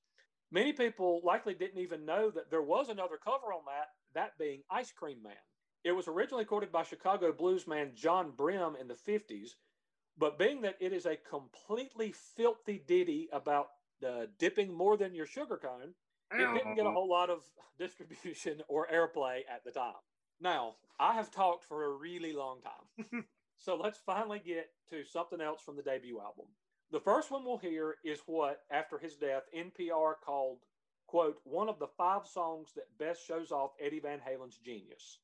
Many 0.52 0.72
people 0.72 1.22
likely 1.24 1.54
didn't 1.54 1.82
even 1.82 2.06
know 2.06 2.32
that 2.32 2.50
there 2.50 2.62
was 2.62 2.90
another 2.90 3.18
cover 3.18 3.54
on 3.54 3.64
that, 3.66 3.90
that 4.14 4.38
being 4.40 4.62
Ice 4.72 4.92
Cream 4.92 5.22
Man. 5.22 5.34
It 5.84 5.92
was 5.92 6.08
originally 6.08 6.44
recorded 6.44 6.72
by 6.72 6.84
Chicago 6.84 7.34
bluesman 7.34 7.94
John 7.94 8.32
Brim 8.32 8.76
in 8.80 8.88
the 8.88 8.96
50s, 8.96 9.52
but 10.18 10.40
being 10.40 10.62
that 10.62 10.76
it 10.80 10.94
is 10.94 11.06
a 11.06 11.18
completely 11.18 12.14
filthy 12.36 12.82
ditty 12.88 13.30
about 13.32 13.68
uh, 14.06 14.26
dipping 14.40 14.74
more 14.74 14.98
than 14.98 15.14
your 15.14 15.26
sugar 15.26 15.58
cone, 15.58 15.94
it 16.32 16.54
didn't 16.54 16.76
get 16.76 16.86
a 16.86 16.92
whole 16.92 17.10
lot 17.10 17.30
of 17.30 17.44
distribution 17.80 18.62
or 18.68 18.88
airplay 18.88 19.42
at 19.50 19.64
the 19.64 19.72
time. 19.72 19.94
Now, 20.40 20.76
I 21.00 21.14
have 21.14 21.32
talked 21.32 21.66
for 21.66 21.86
a 21.86 21.98
really 21.98 22.34
long 22.34 22.60
time. 22.62 23.26
so 23.58 23.76
let's 23.76 24.00
finally 24.06 24.42
get 24.46 24.70
to 24.90 25.04
something 25.04 25.42
else 25.42 25.62
from 25.62 25.76
the 25.76 25.84
debut 25.84 26.20
album. 26.20 26.46
The 26.92 27.00
first 27.00 27.32
one 27.32 27.44
we'll 27.44 27.58
hear 27.58 27.96
is 28.04 28.22
what, 28.26 28.62
after 28.72 28.98
his 28.98 29.16
death, 29.16 29.44
NPR 29.56 30.14
called, 30.24 30.60
quote, 31.08 31.38
one 31.44 31.70
of 31.70 31.80
the 31.80 31.88
five 31.88 32.26
songs 32.26 32.70
that 32.76 32.98
best 32.98 33.26
shows 33.26 33.52
off 33.52 33.72
Eddie 33.84 34.00
Van 34.00 34.20
Halen's 34.20 34.58
genius. 34.58 35.20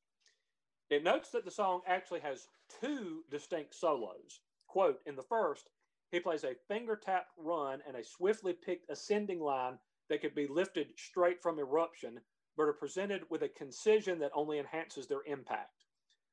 It 0.90 1.02
notes 1.02 1.30
that 1.30 1.44
the 1.44 1.50
song 1.50 1.80
actually 1.86 2.20
has 2.20 2.48
two 2.80 3.22
distinct 3.30 3.74
solos. 3.74 4.40
Quote, 4.74 5.02
in 5.06 5.14
the 5.14 5.22
first, 5.22 5.70
he 6.10 6.18
plays 6.18 6.42
a 6.42 6.56
finger 6.66 6.96
tapped 6.96 7.30
run 7.36 7.80
and 7.86 7.96
a 7.96 8.02
swiftly 8.02 8.52
picked 8.52 8.90
ascending 8.90 9.38
line 9.38 9.78
that 10.08 10.20
could 10.20 10.34
be 10.34 10.48
lifted 10.48 10.88
straight 10.96 11.40
from 11.40 11.60
eruption, 11.60 12.18
but 12.56 12.64
are 12.64 12.72
presented 12.72 13.22
with 13.30 13.44
a 13.44 13.48
concision 13.48 14.18
that 14.18 14.32
only 14.34 14.58
enhances 14.58 15.06
their 15.06 15.22
impact. 15.26 15.84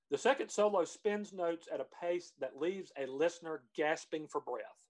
The 0.10 0.18
second 0.18 0.50
solo 0.50 0.86
spins 0.86 1.34
notes 1.34 1.68
at 1.72 1.82
a 1.82 1.86
pace 2.02 2.34
that 2.40 2.58
leaves 2.58 2.92
a 2.98 3.06
listener 3.06 3.62
gasping 3.76 4.28
for 4.28 4.42
breath. 4.42 4.88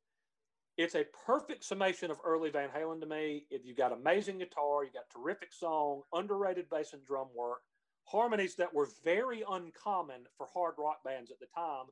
It's 0.77 0.95
a 0.95 1.07
perfect 1.25 1.65
summation 1.65 2.09
of 2.09 2.21
early 2.23 2.51
Van 2.51 2.69
Halen 2.69 3.01
to 3.01 3.05
me. 3.05 3.47
If 3.49 3.65
you 3.65 3.75
got 3.75 3.91
amazing 3.91 4.37
guitar, 4.37 4.85
you've 4.85 4.93
got 4.93 5.09
terrific 5.13 5.51
song, 5.51 6.03
underrated 6.13 6.69
bass 6.69 6.93
and 6.93 7.05
drum 7.05 7.27
work, 7.35 7.63
harmonies 8.05 8.55
that 8.55 8.73
were 8.73 8.87
very 9.03 9.43
uncommon 9.49 10.21
for 10.37 10.47
hard 10.53 10.75
rock 10.77 11.03
bands 11.03 11.31
at 11.31 11.39
the 11.41 11.47
time, 11.53 11.87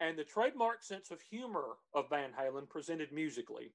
and 0.00 0.18
the 0.18 0.24
trademark 0.24 0.82
sense 0.82 1.10
of 1.10 1.20
humor 1.20 1.76
of 1.94 2.10
Van 2.10 2.30
Halen 2.38 2.68
presented 2.68 3.12
musically. 3.12 3.72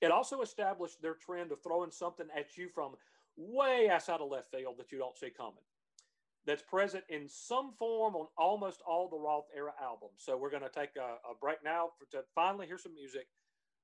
It 0.00 0.10
also 0.10 0.42
established 0.42 1.00
their 1.00 1.14
trend 1.14 1.52
of 1.52 1.62
throwing 1.62 1.90
something 1.90 2.26
at 2.36 2.56
you 2.56 2.68
from 2.68 2.94
way 3.36 3.88
outside 3.90 4.20
of 4.20 4.30
left 4.30 4.50
field 4.50 4.76
that 4.78 4.92
you 4.92 4.98
don't 4.98 5.16
see 5.16 5.30
coming. 5.30 5.54
That's 6.46 6.62
present 6.62 7.04
in 7.08 7.28
some 7.28 7.72
form 7.78 8.14
on 8.14 8.26
almost 8.38 8.80
all 8.86 9.08
the 9.08 9.18
Roth 9.18 9.46
era 9.54 9.72
albums. 9.82 10.18
So 10.18 10.36
we're 10.36 10.50
going 10.50 10.62
to 10.62 10.68
take 10.68 10.90
a, 10.96 11.16
a 11.28 11.34
break 11.40 11.58
now 11.64 11.90
for, 11.98 12.06
to 12.16 12.24
finally 12.34 12.66
hear 12.66 12.78
some 12.78 12.94
music. 12.94 13.26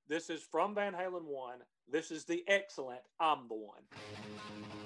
This 0.07 0.29
is 0.29 0.41
from 0.41 0.73
Van 0.75 0.93
Halen 0.93 1.25
1. 1.25 1.59
This 1.91 2.11
is 2.11 2.25
the 2.25 2.43
excellent 2.47 3.01
I'm 3.19 3.47
the 3.47 3.55
One. 3.55 4.82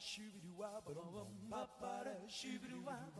shoo-ba-doo-wah, 0.00 0.80
ba-dum-bum, 0.84 1.48
ba-ba-da, 1.50 2.14
shoo-ba-doo-wah. 2.28 3.13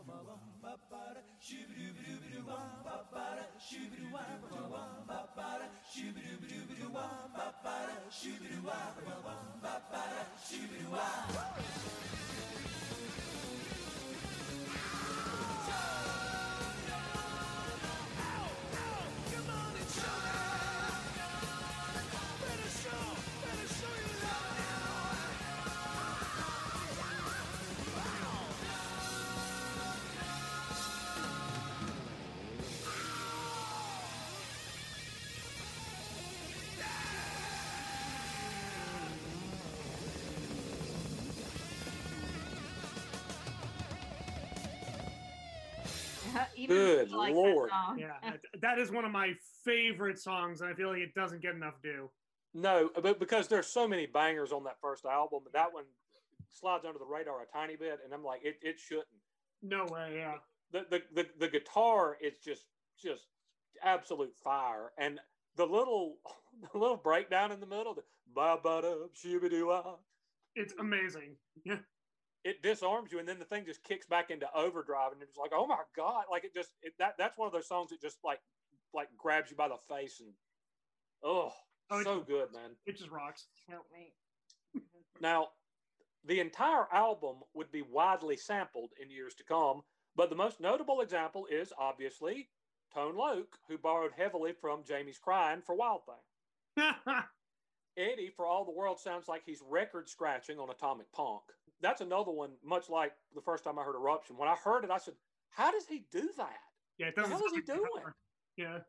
Even 46.65 46.75
Good 46.77 47.13
I 47.13 47.15
like 47.15 47.33
that 47.33 47.39
Lord. 47.39 47.69
song. 47.69 47.99
Yeah, 47.99 48.13
that- 48.23 48.61
that 48.61 48.79
is 48.79 48.91
one 48.91 49.05
of 49.05 49.11
my 49.11 49.33
favorite 49.63 50.19
songs, 50.19 50.61
and 50.61 50.69
I 50.69 50.73
feel 50.73 50.89
like 50.89 50.99
it 50.99 51.13
doesn't 51.13 51.41
get 51.41 51.55
enough 51.55 51.75
due. 51.81 52.09
No, 52.53 52.89
but 53.01 53.19
because 53.19 53.47
there's 53.47 53.67
so 53.67 53.87
many 53.87 54.05
bangers 54.05 54.51
on 54.51 54.63
that 54.63 54.77
first 54.81 55.05
album, 55.05 55.41
that 55.53 55.73
one 55.73 55.83
slides 56.51 56.85
under 56.85 56.99
the 56.99 57.05
radar 57.05 57.41
a 57.41 57.45
tiny 57.45 57.75
bit, 57.75 57.99
and 58.03 58.13
I'm 58.13 58.23
like, 58.23 58.41
it, 58.43 58.57
it 58.61 58.79
shouldn't. 58.79 59.07
No 59.61 59.85
way, 59.91 60.13
yeah. 60.17 60.35
The, 60.71 60.85
the 60.89 61.01
the 61.13 61.27
the 61.39 61.47
guitar 61.47 62.17
is 62.21 62.37
just 62.43 62.65
just 63.01 63.25
absolute 63.83 64.33
fire, 64.43 64.91
and 64.97 65.19
the 65.57 65.65
little 65.65 66.17
the 66.73 66.77
little 66.77 66.97
breakdown 66.97 67.51
in 67.51 67.59
the 67.59 67.65
middle, 67.65 67.93
the 67.93 68.03
ba 68.33 68.57
ba 68.61 68.81
da 68.81 68.93
shooby 69.13 69.49
doo 69.49 69.73
It's 70.55 70.73
amazing. 70.79 71.35
Yeah. 71.65 71.77
It 72.45 72.61
disarms 72.63 73.11
you, 73.11 73.19
and 73.19 73.27
then 73.27 73.39
the 73.39 73.45
thing 73.45 73.65
just 73.65 73.83
kicks 73.83 74.05
back 74.07 74.29
into 74.31 74.47
overdrive, 74.55 75.11
and 75.11 75.21
it's 75.21 75.35
like, 75.37 75.51
oh 75.53 75.67
my 75.67 75.79
god, 75.97 76.23
like 76.31 76.45
it 76.45 76.53
just 76.53 76.69
it, 76.81 76.93
that 76.99 77.15
that's 77.17 77.37
one 77.37 77.47
of 77.47 77.53
those 77.53 77.67
songs 77.67 77.89
that 77.89 77.99
just 78.01 78.19
like 78.23 78.39
like 78.93 79.09
grabs 79.17 79.51
you 79.51 79.57
by 79.57 79.67
the 79.67 79.75
face 79.89 80.21
and 80.21 80.29
oh, 81.23 81.51
Oh, 81.91 82.01
so 82.03 82.11
it's- 82.21 82.27
good, 82.27 82.53
man. 82.53 82.71
It 82.85 82.97
just 82.97 83.11
rocks. 83.11 83.47
Help 83.69 83.85
me. 83.93 84.13
Now, 85.21 85.49
the 86.25 86.39
entire 86.39 86.87
album 86.93 87.37
would 87.53 87.71
be 87.71 87.81
widely 87.83 88.37
sampled 88.37 88.91
in 89.01 89.11
years 89.11 89.35
to 89.35 89.43
come, 89.43 89.81
but 90.15 90.29
the 90.29 90.35
most 90.35 90.59
notable 90.61 91.01
example 91.01 91.45
is 91.51 91.71
obviously 91.77 92.49
Tone 92.93 93.15
Loc, 93.15 93.57
who 93.67 93.77
borrowed 93.77 94.13
heavily 94.17 94.53
from 94.59 94.83
Jamie's 94.83 95.17
Crying 95.19 95.61
for 95.65 95.75
Wild 95.75 96.01
Thing. 96.05 96.93
Eddie, 97.97 98.31
for 98.35 98.45
all 98.45 98.65
the 98.65 98.71
world, 98.71 98.99
sounds 98.99 99.27
like 99.27 99.43
he's 99.45 99.61
record 99.69 100.09
scratching 100.09 100.59
on 100.59 100.69
Atomic 100.69 101.11
Punk. 101.13 101.43
That's 101.81 102.01
another 102.01 102.31
one, 102.31 102.51
much 102.63 102.89
like 102.89 103.11
the 103.33 103.41
first 103.41 103.63
time 103.63 103.77
I 103.77 103.83
heard 103.83 103.95
Eruption. 103.95 104.37
When 104.37 104.47
I 104.49 104.55
heard 104.55 104.83
it, 104.83 104.91
I 104.91 104.97
said, 104.97 105.15
How 105.49 105.71
does 105.71 105.85
he 105.87 106.05
do 106.11 106.29
that? 106.37 106.59
yeah, 106.97 107.07
it 107.07 107.13
hell 107.17 107.25
is 107.45 107.51
he 107.51 107.57
like 107.57 107.65
doing? 107.65 108.03
Yeah. 108.57 108.79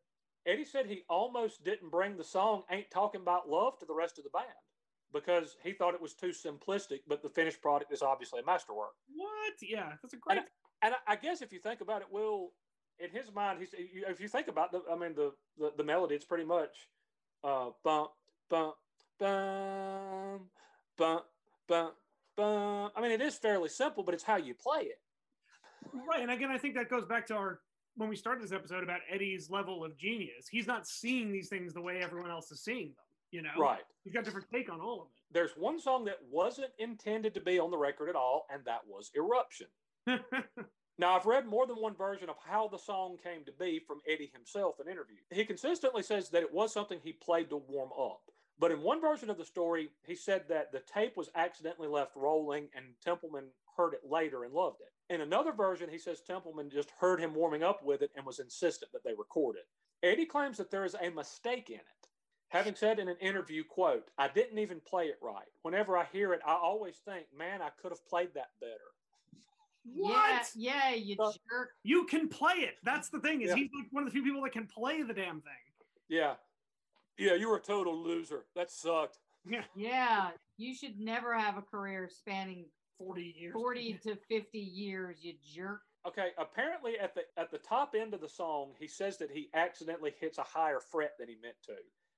Eddie 0.47 0.65
said 0.65 0.87
he 0.87 1.03
almost 1.09 1.65
didn't 1.65 1.91
bring 1.91 2.17
the 2.17 2.23
song 2.25 2.63
Ain't 2.71 2.89
Talking 2.91 3.21
About 3.21 3.49
Love 3.49 3.79
to 3.81 3.87
the 3.87 3.95
rest 3.95 4.17
of 4.19 4.25
the 4.25 4.31
band 4.31 4.47
because 5.13 5.57
he 5.65 5.73
thought 5.73 5.95
it 5.95 6.01
was 6.01 6.15
too 6.15 6.29
simplistic, 6.29 7.01
but 7.09 7.21
the 7.23 7.29
finished 7.29 7.61
product 7.61 7.93
is 7.93 8.01
obviously 8.03 8.41
a 8.41 8.45
masterwork. 8.45 8.93
What? 9.15 9.55
Yeah, 9.61 9.93
that's 10.03 10.15
a 10.15 10.19
great. 10.19 10.39
And, 10.39 10.47
and 10.83 10.95
I- 10.95 11.13
I 11.15 11.17
guess 11.17 11.43
if 11.43 11.53
you 11.53 11.59
think 11.59 11.81
about 11.81 12.03
it, 12.03 12.09
Will, 12.13 12.53
in 13.01 13.11
his 13.11 13.33
mind, 13.35 13.59
he's 13.59 13.71
if 13.75 14.21
you 14.21 14.29
think 14.29 14.47
about 14.49 14.71
the, 14.71 14.83
I 14.91 14.97
mean 14.97 15.15
the 15.15 15.33
the, 15.59 15.73
the 15.77 15.85
melody, 15.85 16.15
it's 16.15 16.25
pretty 16.25 16.45
much 16.45 16.89
uh, 17.43 17.71
bump 17.85 18.11
bump 18.49 18.75
bum 19.19 20.49
bump 20.97 21.25
bump 21.69 21.95
bum. 22.37 22.91
I 22.97 23.01
mean, 23.01 23.11
it 23.11 23.21
is 23.21 23.37
fairly 23.37 23.69
simple, 23.69 24.03
but 24.03 24.15
it's 24.15 24.23
how 24.23 24.37
you 24.37 24.55
play 24.55 24.83
it. 24.83 25.01
Right, 25.93 26.21
and 26.21 26.31
again, 26.31 26.51
I 26.51 26.59
think 26.59 26.75
that 26.75 26.91
goes 26.91 27.05
back 27.05 27.27
to 27.29 27.35
our 27.35 27.61
when 27.97 28.09
we 28.09 28.17
started 28.17 28.43
this 28.43 28.53
episode 28.53 28.83
about 28.83 29.01
Eddie's 29.11 29.49
level 29.51 29.85
of 29.85 29.97
genius. 29.97 30.47
He's 30.51 30.67
not 30.67 30.87
seeing 30.87 31.33
these 31.33 31.49
things 31.49 31.73
the 31.73 31.81
way 31.81 32.03
everyone 32.03 32.31
else 32.31 32.51
is 32.51 32.63
seeing 32.63 32.89
them. 32.89 33.05
You 33.31 33.43
know, 33.43 33.51
Right. 33.59 33.83
He's 34.05 34.13
got 34.13 34.21
a 34.21 34.25
different 34.25 34.49
take 34.53 34.71
on 34.71 34.81
all 34.81 35.03
of 35.03 35.07
it. 35.09 35.13
There's 35.33 35.53
one 35.57 35.81
song 35.81 36.05
that 36.05 36.19
wasn't 36.31 36.71
intended 36.79 37.35
to 37.35 37.41
be 37.41 37.59
on 37.59 37.71
the 37.71 37.79
record 37.79 38.09
at 38.09 38.15
all, 38.15 38.47
and 38.53 38.63
that 38.67 38.81
was 38.87 39.11
Eruption. 39.17 39.67
Now, 40.99 41.15
I've 41.15 41.27
read 41.27 41.47
more 41.47 41.67
than 41.67 41.77
one 41.77 41.95
version 41.95 42.31
of 42.31 42.37
how 42.43 42.69
the 42.69 42.79
song 42.79 43.19
came 43.23 43.45
to 43.45 43.53
be 43.53 43.81
from 43.87 44.01
Eddie 44.09 44.31
himself 44.33 44.77
in 44.81 44.91
interviews. 44.91 45.27
He 45.31 45.45
consistently 45.45 46.03
says 46.03 46.31
that 46.31 46.43
it 46.43 46.53
was 46.53 46.73
something 46.73 46.99
he 47.03 47.13
played 47.13 47.51
to 47.51 47.59
warm 47.59 47.91
up. 47.93 48.23
But 48.59 48.70
in 48.70 48.81
one 48.83 49.01
version 49.01 49.28
of 49.28 49.37
the 49.39 49.45
story, 49.45 49.91
he 50.07 50.15
said 50.15 50.45
that 50.49 50.73
the 50.73 50.81
tape 50.81 51.16
was 51.16 51.31
accidentally 51.35 51.89
left 51.89 52.16
rolling 52.16 52.69
and 52.74 52.87
Templeman 53.05 53.45
heard 53.77 53.93
it 53.93 54.01
later 54.09 54.45
and 54.45 54.55
loved 54.55 54.81
it. 54.81 54.93
In 55.15 55.20
another 55.20 55.53
version, 55.53 55.91
he 55.91 55.99
says 55.99 56.20
Templeman 56.23 56.70
just 56.70 56.91
heard 56.99 57.20
him 57.20 57.35
warming 57.35 57.62
up 57.62 57.85
with 57.85 58.03
it 58.03 58.11
and 58.16 58.24
was 58.24 58.39
insistent 58.39 58.91
that 58.93 59.05
they 59.05 59.12
record 59.12 59.57
it. 59.57 59.66
Eddie 60.07 60.27
claims 60.27 60.57
that 60.57 60.70
there 60.70 60.85
is 60.85 60.97
a 61.01 61.11
mistake 61.11 61.69
in 61.70 61.77
it. 61.77 61.83
Having 62.49 62.77
said 62.77 62.99
in 62.99 63.09
an 63.09 63.16
interview, 63.20 63.62
quote, 63.65 64.09
I 64.19 64.28
didn't 64.28 64.59
even 64.59 64.81
play 64.81 65.07
it 65.07 65.19
right. 65.20 65.49
Whenever 65.62 65.99
I 65.99 66.05
hear 66.12 66.33
it, 66.33 66.41
I 66.47 66.55
always 66.55 66.97
think, 67.05 67.27
man, 67.37 67.61
I 67.61 67.70
could 67.81 67.91
have 67.91 68.07
played 68.07 68.31
that 68.35 68.51
better. 68.61 68.73
Yeah, 69.85 70.43
yeah, 70.55 70.91
you 70.95 71.16
Well- 71.19 71.35
jerk. 71.51 71.74
you 71.83 72.05
can 72.07 72.28
play 72.28 72.55
it. 72.61 72.77
That's 72.83 73.09
the 73.09 73.20
thing 73.20 73.43
is 73.43 73.51
Yeah. 73.51 73.57
he's 73.57 73.70
like 73.73 73.89
one 73.93 74.03
of 74.05 74.09
the 74.09 74.12
few 74.12 74.23
people 74.23 74.43
that 74.43 74.53
can 74.53 74.66
play 74.66 75.03
the 75.03 75.12
damn 75.15 75.41
thing. 75.43 75.53
Yeah. 76.09 76.37
Yeah, 77.18 77.34
you 77.34 77.48
were 77.48 77.56
a 77.56 77.60
total 77.60 77.97
loser. 77.97 78.44
That 78.55 78.70
sucked. 78.70 79.18
Yeah, 79.48 79.62
Yeah, 79.76 80.30
you 80.59 80.74
should 80.74 80.98
never 80.98 81.36
have 81.36 81.56
a 81.56 81.62
career 81.62 82.09
spanning 82.10 82.66
forty 82.98 83.34
years. 83.38 83.52
40 83.52 84.01
to 84.05 84.16
50 84.28 84.59
years, 84.59 85.18
you 85.22 85.34
jerk. 85.55 85.80
Okay, 86.06 86.28
apparently 86.38 86.98
at 86.98 87.14
the 87.14 87.22
at 87.36 87.51
the 87.51 87.59
top 87.59 87.94
end 87.98 88.14
of 88.14 88.20
the 88.20 88.28
song, 88.28 88.72
he 88.78 88.86
says 88.86 89.18
that 89.18 89.30
he 89.30 89.48
accidentally 89.55 90.14
hits 90.20 90.38
a 90.38 90.43
higher 90.43 90.80
fret 90.80 91.12
than 91.18 91.28
he 91.28 91.36
meant 91.43 91.56
to. 91.64 91.74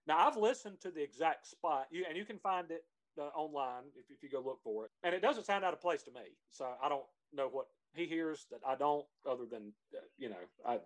Now 0.06 0.26
I've 0.26 0.36
listened 0.36 0.80
to 0.82 0.90
the 0.90 1.02
exact 1.02 1.46
spot, 1.46 1.86
you 1.90 2.04
and 2.08 2.16
you 2.16 2.24
can 2.24 2.38
find 2.38 2.70
it 2.70 2.82
uh, 3.18 3.24
online 3.34 3.84
if, 3.96 4.04
if 4.10 4.22
you 4.22 4.28
go 4.28 4.40
look 4.44 4.60
for 4.62 4.84
it, 4.86 4.90
and 5.02 5.14
it 5.14 5.22
doesn't 5.22 5.46
sound 5.46 5.64
out 5.64 5.72
of 5.72 5.80
place 5.80 6.02
to 6.04 6.10
me. 6.10 6.36
So 6.50 6.66
I 6.82 6.88
don't 6.88 7.04
know 7.32 7.48
what 7.48 7.66
he 7.94 8.04
hears 8.06 8.46
that 8.50 8.60
I 8.66 8.74
don't, 8.74 9.06
other 9.28 9.44
than 9.50 9.72
uh, 9.94 10.00
you 10.18 10.28
know, 10.28 10.36
I 10.66 10.74
ev- 10.74 10.80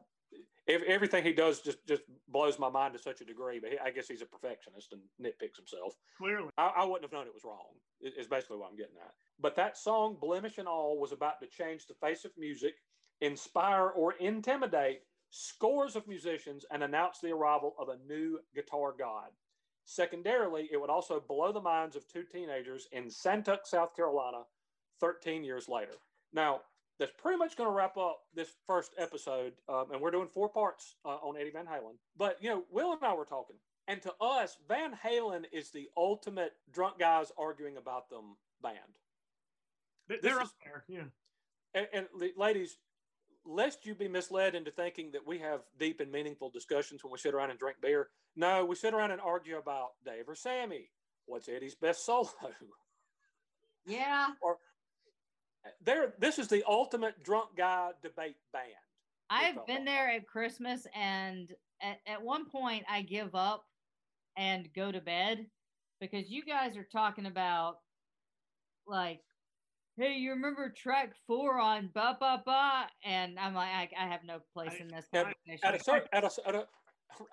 everything 0.69 1.25
he 1.25 1.33
does 1.33 1.61
just 1.61 1.87
just 1.87 2.03
blows 2.29 2.59
my 2.59 2.69
mind 2.69 2.95
to 2.95 3.01
such 3.01 3.21
a 3.21 3.25
degree. 3.25 3.59
But 3.61 3.73
he, 3.73 3.79
I 3.79 3.91
guess 3.91 4.09
he's 4.09 4.23
a 4.23 4.27
perfectionist 4.27 4.93
and 4.93 5.03
nitpicks 5.21 5.57
himself. 5.57 5.95
Clearly. 6.19 6.51
I, 6.59 6.73
I 6.79 6.85
wouldn't 6.85 7.05
have 7.05 7.13
known 7.13 7.27
it 7.27 7.35
was 7.35 7.45
wrong. 7.45 7.75
Is 8.01 8.27
basically 8.27 8.59
what 8.59 8.71
I'm 8.71 8.77
getting 8.77 8.97
at. 9.05 9.13
But 9.41 9.57
that 9.57 9.77
song, 9.77 10.17
"Blemish 10.21 10.59
and 10.59 10.69
All," 10.69 10.99
was 10.99 11.13
about 11.13 11.41
to 11.41 11.47
change 11.47 11.87
the 11.87 11.95
face 11.95 12.25
of 12.25 12.33
music, 12.37 12.75
inspire 13.21 13.89
or 13.89 14.15
intimidate 14.15 15.03
scores 15.31 15.97
of 15.97 16.07
musicians, 16.07 16.65
and 16.71 16.83
announce 16.83 17.19
the 17.19 17.31
arrival 17.31 17.75
of 17.79 17.89
a 17.89 17.99
new 18.07 18.39
guitar 18.55 18.95
god. 18.97 19.31
Secondarily, 19.85 20.69
it 20.71 20.81
would 20.81 20.91
also 20.91 21.21
blow 21.21 21.53
the 21.53 21.61
minds 21.61 21.97
of 21.97 22.07
two 22.07 22.23
teenagers 22.23 22.87
in 22.93 23.07
Santuc, 23.07 23.65
South 23.67 23.97
Carolina, 23.97 24.43
13 25.01 25.43
years 25.43 25.69
later. 25.69 25.95
Now, 26.33 26.61
that's 27.03 27.21
pretty 27.21 27.37
much 27.39 27.57
going 27.57 27.69
to 27.69 27.75
wrap 27.75 27.97
up 27.97 28.21
this 28.35 28.49
first 28.67 28.93
episode, 28.97 29.55
um, 29.69 29.87
and 29.93 30.01
we're 30.01 30.11
doing 30.13 30.29
four 30.29 30.49
parts 30.49 30.95
uh, 31.05 31.09
on 31.09 31.37
Eddie 31.37 31.51
Van 31.51 31.67
Halen. 31.67 31.97
But 32.17 32.37
you 32.41 32.49
know, 32.49 32.63
Will 32.71 32.93
and 32.93 33.03
I 33.05 33.13
were 33.15 33.25
talking, 33.25 33.57
and 33.89 34.01
to 34.03 34.13
us, 34.21 34.57
Van 34.69 34.93
Halen 35.05 35.45
is 35.53 35.71
the 35.71 35.89
ultimate 35.97 36.53
drunk 36.73 36.99
guys 37.01 37.33
arguing 37.37 37.77
about 37.77 38.09
them 38.09 38.37
band. 38.63 38.77
They- 40.09 40.17
This 40.17 40.23
They're 40.23 40.41
up 40.41 40.47
is- 40.47 40.55
there. 40.65 40.85
Yeah. 40.89 41.05
And, 41.75 41.89
and 41.93 42.07
the- 42.21 42.35
ladies, 42.37 42.79
lest 43.45 43.85
you 43.85 43.95
be 43.97 44.07
misled 44.07 44.55
into 44.55 44.71
thinking 44.71 45.11
that 45.13 45.27
we 45.27 45.39
have 45.41 45.63
deep 45.79 45.99
and 46.01 46.13
meaningful 46.13 46.51
discussions 46.51 47.03
when 47.03 47.13
we 47.13 47.19
sit 47.19 47.35
around 47.35 47.51
and 47.51 47.59
drink 47.59 47.79
beer. 47.83 48.11
No, 48.37 48.65
we 48.65 48.77
sit 48.77 48.95
around 48.95 49.11
and 49.11 49.21
argue 49.21 49.59
about 49.59 49.91
Dave 50.05 50.29
or 50.29 50.37
Sammy. 50.37 50.91
What's 51.27 51.49
Eddie's 51.49 51.75
best 51.75 52.07
solo? 52.07 52.29
Yeah, 53.85 54.29
There, 55.85 56.15
this 56.19 56.39
is 56.39 56.49
the 56.49 56.63
ultimate 56.67 57.23
drunk 57.23 57.51
guy 57.57 57.91
debate 58.03 58.37
band. 58.53 58.67
I've 59.31 59.67
been 59.67 59.85
there 59.85 60.11
at 60.11 60.27
Christmas, 60.27 60.87
and 60.95 61.51
at, 61.81 61.99
at 62.07 62.23
one 62.23 62.49
point 62.51 62.85
I 62.91 63.03
give 63.03 63.35
up 63.35 63.65
and 64.37 64.69
go 64.75 64.93
to 64.93 65.01
bed 65.01 65.47
because 66.01 66.31
you 66.31 66.45
guys 66.45 66.77
are 66.77 66.87
talking 66.93 67.27
about 67.27 67.79
like, 68.87 69.21
hey, 69.97 70.15
you 70.15 70.31
remember 70.31 70.69
track 70.71 71.13
four 71.27 71.59
on 71.59 71.91
ba 71.95 72.17
ba 72.19 72.43
ba, 72.45 72.87
and 73.05 73.39
I'm 73.39 73.55
like, 73.55 73.71
I, 73.71 73.89
I 73.99 74.09
have 74.09 74.25
no 74.25 74.41
place 74.53 74.73
I- 74.73 74.83
in 74.83 74.89
this 74.89 75.07
Yeah, 75.13 75.23
conversation. 75.25 75.61
At 75.65 75.75
a 75.75 75.85
certain 75.85 76.09
at 76.13 76.25
a, 76.25 76.49
at 76.49 76.55
a 76.55 76.67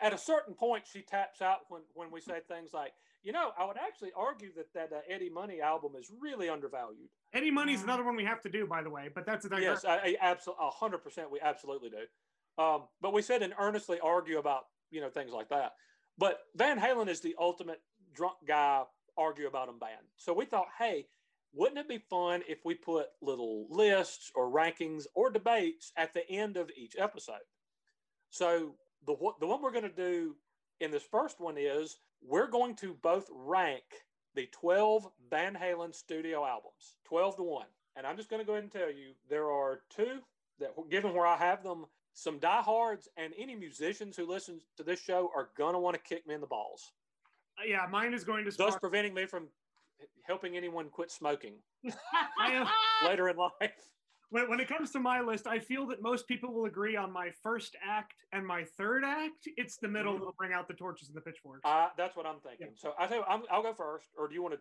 at 0.02 0.14
a 0.14 0.18
certain 0.18 0.54
point, 0.54 0.86
she 0.92 1.02
taps 1.02 1.42
out 1.42 1.60
when 1.70 1.82
when 1.94 2.12
we 2.12 2.22
say 2.22 2.40
things 2.48 2.74
like, 2.74 2.94
You 3.24 3.32
know, 3.32 3.52
I 3.58 3.66
would 3.66 3.78
actually 3.78 4.12
argue 4.16 4.52
that 4.56 4.74
that 4.74 4.96
uh, 4.96 5.02
Eddie 5.10 5.30
Money 5.30 5.62
album 5.62 5.94
is 6.00 6.12
really 6.20 6.50
undervalued. 6.50 7.10
Eddie 7.34 7.52
Money's 7.52 7.84
another 7.84 8.04
one 8.04 8.16
we 8.16 8.26
have 8.26 8.42
to 8.42 8.50
do, 8.50 8.66
by 8.66 8.82
the 8.82 8.90
way, 8.90 9.10
but 9.14 9.26
that's 9.26 9.46
a 9.46 9.50
Yes, 9.60 9.86
I, 9.86 9.98
I 9.98 10.16
absolutely, 10.22 10.66
a 10.66 10.70
hundred 10.70 11.00
percent, 11.00 11.32
we 11.32 11.40
absolutely 11.42 11.90
do. 11.90 12.64
Um, 12.64 12.84
but 13.02 13.14
we 13.14 13.22
sit 13.22 13.42
and 13.42 13.54
earnestly 13.60 14.00
argue 14.02 14.40
about 14.40 14.64
you 14.92 15.02
know 15.02 15.10
things 15.10 15.32
like 15.32 15.50
that. 15.50 15.74
But 16.18 16.40
Van 16.56 16.80
Halen 16.80 17.08
is 17.08 17.22
the 17.22 17.36
ultimate 17.40 17.82
drunk 18.14 18.36
guy 18.48 18.84
argue 19.18 19.48
about 19.48 19.68
them 19.68 19.80
band. 19.80 20.08
So 20.18 20.34
we 20.34 20.46
thought, 20.46 20.68
hey, 20.78 21.06
wouldn't 21.54 21.80
it 21.80 21.88
be 21.88 22.04
fun 22.10 22.42
if 22.48 22.60
we 22.64 22.76
put 22.76 23.08
little 23.22 23.68
lists 23.70 24.32
or 24.36 24.52
rankings 24.52 25.06
or 25.16 25.30
debates 25.30 25.92
at 25.98 26.14
the 26.14 26.28
end 26.30 26.58
of 26.58 26.70
each 26.78 26.96
episode? 26.98 27.48
So 28.30 28.76
the 29.06 29.16
the 29.40 29.48
one 29.48 29.62
we're 29.62 29.72
going 29.72 29.84
to 29.84 29.90
do 29.90 30.36
in 30.80 30.92
this 30.92 31.04
first 31.04 31.40
one 31.40 31.56
is 31.58 31.98
we're 32.26 32.48
going 32.48 32.76
to 32.76 32.96
both 33.02 33.30
rank 33.34 33.84
the 34.36 34.48
12 34.52 35.08
Van 35.30 35.56
Halen 35.56 35.94
studio 35.94 36.46
albums, 36.46 36.96
12 37.06 37.38
to 37.38 37.44
1. 37.44 37.66
And 37.96 38.06
I'm 38.06 38.16
just 38.16 38.30
going 38.30 38.42
to 38.42 38.46
go 38.46 38.54
ahead 38.54 38.64
and 38.64 38.72
tell 38.72 38.90
you 38.90 39.14
there 39.30 39.50
are 39.52 39.82
two 39.90 40.20
that, 40.60 40.74
given 40.90 41.14
where 41.14 41.26
I 41.26 41.38
have 41.38 41.64
them, 41.64 41.86
some 42.14 42.40
diehards 42.40 43.08
and 43.18 43.34
any 43.38 43.56
musicians 43.56 44.16
who 44.16 44.26
listen 44.26 44.60
to 44.78 44.84
this 44.84 45.02
show 45.02 45.32
are 45.36 45.50
going 45.58 45.74
to 45.74 45.80
want 45.80 45.96
to 45.96 46.02
kick 46.02 46.28
me 46.28 46.36
in 46.36 46.42
the 46.42 46.48
balls. 46.48 46.92
Yeah, 47.66 47.86
mine 47.90 48.14
is 48.14 48.24
going 48.24 48.46
to 48.46 48.52
thus 48.52 48.78
preventing 48.78 49.14
me 49.14 49.26
from 49.26 49.48
helping 50.24 50.56
anyone 50.56 50.90
quit 50.90 51.12
smoking 51.12 51.56
later 53.06 53.30
in 53.30 53.38
life. 53.38 53.72
When, 54.30 54.50
when 54.50 54.60
it 54.60 54.68
comes 54.68 54.92
to 54.92 55.00
my 55.00 55.22
list, 55.22 55.48
I 55.48 55.60
feel 55.60 55.88
that 55.88 56.02
most 56.02 56.28
people 56.28 56.54
will 56.54 56.66
agree 56.66 56.96
on 56.96 57.12
my 57.12 57.30
first 57.42 57.76
act 57.88 58.14
and 58.32 58.46
my 58.46 58.64
third 58.78 59.04
act. 59.04 59.48
It's 59.58 59.78
the 59.78 59.88
middle 59.88 60.14
Mhm. 60.14 60.20
that'll 60.20 60.36
bring 60.38 60.54
out 60.54 60.68
the 60.68 60.74
torches 60.76 61.08
and 61.08 61.18
the 61.18 61.22
pitchforks. 61.22 61.62
Uh, 61.64 61.90
that's 61.98 62.16
what 62.16 62.26
I'm 62.26 62.40
thinking. 62.42 62.70
So 62.76 62.94
I 63.00 63.08
tell 63.08 63.18
you, 63.18 63.24
I'm, 63.28 63.44
I'll 63.52 63.64
go 63.64 63.74
first, 63.74 64.08
or 64.18 64.28
do 64.28 64.34
you 64.36 64.42
want 64.42 64.54
to? 64.56 64.60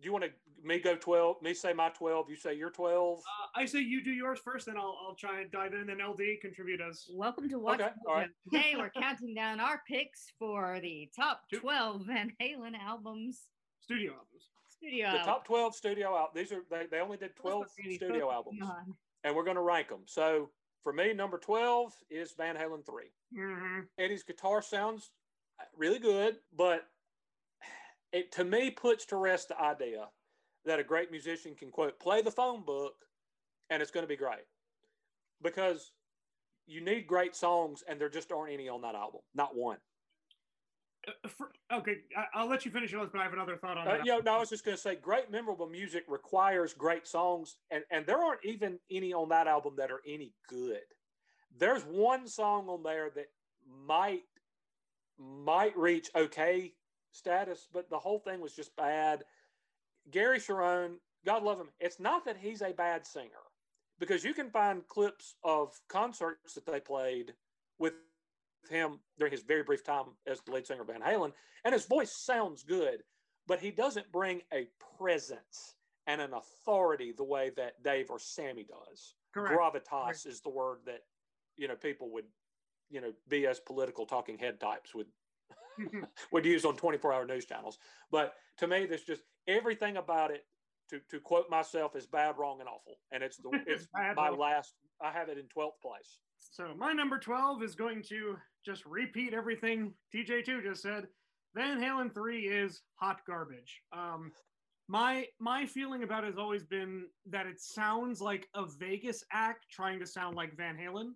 Do 0.00 0.06
you 0.06 0.12
want 0.12 0.24
to 0.24 0.30
me 0.62 0.78
go 0.78 0.96
12? 0.96 1.42
Me 1.42 1.52
say 1.52 1.74
my 1.74 1.90
12. 1.90 2.30
You 2.30 2.36
say 2.36 2.54
your 2.54 2.70
12. 2.70 3.18
Uh, 3.18 3.22
I 3.54 3.66
say 3.66 3.80
you 3.80 4.02
do 4.02 4.10
yours 4.12 4.38
first, 4.42 4.64
then 4.64 4.78
I'll, 4.78 4.96
I'll 5.06 5.14
try 5.14 5.42
and 5.42 5.50
dive 5.50 5.74
in, 5.74 5.80
and 5.80 5.88
then 5.90 5.98
LD 6.00 6.40
contribute 6.40 6.80
as. 6.80 7.06
Welcome 7.12 7.50
to 7.50 7.58
Watch 7.58 7.80
Okay, 7.80 7.90
Mojo. 7.90 8.08
all 8.08 8.14
right. 8.14 8.30
Today 8.50 8.74
we're 8.78 8.88
counting 8.98 9.34
down 9.34 9.60
our 9.60 9.82
picks 9.86 10.32
for 10.38 10.80
the 10.80 11.10
top 11.14 11.42
12 11.52 12.06
Van 12.06 12.32
Halen 12.40 12.78
albums. 12.78 13.48
Studio 13.80 14.12
albums. 14.12 14.48
Studio 14.70 15.02
the 15.04 15.08
albums. 15.08 15.26
top 15.26 15.44
12 15.44 15.74
studio 15.76 16.16
out. 16.16 16.34
These 16.34 16.52
are 16.52 16.62
they, 16.70 16.86
they 16.90 17.00
only 17.00 17.18
did 17.18 17.36
12 17.36 17.58
we're 17.58 17.66
gonna 17.84 17.88
be 17.90 17.96
studio 17.96 18.32
albums, 18.32 18.62
on. 18.62 18.94
And 19.24 19.34
we're 19.34 19.44
going 19.44 19.56
to 19.56 19.62
rank 19.62 19.88
them. 19.88 20.02
So 20.06 20.50
for 20.82 20.92
me, 20.92 21.12
number 21.12 21.38
12 21.38 21.92
is 22.10 22.32
Van 22.36 22.56
Halen 22.56 22.84
3. 22.84 23.04
hmm 23.34 23.80
Eddie's 23.98 24.22
guitar 24.22 24.62
sounds 24.62 25.10
really 25.76 25.98
good, 25.98 26.36
but 26.56 26.82
it 28.12 28.32
to 28.32 28.44
me 28.44 28.70
puts 28.70 29.04
to 29.06 29.16
rest 29.16 29.48
the 29.48 29.60
idea 29.60 30.06
that 30.64 30.78
a 30.78 30.84
great 30.84 31.10
musician 31.10 31.54
can 31.54 31.70
quote 31.70 31.98
play 32.00 32.22
the 32.22 32.30
phone 32.30 32.64
book 32.64 32.94
and 33.70 33.80
it's 33.80 33.90
going 33.90 34.04
to 34.04 34.08
be 34.08 34.16
great 34.16 34.44
because 35.42 35.92
you 36.66 36.80
need 36.80 37.06
great 37.06 37.34
songs 37.34 37.82
and 37.88 38.00
there 38.00 38.08
just 38.08 38.32
aren't 38.32 38.52
any 38.52 38.68
on 38.68 38.82
that 38.82 38.94
album 38.94 39.20
not 39.34 39.56
one 39.56 39.76
Uh, 39.76 39.89
for, 41.28 41.50
okay, 41.72 41.96
I, 42.16 42.24
I'll 42.34 42.48
let 42.48 42.64
you 42.64 42.70
finish 42.70 42.92
your 42.92 43.00
list, 43.00 43.12
but 43.12 43.20
I 43.20 43.24
have 43.24 43.32
another 43.32 43.56
thought 43.56 43.78
on 43.78 43.88
uh, 43.88 43.92
that. 43.92 44.06
know, 44.06 44.18
no, 44.18 44.34
I 44.36 44.38
was 44.38 44.50
just 44.50 44.64
going 44.64 44.76
to 44.76 44.80
say, 44.80 44.96
great 44.96 45.30
memorable 45.30 45.68
music 45.68 46.04
requires 46.08 46.74
great 46.74 47.06
songs, 47.06 47.56
and 47.70 47.84
and 47.90 48.06
there 48.06 48.18
aren't 48.18 48.44
even 48.44 48.78
any 48.90 49.12
on 49.12 49.28
that 49.30 49.46
album 49.46 49.74
that 49.76 49.90
are 49.90 50.00
any 50.06 50.32
good. 50.48 50.82
There's 51.58 51.82
one 51.82 52.26
song 52.26 52.68
on 52.68 52.82
there 52.82 53.10
that 53.14 53.26
might 53.86 54.22
might 55.18 55.76
reach 55.76 56.10
okay 56.14 56.72
status, 57.12 57.66
but 57.72 57.90
the 57.90 57.98
whole 57.98 58.18
thing 58.18 58.40
was 58.40 58.54
just 58.54 58.74
bad. 58.76 59.24
Gary 60.10 60.38
Cherone, 60.38 60.94
God 61.24 61.42
love 61.42 61.58
him. 61.58 61.68
It's 61.78 62.00
not 62.00 62.24
that 62.24 62.36
he's 62.38 62.62
a 62.62 62.72
bad 62.72 63.06
singer, 63.06 63.44
because 63.98 64.24
you 64.24 64.34
can 64.34 64.50
find 64.50 64.86
clips 64.88 65.34
of 65.44 65.78
concerts 65.88 66.54
that 66.54 66.66
they 66.66 66.80
played 66.80 67.34
with 67.78 67.94
him 68.68 69.00
during 69.18 69.32
his 69.32 69.42
very 69.42 69.62
brief 69.62 69.84
time 69.84 70.04
as 70.26 70.40
the 70.40 70.52
lead 70.52 70.66
singer 70.66 70.82
of 70.82 70.88
Van 70.88 71.00
Halen, 71.00 71.32
and 71.64 71.72
his 71.72 71.86
voice 71.86 72.12
sounds 72.12 72.62
good, 72.62 73.02
but 73.46 73.60
he 73.60 73.70
doesn't 73.70 74.10
bring 74.12 74.42
a 74.52 74.68
presence 74.98 75.76
and 76.06 76.20
an 76.20 76.34
authority 76.34 77.12
the 77.12 77.24
way 77.24 77.50
that 77.56 77.82
Dave 77.82 78.10
or 78.10 78.18
Sammy 78.18 78.64
does. 78.64 79.14
Correct. 79.32 79.54
Gravitas 79.54 80.26
is 80.26 80.40
the 80.40 80.50
word 80.50 80.78
that 80.86 81.00
you 81.56 81.68
know 81.68 81.76
people 81.76 82.10
would, 82.12 82.24
you 82.90 83.00
know, 83.00 83.12
be 83.28 83.46
as 83.46 83.60
political 83.60 84.06
talking 84.06 84.38
head 84.38 84.60
types 84.60 84.94
would 84.94 85.06
would 86.32 86.44
use 86.44 86.64
on 86.64 86.76
24 86.76 87.12
hour 87.12 87.26
news 87.26 87.44
channels. 87.44 87.78
But 88.10 88.34
to 88.58 88.66
me, 88.66 88.86
there's 88.86 89.04
just 89.04 89.22
everything 89.46 89.96
about 89.96 90.30
it. 90.30 90.44
To, 90.90 90.98
to 91.10 91.20
quote 91.20 91.48
myself 91.48 91.94
is 91.94 92.08
bad, 92.08 92.34
wrong, 92.36 92.58
and 92.58 92.68
awful, 92.68 92.96
and 93.12 93.22
it's 93.22 93.36
the 93.36 93.50
it's 93.66 93.86
my 93.94 94.28
last. 94.28 94.74
I 95.00 95.12
have 95.12 95.28
it 95.28 95.38
in 95.38 95.44
12th 95.44 95.80
place. 95.80 96.18
So 96.50 96.74
my 96.76 96.92
number 96.92 97.18
12 97.18 97.62
is 97.62 97.74
going 97.74 98.02
to 98.04 98.36
just 98.64 98.84
repeat 98.86 99.34
everything 99.34 99.92
TJ2 100.14 100.62
just 100.62 100.82
said. 100.82 101.06
Van 101.54 101.80
Halen 101.80 102.12
3 102.12 102.46
is 102.46 102.82
hot 102.94 103.20
garbage. 103.26 103.82
Um, 103.92 104.32
my 104.88 105.26
my 105.38 105.66
feeling 105.66 106.02
about 106.02 106.24
it 106.24 106.28
has 106.28 106.38
always 106.38 106.64
been 106.64 107.04
that 107.26 107.46
it 107.46 107.60
sounds 107.60 108.20
like 108.20 108.48
a 108.54 108.66
Vegas 108.66 109.24
act 109.32 109.66
trying 109.70 110.00
to 110.00 110.06
sound 110.06 110.36
like 110.36 110.56
Van 110.56 110.76
Halen. 110.76 111.12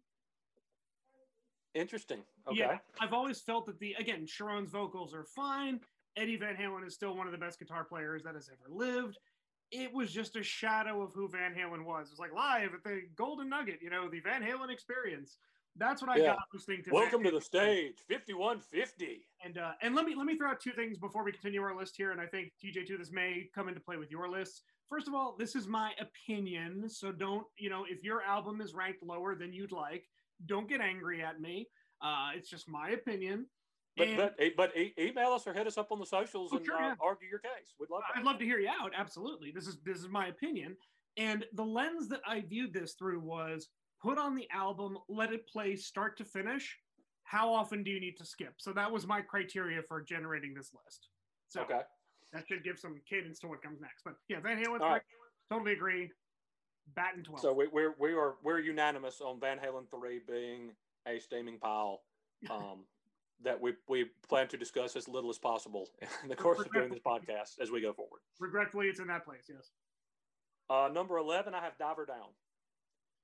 Interesting. 1.75 2.23
Okay. 2.49 2.59
Yeah, 2.59 2.79
I've 3.01 3.13
always 3.13 3.41
felt 3.41 3.67
that 3.67 3.81
the 3.81 3.95
again 3.99 4.27
Cherone's 4.27 4.71
vocals 4.71 5.13
are 5.13 5.25
fine. 5.25 5.81
Eddie 6.17 6.37
Van 6.37 6.55
Halen 6.55 6.87
is 6.87 6.95
still 6.95 7.17
one 7.17 7.27
of 7.27 7.33
the 7.33 7.39
best 7.39 7.59
guitar 7.59 7.85
players 7.85 8.23
that 8.23 8.35
has 8.35 8.49
ever 8.49 8.73
lived. 8.73 9.19
It 9.75 9.93
was 9.93 10.13
just 10.13 10.37
a 10.37 10.43
shadow 10.43 11.03
of 11.03 11.13
who 11.15 11.29
Van 11.29 11.53
Halen 11.53 11.85
was. 11.85 12.07
It 12.07 12.13
was 12.13 12.21
like 12.21 12.33
live 12.33 12.75
at 12.75 12.85
the 12.85 13.03
Golden 13.17 13.49
Nugget, 13.49 13.81
you 13.83 13.91
know, 13.91 14.09
the 14.09 14.21
Van 14.21 14.41
Halen 14.41 14.71
experience. 14.71 15.39
That's 15.75 16.01
what 16.01 16.09
I 16.09 16.19
Yeah. 16.19 16.35
got 16.35 16.39
listening 16.53 16.85
to. 16.85 16.91
Van 16.91 17.01
Welcome 17.01 17.25
to 17.25 17.33
the 17.33 17.41
stage, 17.41 17.97
5150. 18.09 19.27
And 19.45 19.59
uh, 19.59 19.73
and 19.83 19.97
let 19.97 20.07
me 20.07 20.15
let 20.15 20.27
me 20.27 20.37
throw 20.37 20.51
out 20.51 20.61
two 20.61 20.71
things 20.71 20.97
before 20.97 21.25
we 21.25 21.33
continue 21.33 21.61
our 21.61 21.77
list 21.77 21.97
here. 21.97 22.13
And 22.13 22.21
I 22.21 22.27
think 22.27 22.53
TJ2, 22.63 22.99
this 22.99 23.11
may 23.11 23.51
come 23.53 23.67
into 23.67 23.81
play 23.81 23.97
with 23.97 24.13
your 24.13 24.29
list. 24.29 24.63
First 24.89 25.09
of 25.09 25.15
all, 25.15 25.35
this 25.37 25.57
is 25.57 25.67
my 25.67 25.93
opinion, 25.99 26.89
so 26.89 27.11
don't 27.11 27.45
you 27.59 27.69
know 27.69 27.85
if 27.89 28.05
your 28.05 28.23
album 28.23 28.61
is 28.61 28.75
ranked 28.75 29.03
lower 29.03 29.35
than 29.35 29.53
you'd 29.53 29.73
like, 29.73 30.09
don't 30.47 30.69
get 30.69 30.81
angry 30.81 31.21
at 31.21 31.41
me. 31.41 31.69
Uh, 32.01 32.31
it's 32.37 32.49
just 32.49 32.69
my 32.69 32.91
opinion. 32.91 33.47
But 33.97 34.09
And- 34.09 34.17
but 34.17 34.57
but 34.57 34.77
e- 34.77 34.95
email 34.99 35.33
us 35.33 35.47
or 35.47 35.53
hit 35.55 35.67
us 35.67 35.79
up 35.79 35.93
on 35.93 35.99
the 36.01 36.07
socials 36.07 36.53
Oh, 36.53 36.57
and 36.57 36.67
sure, 36.67 36.77
uh, 36.77 36.89
yeah. 36.89 36.95
argue 37.01 37.29
your 37.29 37.39
case. 37.39 37.75
We'd 37.79 37.91
love 37.91 38.03
that. 38.09 38.19
I'd 38.19 38.25
love 38.25 38.39
to 38.39 38.45
hear 38.45 38.59
you 38.59 38.69
out. 38.69 38.93
Absolutely. 38.95 39.51
This 39.53 39.67
is 39.67 39.79
this 39.83 39.99
is 39.99 40.09
my 40.09 40.27
opinion. 40.29 40.77
And 41.17 41.47
the 41.53 41.65
lens 41.65 42.09
that 42.09 42.21
I 42.27 42.41
viewed 42.41 42.73
this 42.73 42.95
through 42.95 43.21
was 43.21 43.69
put 44.03 44.19
on 44.19 44.35
the 44.35 44.51
album, 44.51 44.99
let 45.09 45.33
it 45.33 45.47
play 45.47 45.77
start 45.77 46.17
to 46.19 46.25
finish. 46.25 46.77
How 47.23 47.53
often 47.53 47.83
do 47.85 47.91
you 47.91 48.01
need 48.01 48.17
to 48.19 48.25
skip? 48.25 48.55
So 48.59 48.73
that 48.73 48.91
was 48.91 49.07
my 49.07 49.23
criteria 49.23 49.83
for 49.83 50.03
generating 50.03 50.55
this 50.55 50.75
list. 50.75 51.09
So 51.49 51.63
Okay. 51.63 51.81
that 52.33 52.47
should 52.49 52.65
give 52.65 52.79
some 52.79 53.01
cadence 53.09 53.39
to 53.41 53.47
what 53.49 53.63
comes 53.63 53.81
next. 53.81 54.03
But 54.03 54.17
yeah, 54.29 54.41
Van 54.41 54.63
Halen, 54.63 54.81
right. 54.81 55.03
totally 55.49 55.73
agree. 55.73 56.11
Bat 56.89 57.15
and 57.15 57.25
12. 57.25 57.41
So 57.41 57.53
we, 57.55 57.69
we're 57.69 57.95
we 57.99 58.13
are 58.13 58.37
we're 58.43 58.59
unanimous 58.59 59.21
on 59.21 59.39
Van 59.41 59.59
Halen 59.59 59.89
three 59.89 60.19
being 60.27 60.75
a 61.07 61.19
steaming 61.21 61.59
pile 61.61 62.03
um, 62.51 62.85
that 63.43 63.61
we 63.61 63.75
we 63.89 64.07
plan 64.29 64.49
to 64.49 64.57
discuss 64.57 64.97
as 64.97 65.09
little 65.09 65.31
as 65.31 65.39
possible 65.39 65.89
in 66.23 66.29
the 66.29 66.37
course 66.37 66.61
of 66.61 66.73
doing 66.73 66.91
this 66.91 67.01
podcast 67.05 67.61
as 67.61 67.71
we 67.71 67.81
go 67.81 67.93
forward. 67.93 68.21
Regretfully, 68.41 68.87
it's 68.87 69.01
in 69.01 69.07
that 69.09 69.25
place. 69.25 69.45
Yes. 69.49 69.71
Uh, 70.71 70.89
number 70.93 71.19
eleven, 71.19 71.55
I 71.55 71.61
have 71.63 71.77
Diver 71.79 72.07
Down. 72.07 72.29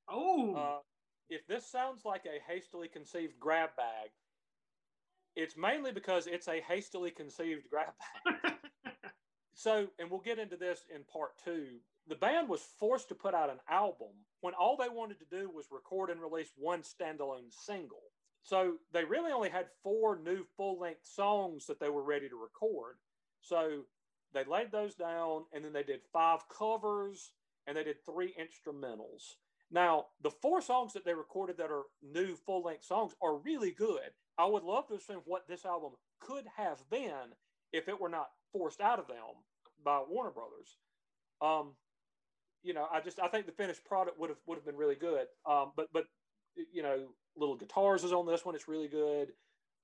Oh, 0.08 0.54
Uh, 0.54 0.78
if 1.28 1.46
this 1.46 1.70
sounds 1.70 2.04
like 2.04 2.24
a 2.26 2.52
hastily 2.52 2.88
conceived 2.88 3.38
grab 3.38 3.70
bag, 3.76 4.10
it's 5.36 5.56
mainly 5.56 5.92
because 5.92 6.26
it's 6.26 6.48
a 6.48 6.60
hastily 6.60 7.10
conceived 7.12 7.68
grab 7.70 7.92
bag. 8.24 8.54
so, 9.54 9.86
and 9.98 10.10
we'll 10.10 10.20
get 10.20 10.40
into 10.40 10.56
this 10.56 10.84
in 10.94 11.04
part 11.04 11.30
two. 11.44 11.78
The 12.08 12.16
band 12.16 12.48
was 12.48 12.62
forced 12.80 13.08
to 13.10 13.14
put 13.14 13.34
out 13.34 13.50
an 13.50 13.60
album 13.68 14.08
when 14.40 14.54
all 14.54 14.76
they 14.76 14.88
wanted 14.88 15.18
to 15.20 15.24
do 15.30 15.48
was 15.48 15.66
record 15.70 16.10
and 16.10 16.20
release 16.20 16.50
one 16.56 16.82
standalone 16.82 17.52
single. 17.52 18.09
So 18.42 18.76
they 18.92 19.04
really 19.04 19.32
only 19.32 19.50
had 19.50 19.66
four 19.82 20.18
new 20.18 20.44
full 20.56 20.78
length 20.78 21.04
songs 21.06 21.66
that 21.66 21.80
they 21.80 21.90
were 21.90 22.02
ready 22.02 22.28
to 22.28 22.36
record. 22.36 22.96
So 23.40 23.82
they 24.32 24.44
laid 24.44 24.72
those 24.72 24.94
down 24.94 25.44
and 25.52 25.64
then 25.64 25.72
they 25.72 25.82
did 25.82 26.00
five 26.12 26.40
covers 26.48 27.32
and 27.66 27.76
they 27.76 27.84
did 27.84 28.04
three 28.04 28.34
instrumentals. 28.40 29.34
Now, 29.70 30.06
the 30.22 30.30
four 30.30 30.60
songs 30.60 30.92
that 30.94 31.04
they 31.04 31.14
recorded 31.14 31.56
that 31.58 31.70
are 31.70 31.84
new 32.02 32.34
full 32.34 32.62
length 32.62 32.84
songs 32.84 33.12
are 33.22 33.36
really 33.36 33.70
good. 33.70 34.10
I 34.36 34.46
would 34.46 34.64
love 34.64 34.88
to 34.88 34.94
assume 34.94 35.22
what 35.26 35.46
this 35.46 35.64
album 35.64 35.92
could 36.20 36.44
have 36.56 36.78
been 36.90 37.34
if 37.72 37.88
it 37.88 38.00
were 38.00 38.08
not 38.08 38.30
forced 38.52 38.80
out 38.80 38.98
of 38.98 39.06
them 39.06 39.44
by 39.84 40.02
Warner 40.08 40.30
Brothers. 40.30 40.78
Um, 41.40 41.74
you 42.62 42.74
know, 42.74 42.86
I 42.92 43.00
just 43.00 43.20
I 43.20 43.28
think 43.28 43.46
the 43.46 43.52
finished 43.52 43.84
product 43.84 44.18
would 44.18 44.30
have 44.30 44.38
would 44.46 44.56
have 44.56 44.66
been 44.66 44.76
really 44.76 44.96
good. 44.96 45.26
Um, 45.48 45.72
but 45.76 45.88
but 45.92 46.04
you 46.72 46.82
know, 46.82 47.08
little 47.36 47.56
guitars 47.56 48.04
is 48.04 48.12
on 48.12 48.26
this 48.26 48.44
one. 48.44 48.54
It's 48.54 48.68
really 48.68 48.88
good. 48.88 49.32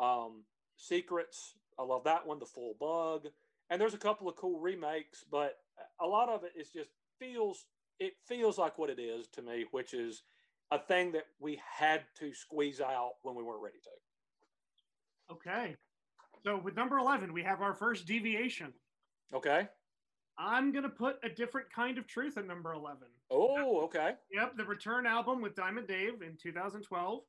Um, 0.01 0.45
Secrets, 0.77 1.55
I 1.79 1.83
love 1.83 2.05
that 2.05 2.27
one. 2.27 2.39
The 2.39 2.47
Full 2.47 2.75
Bug, 2.79 3.29
and 3.71 3.81
there's 3.81 3.95
a 3.95 3.99
couple 3.99 4.29
of 4.29 4.37
cool 4.37 4.61
remakes, 4.61 5.25
but 5.31 5.57
a 6.01 6.07
lot 6.07 6.29
of 6.29 6.45
it 6.45 6.53
is 6.59 6.71
just 6.71 6.91
feels 7.19 7.65
it 7.99 8.15
feels 8.27 8.59
like 8.59 8.79
what 8.79 8.91
it 8.91 8.99
is 8.99 9.27
to 9.29 9.43
me, 9.43 9.65
which 9.71 9.95
is 9.95 10.23
a 10.71 10.79
thing 10.79 11.13
that 11.13 11.27
we 11.41 11.61
had 11.79 12.03
to 12.19 12.35
squeeze 12.35 12.81
out 12.81 13.13
when 13.23 13.35
we 13.35 13.43
weren't 13.43 13.63
ready 13.63 13.79
to. 13.83 15.35
Okay. 15.35 15.77
So 16.45 16.61
with 16.63 16.77
number 16.77 16.99
11, 16.99 17.33
we 17.33 17.43
have 17.43 17.63
our 17.63 17.75
first 17.75 18.07
deviation. 18.07 18.73
Okay. 19.35 19.69
I'm 20.39 20.71
going 20.71 20.83
to 20.83 20.91
put 20.91 21.17
a 21.23 21.29
different 21.29 21.73
kind 21.73 21.99
of 21.99 22.07
truth 22.07 22.37
at 22.37 22.47
number 22.47 22.73
11. 22.75 22.99
Oh, 23.31 23.81
okay. 23.85 24.13
Yep, 24.33 24.57
the 24.57 24.65
Return 24.65 25.07
album 25.07 25.41
with 25.41 25.55
Diamond 25.55 25.89
Dave 25.89 26.23
in 26.23 26.37
2012. 26.41 27.23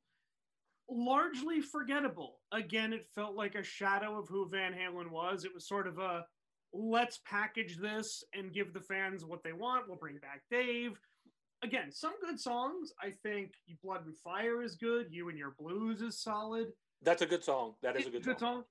Largely 0.90 1.60
forgettable. 1.60 2.40
Again, 2.52 2.92
it 2.92 3.06
felt 3.14 3.34
like 3.34 3.54
a 3.54 3.62
shadow 3.62 4.18
of 4.18 4.28
who 4.28 4.48
Van 4.48 4.72
Halen 4.72 5.10
was. 5.10 5.44
It 5.44 5.52
was 5.52 5.68
sort 5.68 5.86
of 5.86 5.98
a 5.98 6.24
let's 6.72 7.20
package 7.26 7.78
this 7.78 8.22
and 8.34 8.52
give 8.52 8.72
the 8.72 8.80
fans 8.80 9.24
what 9.24 9.42
they 9.42 9.52
want. 9.52 9.88
We'll 9.88 9.98
bring 9.98 10.18
back 10.18 10.42
Dave. 10.50 10.92
Again, 11.62 11.90
some 11.90 12.14
good 12.20 12.38
songs. 12.38 12.92
I 13.02 13.12
think 13.22 13.52
Blood 13.82 14.06
and 14.06 14.16
Fire 14.18 14.62
is 14.62 14.76
good. 14.76 15.06
You 15.10 15.28
and 15.28 15.36
Your 15.36 15.54
Blues 15.58 16.00
is 16.00 16.20
solid. 16.22 16.68
That's 17.02 17.22
a 17.22 17.26
good 17.26 17.44
song. 17.44 17.74
That 17.82 17.96
is 17.96 18.06
a 18.06 18.10
good, 18.10 18.24
good 18.24 18.38
song. 18.38 18.56
song. 18.56 18.64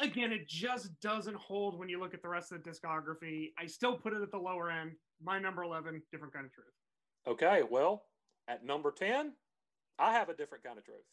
Again, 0.00 0.32
it 0.32 0.48
just 0.48 0.90
doesn't 1.00 1.36
hold 1.36 1.78
when 1.78 1.88
you 1.88 1.98
look 1.98 2.14
at 2.14 2.22
the 2.22 2.28
rest 2.28 2.52
of 2.52 2.62
the 2.62 2.70
discography. 2.70 3.52
I 3.58 3.66
still 3.66 3.96
put 3.96 4.12
it 4.12 4.22
at 4.22 4.30
the 4.30 4.38
lower 4.38 4.70
end. 4.70 4.92
My 5.22 5.38
number 5.38 5.62
11, 5.62 6.02
different 6.10 6.34
kind 6.34 6.46
of 6.46 6.52
truth. 6.52 6.66
Okay. 7.26 7.62
Well, 7.68 8.04
at 8.48 8.64
number 8.64 8.92
10, 8.92 9.32
I 9.98 10.12
have 10.12 10.28
a 10.28 10.34
different 10.34 10.64
kind 10.64 10.78
of 10.78 10.84
truth. 10.84 11.04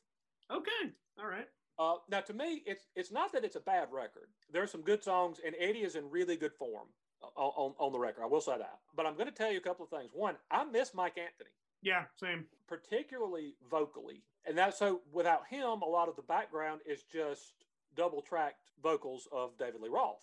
Okay. 0.51 0.91
All 1.19 1.27
right. 1.27 1.47
Uh, 1.77 1.95
now, 2.09 2.19
to 2.21 2.33
me, 2.33 2.61
it's 2.65 2.85
it's 2.95 3.11
not 3.11 3.31
that 3.31 3.45
it's 3.45 3.55
a 3.55 3.59
bad 3.61 3.87
record. 3.91 4.27
There 4.51 4.61
are 4.63 4.67
some 4.67 4.81
good 4.81 5.03
songs, 5.03 5.39
and 5.45 5.55
Eddie 5.59 5.83
is 5.83 5.95
in 5.95 6.09
really 6.09 6.35
good 6.35 6.53
form 6.53 6.87
on, 7.21 7.51
on, 7.55 7.73
on 7.79 7.91
the 7.93 7.99
record. 7.99 8.23
I 8.23 8.27
will 8.27 8.41
say 8.41 8.57
that. 8.57 8.79
But 8.95 9.05
I'm 9.05 9.13
going 9.13 9.27
to 9.27 9.33
tell 9.33 9.51
you 9.51 9.57
a 9.59 9.61
couple 9.61 9.85
of 9.85 9.89
things. 9.89 10.11
One, 10.13 10.35
I 10.51 10.65
miss 10.65 10.93
Mike 10.93 11.17
Anthony, 11.17 11.51
Yeah, 11.81 12.03
same. 12.19 12.45
particularly 12.67 13.53
vocally, 13.71 14.23
and 14.45 14.57
that 14.57 14.75
so. 14.77 15.01
Without 15.13 15.47
him, 15.49 15.81
a 15.81 15.85
lot 15.87 16.09
of 16.09 16.15
the 16.17 16.21
background 16.23 16.81
is 16.85 17.03
just 17.03 17.53
double 17.95 18.21
tracked 18.21 18.71
vocals 18.83 19.27
of 19.31 19.57
David 19.57 19.81
Lee 19.81 19.89
Roth. 19.89 20.19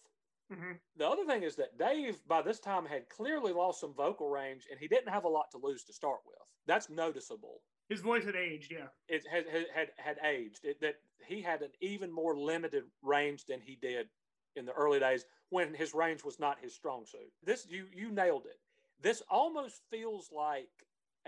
hmm 0.53 0.73
The 0.97 1.09
other 1.09 1.24
thing 1.24 1.43
is 1.43 1.57
that 1.57 1.78
Dave, 1.78 2.19
by 2.28 2.43
this 2.43 2.61
time, 2.61 2.85
had 2.85 3.09
clearly 3.09 3.53
lost 3.55 3.81
some 3.81 3.94
vocal 3.94 4.28
range, 4.28 4.65
and 4.70 4.78
he 4.78 4.89
didn't 4.89 5.12
have 5.12 5.24
a 5.24 5.28
lot 5.28 5.47
to 5.53 5.59
lose 5.62 5.85
to 5.85 5.93
start 5.94 6.19
with. 6.27 6.36
That's 6.66 6.90
noticeable. 6.90 7.62
His 7.88 8.00
voice 8.00 8.24
had 8.24 8.34
aged. 8.36 8.72
Yeah. 8.72 8.86
it 9.08 9.24
had 9.30 9.44
had 9.74 9.88
had, 9.96 10.16
aged. 10.24 10.64
It, 10.64 10.80
that 10.80 10.96
he 11.26 11.40
had 11.40 11.62
an 11.62 11.70
even 11.80 12.10
more 12.10 12.36
limited 12.36 12.84
range 13.02 13.44
than 13.46 13.60
he 13.60 13.76
did 13.76 14.08
in 14.56 14.64
the 14.64 14.72
early 14.72 14.98
days 14.98 15.24
when 15.50 15.72
his 15.74 15.94
range 15.94 16.24
was 16.24 16.40
not 16.40 16.58
his 16.60 16.74
strong 16.74 17.04
suit. 17.06 17.32
This 17.44 17.66
you 17.68 17.86
you 17.94 18.10
nailed 18.10 18.46
it. 18.46 18.58
This 19.00 19.22
almost 19.30 19.82
feels 19.90 20.30
like 20.32 20.68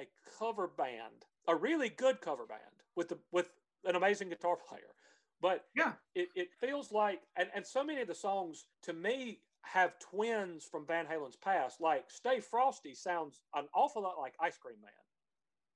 a 0.01 0.07
cover 0.39 0.67
band, 0.67 1.27
a 1.47 1.55
really 1.55 1.91
good 1.91 2.21
cover 2.21 2.47
band 2.47 2.61
with 2.97 3.09
the 3.09 3.19
with 3.31 3.51
an 3.85 3.95
amazing 3.95 4.29
guitar 4.29 4.57
player. 4.57 4.95
But 5.41 5.67
Yeah. 5.77 5.93
it, 6.17 6.29
it 6.35 6.49
feels 6.61 6.91
like 6.91 7.21
and, 7.37 7.49
and 7.55 7.65
so 7.65 7.85
many 7.85 8.01
of 8.01 8.09
the 8.09 8.15
songs 8.15 8.67
to 8.83 8.93
me 8.93 9.39
have 9.63 9.99
twins 10.01 10.65
from 10.65 10.87
Van 10.87 11.07
Halen's 11.07 11.37
past. 11.37 11.81
Like 11.81 12.11
Stay 12.11 12.41
Frosty 12.41 12.95
sounds 12.95 13.41
an 13.55 13.67
awful 13.75 14.03
lot 14.03 14.19
like 14.19 14.35
Ice 14.41 14.57
Cream 14.59 14.81
Man. 14.83 14.91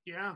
Yeah. 0.04 0.34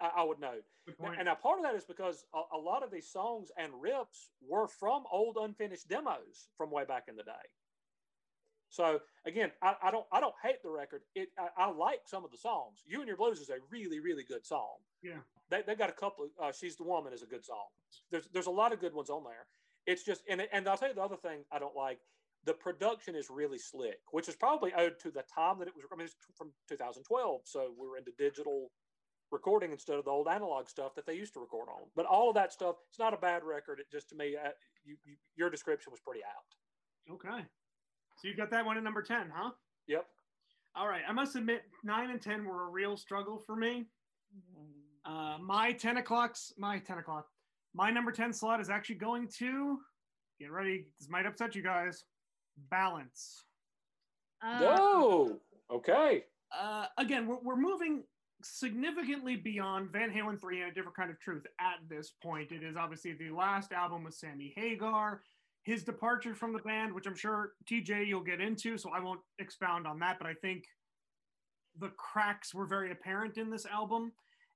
I, 0.00 0.10
I 0.18 0.22
would 0.24 0.40
note. 0.40 0.64
Good 0.86 0.96
Now- 0.98 1.06
point. 1.06 1.18
And 1.18 1.26
now 1.26 1.34
part 1.34 1.58
of 1.58 1.64
that 1.64 1.74
is 1.74 1.84
because 1.84 2.24
a, 2.34 2.56
a 2.56 2.58
lot 2.58 2.82
of 2.82 2.90
these 2.90 3.08
songs 3.08 3.50
and 3.56 3.72
riffs 3.72 4.28
were 4.46 4.68
from 4.68 5.04
old 5.12 5.36
unfinished 5.40 5.88
demos 5.88 6.48
from 6.56 6.70
way 6.70 6.84
back 6.84 7.04
in 7.08 7.16
the 7.16 7.22
day. 7.22 7.46
So 8.70 9.00
again, 9.26 9.50
I, 9.62 9.74
I 9.82 9.90
don't 9.90 10.04
I 10.12 10.20
don't 10.20 10.34
hate 10.42 10.62
the 10.62 10.68
record. 10.70 11.00
It 11.14 11.30
I, 11.38 11.64
I 11.64 11.70
like 11.70 12.00
some 12.04 12.24
of 12.24 12.30
the 12.30 12.36
songs. 12.36 12.82
You 12.86 12.98
and 12.98 13.08
Your 13.08 13.16
Blues 13.16 13.40
is 13.40 13.48
a 13.48 13.56
really 13.70 13.98
really 13.98 14.24
good 14.24 14.44
song. 14.44 14.76
Yeah. 15.02 15.18
They 15.50 15.62
they 15.66 15.74
got 15.74 15.88
a 15.88 15.94
couple. 15.94 16.26
Of, 16.26 16.30
uh, 16.48 16.52
She's 16.52 16.76
the 16.76 16.84
Woman 16.84 17.12
is 17.14 17.22
a 17.22 17.26
good 17.26 17.44
song. 17.44 17.66
There's 18.10 18.28
there's 18.32 18.46
a 18.46 18.50
lot 18.50 18.72
of 18.72 18.80
good 18.80 18.92
ones 18.94 19.08
on 19.08 19.24
there. 19.24 19.46
It's 19.86 20.04
just 20.04 20.22
and 20.28 20.46
and 20.52 20.68
I'll 20.68 20.76
tell 20.76 20.88
you 20.88 20.94
the 20.94 21.02
other 21.02 21.16
thing 21.16 21.40
I 21.50 21.58
don't 21.58 21.74
like. 21.74 21.98
The 22.44 22.52
production 22.52 23.14
is 23.16 23.30
really 23.30 23.58
slick, 23.58 24.00
which 24.12 24.28
is 24.28 24.36
probably 24.36 24.72
owed 24.74 24.98
to 25.00 25.10
the 25.10 25.24
time 25.34 25.58
that 25.60 25.68
it 25.68 25.74
was. 25.74 25.84
I 25.90 25.96
mean, 25.96 26.04
it's 26.04 26.14
from 26.36 26.50
2012, 26.68 27.40
so 27.44 27.72
we 27.78 27.88
were 27.88 27.96
into 27.96 28.12
digital 28.18 28.70
recording 29.30 29.72
instead 29.72 29.96
of 29.96 30.04
the 30.04 30.10
old 30.10 30.28
analog 30.28 30.68
stuff 30.68 30.94
that 30.94 31.06
they 31.06 31.14
used 31.14 31.34
to 31.34 31.40
record 31.40 31.68
on. 31.68 31.82
But 31.94 32.06
all 32.06 32.28
of 32.28 32.34
that 32.34 32.52
stuff, 32.52 32.76
it's 32.88 32.98
not 32.98 33.14
a 33.14 33.16
bad 33.16 33.44
record. 33.44 33.80
It 33.80 33.86
just 33.90 34.08
to 34.10 34.16
me, 34.16 34.36
uh, 34.36 34.50
you, 34.84 34.96
you, 35.04 35.16
your 35.36 35.50
description 35.50 35.90
was 35.90 36.00
pretty 36.00 36.20
out. 36.24 37.14
Okay. 37.14 37.44
So 38.16 38.28
you 38.28 38.36
got 38.36 38.50
that 38.50 38.64
one 38.64 38.76
at 38.76 38.82
number 38.82 39.02
10, 39.02 39.30
huh? 39.32 39.50
Yep. 39.86 40.06
All 40.74 40.88
right. 40.88 41.02
I 41.08 41.12
must 41.12 41.36
admit, 41.36 41.62
9 41.84 42.10
and 42.10 42.20
10 42.20 42.44
were 42.44 42.64
a 42.64 42.70
real 42.70 42.96
struggle 42.96 43.38
for 43.38 43.56
me. 43.56 43.86
Uh, 45.04 45.38
my 45.40 45.72
10 45.72 45.98
o'clock's, 45.98 46.52
my 46.58 46.78
10 46.78 46.98
o'clock, 46.98 47.26
my 47.74 47.90
number 47.90 48.12
10 48.12 48.32
slot 48.32 48.60
is 48.60 48.70
actually 48.70 48.96
going 48.96 49.28
to, 49.38 49.78
get 50.38 50.50
ready, 50.50 50.86
this 50.98 51.08
might 51.08 51.26
upset 51.26 51.54
you 51.54 51.62
guys, 51.62 52.04
Balance. 52.70 53.44
Uh, 54.42 54.60
no. 54.60 55.40
Okay. 55.70 56.24
Uh, 56.56 56.86
again, 56.96 57.26
we're, 57.26 57.38
we're 57.42 57.56
moving 57.56 58.02
significantly 58.42 59.36
beyond 59.36 59.90
Van 59.90 60.10
Halen 60.10 60.40
3 60.40 60.62
and 60.62 60.70
a 60.70 60.74
different 60.74 60.96
kind 60.96 61.10
of 61.10 61.18
truth 61.20 61.46
at 61.60 61.88
this 61.88 62.12
point. 62.22 62.52
It 62.52 62.62
is 62.62 62.76
obviously 62.76 63.12
the 63.12 63.30
last 63.30 63.72
album 63.72 64.04
with 64.04 64.14
Sammy 64.14 64.52
Hagar, 64.56 65.22
his 65.64 65.82
departure 65.82 66.34
from 66.34 66.52
the 66.52 66.60
band, 66.60 66.94
which 66.94 67.06
I'm 67.06 67.16
sure 67.16 67.52
TJ 67.70 68.06
you'll 68.06 68.22
get 68.22 68.40
into, 68.40 68.78
so 68.78 68.90
I 68.90 69.00
won't 69.00 69.20
expound 69.38 69.86
on 69.86 69.98
that, 70.00 70.18
but 70.18 70.28
I 70.28 70.34
think 70.34 70.64
the 71.80 71.90
cracks 71.90 72.54
were 72.54 72.66
very 72.66 72.90
apparent 72.92 73.38
in 73.38 73.50
this 73.50 73.66
album. 73.66 74.12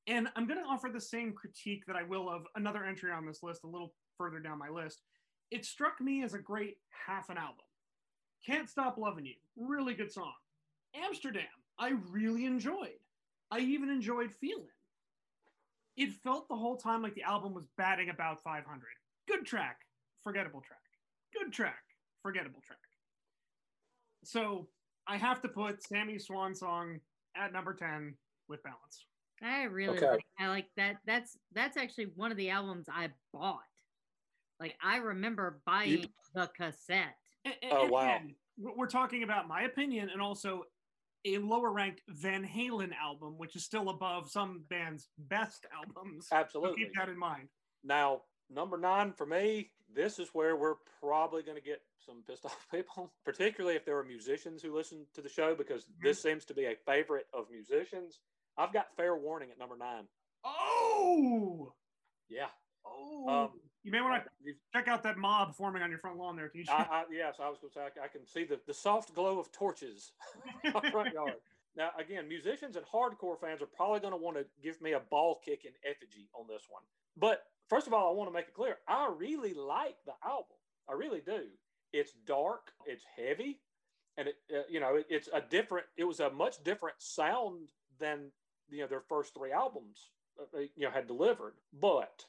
And 0.07 0.29
I'm 0.35 0.47
going 0.47 0.61
to 0.61 0.69
offer 0.69 0.89
the 0.89 1.01
same 1.01 1.33
critique 1.33 1.85
that 1.87 1.97
I 1.97 2.03
will 2.03 2.29
of 2.29 2.43
another 2.57 2.85
entry 2.85 3.13
on 3.13 3.27
this 3.27 3.43
list 3.43 3.65
a 3.65 3.69
little 3.69 3.95
further 4.19 4.41
down 4.41 4.59
my 4.59 4.69
list. 4.69 5.03
It 5.51 5.65
struck 5.65 6.01
me 6.01 6.25
as 6.25 6.35
a 6.35 6.39
great 6.39 6.77
half 7.07 7.29
an 7.29 7.37
album. 7.37 7.65
Can't 8.45 8.69
Stop 8.69 8.99
Loving 8.99 9.27
You, 9.27 9.35
really 9.57 9.95
good 9.95 10.11
song. 10.11 10.33
Amsterdam, 10.97 11.45
I 11.79 11.93
really 12.11 12.47
enjoyed. 12.47 13.02
I 13.53 13.59
even 13.59 13.91
enjoyed 13.91 14.33
Feeling. 14.33 14.67
It 15.97 16.11
felt 16.25 16.49
the 16.49 16.57
whole 16.57 16.79
time 16.79 17.03
like 17.03 17.15
the 17.15 17.23
album 17.23 17.53
was 17.53 17.67
batting 17.77 18.09
about 18.09 18.43
500. 18.43 18.65
Good 19.29 19.45
track, 19.45 19.77
forgettable 20.25 20.63
track. 20.63 20.79
Good 21.39 21.53
track, 21.53 21.83
forgettable 22.23 22.63
track. 22.67 22.79
So 24.25 24.69
I 25.07 25.19
have 25.19 25.43
to 25.43 25.49
put 25.49 25.83
Sammy 25.83 26.19
Swan 26.19 26.55
Song 26.55 26.99
at 27.37 27.53
number 27.53 27.75
10 27.75 28.15
with 28.49 28.63
balance. 28.63 29.05
I 29.43 29.65
really 29.65 29.99
Okay. 29.99 30.07
like 30.13 30.27
I 30.39 30.49
like 30.49 30.69
that. 30.77 30.97
That's 31.05 31.37
that's 31.53 31.77
actually 31.77 32.07
one 32.15 32.31
of 32.31 32.37
the 32.39 32.49
albums 32.51 32.87
I 32.91 33.11
bought. 33.35 33.59
Like 34.61 34.77
I 34.83 34.97
remember 34.99 35.61
buying 35.67 36.07
the 36.35 36.47
cassette. 36.57 37.17
And- 37.45 37.55
Oh, 37.71 37.89
wow. 37.89 38.03
again, 38.17 38.35
we're 38.57 38.75
we're 38.77 38.87
talking 38.87 39.25
about 39.25 39.47
my 39.49 39.63
opinion 39.63 40.09
and 40.11 40.23
also 40.23 40.63
a 41.25 41.39
lower 41.39 41.71
ranked 41.73 42.03
Van 42.09 42.45
Halen 42.47 42.91
album, 43.01 43.35
which 43.39 43.57
is 43.57 43.65
still 43.65 43.89
above 43.91 44.31
some 44.31 44.65
bands' 44.69 45.09
best 45.19 45.67
albums. 45.75 46.29
So 46.29 46.37
Absolutely. 46.37 46.85
keep 46.85 46.93
that 46.97 47.09
in 47.09 47.19
mind. 47.19 47.49
Now, 47.85 48.23
number 48.51 48.77
nine 48.79 49.13
for 49.13 49.27
me, 49.27 49.71
this 49.95 50.19
is 50.19 50.29
where 50.33 50.57
we're 50.57 50.77
probably 51.01 51.43
going 51.43 51.57
to 51.59 51.63
get 51.63 51.81
some 52.05 52.23
pissed 52.29 52.45
off 52.45 52.67
people, 52.75 53.13
particularly 53.25 53.77
if 53.77 53.85
there 53.85 53.99
are 53.99 54.05
musicians 54.05 54.63
who 54.63 54.75
listen 54.75 55.07
to 55.15 55.21
the 55.21 55.29
show, 55.29 55.55
because 55.55 55.87
this 56.03 56.21
seems 56.23 56.45
to 56.47 56.55
be 56.55 56.65
a 56.67 56.75
favorite 56.87 57.27
of 57.33 57.47
musicians. 57.51 58.19
I've 58.59 58.73
got 58.73 58.95
Fair 58.97 59.17
Warning 59.17 59.51
at 59.51 59.59
number 59.59 59.77
nine. 59.77 60.05
Oh, 60.45 61.73
Yeah. 62.29 62.47
oh! 62.85 63.29
Um, 63.29 63.51
you 63.85 63.91
may 63.91 64.01
want 64.01 64.23
to 64.25 64.53
check 64.73 64.89
out 64.89 65.03
that 65.03 65.19
mob 65.19 65.55
forming 65.55 65.83
on 65.83 65.91
your 65.91 65.99
front 65.99 66.17
lawn 66.17 66.37
there, 66.37 66.51
TJ. 66.55 66.69
I, 66.69 66.87
I, 66.91 67.05
yes, 67.11 67.37
I 67.43 67.49
was 67.49 67.59
going 67.59 67.71
to 67.73 67.75
say 67.75 68.01
I, 68.01 68.05
I 68.05 68.09
can 68.09 68.27
see 68.27 68.45
the, 68.45 68.61
the 68.67 68.75
soft 68.75 69.15
glow 69.15 69.39
of 69.39 69.51
torches 69.53 70.13
in 70.65 70.73
my 70.73 70.91
front 70.91 71.13
yard. 71.15 71.35
Now, 71.77 71.91
again, 71.99 72.29
musicians 72.29 72.77
and 72.77 72.85
hardcore 72.87 73.41
fans 73.41 73.63
are 73.63 73.67
probably 73.67 74.01
going 74.01 74.13
to 74.13 74.19
want 74.19 74.37
to 74.37 74.45
give 74.63 74.81
me 74.81 74.93
a 74.93 75.01
ball 75.01 75.41
kick 75.45 75.65
in 75.65 75.73
effigy 75.89 76.29
on 76.35 76.47
this 76.47 76.65
one. 76.69 76.83
But 77.17 77.45
first 77.69 77.87
of 77.87 77.95
all, 77.95 78.11
I 78.11 78.17
want 78.17 78.29
to 78.29 78.35
make 78.35 78.49
it 78.49 78.55
clear 78.55 78.77
I 78.87 79.11
really 79.17 79.55
like 79.55 79.97
the 80.07 80.13
album. 80.25 80.57
I 80.89 80.93
really 80.93 81.23
do. 81.25 81.45
It's 81.93 82.13
dark, 82.27 82.73
it's 82.87 83.05
heavy, 83.17 83.61
and 84.17 84.29
it 84.29 84.37
uh, 84.55 84.63
you 84.69 84.81
know 84.81 84.97
it, 84.97 85.07
it's 85.09 85.29
a 85.33 85.41
different. 85.41 85.87
It 85.97 86.05
was 86.05 86.21
a 86.21 86.31
much 86.31 86.63
different 86.65 86.97
sound 86.99 87.71
than 87.99 88.31
you 88.71 88.81
know 88.81 88.87
their 88.87 89.03
first 89.09 89.35
three 89.35 89.53
albums 89.53 90.11
uh, 90.41 90.57
uh, 90.57 90.61
you 90.75 90.87
know 90.87 90.91
had 90.91 91.07
delivered. 91.07 91.55
But 91.79 92.25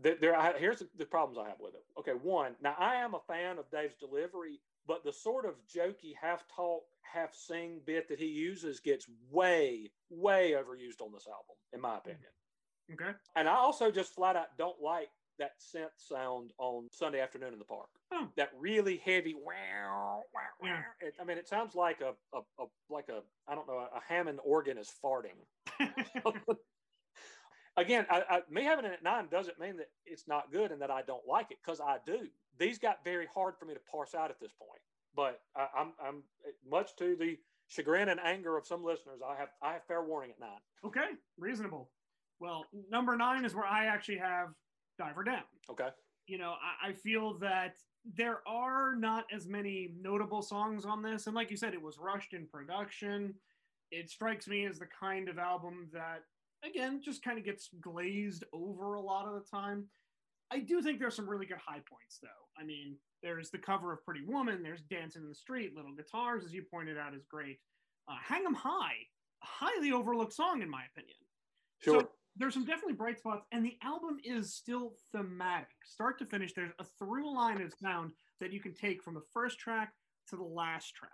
there, 0.00 0.16
there 0.20 0.36
I, 0.36 0.58
here's 0.58 0.78
the, 0.78 0.88
the 0.98 1.04
problems 1.04 1.38
I 1.38 1.48
have 1.48 1.60
with 1.60 1.74
it. 1.74 1.84
Okay, 1.98 2.12
one. 2.12 2.54
Now 2.62 2.74
I 2.78 2.96
am 2.96 3.14
a 3.14 3.20
fan 3.26 3.58
of 3.58 3.70
Dave's 3.70 3.96
delivery, 3.96 4.60
but 4.86 5.04
the 5.04 5.12
sort 5.12 5.44
of 5.44 5.54
jokey 5.66 6.14
half 6.20 6.44
talk, 6.54 6.82
half 7.02 7.34
sing 7.34 7.80
bit 7.86 8.08
that 8.08 8.18
he 8.18 8.26
uses 8.26 8.80
gets 8.80 9.06
way, 9.30 9.90
way 10.10 10.52
overused 10.52 11.00
on 11.00 11.12
this 11.12 11.26
album, 11.26 11.56
in 11.72 11.80
my 11.80 11.90
hmm. 11.90 11.96
opinion. 11.96 12.30
okay. 12.92 13.18
And 13.36 13.48
I 13.48 13.54
also 13.54 13.90
just 13.90 14.14
flat 14.14 14.36
out 14.36 14.56
don't 14.56 14.80
like 14.80 15.08
that 15.38 15.52
synth 15.58 15.88
sound 15.96 16.52
on 16.58 16.88
Sunday 16.92 17.20
afternoon 17.20 17.52
in 17.52 17.58
the 17.58 17.64
park. 17.64 17.88
Oh. 18.12 18.28
That 18.36 18.50
really 18.58 18.98
heavy 19.04 19.34
wow, 19.34 20.22
wow, 20.34 20.40
wow. 20.62 20.78
It, 21.00 21.14
I 21.20 21.24
mean, 21.24 21.38
it 21.38 21.48
sounds 21.48 21.74
like 21.74 22.00
a, 22.00 22.12
a, 22.36 22.40
a 22.60 22.66
like 22.90 23.08
a 23.08 23.22
I 23.48 23.54
don't 23.54 23.66
know 23.66 23.78
a 23.78 24.00
Hammond 24.06 24.40
organ 24.44 24.78
is 24.78 24.92
farting. 25.02 25.38
Again, 27.76 28.06
I, 28.10 28.22
I, 28.28 28.40
me 28.50 28.64
having 28.64 28.84
it 28.84 28.92
at 28.92 29.02
nine 29.02 29.28
doesn't 29.30 29.58
mean 29.58 29.76
that 29.78 29.88
it's 30.04 30.28
not 30.28 30.52
good 30.52 30.72
and 30.72 30.82
that 30.82 30.90
I 30.90 31.02
don't 31.02 31.26
like 31.26 31.50
it 31.50 31.58
because 31.64 31.80
I 31.80 31.96
do. 32.04 32.28
These 32.58 32.78
got 32.78 33.02
very 33.02 33.26
hard 33.34 33.54
for 33.58 33.64
me 33.64 33.74
to 33.74 33.80
parse 33.90 34.14
out 34.14 34.30
at 34.30 34.38
this 34.40 34.52
point, 34.52 34.80
but 35.16 35.40
I, 35.56 35.68
I'm 35.76 35.92
I'm 36.04 36.22
eh, 36.46 36.50
much 36.68 36.94
to 36.96 37.16
the 37.16 37.38
chagrin 37.68 38.10
and 38.10 38.20
anger 38.20 38.58
of 38.58 38.66
some 38.66 38.84
listeners. 38.84 39.20
I 39.26 39.36
have 39.36 39.48
I 39.62 39.72
have 39.72 39.84
fair 39.86 40.02
warning 40.04 40.30
at 40.30 40.40
nine. 40.40 40.60
okay, 40.84 41.16
reasonable. 41.38 41.90
Well, 42.40 42.66
number 42.90 43.16
nine 43.16 43.44
is 43.44 43.54
where 43.54 43.64
I 43.64 43.86
actually 43.86 44.18
have 44.18 44.48
Diver 44.98 45.24
Down. 45.24 45.44
Okay. 45.70 45.88
You 46.26 46.38
know, 46.38 46.54
I, 46.82 46.88
I 46.88 46.92
feel 46.92 47.38
that 47.38 47.76
there 48.16 48.40
are 48.46 48.94
not 48.96 49.26
as 49.32 49.46
many 49.46 49.94
notable 50.00 50.42
songs 50.42 50.84
on 50.84 51.02
this. 51.02 51.26
And 51.26 51.36
like 51.36 51.50
you 51.50 51.56
said, 51.56 51.72
it 51.72 51.80
was 51.80 51.98
rushed 51.98 52.32
in 52.32 52.46
production. 52.46 53.34
It 53.90 54.10
strikes 54.10 54.48
me 54.48 54.66
as 54.66 54.78
the 54.78 54.88
kind 54.98 55.28
of 55.28 55.38
album 55.38 55.88
that, 55.92 56.22
again, 56.64 57.00
just 57.02 57.22
kind 57.22 57.38
of 57.38 57.44
gets 57.44 57.68
glazed 57.80 58.44
over 58.52 58.94
a 58.94 59.00
lot 59.00 59.26
of 59.26 59.34
the 59.34 59.48
time. 59.50 59.86
I 60.50 60.58
do 60.58 60.82
think 60.82 60.98
there's 60.98 61.16
some 61.16 61.28
really 61.28 61.46
good 61.46 61.58
high 61.58 61.80
points, 61.88 62.18
though. 62.22 62.28
I 62.58 62.64
mean, 62.64 62.96
there's 63.22 63.50
the 63.50 63.58
cover 63.58 63.92
of 63.92 64.04
Pretty 64.04 64.24
Woman, 64.26 64.62
there's 64.62 64.82
Dancing 64.82 65.22
in 65.22 65.28
the 65.28 65.34
Street, 65.34 65.74
Little 65.74 65.94
Guitars, 65.94 66.44
as 66.44 66.52
you 66.52 66.62
pointed 66.70 66.98
out, 66.98 67.14
is 67.14 67.24
great. 67.24 67.58
Uh, 68.08 68.16
Hang 68.22 68.44
'em 68.44 68.54
High, 68.54 68.96
a 69.42 69.46
highly 69.46 69.92
overlooked 69.92 70.34
song, 70.34 70.60
in 70.60 70.68
my 70.68 70.84
opinion. 70.92 71.16
Sure. 71.80 72.00
So 72.00 72.08
there's 72.36 72.54
some 72.54 72.64
definitely 72.64 72.94
bright 72.94 73.18
spots, 73.18 73.46
and 73.52 73.64
the 73.64 73.78
album 73.82 74.18
is 74.24 74.54
still 74.54 74.94
thematic, 75.12 75.68
start 75.84 76.18
to 76.18 76.26
finish. 76.26 76.52
There's 76.52 76.72
a 76.78 76.84
through 76.98 77.34
line 77.34 77.60
of 77.62 77.72
sound 77.72 78.12
that 78.40 78.52
you 78.52 78.60
can 78.60 78.74
take 78.74 79.02
from 79.02 79.14
the 79.14 79.24
first 79.32 79.58
track 79.58 79.92
to 80.28 80.36
the 80.36 80.42
last 80.42 80.94
track. 80.94 81.10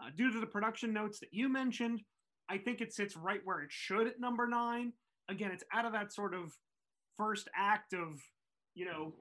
Uh, 0.00 0.10
due 0.16 0.32
to 0.32 0.40
the 0.40 0.46
production 0.46 0.92
notes 0.92 1.20
that 1.20 1.32
you 1.32 1.48
mentioned, 1.48 2.00
I 2.48 2.58
think 2.58 2.80
it 2.80 2.92
sits 2.92 3.16
right 3.16 3.40
where 3.44 3.60
it 3.60 3.72
should 3.72 4.06
at 4.06 4.20
number 4.20 4.46
nine. 4.46 4.92
Again, 5.28 5.50
it's 5.50 5.64
out 5.72 5.84
of 5.86 5.92
that 5.92 6.12
sort 6.12 6.34
of 6.34 6.52
first 7.16 7.48
act 7.56 7.92
of, 7.94 8.20
you 8.74 8.84
know, 8.84 9.14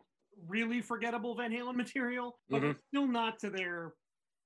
really 0.48 0.82
forgettable 0.82 1.36
Van 1.36 1.52
Halen 1.52 1.76
material, 1.76 2.40
but 2.50 2.62
Mhm. 2.64 2.72
it's 2.72 2.86
still 2.88 3.08
not 3.08 3.40
to 3.40 3.50
their 3.50 3.96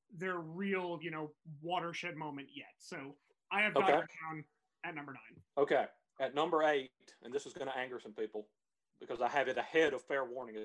their 0.09 0.39
real, 0.39 0.99
you 1.01 1.11
know, 1.11 1.35
watershed 1.61 2.15
moment 2.15 2.49
yet. 2.55 2.73
So 2.77 3.17
I 3.51 3.61
have 3.61 3.73
got 3.73 3.89
Okay. 3.89 3.99
it 3.99 4.09
down 4.21 4.45
at 4.85 4.95
number 4.95 5.11
nine. 5.11 5.43
Okay. 5.57 5.85
At 6.19 6.33
number 6.33 6.63
eight, 6.63 6.91
and 7.23 7.33
this 7.33 7.45
is 7.45 7.53
going 7.53 7.67
to 7.67 7.75
anger 7.77 7.99
some 7.99 8.13
people 8.13 8.49
because 8.99 9.19
I 9.21 9.27
have 9.27 9.49
it 9.49 9.57
ahead 9.57 9.93
of 9.93 10.01
fair 10.05 10.23
warning. 10.23 10.55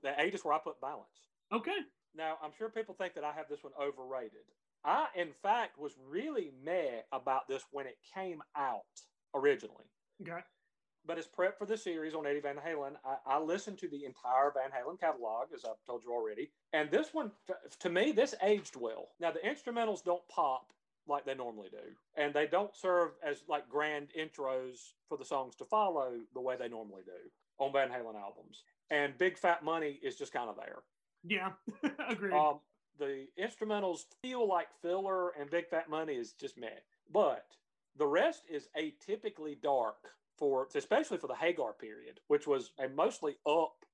The 0.00 0.14
eight 0.18 0.34
is 0.34 0.44
where 0.46 0.54
I 0.54 0.58
put 0.60 0.80
balance. 0.80 1.28
Okay. 1.52 1.76
Now, 2.14 2.38
I'm 2.40 2.52
sure 2.52 2.70
people 2.70 2.94
think 2.94 3.12
that 3.14 3.22
I 3.24 3.32
have 3.32 3.50
this 3.50 3.62
one 3.62 3.74
overrated. 3.74 4.50
I, 4.84 5.06
in 5.14 5.28
fact, 5.42 5.78
was 5.78 5.92
really 6.08 6.52
meh 6.64 7.02
about 7.12 7.48
this 7.48 7.64
when 7.70 7.86
it 7.86 7.98
came 8.14 8.42
out 8.56 8.82
originally. 9.34 9.84
Okay. 10.22 10.40
But 11.06 11.18
as 11.18 11.26
prep 11.26 11.58
for 11.58 11.66
the 11.66 11.76
series 11.76 12.14
on 12.14 12.26
Eddie 12.26 12.40
Van 12.40 12.56
Halen, 12.56 12.92
I, 13.04 13.34
I 13.34 13.38
listened 13.40 13.78
to 13.78 13.88
the 13.88 14.04
entire 14.04 14.52
Van 14.52 14.70
Halen 14.70 15.00
catalog, 15.00 15.48
as 15.54 15.64
I've 15.64 15.82
told 15.86 16.02
you 16.04 16.12
already. 16.12 16.50
And 16.72 16.90
this 16.90 17.08
one, 17.12 17.30
to 17.80 17.88
me, 17.88 18.12
this 18.12 18.34
aged 18.42 18.76
well. 18.76 19.08
Now, 19.18 19.32
the 19.32 19.40
instrumentals 19.40 20.04
don't 20.04 20.26
pop 20.28 20.72
like 21.08 21.24
they 21.24 21.34
normally 21.34 21.68
do, 21.70 21.94
and 22.16 22.34
they 22.34 22.46
don't 22.46 22.76
serve 22.76 23.12
as 23.26 23.42
like 23.48 23.68
grand 23.68 24.08
intros 24.18 24.92
for 25.08 25.16
the 25.16 25.24
songs 25.24 25.56
to 25.56 25.64
follow 25.64 26.12
the 26.34 26.40
way 26.40 26.56
they 26.58 26.68
normally 26.68 27.02
do 27.04 27.64
on 27.64 27.72
Van 27.72 27.88
Halen 27.88 28.20
albums. 28.20 28.64
And 28.90 29.16
Big 29.18 29.38
Fat 29.38 29.64
Money 29.64 29.98
is 30.02 30.16
just 30.16 30.32
kind 30.32 30.50
of 30.50 30.56
there. 30.56 30.78
Yeah. 31.24 31.50
Agreed. 32.08 32.32
Um, 32.32 32.60
the 33.00 33.26
instrumentals 33.42 34.04
feel 34.22 34.46
like 34.46 34.68
filler, 34.82 35.30
and 35.30 35.50
Big 35.50 35.66
Fat 35.68 35.90
Money 35.90 36.14
is 36.14 36.32
just 36.32 36.56
meh. 36.56 36.68
But 37.12 37.46
the 37.96 38.06
rest 38.06 38.42
is 38.48 38.68
atypically 38.78 39.60
dark 39.60 39.96
for, 40.36 40.68
especially 40.74 41.18
for 41.18 41.26
the 41.26 41.34
Hagar 41.34 41.72
period, 41.72 42.20
which 42.28 42.46
was 42.46 42.70
a 42.78 42.88
mostly 42.88 43.36
up, 43.46 43.84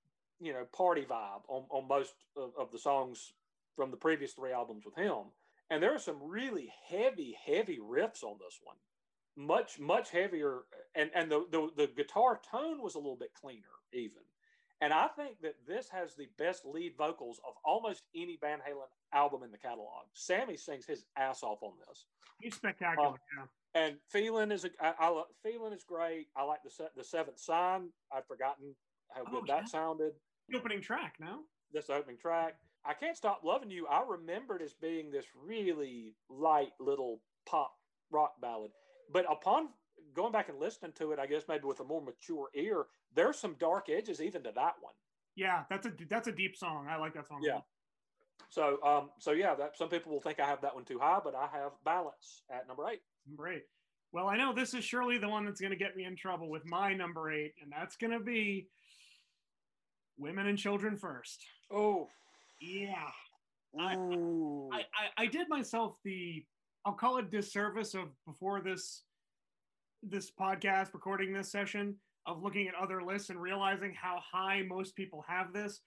you 0.40 0.52
know, 0.52 0.66
party 0.76 1.06
vibe 1.08 1.42
on, 1.48 1.64
on 1.70 1.88
most 1.88 2.14
of, 2.36 2.50
of 2.58 2.70
the 2.70 2.78
songs 2.78 3.32
from 3.74 3.90
the 3.90 3.96
previous 3.96 4.32
three 4.32 4.52
albums 4.52 4.84
with 4.84 4.96
him. 4.96 5.32
And 5.70 5.82
there 5.82 5.94
are 5.94 5.98
some 5.98 6.22
really 6.22 6.72
heavy, 6.88 7.36
heavy 7.46 7.78
riffs 7.78 8.22
on 8.22 8.36
this 8.38 8.60
one. 8.62 8.76
Much, 9.38 9.78
much 9.78 10.10
heavier, 10.10 10.60
and 10.94 11.10
and 11.14 11.30
the, 11.30 11.44
the 11.50 11.68
the 11.76 11.86
guitar 11.86 12.40
tone 12.50 12.80
was 12.80 12.94
a 12.94 12.98
little 12.98 13.16
bit 13.16 13.34
cleaner, 13.38 13.76
even. 13.92 14.25
And 14.80 14.92
I 14.92 15.08
think 15.16 15.40
that 15.42 15.54
this 15.66 15.88
has 15.88 16.14
the 16.14 16.28
best 16.38 16.66
lead 16.66 16.94
vocals 16.98 17.40
of 17.46 17.54
almost 17.64 18.02
any 18.14 18.36
Van 18.40 18.58
Halen 18.58 18.88
album 19.14 19.42
in 19.42 19.50
the 19.50 19.56
catalog. 19.58 20.04
Sammy 20.12 20.56
sings 20.56 20.84
his 20.84 21.04
ass 21.16 21.42
off 21.42 21.62
on 21.62 21.72
this. 21.88 22.04
He's 22.40 22.54
spectacular. 22.54 23.08
Um, 23.08 23.14
yeah. 23.36 23.44
And 23.82 23.96
feeling 24.10 24.50
is 24.50 24.64
a, 24.64 24.70
I, 24.80 24.92
I 24.98 25.22
feeling 25.42 25.72
is 25.72 25.84
great. 25.84 26.28
I 26.36 26.42
like 26.44 26.60
the 26.62 26.70
the 26.96 27.04
seventh 27.04 27.38
sign. 27.38 27.88
I'd 28.14 28.26
forgotten 28.26 28.74
how 29.14 29.24
good 29.24 29.44
Oh, 29.44 29.46
that 29.46 29.62
yeah. 29.62 29.64
sounded. 29.64 30.12
The 30.48 30.58
opening 30.58 30.80
track 30.82 31.14
now. 31.20 31.40
This 31.72 31.88
opening 31.90 32.18
track. 32.18 32.56
I 32.84 32.94
can't 32.94 33.16
stop 33.16 33.40
loving 33.44 33.70
you. 33.70 33.86
I 33.86 34.02
remembered 34.06 34.62
as 34.62 34.74
being 34.74 35.10
this 35.10 35.26
really 35.34 36.14
light 36.30 36.72
little 36.78 37.20
pop 37.48 37.72
rock 38.12 38.34
ballad, 38.40 38.70
but 39.12 39.24
upon 39.30 39.70
going 40.16 40.32
back 40.32 40.48
and 40.48 40.58
listening 40.58 40.92
to 40.98 41.12
it, 41.12 41.18
I 41.20 41.26
guess 41.26 41.42
maybe 41.48 41.64
with 41.64 41.78
a 41.80 41.84
more 41.84 42.02
mature 42.02 42.48
ear, 42.54 42.86
there's 43.14 43.38
some 43.38 43.54
dark 43.60 43.88
edges 43.88 44.20
even 44.20 44.42
to 44.44 44.52
that 44.56 44.74
one. 44.80 44.94
Yeah, 45.36 45.64
that's 45.70 45.86
a 45.86 45.92
that's 46.08 46.26
a 46.28 46.32
deep 46.32 46.56
song. 46.56 46.88
I 46.90 46.96
like 46.96 47.14
that 47.14 47.28
song. 47.28 47.40
Yeah. 47.42 47.60
So, 48.48 48.82
um, 48.82 49.10
so 49.18 49.32
yeah, 49.32 49.54
that 49.54 49.76
some 49.76 49.88
people 49.88 50.12
will 50.12 50.20
think 50.20 50.40
I 50.40 50.46
have 50.46 50.62
that 50.62 50.74
one 50.74 50.84
too 50.84 50.98
high, 50.98 51.20
but 51.22 51.34
I 51.34 51.46
have 51.52 51.72
balance 51.84 52.42
at 52.50 52.66
number 52.66 52.88
eight. 52.88 53.02
Great. 53.36 53.62
Well, 54.12 54.28
I 54.28 54.36
know 54.36 54.54
this 54.54 54.72
is 54.72 54.82
surely 54.84 55.18
the 55.18 55.28
one 55.28 55.44
that's 55.44 55.60
going 55.60 55.72
to 55.72 55.76
get 55.76 55.96
me 55.96 56.04
in 56.04 56.16
trouble 56.16 56.48
with 56.48 56.64
my 56.64 56.94
number 56.94 57.30
eight, 57.30 57.52
and 57.62 57.70
that's 57.70 57.96
going 57.96 58.12
to 58.12 58.20
be 58.20 58.68
women 60.16 60.46
and 60.46 60.56
children 60.58 60.96
first. 60.96 61.44
Oh, 61.70 62.08
Yeah. 62.60 62.94
I- 63.78 63.94
I, 63.94 64.78
I, 64.78 65.24
I 65.24 65.26
did 65.26 65.48
myself 65.50 65.96
the 66.02 66.42
I'll 66.86 66.94
call 66.94 67.18
it 67.18 67.30
disservice 67.30 67.94
of 67.94 68.08
before 68.24 68.62
this 68.62 69.02
this 70.08 70.30
podcast 70.30 70.94
recording 70.94 71.32
this 71.32 71.50
session 71.50 71.96
of 72.26 72.42
looking 72.42 72.68
at 72.68 72.74
other 72.74 73.02
lists 73.02 73.30
and 73.30 73.40
realizing 73.40 73.92
how 73.94 74.20
high 74.20 74.62
most 74.62 74.94
people 74.96 75.24
have 75.28 75.52
this. 75.52 75.80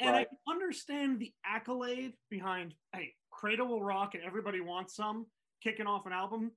And 0.00 0.10
I 0.10 0.18
Right. 0.18 0.28
can 0.28 0.38
understand 0.48 1.18
the 1.18 1.32
accolade 1.44 2.16
behind 2.28 2.74
hey, 2.94 3.14
Cradle 3.30 3.68
Will 3.68 3.82
Rock 3.82 4.14
and 4.14 4.22
Everybody 4.24 4.60
Wants 4.60 4.94
Some 4.94 5.26
kicking 5.62 5.86
off 5.86 6.06
an 6.06 6.12
album. 6.12 6.52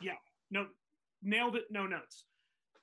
Yeah, 0.00 0.16
no 0.50 0.68
nailed 1.22 1.56
it, 1.56 1.64
no 1.70 1.86
notes. 1.86 2.26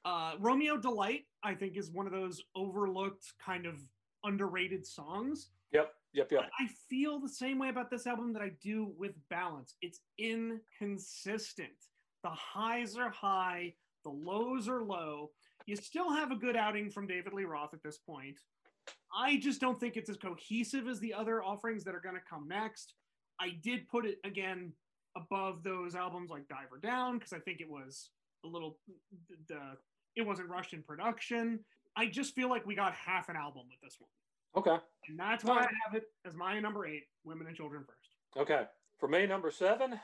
Uh, 0.05 0.35
Romeo 0.39 0.75
Delight, 0.77 1.25
I 1.43 1.53
think, 1.55 1.77
is 1.77 1.89
one 1.91 2.05
of 2.05 2.11
those 2.11 2.43
overlooked, 2.55 3.25
kind 3.39 3.65
of 3.65 3.81
underrated 4.23 4.85
songs. 4.85 5.51
yep, 5.71 5.93
yep, 6.11 6.31
yep. 6.31 6.41
But 6.41 6.51
I 6.59 6.67
feel 6.89 7.19
the 7.19 7.29
same 7.29 7.57
way 7.59 7.69
about 7.69 7.89
this 7.89 8.05
album 8.07 8.33
that 8.33 8.41
I 8.41 8.49
do 8.61 8.93
with 8.97 9.13
Balance. 9.29 9.75
It's 9.81 10.01
inconsistent. 10.17 11.71
The 12.23 12.29
highs 12.29 12.95
are 12.95 13.09
high, 13.09 13.73
the 14.03 14.09
lows 14.09 14.67
are 14.67 14.81
low. 14.83 15.31
You 15.65 15.75
still 15.75 16.11
have 16.11 16.31
a 16.31 16.35
good 16.35 16.55
outing 16.55 16.89
from 16.89 17.07
David 17.07 17.33
Lee 17.33 17.43
Roth 17.45 17.73
at 17.73 17.83
this 17.83 17.97
point. 17.97 18.37
I 19.15 19.37
just 19.37 19.61
don't 19.61 19.79
think 19.79 19.95
it's 19.95 20.09
as 20.09 20.17
cohesive 20.17 20.87
as 20.87 20.99
the 20.99 21.13
other 21.13 21.43
offerings 21.43 21.83
that 21.83 21.95
are 21.95 22.01
going 22.01 22.15
to 22.15 22.21
come 22.29 22.47
next. 22.47 22.95
I 23.39 23.51
did 23.61 23.87
put 23.87 24.05
it 24.05 24.17
again 24.25 24.73
above 25.15 25.63
those 25.63 25.95
albums 25.95 26.29
like 26.29 26.47
Diver 26.47 26.79
Down 26.81 27.17
because 27.17 27.33
I 27.33 27.39
think 27.39 27.61
it 27.61 27.69
was 27.69 28.09
a 28.43 28.47
little 28.47 28.77
the 29.47 29.59
it 30.15 30.25
wasn't 30.25 30.49
rushed 30.49 30.73
in 30.73 30.81
production. 30.83 31.59
I 31.95 32.07
just 32.07 32.35
feel 32.35 32.49
like 32.49 32.65
we 32.65 32.75
got 32.75 32.93
half 32.93 33.29
an 33.29 33.35
album 33.35 33.63
with 33.69 33.79
this 33.81 33.97
one. 33.99 34.09
Okay, 34.55 34.83
And 35.07 35.17
that's 35.17 35.43
why 35.43 35.61
I 35.61 35.67
have 35.85 35.95
it 35.95 36.03
as 36.25 36.35
my 36.35 36.59
number 36.59 36.85
eight, 36.85 37.03
women 37.23 37.47
and 37.47 37.55
children 37.55 37.83
first. 37.87 38.15
okay. 38.37 38.65
For 38.99 39.07
me, 39.09 39.25
number 39.25 39.49
seven. 39.51 39.99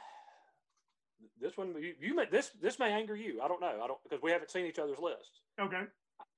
This 1.42 1.58
one, 1.58 1.74
you, 1.82 1.94
you 2.00 2.16
may 2.16 2.26
this 2.26 2.52
this 2.62 2.80
may 2.80 2.92
anger 2.92 3.16
you. 3.16 3.42
I 3.42 3.48
don't 3.48 3.62
know. 3.62 3.80
I 3.84 3.88
don't 3.88 4.02
because 4.04 4.22
we 4.22 4.32
haven't 4.32 4.52
seen 4.52 4.66
each 4.66 4.80
other's 4.80 5.00
list. 5.00 5.42
Okay. 5.60 5.84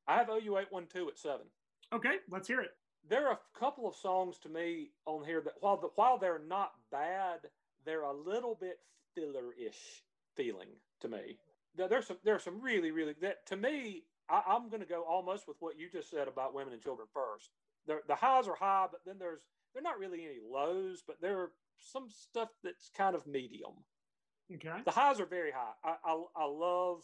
I 0.07 0.17
have 0.17 0.29
OU 0.29 0.57
eight 0.57 0.71
one 0.71 0.87
two 0.91 1.07
at 1.09 1.17
seven. 1.19 1.45
Okay, 1.93 2.17
let's 2.29 2.47
hear 2.47 2.61
it. 2.61 2.71
there 3.07 3.27
are 3.27 3.33
a 3.33 3.59
couple 3.59 3.87
of 3.87 3.95
songs 3.95 4.37
to 4.39 4.49
me 4.49 4.91
on 5.05 5.25
here 5.25 5.41
that 5.41 5.53
while 5.59 5.77
the, 5.77 5.89
while 5.95 6.17
they're 6.17 6.41
not 6.47 6.71
bad, 6.91 7.39
they're 7.85 8.03
a 8.03 8.13
little 8.13 8.55
bit 8.59 8.79
filler-ish 9.15 10.03
feeling 10.35 10.69
to 11.01 11.07
me. 11.07 11.37
There's 11.75 12.07
some 12.07 12.17
there 12.23 12.35
are 12.35 12.39
some 12.39 12.61
really 12.61 12.91
really 12.91 13.15
that 13.21 13.45
to 13.47 13.57
me. 13.57 14.03
I, 14.29 14.43
I'm 14.47 14.69
going 14.69 14.81
to 14.81 14.87
go 14.87 15.01
almost 15.03 15.47
with 15.47 15.57
what 15.59 15.77
you 15.79 15.89
just 15.91 16.09
said 16.09 16.27
about 16.27 16.53
women 16.53 16.73
and 16.73 16.81
children 16.81 17.07
first. 17.13 17.49
They're, 17.87 18.01
the 18.07 18.15
highs 18.15 18.47
are 18.47 18.55
high, 18.55 18.87
but 18.91 19.01
then 19.05 19.15
there's 19.19 19.41
they're 19.73 19.83
not 19.83 19.99
really 19.99 20.23
any 20.25 20.39
lows, 20.49 21.03
but 21.05 21.21
there 21.21 21.39
are 21.39 21.51
some 21.79 22.07
stuff 22.09 22.49
that's 22.63 22.89
kind 22.95 23.15
of 23.15 23.25
medium. 23.25 23.73
Okay. 24.53 24.81
The 24.85 24.91
highs 24.91 25.19
are 25.19 25.25
very 25.25 25.51
high. 25.51 25.73
I, 25.83 25.95
I, 26.03 26.23
I 26.35 26.45
love, 26.45 27.03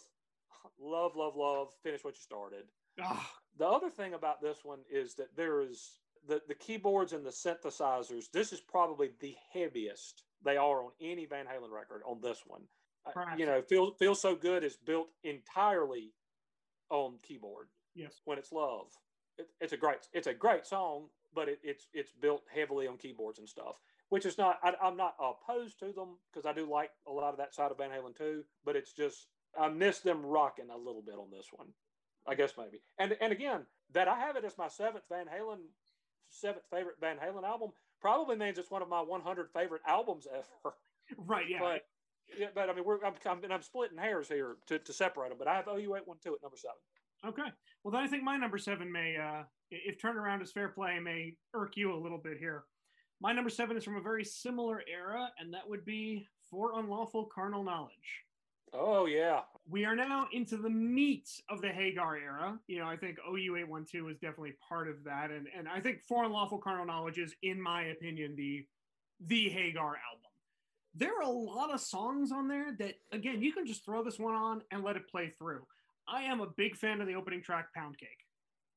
love, 0.80 1.16
love, 1.16 1.36
love. 1.36 1.70
Finish 1.84 2.04
what 2.04 2.16
you 2.16 2.22
started. 2.22 2.64
Oh, 3.02 3.30
The 3.58 3.68
other 3.68 3.90
thing 3.90 4.14
about 4.14 4.42
this 4.42 4.60
one 4.64 4.80
is 4.92 5.14
that 5.16 5.36
there 5.36 5.62
is 5.62 6.00
the, 6.28 6.42
the 6.48 6.56
keyboards 6.56 7.14
and 7.14 7.26
the 7.26 7.30
synthesizers. 7.30 8.32
This 8.32 8.52
is 8.52 8.60
probably 8.60 9.12
the 9.20 9.36
heaviest 9.54 10.24
they 10.44 10.58
are 10.58 10.84
on 10.84 10.92
any 11.02 11.26
Van 11.26 11.46
Halen 11.46 11.72
record 11.72 12.02
on 12.06 12.22
this 12.22 12.44
one. 12.46 12.62
Uh, 13.06 13.36
you 13.38 13.46
know, 13.46 13.62
feel 13.62 13.94
feel 13.94 14.14
so 14.16 14.36
good 14.36 14.64
is 14.64 14.76
built 14.76 15.08
entirely 15.24 16.12
on 16.90 17.18
keyboard. 17.24 17.68
Yes. 17.96 18.22
When 18.26 18.38
it's 18.38 18.52
love, 18.52 18.88
it, 19.38 19.48
it's 19.62 19.74
a 19.74 19.78
great 19.78 20.00
it's 20.14 20.28
a 20.28 20.34
great 20.34 20.66
song, 20.66 21.08
but 21.34 21.48
it, 21.48 21.60
it's 21.64 21.88
it's 21.94 22.12
built 22.12 22.44
heavily 22.54 22.86
on 22.88 22.98
keyboards 22.98 23.40
and 23.40 23.48
stuff. 23.48 23.78
Which 24.10 24.26
is 24.26 24.38
not 24.38 24.60
I, 24.64 24.74
I'm 24.82 24.98
not 24.98 25.16
opposed 25.20 25.80
to 25.80 25.92
them 25.92 26.18
because 26.32 26.46
I 26.46 26.54
do 26.54 26.70
like 26.70 26.92
a 27.08 27.12
lot 27.12 27.32
of 27.32 27.38
that 27.38 27.54
side 27.54 27.72
of 27.72 27.78
Van 27.78 27.90
Halen 27.90 28.16
too. 28.18 28.44
But 28.64 28.76
it's 28.76 28.94
just 28.94 29.28
I 29.60 29.68
miss 29.70 30.00
them 30.00 30.26
rocking 30.26 30.70
a 30.70 30.78
little 30.78 31.04
bit 31.06 31.16
on 31.16 31.30
this 31.32 31.48
one. 31.52 31.68
I 32.28 32.36
guess 32.36 32.54
maybe. 32.58 32.82
And 33.00 33.18
and 33.22 33.32
again, 33.32 33.66
that 33.94 34.08
I 34.08 34.20
have 34.20 34.36
it 34.36 34.46
as 34.46 34.58
my 34.58 34.68
seventh 34.68 35.06
Van 35.10 35.26
Halen 35.26 35.60
seventh 36.30 36.66
favorite 36.70 36.96
Van 37.00 37.18
Halen 37.18 37.44
album 37.44 37.72
probably 38.02 38.36
means 38.36 38.58
it's 38.58 38.72
one 38.72 38.82
of 38.82 38.90
my 38.90 39.02
100 39.02 39.50
favorite 39.54 39.82
albums 39.88 40.28
ever. 40.32 40.76
Right. 41.18 41.46
Yeah. 41.48 41.60
But 41.62 41.82
yeah, 42.38 42.48
but 42.54 42.70
I 42.70 42.74
mean, 42.74 42.84
we're 42.84 43.02
I'm, 43.02 43.14
I'm, 43.26 43.40
I'm 43.50 43.62
splitting 43.62 43.98
hairs 43.98 44.28
here 44.28 44.58
to, 44.68 44.78
to 44.78 44.92
separate 44.92 45.30
them. 45.30 45.38
But 45.40 45.48
I 45.48 45.56
have 45.56 45.70
OU 45.70 45.96
eight 45.96 46.06
one 46.06 46.18
two 46.22 46.34
at 46.34 46.42
number 46.42 46.58
seven. 46.58 46.76
Okay. 47.26 47.50
Well, 47.84 47.94
then 47.94 48.04
I 48.04 48.08
think 48.08 48.24
my 48.24 48.38
number 48.38 48.58
seven 48.58 48.92
may, 48.92 49.16
uh, 49.16 49.44
if 49.72 50.02
turnaround 50.02 50.42
is 50.42 50.52
fair 50.52 50.68
play, 50.68 51.00
may 51.00 51.36
irk 51.54 51.78
you 51.78 51.94
a 51.94 51.96
little 51.96 52.18
bit 52.18 52.38
here. 52.38 52.66
My 53.20 53.34
number 53.34 53.50
seven 53.50 53.78
is 53.78 53.84
from 53.84 53.96
a 53.96 54.02
very 54.02 54.24
similar 54.24 54.84
era, 54.92 55.32
and 55.40 55.54
that 55.54 55.68
would 55.68 55.86
be 55.86 56.28
For 56.50 56.80
Unlawful 56.80 57.26
Carnal 57.34 57.64
Knowledge. 57.64 58.24
Oh 58.74 59.06
yeah. 59.06 59.42
We 59.70 59.86
are 59.86 59.96
now 59.96 60.28
into 60.32 60.58
the 60.58 60.70
meat 60.70 61.30
of 61.50 61.62
the 61.62 61.70
Hagar 61.70 62.18
era. 62.18 62.60
You 62.68 62.80
know, 62.80 62.86
I 62.86 62.98
think 62.98 63.18
OU 63.28 63.58
eight 63.58 63.68
one 63.68 63.86
two 63.86 64.08
is 64.10 64.18
definitely 64.18 64.54
part 64.68 64.88
of 64.88 65.04
that, 65.06 65.32
and 65.32 65.48
and 65.58 65.68
I 65.68 65.80
think 65.80 66.02
For 66.08 66.26
Unlawful 66.26 66.60
Carnal 66.60 66.86
Knowledge 66.86 67.18
is, 67.18 67.36
in 67.42 67.62
my 67.62 67.84
opinion, 67.84 68.36
the 68.36 68.66
the 69.26 69.50
Hagar 69.50 69.98
album. 70.12 70.32
There 70.94 71.18
are 71.18 71.24
a 71.24 71.30
lot 71.30 71.74
of 71.74 71.80
songs 71.80 72.32
on 72.32 72.48
there 72.48 72.76
that, 72.80 72.96
again, 73.12 73.42
you 73.42 73.52
can 73.54 73.68
just 73.68 73.86
throw 73.86 74.04
this 74.04 74.18
one 74.18 74.34
on 74.34 74.62
and 74.72 74.84
let 74.84 74.96
it 74.96 75.08
play 75.08 75.32
through. 75.38 75.62
I 76.08 76.24
am 76.24 76.42
a 76.42 76.48
big 76.48 76.76
fan 76.76 77.02
of 77.02 77.08
the 77.08 77.14
opening 77.14 77.44
track, 77.44 77.74
Pound 77.74 77.98
Cake. 78.00 78.26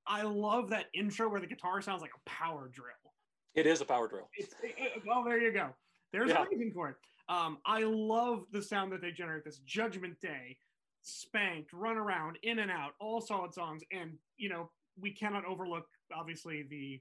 I 0.07 0.23
love 0.23 0.71
that 0.71 0.87
intro 0.93 1.31
where 1.31 1.41
the 1.41 1.47
guitar 1.47 1.81
sounds 1.81 2.03
like 2.03 2.13
a 2.15 2.31
power 2.31 2.71
drill. 2.73 3.10
It 3.55 3.67
is 3.67 3.81
a 3.81 3.85
power 3.85 4.09
drill. 4.09 4.29
It's, 4.37 4.55
it, 4.63 5.03
well, 5.07 5.25
there 5.25 5.41
you 5.41 5.53
go. 5.53 5.71
There's 6.13 6.31
yeah. 6.31 6.45
a 6.45 6.49
reason 6.49 6.73
for 6.73 6.91
it. 6.91 6.97
Um, 7.29 7.59
I 7.65 7.83
love 7.83 8.45
the 8.53 8.63
sound 8.63 8.93
that 8.93 9.01
they 9.01 9.13
generate. 9.13 9.45
This 9.45 9.59
Judgment 9.59 10.21
Day, 10.21 10.57
Spanked, 11.03 11.73
Run 11.73 11.97
Around, 11.97 12.39
In 12.43 12.59
and 12.59 12.71
Out, 12.71 12.93
all 13.01 13.21
solid 13.21 13.55
songs. 13.55 13.83
And, 13.93 14.13
you 14.37 14.49
know, 14.49 14.71
we 15.01 15.13
cannot 15.13 15.45
overlook, 15.45 15.87
obviously, 16.15 16.65
the 16.69 17.01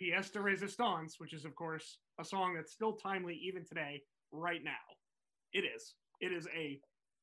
Pièce 0.00 0.32
de 0.32 0.40
Resistance, 0.40 1.16
which 1.18 1.32
is, 1.32 1.44
of 1.44 1.54
course, 1.54 1.98
a 2.20 2.24
song 2.24 2.54
that's 2.54 2.72
still 2.72 2.92
timely 2.92 3.34
even 3.42 3.64
today, 3.64 4.02
right 4.32 4.62
now. 4.62 4.72
It 5.52 5.64
is. 5.64 5.94
It 6.20 6.32
is 6.32 6.46
a 6.56 6.80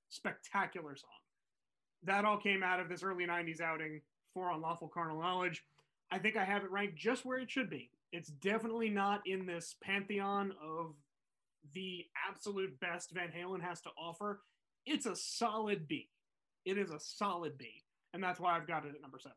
spectacular 0.09 0.95
song. 0.95 1.09
That 2.03 2.25
all 2.25 2.37
came 2.37 2.63
out 2.63 2.79
of 2.79 2.89
this 2.89 3.03
early 3.03 3.25
90s 3.25 3.61
outing 3.61 4.01
for 4.33 4.51
Unlawful 4.51 4.89
Carnal 4.89 5.19
Knowledge. 5.19 5.63
I 6.11 6.19
think 6.19 6.37
I 6.37 6.45
have 6.45 6.63
it 6.63 6.71
ranked 6.71 6.97
just 6.97 7.25
where 7.25 7.39
it 7.39 7.49
should 7.49 7.69
be. 7.69 7.89
It's 8.15 8.29
definitely 8.29 8.89
not 8.89 9.23
in 9.25 9.45
this 9.45 9.75
pantheon 9.83 10.53
of 10.63 10.93
the 11.73 12.05
absolute 12.29 12.79
best 12.79 13.11
Van 13.11 13.27
Halen 13.27 13.61
has 13.61 13.81
to 13.81 13.89
offer. 13.97 14.41
It's 14.85 15.05
a 15.05 15.17
solid 15.17 15.85
B. 15.85 16.07
It 16.63 16.77
is 16.77 16.91
a 16.91 16.99
solid 16.99 17.57
B. 17.57 17.83
And 18.13 18.23
that's 18.23 18.39
why 18.39 18.55
I've 18.55 18.67
got 18.67 18.85
it 18.85 18.95
at 18.95 19.01
number 19.01 19.19
seven. 19.19 19.35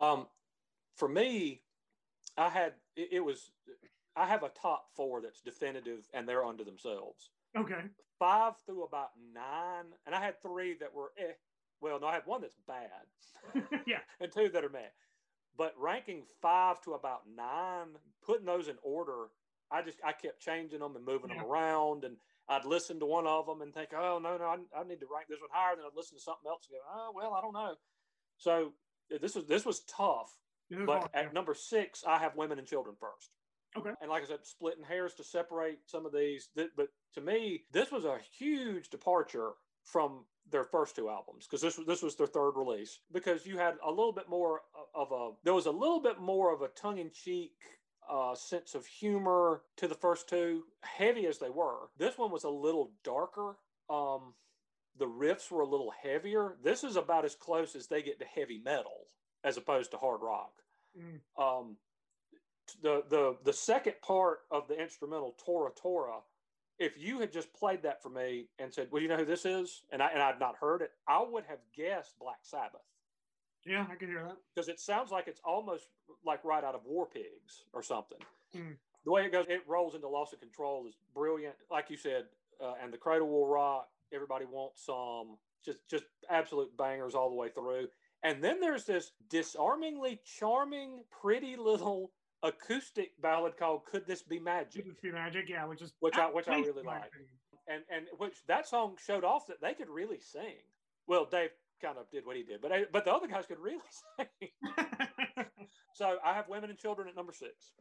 Um, 0.00 0.26
for 0.96 1.08
me, 1.08 1.62
I 2.36 2.48
had 2.48 2.72
it, 2.96 3.10
it 3.12 3.20
was 3.20 3.52
I 4.16 4.26
have 4.26 4.42
a 4.42 4.48
top 4.48 4.86
four 4.96 5.20
that's 5.20 5.40
definitive 5.40 6.08
and 6.12 6.28
they're 6.28 6.44
unto 6.44 6.64
themselves. 6.64 7.30
Okay. 7.56 7.82
Five 8.18 8.54
through 8.66 8.82
about 8.82 9.10
nine, 9.32 9.92
and 10.04 10.16
I 10.16 10.20
had 10.20 10.42
three 10.42 10.74
that 10.80 10.92
were 10.92 11.12
eh. 11.16 11.34
Well, 11.80 12.00
no, 12.00 12.08
I 12.08 12.14
had 12.14 12.26
one 12.26 12.40
that's 12.40 12.56
bad. 12.66 13.62
yeah. 13.86 13.98
And 14.20 14.32
two 14.32 14.48
that 14.48 14.64
are 14.64 14.68
meh. 14.68 14.88
But 15.56 15.74
ranking 15.78 16.22
five 16.42 16.80
to 16.82 16.92
about 16.92 17.22
nine, 17.34 17.88
putting 18.24 18.46
those 18.46 18.68
in 18.68 18.76
order, 18.82 19.28
I 19.70 19.82
just 19.82 19.98
I 20.04 20.12
kept 20.12 20.40
changing 20.40 20.80
them 20.80 20.96
and 20.96 21.04
moving 21.04 21.30
yeah. 21.30 21.36
them 21.36 21.46
around, 21.46 22.04
and 22.04 22.16
I'd 22.48 22.64
listen 22.64 23.00
to 23.00 23.06
one 23.06 23.26
of 23.26 23.46
them 23.46 23.62
and 23.62 23.74
think, 23.74 23.90
oh 23.96 24.18
no 24.22 24.36
no, 24.36 24.44
I, 24.44 24.80
I 24.80 24.84
need 24.84 25.00
to 25.00 25.06
rank 25.12 25.28
this 25.28 25.40
one 25.40 25.50
higher. 25.52 25.76
Then 25.76 25.86
I'd 25.86 25.96
listen 25.96 26.16
to 26.16 26.22
something 26.22 26.48
else 26.48 26.68
and 26.68 26.76
go, 26.76 26.84
oh 26.92 27.12
well, 27.14 27.34
I 27.34 27.40
don't 27.40 27.54
know. 27.54 27.74
So 28.38 28.72
uh, 29.14 29.18
this 29.20 29.34
was 29.34 29.46
this 29.46 29.64
was 29.64 29.80
tough. 29.84 30.36
but 30.70 30.98
hard, 30.98 31.10
at 31.14 31.24
yeah. 31.24 31.32
number 31.32 31.54
six, 31.54 32.04
I 32.06 32.18
have 32.18 32.36
women 32.36 32.58
and 32.58 32.66
children 32.66 32.96
first. 33.00 33.30
Okay. 33.76 33.90
And 34.00 34.10
like 34.10 34.22
I 34.22 34.26
said, 34.26 34.44
splitting 34.44 34.84
hairs 34.84 35.14
to 35.14 35.24
separate 35.24 35.78
some 35.86 36.06
of 36.06 36.12
these. 36.12 36.48
But 36.54 36.88
to 37.14 37.20
me, 37.20 37.64
this 37.72 37.90
was 37.90 38.04
a 38.04 38.18
huge 38.38 38.88
departure 38.88 39.50
from 39.84 40.24
their 40.50 40.64
first 40.64 40.94
two 40.94 41.08
albums 41.08 41.46
because 41.46 41.60
this 41.60 41.76
was 41.76 41.86
this 41.86 42.02
was 42.02 42.14
their 42.16 42.26
third 42.26 42.52
release 42.52 43.00
because 43.12 43.46
you 43.46 43.58
had 43.58 43.74
a 43.84 43.90
little 43.90 44.12
bit 44.12 44.28
more 44.28 44.60
of 44.94 45.10
a 45.10 45.30
there 45.44 45.54
was 45.54 45.66
a 45.66 45.70
little 45.70 46.00
bit 46.00 46.20
more 46.20 46.54
of 46.54 46.62
a 46.62 46.68
tongue 46.68 46.98
in 46.98 47.10
cheek 47.10 47.52
uh, 48.08 48.34
sense 48.34 48.74
of 48.74 48.86
humor 48.86 49.62
to 49.76 49.88
the 49.88 49.94
first 49.94 50.28
two, 50.28 50.64
heavy 50.82 51.26
as 51.26 51.38
they 51.38 51.50
were. 51.50 51.88
This 51.98 52.16
one 52.16 52.30
was 52.30 52.44
a 52.44 52.50
little 52.50 52.92
darker. 53.02 53.56
Um, 53.90 54.34
the 54.98 55.06
riffs 55.06 55.50
were 55.50 55.62
a 55.62 55.68
little 55.68 55.92
heavier. 56.02 56.56
This 56.62 56.84
is 56.84 56.96
about 56.96 57.24
as 57.24 57.34
close 57.34 57.74
as 57.74 57.86
they 57.86 58.02
get 58.02 58.18
to 58.20 58.24
heavy 58.24 58.60
metal 58.64 59.08
as 59.44 59.56
opposed 59.56 59.90
to 59.90 59.96
hard 59.96 60.20
rock. 60.22 60.52
Mm. 60.98 61.42
Um, 61.42 61.76
the 62.82 63.02
the 63.08 63.36
the 63.44 63.52
second 63.52 63.94
part 64.02 64.38
of 64.50 64.66
the 64.68 64.80
instrumental 64.80 65.34
Tora 65.44 65.70
Tora, 65.80 66.18
if 66.78 66.92
you 66.98 67.20
had 67.20 67.32
just 67.32 67.52
played 67.54 67.82
that 67.82 68.02
for 68.02 68.10
me 68.10 68.48
and 68.58 68.72
said, 68.72 68.88
"Well, 68.90 69.02
you 69.02 69.08
know 69.08 69.16
who 69.16 69.24
this 69.24 69.44
is," 69.44 69.82
and 69.90 70.02
I 70.02 70.08
and 70.08 70.22
I'd 70.22 70.40
not 70.40 70.56
heard 70.56 70.82
it, 70.82 70.92
I 71.08 71.22
would 71.22 71.44
have 71.44 71.58
guessed 71.74 72.18
Black 72.18 72.38
Sabbath. 72.42 72.82
Yeah, 73.64 73.86
I 73.90 73.96
can 73.96 74.08
hear 74.08 74.22
that 74.22 74.36
because 74.54 74.68
it 74.68 74.78
sounds 74.78 75.10
like 75.10 75.26
it's 75.26 75.40
almost 75.44 75.88
like 76.24 76.44
right 76.44 76.62
out 76.62 76.74
of 76.74 76.84
War 76.84 77.06
Pigs 77.06 77.64
or 77.72 77.82
something. 77.82 78.18
Mm. 78.54 78.76
The 79.04 79.10
way 79.10 79.24
it 79.24 79.32
goes, 79.32 79.46
it 79.48 79.62
rolls 79.66 79.94
into 79.94 80.08
Loss 80.08 80.32
of 80.32 80.40
Control 80.40 80.86
is 80.88 80.94
brilliant, 81.14 81.54
like 81.70 81.90
you 81.90 81.96
said, 81.96 82.24
uh, 82.62 82.74
and 82.82 82.92
the 82.92 82.98
Cradle 82.98 83.28
Will 83.28 83.46
Rock. 83.46 83.88
Everybody 84.12 84.44
wants 84.44 84.84
some, 84.84 85.36
just 85.64 85.78
just 85.88 86.04
absolute 86.30 86.76
bangers 86.76 87.14
all 87.14 87.28
the 87.28 87.36
way 87.36 87.48
through. 87.48 87.88
And 88.22 88.42
then 88.42 88.60
there's 88.60 88.84
this 88.84 89.12
disarmingly 89.28 90.20
charming, 90.24 91.04
pretty 91.10 91.56
little 91.56 92.12
acoustic 92.42 93.10
ballad 93.20 93.56
called 93.56 93.84
"Could 93.84 94.06
This 94.06 94.22
Be 94.22 94.38
Magic?" 94.38 94.84
Could 94.84 94.92
This 94.92 95.00
Be 95.00 95.12
Magic? 95.12 95.48
Yeah, 95.48 95.66
which 95.66 95.82
is 95.82 95.92
which 96.00 96.16
I 96.16 96.26
which 96.26 96.48
I 96.48 96.58
really 96.58 96.82
like, 96.82 97.10
and 97.68 97.82
and 97.90 98.06
which 98.18 98.34
that 98.48 98.66
song 98.68 98.96
showed 99.04 99.24
off 99.24 99.46
that 99.46 99.60
they 99.60 99.74
could 99.74 99.88
really 99.88 100.18
sing. 100.20 100.56
Well, 101.06 101.26
Dave 101.30 101.50
kind 101.82 101.98
of 101.98 102.10
did 102.10 102.26
what 102.26 102.36
he 102.36 102.42
did, 102.42 102.60
but 102.60 102.72
but 102.92 103.04
the 103.04 103.12
other 103.12 103.26
guys 103.26 103.46
could 103.46 103.58
really 103.58 103.78
sing. 104.18 104.48
so 105.94 106.16
I 106.24 106.34
have 106.34 106.48
women 106.48 106.70
and 106.70 106.78
children 106.78 107.08
at 107.08 107.16
number 107.16 107.32
six. 107.32 107.72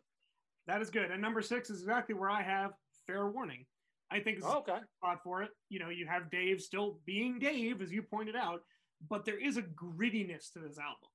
That 0.67 0.81
is 0.81 0.89
good, 0.89 1.11
and 1.11 1.21
number 1.21 1.41
six 1.41 1.69
is 1.69 1.81
exactly 1.81 2.15
where 2.15 2.29
I 2.29 2.41
have 2.41 2.71
Fair 3.05 3.27
Warning. 3.27 3.65
I 4.11 4.19
think 4.19 4.37
it's 4.37 4.45
oh, 4.47 4.59
okay. 4.59 4.77
spot 4.97 5.19
for 5.23 5.41
it. 5.41 5.49
You 5.69 5.79
know, 5.79 5.89
you 5.89 6.05
have 6.07 6.29
Dave 6.29 6.61
still 6.61 6.99
being 7.05 7.39
Dave, 7.39 7.81
as 7.81 7.91
you 7.91 8.03
pointed 8.03 8.35
out, 8.35 8.61
but 9.09 9.25
there 9.25 9.39
is 9.39 9.57
a 9.57 9.63
grittiness 9.63 10.51
to 10.53 10.59
this 10.59 10.77
album 10.77 11.09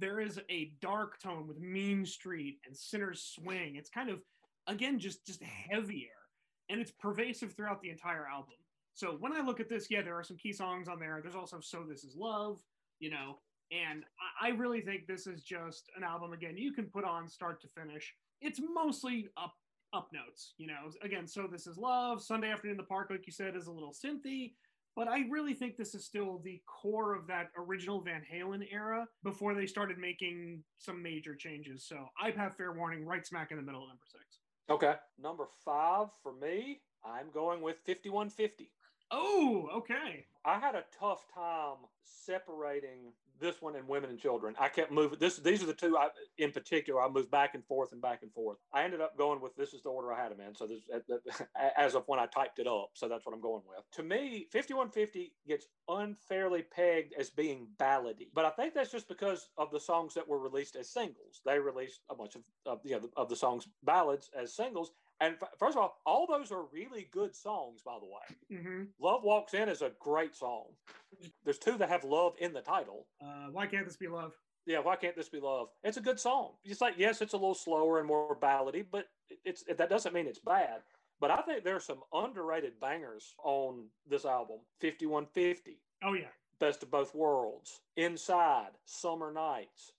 there 0.00 0.20
is 0.20 0.40
a 0.50 0.72
dark 0.80 1.20
tone 1.20 1.46
with 1.46 1.60
Mean 1.60 2.04
Street 2.04 2.58
and 2.66 2.76
Sinner's 2.76 3.22
Swing. 3.22 3.76
It's 3.76 3.90
kind 3.90 4.10
of 4.10 4.20
again 4.66 4.98
just 4.98 5.26
just 5.26 5.42
heavier, 5.42 6.08
and 6.68 6.80
it's 6.80 6.90
pervasive 6.90 7.54
throughout 7.54 7.82
the 7.82 7.90
entire 7.90 8.26
album. 8.26 8.54
So 8.94 9.16
when 9.20 9.32
I 9.32 9.40
look 9.40 9.60
at 9.60 9.68
this, 9.68 9.88
yeah, 9.90 10.02
there 10.02 10.18
are 10.18 10.24
some 10.24 10.36
key 10.36 10.52
songs 10.52 10.88
on 10.88 10.98
there. 10.98 11.20
There's 11.22 11.36
also 11.36 11.60
"So 11.60 11.84
This 11.88 12.02
Is 12.04 12.16
Love," 12.16 12.60
you 12.98 13.10
know, 13.10 13.38
and 13.70 14.04
I, 14.40 14.48
really 14.48 14.80
think 14.80 15.06
this 15.06 15.26
is 15.26 15.42
just 15.42 15.90
an 15.96 16.02
album. 16.02 16.32
Again, 16.32 16.56
you 16.56 16.72
can 16.72 16.86
put 16.86 17.04
on 17.04 17.28
start 17.28 17.60
to 17.62 17.68
finish. 17.68 18.12
It's 18.40 18.60
mostly 18.74 19.28
up 19.36 19.54
up 19.92 20.08
notes, 20.12 20.54
you 20.56 20.66
know. 20.66 20.90
Again, 21.02 21.26
"So 21.26 21.46
This 21.46 21.66
Is 21.66 21.76
Love," 21.76 22.22
"Sunday 22.22 22.50
Afternoon 22.50 22.72
in 22.72 22.78
the 22.78 22.84
Park," 22.84 23.10
like 23.10 23.26
you 23.26 23.32
said, 23.32 23.54
is 23.54 23.66
a 23.66 23.72
little 23.72 23.92
synthy 23.92 24.54
but 24.96 25.08
I 25.08 25.24
really 25.30 25.54
think 25.54 25.76
this 25.76 25.94
is 25.94 26.04
still 26.04 26.40
the 26.44 26.60
core 26.66 27.14
of 27.14 27.26
that 27.28 27.50
original 27.56 28.00
Van 28.00 28.22
Halen 28.32 28.66
era 28.70 29.06
before 29.22 29.54
they 29.54 29.66
started 29.66 29.98
making 29.98 30.62
some 30.78 31.02
major 31.02 31.34
changes. 31.34 31.84
So 31.86 32.06
I 32.20 32.30
have 32.30 32.56
fair 32.56 32.72
warning 32.72 33.04
right 33.04 33.26
smack 33.26 33.50
in 33.50 33.56
the 33.56 33.62
middle 33.62 33.82
of 33.82 33.88
number 33.88 34.04
6. 34.10 34.24
Okay. 34.70 34.94
Number 35.20 35.46
5 35.64 36.08
for 36.22 36.32
me, 36.34 36.80
I'm 37.04 37.30
going 37.32 37.62
with 37.62 37.78
5150. 37.86 38.70
Oh, 39.10 39.68
okay. 39.74 40.26
I 40.44 40.58
had 40.58 40.74
a 40.74 40.84
tough 40.98 41.24
time 41.34 41.78
separating 42.04 43.12
this 43.40 43.60
one 43.60 43.76
and 43.76 43.88
women 43.88 44.10
and 44.10 44.18
children. 44.18 44.54
I 44.58 44.68
kept 44.68 44.92
moving. 44.92 45.18
This 45.18 45.36
these 45.38 45.62
are 45.62 45.66
the 45.66 45.74
two 45.74 45.96
I, 45.96 46.08
in 46.38 46.52
particular. 46.52 47.02
I 47.02 47.08
moved 47.08 47.30
back 47.30 47.54
and 47.54 47.64
forth 47.64 47.92
and 47.92 48.00
back 48.00 48.20
and 48.22 48.32
forth. 48.32 48.58
I 48.72 48.84
ended 48.84 49.00
up 49.00 49.16
going 49.16 49.40
with 49.40 49.56
this 49.56 49.74
is 49.74 49.82
the 49.82 49.88
order 49.88 50.12
I 50.12 50.22
had 50.22 50.32
them 50.32 50.40
in. 50.40 50.54
So 50.54 50.66
this 50.66 50.82
as 51.76 51.94
of 51.94 52.04
when 52.06 52.20
I 52.20 52.26
typed 52.26 52.58
it 52.58 52.66
up. 52.66 52.90
So 52.94 53.08
that's 53.08 53.26
what 53.26 53.34
I'm 53.34 53.40
going 53.40 53.62
with. 53.68 53.84
To 53.92 54.02
me, 54.02 54.46
5150 54.52 55.32
gets 55.46 55.66
unfairly 55.88 56.62
pegged 56.62 57.14
as 57.18 57.30
being 57.30 57.68
ballady, 57.78 58.28
but 58.34 58.44
I 58.44 58.50
think 58.50 58.74
that's 58.74 58.92
just 58.92 59.08
because 59.08 59.48
of 59.58 59.70
the 59.70 59.80
songs 59.80 60.14
that 60.14 60.28
were 60.28 60.38
released 60.38 60.76
as 60.76 60.88
singles. 60.92 61.40
They 61.44 61.58
released 61.58 62.00
a 62.10 62.14
bunch 62.14 62.36
of, 62.36 62.42
of 62.66 62.80
you 62.84 62.92
know 62.92 63.08
of 63.16 63.28
the 63.28 63.36
songs 63.36 63.66
ballads 63.82 64.30
as 64.38 64.54
singles, 64.54 64.92
and 65.20 65.36
f- 65.40 65.50
first 65.58 65.76
of 65.76 65.82
all, 65.82 65.98
all 66.06 66.26
those 66.26 66.50
are 66.50 66.64
really 66.72 67.08
good 67.12 67.34
songs, 67.34 67.82
by 67.84 67.98
the 68.00 68.06
way. 68.06 68.58
Mm-hmm. 68.60 68.82
Love 69.00 69.22
Walks 69.22 69.54
In 69.54 69.68
is 69.68 69.82
a 69.82 69.92
great 70.00 70.34
song. 70.34 70.64
There's 71.44 71.58
two 71.58 71.76
that 71.78 71.88
have 71.88 72.04
love 72.04 72.34
in 72.40 72.52
the 72.52 72.60
title. 72.62 73.06
Uh, 73.22 73.48
why 73.52 73.66
can't 73.66 73.86
this 73.86 73.96
be 73.96 74.08
love? 74.08 74.32
Yeah, 74.66 74.78
why 74.80 74.96
can't 74.96 75.16
this 75.16 75.28
be 75.28 75.40
love? 75.40 75.68
It's 75.82 75.96
a 75.96 76.02
good 76.02 76.20
song. 76.20 76.52
It's 76.64 76.80
like, 76.80 76.94
yes, 76.96 77.22
it's 77.22 77.32
a 77.32 77.36
little 77.36 77.54
slower 77.54 77.98
and 77.98 78.06
more 78.06 78.36
ballady, 78.40 78.84
but 78.90 79.06
it's 79.44 79.64
that 79.64 79.90
doesn't 79.90 80.14
mean 80.14 80.26
it's 80.26 80.38
bad. 80.38 80.80
But 81.20 81.30
I 81.30 81.42
think 81.42 81.64
there's 81.64 81.84
some 81.84 82.00
underrated 82.12 82.80
bangers 82.80 83.34
on 83.44 83.86
this 84.08 84.24
album. 84.24 84.58
5150. 84.80 85.78
Oh 86.02 86.14
yeah. 86.14 86.28
Best 86.58 86.82
of 86.82 86.90
Both 86.90 87.14
Worlds. 87.14 87.80
Inside. 87.96 88.70
Summer 88.84 89.32
Nights. 89.32 89.92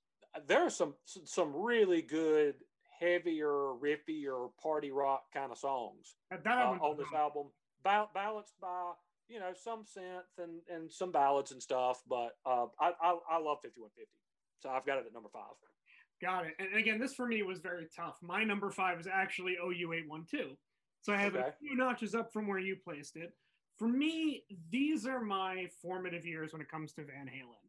There 0.48 0.66
are 0.66 0.70
some 0.70 0.96
some 1.06 1.54
really 1.56 2.02
good 2.02 2.56
heavier, 3.02 3.74
rippier 3.82 4.50
party 4.62 4.92
rock 4.92 5.24
kind 5.34 5.52
of 5.52 5.58
songs 5.58 6.16
uh, 6.32 6.38
on 6.50 6.98
this 6.98 7.12
album, 7.14 7.48
ba- 7.84 8.08
balanced 8.14 8.54
by 8.62 8.92
you 9.28 9.40
know 9.40 9.52
some 9.54 9.84
synth 9.84 10.38
and 10.38 10.62
and 10.70 10.92
some 10.92 11.12
ballads 11.12 11.52
and 11.52 11.62
stuff. 11.62 12.02
But 12.08 12.38
uh, 12.46 12.68
I, 12.80 12.92
I 13.02 13.18
I 13.32 13.38
love 13.40 13.58
fifty 13.64 13.82
one 13.82 13.90
fifty, 13.96 14.12
so 14.60 14.70
I've 14.70 14.86
got 14.86 15.00
it 15.00 15.06
at 15.08 15.14
number 15.14 15.30
five. 15.34 15.44
Got 16.22 16.46
it. 16.46 16.54
And 16.60 16.78
again, 16.80 17.00
this 17.00 17.16
for 17.16 17.26
me 17.26 17.42
was 17.42 17.60
very 17.60 17.88
tough. 17.96 18.18
My 18.22 18.44
number 18.44 18.70
five 18.70 19.00
is 19.00 19.08
actually 19.12 19.58
OU812. 19.64 20.56
So 21.02 21.14
I 21.14 21.18
have 21.18 21.36
Okay. 21.36 21.48
a 21.48 21.52
few 21.60 21.76
notches 21.76 22.14
up 22.14 22.32
from 22.32 22.48
where 22.48 22.60
you 22.60 22.76
placed 22.76 23.16
it. 23.16 23.32
For 23.80 23.88
me, 23.88 24.44
these 24.70 25.08
are 25.08 25.20
my 25.20 25.66
formative 25.82 26.24
years 26.24 26.54
when 26.54 26.62
it 26.62 26.70
comes 26.70 26.94
to 26.94 27.02
Van 27.04 27.26
Halen. 27.26 27.66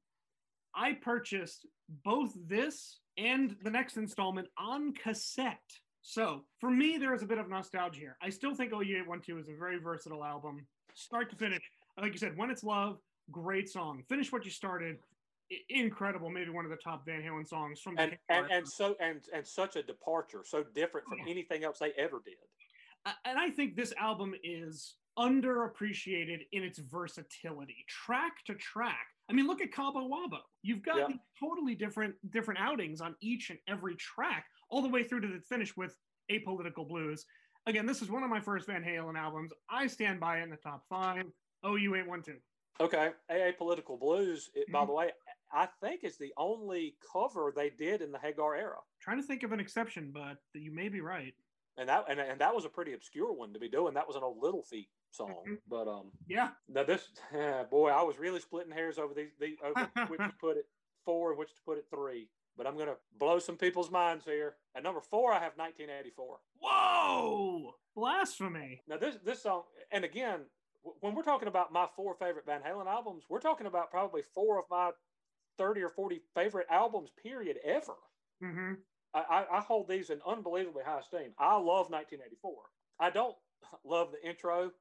I 0.74 0.94
purchased 0.94 1.66
both 2.04 2.32
this 2.46 3.00
and 3.16 3.56
the 3.62 3.70
next 3.70 3.96
installment 3.96 4.48
on 4.58 4.92
cassette. 4.94 5.58
So 6.02 6.44
for 6.60 6.70
me, 6.70 6.98
there 6.98 7.14
is 7.14 7.22
a 7.22 7.26
bit 7.26 7.38
of 7.38 7.48
nostalgia 7.48 8.00
here. 8.00 8.16
I 8.22 8.30
still 8.30 8.54
think 8.54 8.72
OU812 8.72 9.40
is 9.40 9.48
a 9.48 9.54
very 9.58 9.78
versatile 9.78 10.24
album, 10.24 10.66
start 10.94 11.30
to 11.30 11.36
finish. 11.36 11.60
Like 12.00 12.12
you 12.12 12.18
said, 12.18 12.36
When 12.36 12.50
It's 12.50 12.64
Love, 12.64 12.98
great 13.30 13.68
song. 13.68 14.02
Finish 14.08 14.32
What 14.32 14.44
You 14.44 14.50
Started, 14.50 14.96
incredible. 15.68 16.30
Maybe 16.30 16.50
one 16.50 16.64
of 16.64 16.70
the 16.70 16.76
top 16.78 17.04
Van 17.04 17.22
Halen 17.22 17.46
songs 17.46 17.80
from 17.80 17.96
the 17.96 18.02
And 18.02 18.18
and, 18.30 18.50
and 18.50 18.68
so 18.68 18.96
and 19.00 19.20
and 19.32 19.46
such 19.46 19.76
a 19.76 19.82
departure, 19.82 20.42
so 20.44 20.64
different 20.74 21.06
from 21.06 21.18
Yeah. 21.18 21.30
anything 21.30 21.64
else 21.64 21.78
they 21.78 21.92
ever 21.92 22.22
did. 22.24 22.34
And 23.24 23.38
I 23.38 23.50
think 23.50 23.76
this 23.76 23.92
album 23.98 24.34
is 24.42 24.96
underappreciated 25.18 26.46
in 26.52 26.62
its 26.62 26.78
versatility, 26.78 27.84
track 27.88 28.44
to 28.46 28.54
track. 28.54 29.06
I 29.28 29.32
mean, 29.32 29.46
look 29.46 29.60
at 29.60 29.72
Cabo 29.72 30.08
Wabo. 30.08 30.40
You've 30.62 30.82
got 30.82 31.10
Yeah. 31.10 31.16
totally 31.38 31.74
different 31.74 32.14
different 32.30 32.60
outings 32.60 33.00
on 33.00 33.16
each 33.20 33.50
and 33.50 33.58
every 33.66 33.96
track, 33.96 34.46
all 34.68 34.82
the 34.82 34.88
way 34.88 35.04
through 35.04 35.20
to 35.20 35.28
the 35.28 35.40
finish 35.40 35.76
with 35.76 35.96
Apolitical 36.30 36.86
Blues. 36.86 37.26
Again, 37.66 37.86
this 37.86 38.02
is 38.02 38.10
one 38.10 38.22
of 38.24 38.30
my 38.30 38.40
first 38.40 38.66
Van 38.66 38.82
Halen 38.82 39.16
albums. 39.16 39.52
I 39.68 39.86
stand 39.86 40.18
by 40.20 40.40
it 40.40 40.42
in 40.42 40.50
the 40.50 40.56
top 40.56 40.86
five. 40.88 41.30
OU812. 41.64 42.40
Okay, 42.80 43.12
Apolitical 43.30 43.98
Blues. 43.98 44.50
It, 44.54 44.70
By 44.72 44.82
Mhm. 44.82 44.86
the 44.88 44.92
way, 44.92 45.12
I 45.52 45.66
think 45.66 46.02
is 46.02 46.16
the 46.18 46.32
only 46.36 46.96
cover 47.12 47.52
they 47.54 47.70
did 47.70 48.02
in 48.02 48.10
the 48.10 48.18
Hagar 48.18 48.56
era. 48.56 48.80
Trying 48.98 49.18
to 49.18 49.22
think 49.22 49.42
of 49.44 49.52
an 49.52 49.60
exception, 49.60 50.10
but 50.10 50.42
you 50.54 50.72
may 50.72 50.88
be 50.88 51.00
right. 51.00 51.34
and 51.78 51.88
that 51.88 52.04
and, 52.10 52.20
and 52.20 52.38
that 52.38 52.54
was 52.54 52.66
a 52.66 52.68
pretty 52.68 52.92
obscure 52.92 53.32
one 53.32 53.50
to 53.54 53.58
be 53.58 53.68
doing. 53.68 53.94
That 53.94 54.06
was 54.06 54.14
an 54.16 54.22
old 54.22 54.38
Little 54.42 54.62
Feat 54.62 54.90
song, 55.12 55.44
Mhm. 55.46 55.58
but 55.68 55.88
um, 55.88 56.10
Yeah. 56.26 56.50
now 56.68 56.82
this 56.84 57.10
boy, 57.70 57.90
I 57.90 58.02
was 58.02 58.18
really 58.18 58.40
splitting 58.40 58.72
hairs 58.72 58.98
over 58.98 59.14
these, 59.14 59.32
these 59.38 59.58
over 59.62 59.90
which 60.08 60.20
to 60.20 60.32
put 60.40 60.56
it 60.56 60.66
four 61.04 61.30
and 61.30 61.38
which 61.38 61.54
to 61.54 61.62
put 61.62 61.78
it 61.78 61.86
three. 61.90 62.30
But 62.56 62.66
I'm 62.66 62.76
gonna 62.76 62.96
blow 63.18 63.38
some 63.38 63.56
people's 63.56 63.90
minds 63.90 64.24
here. 64.24 64.58
At 64.74 64.82
number 64.82 65.00
four, 65.00 65.32
I 65.32 65.38
have 65.38 65.56
1984. 65.56 66.40
Whoa! 66.60 67.74
Blasphemy. 67.94 68.82
Now 68.86 68.96
this 68.98 69.16
this 69.24 69.42
song, 69.42 69.64
and 69.90 70.04
again, 70.04 70.50
w- 70.82 70.98
when 71.00 71.14
we're 71.14 71.22
talking 71.22 71.48
about 71.48 71.72
my 71.72 71.86
four 71.96 72.14
favorite 72.14 72.44
Van 72.46 72.62
Halen 72.62 72.86
albums, 72.86 73.24
we're 73.28 73.40
talking 73.40 73.66
about 73.66 73.90
probably 73.90 74.22
four 74.22 74.58
of 74.58 74.64
my 74.70 74.92
30 75.58 75.82
or 75.82 75.88
40 75.90 76.20
favorite 76.34 76.66
albums, 76.70 77.10
period, 77.10 77.58
ever. 77.64 77.94
hmm 78.40 78.74
I, 79.14 79.20
I, 79.20 79.58
I 79.58 79.60
hold 79.60 79.88
these 79.88 80.08
in 80.08 80.22
unbelievably 80.26 80.84
high 80.84 81.00
esteem. 81.00 81.34
I 81.38 81.54
love 81.56 81.90
1984. 81.90 82.54
I 82.98 83.10
don't 83.10 83.36
love 83.84 84.10
the 84.12 84.26
intro, 84.26 84.72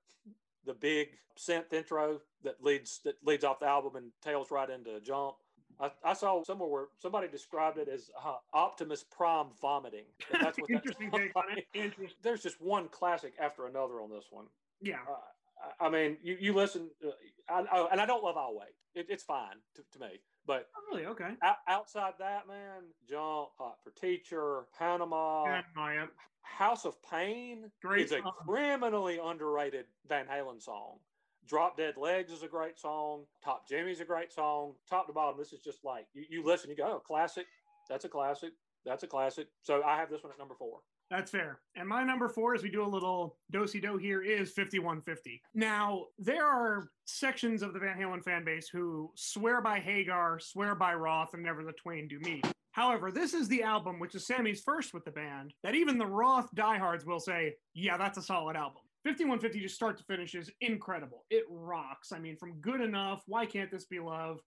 the 0.66 0.74
big 0.74 1.10
synth 1.38 1.74
intro 1.74 2.20
that 2.44 2.64
leads 2.64 3.00
that 3.06 3.16
leads 3.26 3.44
off 3.44 3.60
the 3.60 3.66
album 3.68 3.96
and 3.96 4.12
tails 4.22 4.52
right 4.52 4.70
into 4.70 5.00
Jump. 5.02 5.36
I, 5.80 5.92
I 6.04 6.14
saw 6.14 6.44
somewhere 6.44 6.70
where 6.70 6.86
somebody 7.00 7.28
described 7.28 7.78
it 7.80 7.88
as 7.88 8.12
uh, 8.24 8.36
Optimus 8.54 9.04
Prime 9.04 9.48
vomiting. 9.62 10.06
And 10.34 10.46
That's 10.46 10.60
what 10.60 10.70
Interesting 10.70 11.10
sounds 11.10 11.24
take 11.24 11.36
on 11.36 11.44
it. 11.52 11.56
like. 11.56 11.68
Interesting. 11.74 12.18
There's 12.22 12.44
just 12.44 12.62
one 12.62 12.88
classic 12.90 13.34
after 13.42 13.66
another 13.66 14.02
on 14.02 14.10
this 14.12 14.26
one. 14.30 14.46
Yeah. 14.82 14.98
Uh, 15.10 15.14
I- 15.14 15.86
I 15.86 15.90
mean, 15.90 16.18
you, 16.24 16.38
you 16.40 16.54
listen, 16.54 16.90
uh, 17.06 17.12
I, 17.48 17.62
I, 17.62 17.88
and 17.92 18.02
I 18.02 18.06
don't 18.08 18.24
love 18.24 18.36
I'll 18.38 18.56
Wait. 18.56 18.70
It, 18.96 19.08
it's 19.10 19.24
fine 19.24 19.56
to, 19.76 19.84
to 19.94 20.00
me. 20.00 20.20
But 20.46 20.70
Oh, 20.76 20.96
really? 20.96 21.06
Okay. 21.08 21.32
out, 21.44 21.58
outside 21.68 22.14
that, 22.20 22.48
man, 22.48 22.84
Jump, 23.08 23.50
Hot 23.58 23.78
for 23.84 23.92
Teacher, 23.92 24.64
Panama, 24.78 25.62
Maya. 25.76 26.08
House 26.42 26.86
of 26.86 27.02
Pain 27.04 27.72
Great 27.82 28.06
is 28.06 28.12
a 28.12 28.22
criminally 28.46 29.20
underrated 29.24 29.86
Van 30.08 30.26
Halen 30.26 30.62
song. 30.62 30.98
Drop 31.48 31.78
Dead 31.78 31.98
Legs 31.98 32.32
is 32.32 32.44
a 32.44 32.48
great 32.48 32.80
song. 32.80 33.26
Top 33.44 33.68
Jimmy's 33.68 34.00
a 34.00 34.06
great 34.06 34.32
song. 34.32 34.74
Top 34.90 35.08
to 35.08 35.14
bottom, 35.14 35.38
this 35.38 35.54
is 35.54 35.60
just 35.60 35.84
like 35.84 36.08
you, 36.14 36.26
you 36.30 36.44
listen, 36.44 36.70
you 36.70 36.76
go, 36.76 36.94
oh, 36.96 37.00
classic. 37.00 37.46
That's 37.90 38.06
a 38.06 38.10
classic. 38.10 38.54
That's 38.86 39.04
a 39.04 39.08
classic. 39.08 39.48
So 39.62 39.84
I 39.84 39.98
have 39.98 40.10
this 40.10 40.24
one 40.24 40.32
at 40.32 40.40
number 40.40 40.56
four. 40.56 40.80
That's 41.12 41.30
fair. 41.30 41.60
And 41.76 41.90
my 41.90 42.04
number 42.06 42.30
four, 42.30 42.56
as 42.56 42.64
we 42.64 42.72
do 42.72 42.86
a 42.86 42.88
little 42.88 43.36
dosey 43.52 43.82
do 43.82 43.98
here, 43.98 44.24
is 44.24 44.54
5150. 44.54 45.42
Now, 45.54 46.06
there 46.18 46.48
are 46.48 46.90
sections 47.06 47.62
of 47.62 47.74
the 47.74 47.80
Van 47.80 47.98
Halen 47.98 48.24
fan 48.24 48.46
base 48.46 48.70
who 48.70 49.12
swear 49.16 49.62
by 49.62 49.80
Hagar, 49.80 50.40
swear 50.40 50.74
by 50.74 50.94
Roth, 50.94 51.34
and 51.34 51.44
never 51.44 51.66
the 51.66 51.74
twain 51.74 52.08
do 52.08 52.18
meet. 52.22 52.48
However, 52.72 53.12
this 53.12 53.34
is 53.34 53.50
the 53.50 53.62
album, 53.62 54.00
which 54.00 54.16
is 54.16 54.26
Sammy's 54.26 54.62
first 54.62 54.94
with 54.94 55.04
the 55.04 55.12
band, 55.12 55.54
that 55.64 55.76
even 55.76 55.98
the 55.98 56.06
Roth 56.06 56.48
diehards 56.56 57.06
will 57.06 57.20
say, 57.20 57.56
yeah, 57.74 57.98
that's 57.98 58.18
a 58.18 58.22
solid 58.22 58.56
album. 58.56 58.84
5150, 59.04 59.60
just 59.60 59.76
start 59.76 59.98
to 59.98 60.06
finish, 60.06 60.34
is 60.34 60.50
incredible. 60.62 61.26
It 61.30 61.44
rocks. 61.50 62.14
I 62.14 62.20
mean, 62.20 62.38
from 62.38 62.54
Good 62.62 62.80
Enough, 62.80 63.24
Why 63.28 63.46
Can't 63.46 63.70
This 63.70 63.84
Be 63.84 64.00
Love, 64.00 64.40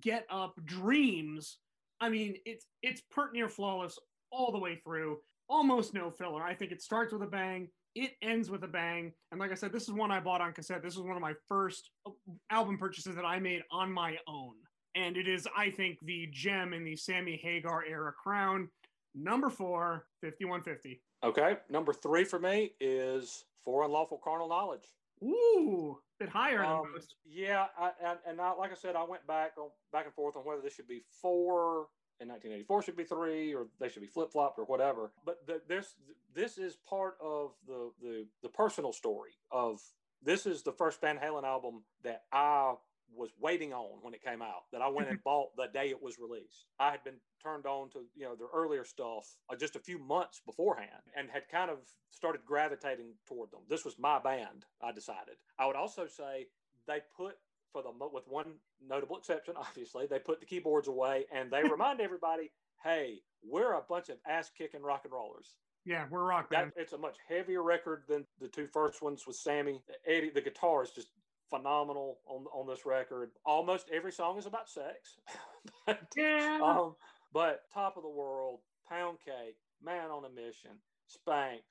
Get 0.00 0.26
Up, 0.30 0.54
Dreams. 0.64 1.58
I 2.00 2.08
mean, 2.08 2.36
it's 2.44 2.66
it's 2.82 3.02
pert 3.12 3.32
near 3.32 3.48
flawless 3.48 3.98
all 4.32 4.50
the 4.50 4.58
way 4.58 4.80
through 4.84 5.18
almost 5.48 5.94
no 5.94 6.10
filler. 6.10 6.42
I 6.42 6.54
think 6.54 6.72
it 6.72 6.82
starts 6.82 7.12
with 7.12 7.22
a 7.22 7.26
bang, 7.26 7.68
it 7.94 8.12
ends 8.22 8.50
with 8.50 8.62
a 8.64 8.68
bang. 8.68 9.12
And 9.32 9.40
like 9.40 9.50
I 9.50 9.54
said, 9.54 9.72
this 9.72 9.84
is 9.84 9.92
one 9.92 10.10
I 10.10 10.20
bought 10.20 10.40
on 10.40 10.52
cassette. 10.52 10.82
This 10.82 10.94
is 10.94 11.00
one 11.00 11.16
of 11.16 11.22
my 11.22 11.34
first 11.48 11.90
uh, 12.06 12.10
album 12.50 12.78
purchases 12.78 13.14
that 13.16 13.24
I 13.24 13.38
made 13.38 13.62
on 13.70 13.92
my 13.92 14.16
own. 14.28 14.54
And 14.94 15.16
it 15.16 15.28
is, 15.28 15.46
I 15.56 15.70
think, 15.70 15.98
the 16.02 16.28
gem 16.32 16.72
in 16.72 16.84
the 16.84 16.96
Sammy 16.96 17.36
Hagar 17.42 17.84
era 17.84 18.12
crown. 18.12 18.68
Number 19.14 19.48
four, 19.50 20.06
5150. 20.22 21.00
Okay. 21.24 21.56
Number 21.70 21.92
three 21.92 22.24
for 22.24 22.38
me 22.38 22.72
is 22.80 23.44
For 23.64 23.84
Unlawful 23.84 24.20
Carnal 24.22 24.48
Knowledge. 24.48 24.84
Ooh, 25.22 25.98
bit 26.20 26.28
higher 26.28 26.64
Um, 26.64 26.82
than 26.84 26.92
most. 26.92 27.16
yeah, 27.24 27.66
I, 27.76 27.90
and, 28.04 28.18
and 28.26 28.40
I, 28.40 28.52
like 28.52 28.70
I 28.70 28.74
said, 28.76 28.94
I 28.94 29.02
went 29.02 29.26
back 29.26 29.52
on 29.58 29.68
back 29.92 30.04
and 30.04 30.14
forth 30.14 30.36
on 30.36 30.42
whether 30.44 30.60
this 30.62 30.74
should 30.74 30.86
be 30.86 31.02
four 31.20 31.88
and 32.20 32.28
1984 32.28 32.82
should 32.82 32.96
be 32.96 33.04
three, 33.04 33.54
or 33.54 33.66
they 33.80 33.88
should 33.88 34.02
be 34.02 34.08
flip 34.08 34.32
flopped, 34.32 34.58
or 34.58 34.64
whatever. 34.64 35.12
But 35.24 35.46
the, 35.46 35.60
this 35.68 35.94
this 36.34 36.58
is 36.58 36.76
part 36.88 37.16
of 37.22 37.52
the, 37.66 37.90
the 38.00 38.26
the 38.42 38.48
personal 38.48 38.92
story 38.92 39.32
of 39.50 39.80
this 40.22 40.46
is 40.46 40.62
the 40.62 40.72
first 40.72 41.00
Van 41.00 41.18
Halen 41.18 41.44
album 41.44 41.82
that 42.02 42.24
I 42.32 42.74
was 43.14 43.30
waiting 43.40 43.72
on 43.72 43.98
when 44.02 44.14
it 44.14 44.22
came 44.22 44.42
out. 44.42 44.64
That 44.72 44.82
I 44.82 44.88
went 44.88 45.08
and 45.08 45.22
bought 45.24 45.56
the 45.56 45.66
day 45.72 45.90
it 45.90 46.02
was 46.02 46.18
released. 46.18 46.66
I 46.78 46.90
had 46.90 47.04
been 47.04 47.20
turned 47.42 47.66
on 47.66 47.90
to 47.90 48.00
you 48.14 48.24
know 48.24 48.34
their 48.34 48.48
earlier 48.54 48.84
stuff 48.84 49.36
uh, 49.50 49.56
just 49.56 49.76
a 49.76 49.80
few 49.80 49.98
months 49.98 50.40
beforehand, 50.44 51.02
and 51.16 51.30
had 51.30 51.48
kind 51.48 51.70
of 51.70 51.78
started 52.10 52.42
gravitating 52.44 53.14
toward 53.26 53.50
them. 53.50 53.60
This 53.68 53.84
was 53.84 53.98
my 53.98 54.18
band. 54.18 54.64
I 54.82 54.92
decided. 54.92 55.36
I 55.58 55.66
would 55.66 55.76
also 55.76 56.06
say 56.06 56.46
they 56.86 57.00
put 57.16 57.36
for 57.72 57.82
the 57.82 57.90
with 58.12 58.26
one 58.26 58.54
notable 58.80 59.16
exception, 59.16 59.54
obviously, 59.58 60.06
they 60.06 60.18
put 60.18 60.40
the 60.40 60.46
keyboards 60.46 60.88
away 60.88 61.26
and 61.32 61.50
they 61.50 61.62
remind 61.68 62.00
everybody, 62.00 62.50
hey, 62.82 63.22
we're 63.42 63.74
a 63.74 63.82
bunch 63.88 64.08
of 64.08 64.18
ass 64.26 64.50
kicking 64.50 64.82
rock 64.82 65.02
and 65.04 65.12
rollers. 65.12 65.56
Yeah, 65.84 66.06
we're 66.10 66.24
rock 66.24 66.50
That 66.50 66.72
it's 66.76 66.92
a 66.92 66.98
much 66.98 67.16
heavier 67.26 67.62
record 67.62 68.04
than 68.08 68.26
the 68.38 68.48
two 68.48 68.66
first 68.66 69.00
ones 69.00 69.26
with 69.26 69.36
Sammy. 69.36 69.82
Eddie, 70.06 70.30
the 70.30 70.42
guitar 70.42 70.82
is 70.82 70.90
just 70.90 71.08
phenomenal 71.48 72.20
on 72.26 72.44
on 72.46 72.66
this 72.66 72.84
record. 72.84 73.30
Almost 73.46 73.88
every 73.90 74.12
song 74.12 74.36
is 74.38 74.44
about 74.46 74.68
sex. 74.68 75.18
but, 75.86 76.00
Yeah. 76.14 76.60
um, 76.62 76.96
but 77.32 77.70
top 77.72 77.96
of 77.96 78.02
the 78.02 78.08
world, 78.10 78.60
pound 78.86 79.18
cake, 79.24 79.56
man 79.80 80.10
on 80.10 80.24
a 80.24 80.28
mission, 80.28 80.72
spank, 81.06 81.62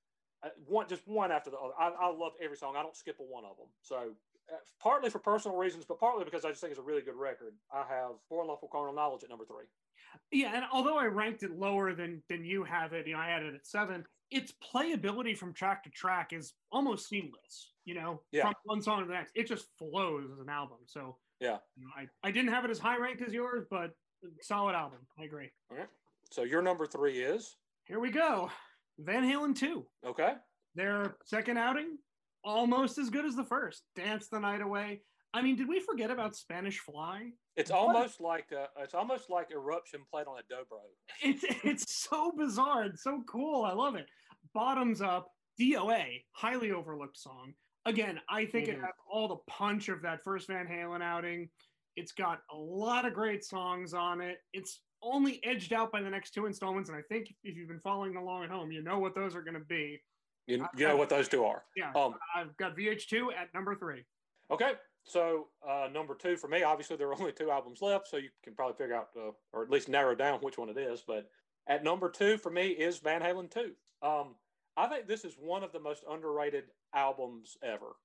uh, 0.44 0.50
one 0.66 0.88
just 0.88 1.08
one 1.08 1.32
after 1.32 1.50
the 1.52 1.58
other. 1.58 1.74
I, 1.78 1.90
I 1.90 2.12
love 2.12 2.34
every 2.42 2.58
song. 2.58 2.76
I 2.76 2.82
don't 2.84 2.96
skip 2.96 3.20
a 3.20 3.24
one 3.24 3.46
of 3.46 3.58
them. 3.58 3.68
So 3.82 4.16
Uh, 4.52 4.56
partly 4.82 5.10
for 5.10 5.20
personal 5.20 5.58
reasons, 5.58 5.84
but 5.86 6.00
partly 6.00 6.24
because 6.24 6.46
I 6.46 6.50
just 6.50 6.62
think 6.62 6.72
it's 6.72 6.80
a 6.80 6.84
really 6.84 7.02
good 7.02 7.16
record. 7.16 7.54
I 7.74 7.80
have 7.90 8.12
For 8.30 8.42
Unlawful 8.42 8.70
Carnal 8.72 8.94
Knowledge 8.94 9.24
at 9.24 9.30
number 9.30 9.44
three. 9.46 9.66
Yeah, 10.32 10.52
and 10.56 10.66
although 10.72 10.98
I 10.98 11.06
ranked 11.06 11.44
it 11.44 11.52
lower 11.52 11.94
than 11.94 12.24
than 12.30 12.46
you 12.46 12.64
have 12.64 12.94
it, 12.94 13.08
you 13.08 13.14
know, 13.14 13.20
I 13.20 13.28
had 13.28 13.44
it 13.44 13.54
at 13.56 13.66
seven. 13.68 14.06
Its 14.32 14.54
playability 14.74 15.38
from 15.38 15.54
track 15.54 15.84
to 15.84 15.90
track 15.90 16.32
is 16.34 16.54
almost 16.72 17.08
seamless. 17.10 17.74
You 17.86 17.96
know, 17.96 18.22
Yeah. 18.32 18.44
from 18.44 18.54
one 18.64 18.82
song 18.82 19.00
to 19.02 19.06
the 19.06 19.14
next, 19.14 19.32
it 19.36 19.48
just 19.48 19.68
flows 19.78 20.30
as 20.32 20.40
an 20.40 20.50
album. 20.50 20.78
So 20.86 21.18
Yeah. 21.40 21.60
you 21.76 21.84
know, 21.84 21.92
I 21.96 22.08
I 22.24 22.32
didn't 22.32 22.52
have 22.54 22.64
it 22.64 22.72
as 22.72 22.80
high 22.80 22.98
ranked 22.98 23.22
as 23.22 23.34
yours, 23.34 23.66
but 23.70 23.92
solid 24.42 24.76
album. 24.76 25.06
I 25.20 25.24
agree. 25.26 25.52
All 25.70 25.78
right. 25.78 25.90
So 26.32 26.44
your 26.44 26.62
number 26.62 26.86
three 26.86 27.22
is 27.22 27.58
Here 27.86 28.00
we 28.00 28.12
go, 28.12 28.50
Van 29.00 29.24
Halen 29.24 29.56
two. 29.58 29.90
okay. 30.06 30.36
Their 30.76 31.18
second 31.26 31.58
outing, 31.58 31.98
almost 32.58 32.98
as 32.98 33.10
good 33.10 33.26
as 33.26 33.36
the 33.36 33.44
first. 33.44 33.84
Dance 33.96 34.30
the 34.30 34.40
night 34.40 34.62
away. 34.62 35.02
I 35.34 35.42
mean, 35.42 35.56
did 35.58 35.68
we 35.68 35.80
forget 35.82 36.10
about 36.10 36.36
Spanish 36.36 36.80
Fly? 36.80 37.30
It's 37.58 37.70
What? 37.70 37.80
almost 37.80 38.22
like 38.22 38.48
uh 38.54 38.68
it's 38.80 38.94
almost 38.94 39.30
like 39.30 39.52
Eruption 39.52 40.02
played 40.10 40.26
on 40.28 40.38
a 40.40 40.54
dobro. 40.54 40.80
It's 41.22 41.44
it's 41.64 41.94
so 42.10 42.32
bizarre 42.32 42.84
and 42.84 42.98
so 42.98 43.22
cool. 43.30 43.64
I 43.66 43.74
love 43.74 43.96
it. 43.96 44.06
Bottoms 44.54 45.02
up, 45.02 45.28
DOA, 45.60 46.24
highly 46.32 46.72
overlooked 46.72 47.18
song. 47.18 47.54
Again, 47.86 48.20
I 48.30 48.46
think 48.46 48.68
it 48.70 48.78
Mhm. 48.78 48.82
has 48.82 48.94
all 49.10 49.28
the 49.28 49.38
punch 49.48 49.90
of 49.90 50.02
that 50.04 50.24
first 50.24 50.48
Van 50.48 50.68
Halen 50.68 51.02
outing. 51.04 51.50
It's 51.96 52.12
got 52.14 52.42
a 52.52 52.56
lot 52.56 53.06
of 53.06 53.14
great 53.14 53.44
songs 53.44 53.94
on 53.94 54.22
it. 54.22 54.38
It's 54.54 54.82
only 55.02 55.44
edged 55.44 55.74
out 55.74 55.92
by 55.92 56.02
the 56.02 56.10
next 56.10 56.32
two 56.32 56.46
installments, 56.46 56.90
and 56.90 56.98
I 56.98 57.02
think 57.04 57.28
if 57.44 57.56
you've 57.56 57.68
been 57.68 57.80
following 57.82 58.16
along 58.16 58.44
at 58.46 58.50
home, 58.50 58.72
you 58.72 58.82
know 58.82 59.00
what 59.00 59.14
those 59.16 59.36
are 59.36 59.42
going 59.42 59.54
to 59.60 59.66
be. 59.66 60.02
You, 60.48 60.66
you 60.78 60.88
know 60.88 60.96
what 60.96 61.10
those 61.10 61.28
two 61.28 61.44
are. 61.44 61.64
Yeah, 61.76 61.92
Um, 61.94 62.16
I've 62.36 62.56
got 62.58 62.76
VH2 62.76 63.34
at 63.38 63.54
number 63.54 63.76
three. 63.76 64.06
Okay, 64.50 64.72
so 65.04 65.48
uh, 65.68 65.90
number 65.92 66.16
two 66.16 66.38
for 66.38 66.48
me, 66.48 66.64
obviously 66.64 66.96
there 66.96 67.10
are 67.10 67.20
only 67.20 67.34
two 67.34 67.52
albums 67.52 67.82
left, 67.82 68.08
so 68.08 68.16
you 68.18 68.30
can 68.44 68.56
probably 68.56 68.76
figure 68.78 68.96
out 68.96 69.10
uh, 69.18 69.32
or 69.52 69.64
at 69.64 69.70
least 69.70 69.90
narrow 69.90 70.16
down 70.16 70.40
which 70.40 70.58
one 70.58 70.70
it 70.70 70.78
is. 70.78 71.04
But 71.06 71.30
at 71.68 71.84
number 71.84 72.10
two 72.10 72.38
for 72.38 72.50
me 72.50 72.68
is 72.70 72.98
Van 73.00 73.22
Halen 73.22 73.52
two. 73.52 73.72
Um, 74.02 74.36
I 74.78 74.88
think 74.88 75.08
this 75.08 75.26
is 75.26 75.36
one 75.38 75.64
of 75.64 75.74
the 75.74 75.80
most 75.82 76.04
underrated 76.10 76.66
albums 76.96 77.58
ever 77.62 77.98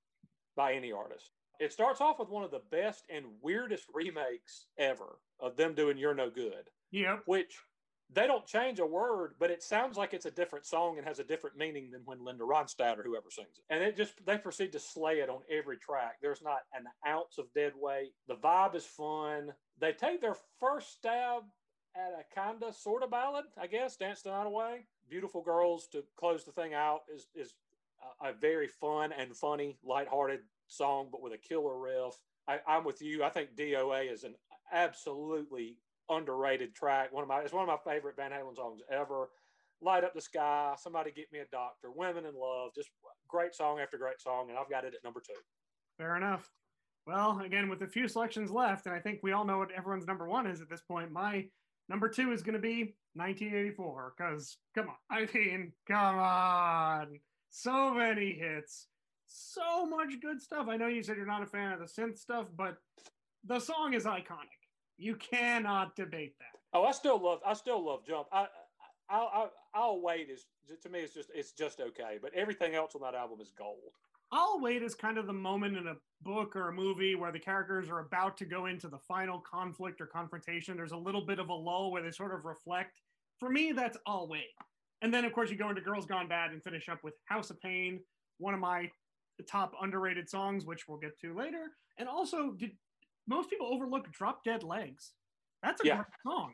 by 0.57 0.73
any 0.73 0.91
artist. 0.91 1.31
It 1.59 1.71
starts 1.71 2.01
off 2.01 2.19
with 2.19 2.29
one 2.29 2.43
of 2.43 2.51
the 2.51 2.61
best 2.71 3.05
and 3.09 3.25
weirdest 3.41 3.85
remakes 3.93 4.65
ever 4.77 5.17
of 5.39 5.55
them 5.55 5.75
doing 5.75 5.97
"You're 5.97 6.15
No 6.15 6.29
Good," 6.29 6.69
Yep. 6.91 7.21
which 7.25 7.57
they 8.13 8.27
don't 8.27 8.45
change 8.45 8.79
a 8.79 8.85
word, 8.85 9.33
but 9.39 9.49
it 9.49 9.63
sounds 9.63 9.97
like 9.97 10.13
it's 10.13 10.25
a 10.25 10.31
different 10.31 10.65
song 10.65 10.97
and 10.97 11.07
has 11.07 11.19
a 11.19 11.23
different 11.23 11.57
meaning 11.57 11.89
than 11.91 12.01
when 12.05 12.23
Linda 12.23 12.43
Ronstadt 12.43 12.97
or 12.97 13.03
whoever 13.03 13.29
sings 13.29 13.57
it. 13.57 13.73
And 13.73 13.83
it 13.83 13.97
just 13.97 14.13
they 14.25 14.37
proceed 14.37 14.71
to 14.73 14.79
slay 14.79 15.19
it 15.19 15.29
on 15.29 15.41
every 15.49 15.77
track. 15.77 16.17
There's 16.21 16.41
not 16.41 16.59
an 16.73 16.85
ounce 17.07 17.37
of 17.37 17.53
dead 17.53 17.73
weight. 17.79 18.13
The 18.27 18.35
vibe 18.35 18.75
is 18.75 18.85
fun. 18.85 19.53
They 19.79 19.91
take 19.93 20.21
their 20.21 20.37
first 20.59 20.93
stab 20.93 21.43
at 21.95 22.11
a 22.19 22.35
kind 22.35 22.63
of 22.63 22.75
sort 22.75 23.03
of 23.03 23.11
ballad, 23.11 23.45
I 23.59 23.67
guess. 23.67 23.95
Dance 23.95 24.21
the 24.21 24.31
Night 24.31 24.47
Away. 24.47 24.85
Beautiful 25.09 25.41
Girls 25.41 25.87
to 25.91 26.03
close 26.17 26.43
the 26.43 26.51
thing 26.51 26.73
out 26.73 27.01
is 27.13 27.27
is 27.35 27.55
a, 28.21 28.33
very 28.33 28.67
fun 28.67 29.11
and 29.13 29.35
funny, 29.35 29.77
lighthearted 29.83 30.41
song, 30.67 31.07
but 31.11 31.21
with 31.21 31.33
a 31.33 31.37
killer 31.37 31.77
riff. 31.77 32.15
I, 32.47 32.59
I'm 32.67 32.83
with 32.83 33.01
you. 33.01 33.23
I 33.23 33.29
think 33.29 33.55
DOA 33.55 34.11
is 34.11 34.23
an 34.23 34.35
absolutely 34.71 35.77
underrated 36.15 36.75
track. 36.75 37.11
One 37.11 37.23
of 37.23 37.29
my 37.29 37.41
it's 37.41 37.53
one 37.53 37.67
of 37.67 37.79
my 37.85 37.91
favorite 37.91 38.15
Van 38.15 38.31
Halen 38.31 38.55
songs 38.55 38.81
ever. 38.91 39.29
Light 39.81 40.03
up 40.03 40.13
the 40.13 40.21
sky, 40.21 40.73
somebody 40.77 41.11
get 41.11 41.31
me 41.33 41.39
a 41.39 41.45
doctor, 41.51 41.89
women 41.93 42.25
in 42.25 42.39
love, 42.39 42.71
just 42.73 42.89
great 43.27 43.53
song 43.53 43.79
after 43.79 43.97
great 43.97 44.21
song, 44.21 44.49
and 44.49 44.57
I've 44.57 44.69
got 44.69 44.85
it 44.85 44.93
at 44.93 45.03
number 45.03 45.19
two. 45.19 45.33
Fair 45.97 46.15
enough. 46.15 46.49
Well, 47.05 47.41
again, 47.41 47.67
with 47.67 47.81
a 47.81 47.87
few 47.87 48.07
selections 48.07 48.49
left, 48.49 48.85
and 48.85 48.95
I 48.95 48.99
think 48.99 49.19
we 49.21 49.33
all 49.33 49.43
know 49.43 49.57
what 49.57 49.71
everyone's 49.71 50.07
number 50.07 50.27
one 50.27 50.47
is 50.47 50.61
at 50.61 50.69
this 50.69 50.81
point. 50.81 51.11
My 51.11 51.45
number 51.89 52.07
two 52.07 52.31
is 52.31 52.41
going 52.43 52.53
to 52.53 52.61
be 52.61 52.95
1984. 53.15 54.13
Because, 54.17 54.57
come 54.73 54.87
on, 54.87 54.95
I 55.09 55.27
mean, 55.33 55.73
come 55.85 56.17
on, 56.17 57.19
so 57.49 57.93
many 57.93 58.33
hits, 58.33 58.87
so 59.27 59.85
much 59.85 60.13
good 60.21 60.41
stuff. 60.41 60.67
I 60.69 60.77
know 60.77 60.87
you 60.87 61.03
said 61.03 61.17
you're 61.17 61.25
not 61.25 61.43
a 61.43 61.47
fan 61.47 61.73
of 61.73 61.79
the 61.79 61.85
synth 61.85 62.17
stuff, 62.17 62.47
but 62.55 62.77
the 63.43 63.59
song 63.59 63.93
is 63.93 64.05
iconic. 64.05 64.62
You 65.03 65.15
cannot 65.15 65.97
debate 65.97 66.39
that. 66.39 66.59
Oh, 66.71 66.85
I 66.85 66.93
still 66.93 67.21
love 67.21 67.41
I 67.45 67.53
still 67.55 67.85
love 67.85 68.05
Jump. 68.07 68.27
I 68.31 68.47
I 69.09 69.17
I 69.17 69.47
I'll 69.75 70.01
wait 70.01 70.29
is 70.29 70.45
to 70.81 70.87
me 70.87 70.99
it's 70.99 71.13
just 71.13 71.29
it's 71.35 71.51
just 71.51 71.81
okay, 71.81 72.19
but 72.21 72.33
everything 72.33 72.73
else 72.73 72.95
on 72.95 73.01
that 73.01 73.13
album 73.13 73.41
is 73.41 73.51
gold. 73.51 73.91
I'll 74.31 74.61
wait 74.61 74.81
is 74.81 74.95
kind 74.95 75.17
of 75.17 75.27
the 75.27 75.33
moment 75.33 75.75
in 75.75 75.87
a 75.87 75.95
book 76.21 76.55
or 76.55 76.69
a 76.69 76.73
movie 76.73 77.15
where 77.15 77.33
the 77.33 77.39
characters 77.39 77.89
are 77.89 77.99
about 77.99 78.37
to 78.37 78.45
go 78.45 78.67
into 78.67 78.87
the 78.87 78.97
final 78.97 79.41
conflict 79.41 79.99
or 79.99 80.05
confrontation. 80.05 80.77
There's 80.77 80.93
a 80.93 80.97
little 80.97 81.25
bit 81.25 81.37
of 81.37 81.49
a 81.49 81.53
lull 81.53 81.91
where 81.91 82.01
they 82.01 82.11
sort 82.11 82.33
of 82.33 82.45
reflect. 82.45 83.01
For 83.41 83.49
me, 83.49 83.73
that's 83.73 83.97
I'll 84.07 84.29
wait. 84.29 84.51
And 85.01 85.13
then, 85.13 85.25
of 85.25 85.33
course, 85.33 85.51
you 85.51 85.57
go 85.57 85.67
into 85.67 85.81
Girls 85.81 86.05
Gone 86.05 86.29
Bad 86.29 86.51
and 86.51 86.63
finish 86.63 86.87
up 86.87 87.03
with 87.03 87.15
House 87.25 87.49
of 87.49 87.59
Pain, 87.59 87.99
one 88.37 88.53
of 88.53 88.61
my 88.61 88.89
top 89.45 89.73
underrated 89.81 90.29
songs, 90.29 90.65
which 90.65 90.87
we'll 90.87 90.97
get 90.97 91.19
to 91.19 91.35
later. 91.35 91.71
And 91.97 92.07
also, 92.07 92.53
did 92.53 92.71
most 93.27 93.49
people 93.49 93.67
overlook 93.67 94.11
Drop 94.11 94.43
Dead 94.43 94.63
Legs? 94.63 95.13
That's 95.61 95.81
a 95.83 95.87
Yeah. 95.87 95.95
great 95.97 96.07
song. 96.25 96.53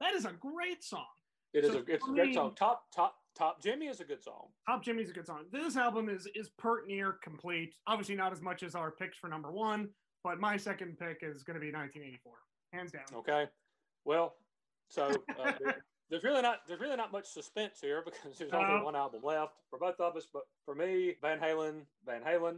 That 0.00 0.14
is 0.14 0.24
a 0.24 0.32
great 0.32 0.82
song. 0.82 1.06
It 1.52 1.64
is 1.64 1.72
So 1.72 1.78
a 1.78 1.82
it's 1.82 2.06
a 2.06 2.10
great 2.10 2.34
song. 2.34 2.54
Top 2.54 2.90
top 2.94 3.16
top 3.34 3.60
Jimmy 3.62 3.86
is 3.86 4.00
a 4.00 4.04
good 4.04 4.22
song. 4.22 4.48
Top 4.66 4.82
Jimmy's 4.82 5.10
a 5.10 5.12
good 5.12 5.26
song. 5.26 5.46
This 5.50 5.76
album 5.76 6.08
is 6.08 6.26
is 6.34 6.50
pert 6.50 6.86
near 6.86 7.12
complete. 7.14 7.74
Obviously, 7.86 8.14
not 8.16 8.32
as 8.32 8.40
much 8.40 8.62
as 8.62 8.74
our 8.74 8.90
picks 8.90 9.18
for 9.18 9.28
number 9.28 9.50
one, 9.52 9.88
but 10.24 10.38
my 10.40 10.56
second 10.56 10.98
pick 10.98 11.18
is 11.22 11.42
going 11.42 11.54
to 11.54 11.60
be 11.60 11.72
1984, 11.72 12.32
hands 12.72 12.92
down. 12.92 13.04
Okay. 13.14 13.48
Well, 14.04 14.36
so 14.88 15.08
uh, 15.38 15.52
there's 16.10 16.24
really 16.24 16.42
not 16.42 16.60
there's 16.66 16.80
really 16.80 16.96
not 16.96 17.12
much 17.12 17.26
suspense 17.26 17.78
here 17.80 18.02
because 18.04 18.38
there's 18.38 18.52
only 18.52 18.78
No. 18.78 18.84
one 18.84 18.96
album 18.96 19.20
left 19.22 19.54
for 19.70 19.78
both 19.78 20.00
of 20.00 20.16
us. 20.16 20.26
But 20.32 20.42
for 20.64 20.74
me, 20.74 21.14
Van 21.22 21.38
Halen, 21.38 21.82
Van 22.04 22.22
Halen 22.22 22.56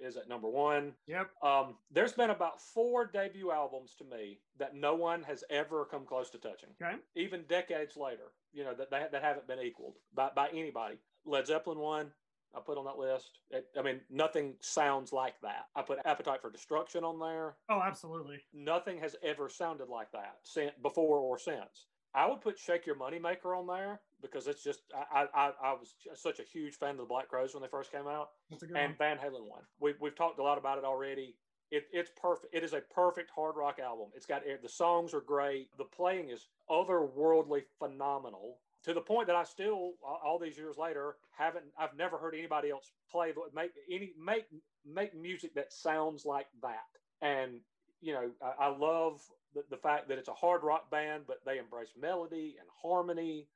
is 0.00 0.16
at 0.16 0.28
number 0.28 0.48
one. 0.48 0.92
Yep. 1.06 1.30
Um, 1.42 1.74
there's 1.90 2.12
been 2.12 2.30
about 2.30 2.60
four 2.60 3.04
debut 3.06 3.50
albums 3.50 3.94
to 3.98 4.04
me 4.04 4.38
that 4.58 4.74
no 4.74 4.94
one 4.94 5.22
has 5.24 5.42
ever 5.50 5.84
come 5.84 6.04
close 6.06 6.30
to 6.30 6.38
touching. 6.38 6.70
Okay. 6.80 6.96
Even 7.16 7.42
decades 7.48 7.96
later, 7.96 8.32
you 8.52 8.64
know 8.64 8.74
that 8.74 8.90
that, 8.90 9.12
that 9.12 9.22
haven't 9.22 9.46
been 9.48 9.58
equaled 9.60 9.94
by 10.14 10.30
by 10.34 10.48
anybody. 10.50 10.96
Led 11.26 11.46
Zeppelin 11.46 11.78
one. 11.78 12.10
I 12.56 12.60
put 12.60 12.78
on 12.78 12.86
that 12.86 12.96
list. 12.96 13.40
It, 13.50 13.66
I 13.78 13.82
mean, 13.82 14.00
nothing 14.08 14.54
sounds 14.60 15.12
like 15.12 15.34
that. 15.42 15.66
I 15.76 15.82
put 15.82 15.98
Appetite 16.06 16.40
for 16.40 16.50
Destruction 16.50 17.04
on 17.04 17.18
there 17.18 17.56
Oh, 17.68 17.82
absolutely. 17.84 18.38
nothing 18.54 18.96
has 19.00 19.16
ever 19.22 19.50
sounded 19.50 19.88
like 19.90 20.10
that 20.12 20.36
since 20.44 20.72
before 20.80 21.18
or 21.18 21.38
since. 21.38 21.88
I 22.18 22.26
would 22.28 22.40
put 22.40 22.58
Shake 22.58 22.84
Your 22.84 22.96
Moneymaker 22.96 23.56
on 23.56 23.68
there 23.68 24.00
because 24.20 24.48
it's 24.48 24.64
just 24.64 24.80
I, 25.14 25.26
I 25.32 25.52
I 25.62 25.72
was 25.72 25.94
such 26.14 26.40
a 26.40 26.42
huge 26.42 26.74
fan 26.74 26.90
of 26.90 26.96
the 26.98 27.04
Black 27.04 27.28
Crowes 27.28 27.54
when 27.54 27.62
they 27.62 27.68
first 27.68 27.92
came 27.92 28.08
out, 28.08 28.30
That's 28.50 28.64
a 28.64 28.66
good 28.66 28.76
and 28.76 28.88
one. 28.90 28.98
Van 28.98 29.18
Halen 29.18 29.48
one. 29.48 29.62
We've 29.80 29.94
we've 30.00 30.16
talked 30.16 30.40
a 30.40 30.42
lot 30.42 30.58
about 30.58 30.78
it 30.78 30.84
already. 30.84 31.36
It, 31.70 31.84
it's 31.92 32.10
perfect. 32.20 32.52
It 32.54 32.64
is 32.64 32.72
a 32.72 32.80
perfect 32.80 33.30
hard 33.30 33.54
rock 33.56 33.78
album. 33.78 34.08
It's 34.16 34.26
got 34.26 34.42
the 34.62 34.68
songs 34.68 35.14
are 35.14 35.20
great. 35.20 35.68
The 35.78 35.84
playing 35.84 36.30
is 36.30 36.48
otherworldly 36.68 37.62
phenomenal 37.78 38.58
to 38.84 38.94
the 38.94 39.00
point 39.00 39.26
that 39.28 39.36
I 39.36 39.44
still 39.44 39.92
all- 40.02 40.40
these 40.40 40.56
years 40.56 40.76
later 40.76 41.16
haven't 41.36 41.66
I've 41.78 41.96
never 41.96 42.18
heard 42.18 42.34
anybody 42.34 42.70
else 42.70 42.90
play 43.10 43.32
make 43.54 43.70
any 43.90 44.12
make 44.18 44.46
make 44.84 45.14
music 45.14 45.54
that 45.54 45.72
sounds 45.72 46.24
like 46.24 46.48
that. 46.62 46.86
And 47.22 47.60
you 48.00 48.12
know, 48.12 48.30
I, 48.42 48.64
I 48.64 48.68
love 48.68 49.20
the, 49.54 49.64
the 49.70 49.76
fact 49.76 50.08
that 50.08 50.18
it's 50.18 50.28
a 50.28 50.34
hard 50.34 50.62
rock 50.62 50.90
band, 50.90 51.24
but 51.26 51.38
they 51.44 51.58
embrace 51.58 51.92
melody 52.00 52.56
and 52.58 52.68
harmony. 52.82 53.48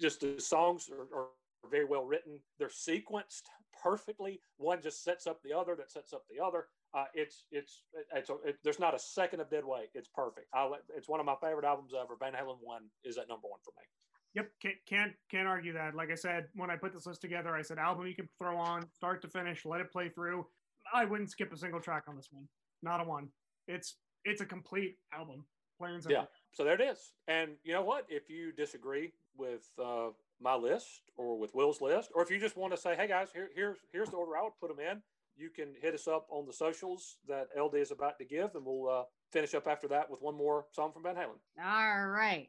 Just 0.00 0.20
the 0.20 0.40
songs 0.40 0.90
are, 0.90 1.18
are 1.18 1.26
very 1.70 1.84
well 1.84 2.04
written. 2.04 2.40
They're 2.58 2.68
sequenced 2.68 3.42
perfectly. 3.82 4.40
One 4.58 4.82
just 4.82 5.04
sets 5.04 5.26
up 5.26 5.40
the 5.42 5.56
other, 5.56 5.74
that 5.76 5.90
sets 5.90 6.12
up 6.12 6.24
the 6.30 6.42
other. 6.44 6.66
Uh, 6.92 7.04
it's 7.14 7.44
it's 7.52 7.82
it's 8.14 8.30
a, 8.30 8.34
it, 8.44 8.58
there's 8.64 8.80
not 8.80 8.94
a 8.94 8.98
second 8.98 9.40
of 9.40 9.48
dead 9.48 9.64
weight. 9.64 9.90
It's 9.94 10.08
perfect. 10.08 10.48
I, 10.52 10.68
it's 10.96 11.08
one 11.08 11.20
of 11.20 11.26
my 11.26 11.36
favorite 11.40 11.64
albums 11.64 11.92
ever. 11.98 12.16
Van 12.18 12.32
Halen 12.32 12.58
one 12.60 12.82
is 13.04 13.16
at 13.16 13.28
number 13.28 13.46
one 13.48 13.60
for 13.64 13.72
me. 13.78 13.86
Yep. 14.34 14.50
Can't, 14.60 14.74
can't 14.86 15.12
can't 15.30 15.48
argue 15.48 15.72
that. 15.74 15.94
Like 15.94 16.10
I 16.10 16.16
said, 16.16 16.48
when 16.54 16.70
I 16.70 16.76
put 16.76 16.92
this 16.92 17.06
list 17.06 17.20
together, 17.20 17.54
I 17.54 17.62
said 17.62 17.78
album 17.78 18.06
you 18.06 18.14
can 18.14 18.28
throw 18.38 18.56
on 18.56 18.86
start 18.92 19.22
to 19.22 19.28
finish, 19.28 19.64
let 19.64 19.80
it 19.80 19.92
play 19.92 20.08
through. 20.08 20.46
I 20.92 21.04
wouldn't 21.04 21.30
skip 21.30 21.52
a 21.52 21.56
single 21.56 21.80
track 21.80 22.04
on 22.08 22.16
this 22.16 22.28
one. 22.30 22.48
Not 22.82 23.00
a 23.00 23.04
one. 23.04 23.28
It's 23.68 23.96
it's 24.24 24.40
a 24.40 24.46
complete 24.46 24.98
album. 25.12 25.44
Plain 25.78 25.94
and 25.94 26.02
simple. 26.02 26.22
Yeah. 26.22 26.26
So 26.52 26.64
there 26.64 26.74
it 26.74 26.80
is. 26.80 27.12
And 27.28 27.52
you 27.64 27.72
know 27.72 27.82
what? 27.82 28.06
If 28.08 28.28
you 28.28 28.52
disagree 28.52 29.12
with 29.36 29.68
uh, 29.82 30.08
my 30.40 30.54
list 30.54 31.10
or 31.16 31.38
with 31.38 31.54
Will's 31.54 31.80
list, 31.80 32.10
or 32.14 32.22
if 32.22 32.30
you 32.30 32.38
just 32.38 32.56
want 32.56 32.74
to 32.74 32.76
say, 32.76 32.94
"Hey 32.94 33.08
guys, 33.08 33.28
here, 33.32 33.48
here's 33.54 33.78
here's 33.92 34.10
the 34.10 34.16
order 34.16 34.36
I 34.36 34.42
would 34.42 34.58
put 34.60 34.68
them 34.68 34.84
in," 34.84 35.00
you 35.36 35.48
can 35.48 35.74
hit 35.80 35.94
us 35.94 36.06
up 36.06 36.26
on 36.30 36.46
the 36.46 36.52
socials 36.52 37.16
that 37.28 37.48
LD 37.58 37.76
is 37.76 37.90
about 37.90 38.18
to 38.18 38.24
give, 38.24 38.54
and 38.54 38.64
we'll 38.64 38.88
uh, 38.88 39.02
finish 39.32 39.54
up 39.54 39.66
after 39.66 39.88
that 39.88 40.10
with 40.10 40.20
one 40.20 40.36
more 40.36 40.66
song 40.72 40.92
from 40.92 41.02
Van 41.02 41.14
Halen. 41.14 41.38
All 41.64 42.08
right. 42.08 42.48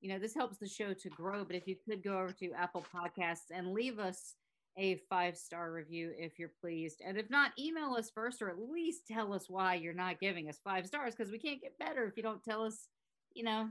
you 0.00 0.10
know 0.10 0.18
this 0.18 0.34
helps 0.34 0.58
the 0.58 0.68
show 0.68 0.92
to 0.92 1.08
grow 1.10 1.44
but 1.44 1.56
if 1.56 1.66
you 1.66 1.76
could 1.88 2.02
go 2.02 2.18
over 2.18 2.32
to 2.32 2.52
apple 2.52 2.84
podcasts 2.94 3.50
and 3.50 3.72
leave 3.72 3.98
us 3.98 4.34
a 4.76 4.96
five 5.08 5.36
star 5.36 5.72
review 5.72 6.12
if 6.18 6.38
you're 6.38 6.52
pleased. 6.60 7.00
And 7.04 7.16
if 7.16 7.30
not 7.30 7.52
email 7.58 7.94
us 7.94 8.10
first 8.10 8.42
or 8.42 8.50
at 8.50 8.58
least 8.58 9.06
tell 9.06 9.32
us 9.32 9.46
why 9.48 9.74
you're 9.74 9.94
not 9.94 10.20
giving 10.20 10.48
us 10.48 10.58
five 10.64 10.86
stars 10.86 11.14
because 11.14 11.30
we 11.30 11.38
can't 11.38 11.60
get 11.60 11.78
better 11.78 12.04
if 12.04 12.16
you 12.16 12.22
don't 12.22 12.42
tell 12.42 12.64
us 12.64 12.88
you 13.34 13.44
know 13.44 13.68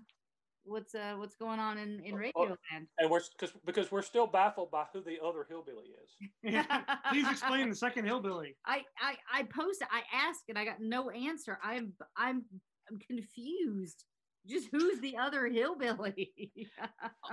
what's 0.66 0.96
uh 0.96 1.14
what's 1.18 1.36
going 1.36 1.60
on 1.60 1.78
in 1.78 2.00
in 2.04 2.16
radio 2.16 2.32
oh, 2.36 2.44
land. 2.44 2.88
and 2.98 3.10
we're 3.10 3.22
because 3.38 3.56
because 3.66 3.92
we're 3.92 4.02
still 4.02 4.28
baffled 4.28 4.72
by 4.72 4.86
who 4.94 5.02
the 5.02 5.18
other 5.26 5.46
hillbilly 5.50 5.90
is. 6.04 6.56
Please 7.10 7.30
explain 7.30 7.70
the 7.70 7.76
second 7.76 8.06
hillbilly. 8.06 8.56
I 8.66 8.82
i 9.00 9.16
i 9.34 9.44
posted 9.44 9.88
i 9.92 10.02
asked 10.14 10.46
and 10.50 10.58
i 10.58 10.66
got 10.66 10.80
no 10.80 11.10
answer. 11.10 11.60
I'm 11.64 11.94
i'm 12.18 12.44
i'm 12.90 13.00
confused. 13.08 14.04
Just 14.46 14.68
who's 14.72 15.00
the 15.00 15.18
other 15.18 15.48
hillbilly? 15.48 16.32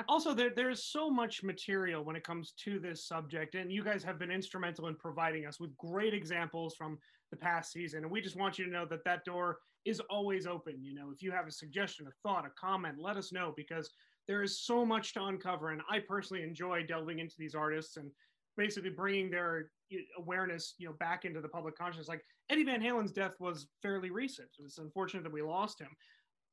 Also 0.08 0.34
there, 0.34 0.50
there's 0.54 0.84
so 0.84 1.10
much 1.10 1.42
material 1.42 2.04
when 2.04 2.14
it 2.14 2.24
comes 2.24 2.52
to 2.64 2.78
this 2.78 3.06
subject 3.06 3.54
and 3.54 3.70
you 3.70 3.82
guys 3.82 4.02
have 4.04 4.18
been 4.18 4.30
instrumental 4.30 4.86
in 4.86 4.94
providing 4.96 5.46
us 5.46 5.58
with 5.58 5.76
great 5.76 6.14
examples 6.14 6.74
from 6.76 6.98
the 7.30 7.36
past 7.36 7.72
season. 7.72 8.02
And 8.02 8.10
we 8.10 8.20
just 8.20 8.36
want 8.36 8.58
you 8.58 8.64
to 8.64 8.70
know 8.70 8.86
that 8.86 9.04
that 9.04 9.24
door 9.24 9.58
is 9.84 10.00
always 10.10 10.46
open. 10.46 10.82
You 10.82 10.94
know 10.94 11.10
if 11.10 11.22
you 11.22 11.30
have 11.32 11.46
a 11.46 11.52
suggestion 11.52 12.06
a 12.06 12.10
thought 12.22 12.46
a 12.46 12.50
comment 12.50 12.98
let 12.98 13.16
us 13.16 13.32
know 13.32 13.54
because 13.56 13.90
there 14.28 14.42
is 14.42 14.60
so 14.60 14.84
much 14.84 15.14
to 15.14 15.24
uncover. 15.24 15.70
And 15.70 15.80
i 15.90 15.98
personally 15.98 16.42
enjoy 16.42 16.84
delving 16.84 17.18
into 17.18 17.34
these 17.38 17.54
artists 17.54 17.96
and 17.96 18.10
basically 18.56 18.90
bringing 18.90 19.30
their 19.30 19.70
awareness 20.18 20.74
you 20.78 20.86
know 20.86 20.94
back 21.00 21.24
into 21.24 21.40
the 21.40 21.48
public 21.48 21.76
consciousness. 21.76 22.08
Like 22.08 22.24
eddie 22.50 22.64
van 22.64 22.82
halen's 22.82 23.12
death 23.12 23.34
was 23.38 23.68
fairly 23.82 24.10
recent. 24.10 24.48
It 24.58 24.62
was 24.62 24.78
unfortunate 24.78 25.22
that 25.22 25.32
we 25.32 25.42
lost 25.42 25.80
him. 25.80 25.88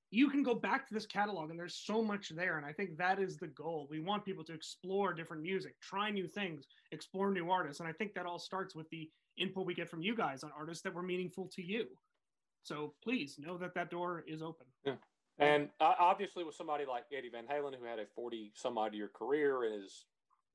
You 0.09 0.29
can 0.29 0.41
go 0.41 0.55
back 0.55 0.87
to 0.87 0.93
this 0.93 1.05
catalog 1.05 1.49
and 1.49 1.59
there's 1.59 1.83
so 1.85 2.01
much 2.01 2.29
there 2.29 2.57
and 2.57 2.65
i 2.65 2.71
think 2.71 2.95
that 2.97 3.19
is 3.19 3.35
the 3.35 3.47
goal. 3.47 3.87
We 3.89 3.99
want 3.99 4.23
people 4.23 4.45
to 4.45 4.53
explore 4.53 5.13
different 5.13 5.43
music 5.43 5.75
try 5.81 6.11
new 6.11 6.27
things 6.27 6.65
explore 6.93 7.29
new 7.29 7.51
artists. 7.51 7.81
And 7.81 7.89
i 7.89 7.91
think 7.91 8.13
that 8.13 8.25
all 8.25 8.39
starts 8.39 8.73
with 8.73 8.89
the 8.89 9.09
input 9.37 9.65
we 9.65 9.73
get 9.73 9.89
from 9.89 10.01
you 10.01 10.15
guys 10.15 10.43
on 10.43 10.51
artists 10.57 10.83
that 10.83 10.93
were 10.93 11.03
meaningful 11.03 11.49
to 11.53 11.61
you 11.61 11.85
so 12.63 12.93
please 13.03 13.35
know 13.39 13.57
that 13.57 13.73
that 13.73 13.89
door 13.89 14.23
is 14.27 14.41
open 14.41 14.65
yeah. 14.85 14.95
and 15.39 15.69
uh, 15.79 15.93
obviously 15.99 16.43
with 16.43 16.55
somebody 16.55 16.85
like 16.85 17.03
eddie 17.15 17.29
van 17.29 17.45
halen 17.45 17.73
who 17.77 17.85
had 17.85 17.99
a 17.99 18.05
40 18.15 18.51
some 18.55 18.77
odd 18.77 18.93
year 18.93 19.09
career 19.13 19.63
and 19.63 19.83
is 19.83 20.05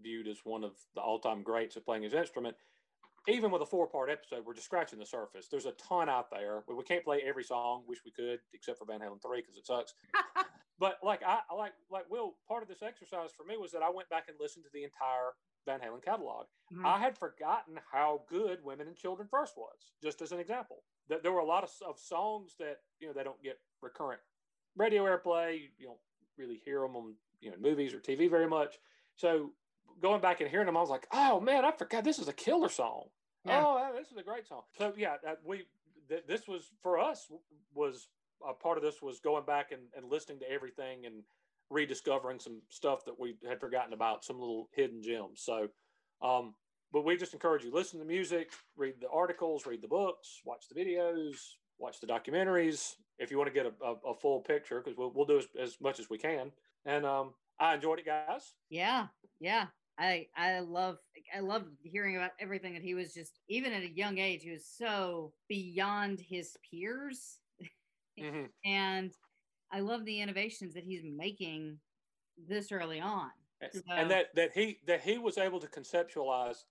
viewed 0.01 0.27
as 0.27 0.39
one 0.45 0.65
of 0.65 0.73
the 0.95 1.01
all-time 1.01 1.43
greats 1.43 1.77
at 1.77 1.85
playing 1.85 2.03
his 2.03 2.15
instrument 2.15 2.57
even 3.29 3.51
with 3.51 3.63
a 3.63 3.67
four 3.67 3.87
part 3.87 4.11
episode, 4.11 4.45
we're 4.45 4.55
just 4.55 4.67
scratching 4.67 4.99
the 4.99 5.07
surface. 5.07 5.47
There's 5.49 5.67
a 5.67 5.73
ton 5.73 6.09
out 6.09 6.31
there. 6.31 6.65
We 6.69 6.83
can't 6.83 7.05
play 7.05 7.23
every 7.25 7.45
song. 7.45 7.85
Wish 7.87 8.01
we 8.05 8.11
could, 8.11 8.41
except 8.53 8.79
for 8.79 8.85
Van 8.85 9.01
Halen 9.01 9.23
three 9.23 9.41
because 9.41 9.57
it 9.57 9.67
sucks. 9.67 9.95
but 10.79 10.99
like 11.03 11.23
I 11.27 11.41
like 11.57 11.73
like 11.91 12.11
Will, 12.11 12.35
part 12.49 12.63
of 12.63 12.69
this 12.69 12.83
exercise 12.83 13.31
for 13.37 13.45
me 13.45 13.57
was 13.57 13.73
that 13.73 13.83
I 13.83 13.91
went 13.91 14.09
back 14.09 14.25
and 14.29 14.37
listened 14.41 14.65
to 14.65 14.71
the 14.73 14.85
entire 14.85 15.33
Van 15.67 15.81
Halen 15.81 16.05
catalog. 16.05 16.47
Mm-hmm. 16.73 16.87
I 16.87 16.99
had 16.99 17.17
forgotten 17.17 17.79
how 17.93 18.23
good 18.29 18.59
Women 18.65 18.89
and 18.89 18.97
Children 18.97 19.29
First 19.31 19.55
was. 19.57 19.93
Just 20.03 20.23
as 20.23 20.33
an 20.33 20.41
example, 20.41 20.83
that 21.09 21.23
there 21.23 21.33
were 21.33 21.41
a 21.41 21.45
lot 21.47 21.65
of, 21.65 21.71
of 21.87 21.99
songs 21.99 22.55
that 22.59 22.79
you 23.01 23.07
know 23.07 23.13
they 23.13 23.25
don't 23.25 23.43
get 23.43 23.59
recurrent 23.81 24.21
radio 24.77 25.05
airplay. 25.05 25.61
You 25.79 25.87
don't 25.87 25.99
really 26.37 26.61
hear 26.65 26.81
them 26.81 26.97
on 26.97 27.15
you 27.41 27.51
know 27.51 27.57
movies 27.61 27.95
or 27.95 27.99
TV 27.99 28.29
very 28.29 28.49
much. 28.49 28.77
So 29.17 29.53
going 30.01 30.21
back 30.21 30.41
and 30.41 30.51
hearing 30.51 30.67
them, 30.67 30.77
I 30.77 30.81
was 30.81 30.91
like, 30.91 31.07
oh 31.13 31.41
man, 31.41 31.65
I 31.65 31.73
forgot 31.73 32.05
this 32.05 32.19
is 32.19 32.29
a 32.29 32.33
killer 32.33 32.69
song. 32.69 33.05
Yeah. 33.45 33.63
Oh, 33.65 33.93
this 33.97 34.11
is 34.11 34.17
a 34.17 34.23
great 34.23 34.47
song. 34.47 34.63
So 34.79 34.93
yeah, 34.97 35.17
we 35.45 35.65
th- 36.09 36.25
this 36.27 36.47
was 36.47 36.71
for 36.83 36.99
us 36.99 37.31
was 37.75 38.09
a 38.49 38.55
part 38.55 38.79
of 38.79 38.85
this 38.85 39.03
was 39.03 39.21
going 39.21 39.45
back 39.45 39.73
and, 39.73 39.83
and 39.97 40.11
listening 40.11 40.39
to 40.41 40.51
everything 40.51 41.07
and 41.07 41.23
rediscovering 41.71 42.39
some 42.39 42.61
stuff 42.69 43.05
that 43.05 43.19
we 43.19 43.37
had 43.49 43.61
forgotten 43.61 43.93
about, 43.93 44.25
some 44.25 44.39
little 44.39 44.69
hidden 44.75 45.03
gems. 45.03 45.43
So, 45.43 45.69
um, 46.23 46.55
but 46.93 47.05
we 47.05 47.17
just 47.17 47.33
encourage 47.33 47.65
you 47.65 47.73
listen 47.73 47.99
to 47.99 48.05
music, 48.05 48.51
read 48.77 48.95
the 49.01 49.09
articles, 49.09 49.67
read 49.67 49.83
the 49.83 49.89
books, 49.89 50.41
watch 50.45 50.67
the 50.69 50.79
videos, 50.79 51.37
watch 51.79 52.01
the 52.01 52.07
documentaries. 52.07 52.95
If 53.19 53.31
you 53.31 53.39
want 53.39 53.49
to 53.49 53.55
get 53.55 53.67
a, 53.67 53.85
a, 53.85 54.13
a 54.13 54.15
full 54.15 54.41
picture, 54.41 54.81
because 54.81 54.99
we'll, 54.99 55.13
we'll 55.15 55.27
do 55.27 55.39
as, 55.39 55.47
as 55.61 55.77
much 55.81 56.01
as 56.01 56.11
we 56.11 56.19
can. 56.19 56.51
And 56.85 57.07
um, 57.07 57.35
I 57.59 57.75
enjoyed 57.75 58.01
it, 58.01 58.07
guys. 58.07 58.53
Yeah, 58.69 59.07
yeah. 59.41 59.67
I 59.99 60.27
I 60.37 60.61
love 60.61 60.97
I 61.35 61.41
love 61.41 61.65
hearing 61.83 62.17
about 62.17 62.33
everything 62.41 62.73
that 62.75 62.83
he 62.83 62.95
was 62.95 63.13
just 63.13 63.39
even 63.49 63.73
at 63.73 63.83
a 63.83 63.91
young 63.91 64.19
age 64.19 64.43
he 64.43 64.51
was 64.51 64.67
so 64.67 65.33
beyond 65.49 66.21
his 66.21 66.57
peers, 66.71 67.39
mm-hmm. 68.19 68.45
and 68.65 69.13
I 69.71 69.81
love 69.81 70.05
the 70.05 70.21
innovations 70.21 70.75
that 70.75 70.85
he's 70.85 71.03
making 71.05 71.79
this 72.49 72.73
early 72.73 73.01
on. 73.01 73.31
So, 73.73 73.81
and 73.91 74.11
that 74.11 74.35
that 74.35 74.51
he 74.55 74.81
that 74.87 75.03
he 75.03 75.19
was 75.19 75.39
able 75.39 75.61
to 75.61 75.69
conceptualize. 75.69 76.65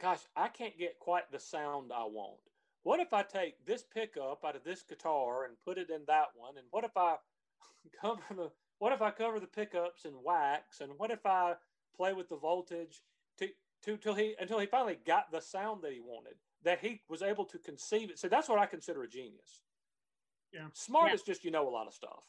Gosh, 0.00 0.20
I 0.36 0.48
can't 0.48 0.78
get 0.78 0.98
quite 0.98 1.30
the 1.30 1.38
sound 1.38 1.90
I 1.94 2.04
want. 2.04 2.38
What 2.84 3.00
if 3.00 3.12
I 3.12 3.22
take 3.22 3.64
this 3.66 3.82
pickup 3.82 4.44
out 4.46 4.56
of 4.56 4.64
this 4.64 4.82
guitar 4.82 5.44
and 5.44 5.56
put 5.64 5.76
it 5.76 5.90
in 5.90 6.02
that 6.06 6.28
one? 6.34 6.56
And 6.56 6.66
what 6.70 6.84
if 6.84 6.96
I 6.96 7.16
cover 8.00 8.22
the 8.34 8.50
what 8.78 8.92
if 8.92 9.02
I 9.02 9.10
cover 9.10 9.40
the 9.40 9.46
pickups 9.46 10.04
in 10.04 10.12
wax? 10.24 10.80
And 10.80 10.92
what 10.96 11.10
if 11.10 11.26
I 11.26 11.54
play 11.98 12.12
with 12.12 12.28
the 12.28 12.36
voltage 12.36 13.02
to, 13.38 13.48
to 13.84 13.96
till 13.96 14.14
he 14.14 14.34
until 14.40 14.58
he 14.58 14.66
finally 14.66 14.98
got 15.06 15.30
the 15.30 15.40
sound 15.40 15.82
that 15.82 15.92
he 15.92 16.00
wanted 16.00 16.34
that 16.64 16.80
he 16.80 17.02
was 17.08 17.22
able 17.22 17.44
to 17.44 17.58
conceive 17.58 18.10
it 18.10 18.18
so 18.18 18.28
that's 18.28 18.48
what 18.48 18.58
i 18.58 18.66
consider 18.66 19.02
a 19.02 19.08
genius 19.08 19.62
yeah 20.52 20.66
smart 20.72 21.08
yeah. 21.08 21.14
is 21.14 21.22
just 21.22 21.44
you 21.44 21.50
know 21.50 21.68
a 21.68 21.70
lot 21.70 21.86
of 21.86 21.94
stuff 21.94 22.24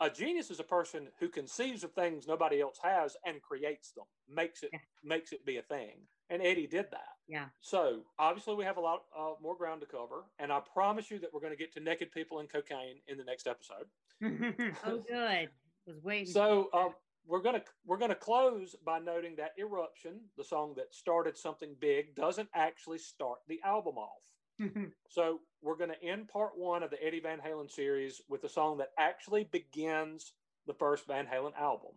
a 0.00 0.08
genius 0.08 0.50
is 0.50 0.60
a 0.60 0.64
person 0.64 1.08
who 1.18 1.28
conceives 1.28 1.84
of 1.84 1.92
things 1.92 2.26
nobody 2.26 2.60
else 2.60 2.78
has 2.82 3.16
and 3.26 3.42
creates 3.42 3.92
them, 3.92 4.06
makes 4.28 4.62
it 4.62 4.70
Yeah. 4.72 4.78
makes 5.02 5.32
it 5.32 5.44
be 5.44 5.58
a 5.58 5.62
thing. 5.62 6.08
And 6.30 6.40
Eddie 6.40 6.66
did 6.66 6.90
that. 6.90 7.18
Yeah. 7.28 7.50
So 7.60 8.06
obviously 8.18 8.54
we 8.54 8.64
have 8.64 8.78
a 8.78 8.80
lot 8.80 9.04
uh, 9.16 9.34
more 9.42 9.56
ground 9.56 9.82
to 9.82 9.86
cover, 9.86 10.24
and 10.38 10.50
I 10.50 10.60
promise 10.60 11.10
you 11.10 11.18
that 11.18 11.32
we're 11.32 11.40
going 11.40 11.52
to 11.52 11.58
get 11.58 11.72
to 11.74 11.80
naked 11.80 12.12
people 12.12 12.38
and 12.38 12.48
cocaine 12.48 13.02
in 13.08 13.18
the 13.18 13.24
next 13.24 13.46
episode. 13.46 13.88
oh, 14.86 15.04
good. 15.06 15.50
Was 15.86 16.02
waiting. 16.02 16.32
So 16.32 16.70
um, 16.72 16.94
we're 17.26 17.42
gonna 17.42 17.62
we're 17.84 17.98
gonna 17.98 18.14
close 18.14 18.74
by 18.84 19.00
noting 19.00 19.36
that 19.36 19.52
"Eruption," 19.58 20.20
the 20.38 20.44
song 20.44 20.74
that 20.76 20.94
started 20.94 21.36
something 21.36 21.76
big, 21.78 22.14
doesn't 22.14 22.48
actually 22.54 22.98
start 22.98 23.40
the 23.48 23.60
album 23.64 23.96
off. 23.98 24.22
So 25.08 25.40
we're 25.62 25.76
going 25.76 25.90
to 25.90 26.04
end 26.04 26.28
part 26.28 26.52
one 26.56 26.82
of 26.82 26.90
the 26.90 27.04
Eddie 27.04 27.20
Van 27.20 27.38
Halen 27.38 27.70
series 27.70 28.20
with 28.28 28.44
a 28.44 28.48
song 28.48 28.78
that 28.78 28.92
actually 28.98 29.44
begins 29.44 30.32
the 30.66 30.74
first 30.74 31.06
Van 31.06 31.26
Halen 31.26 31.54
album. 31.58 31.92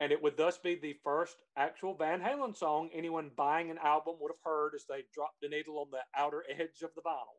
And 0.00 0.12
it 0.12 0.22
would 0.22 0.36
thus 0.36 0.56
be 0.56 0.76
the 0.76 0.96
first 1.04 1.36
actual 1.58 1.94
Van 1.94 2.20
Halen 2.20 2.56
song 2.56 2.88
anyone 2.94 3.30
buying 3.36 3.70
an 3.70 3.78
album 3.84 4.14
would 4.20 4.30
have 4.30 4.52
heard 4.52 4.72
as 4.74 4.86
they 4.88 5.04
dropped 5.12 5.40
the 5.42 5.48
needle 5.48 5.78
on 5.78 5.88
the 5.90 5.98
outer 6.18 6.44
edge 6.50 6.82
of 6.82 6.90
the 6.94 7.02
vinyl. 7.02 7.36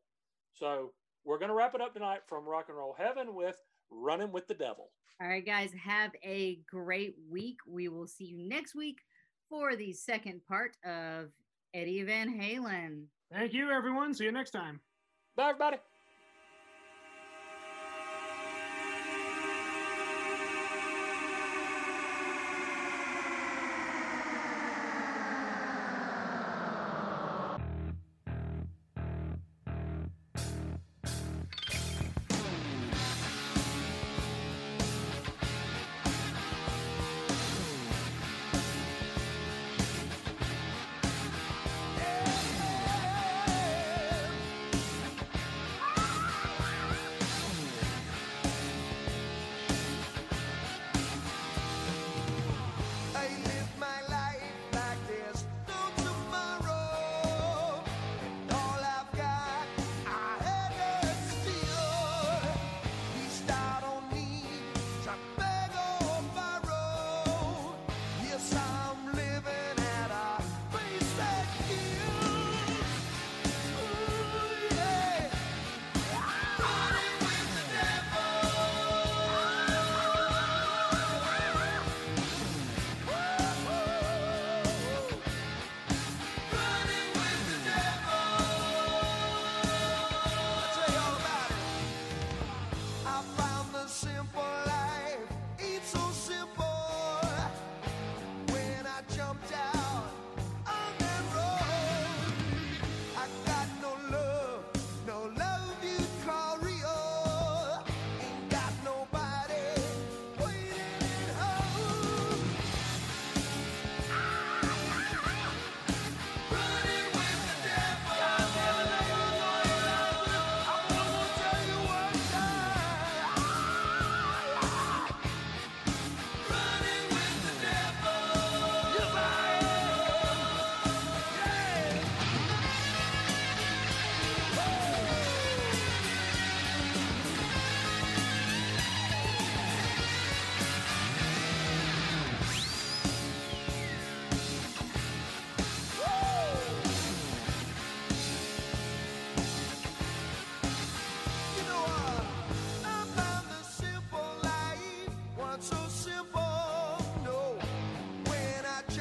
So 0.54 0.92
we're 1.26 1.40
going 1.40 1.50
to 1.50 1.56
wrap 1.56 1.74
it 1.74 1.82
up 1.82 1.94
tonight 1.94 2.22
from 2.28 2.46
Rock 2.46 2.66
and 2.70 2.78
Roll 2.78 2.96
Heaven 2.98 3.34
with 3.34 3.58
Running 3.90 4.32
with 4.32 4.48
the 4.48 4.54
Devil. 4.54 4.92
All 5.20 5.28
right, 5.28 5.46
guys, 5.46 5.72
have 5.74 6.12
a 6.24 6.60
great 6.70 7.16
week. 7.30 7.58
We 7.68 7.90
will 7.90 8.08
see 8.08 8.26
you 8.26 8.48
next 8.48 8.76
week 8.76 9.00
for 9.50 9.76
the 9.76 9.94
second 9.94 10.42
part 10.48 10.78
of 10.86 11.30
Eddie 11.74 12.04
Van 12.04 12.30
Halen. 12.40 13.06
Thank 13.32 13.54
you, 13.54 13.72
everyone. 13.72 14.14
See 14.14 14.26
you 14.26 14.32
next 14.32 14.52
time. 14.52 14.80
Bye, 15.36 15.50
everybody. 15.50 15.78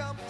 When 0.01 0.30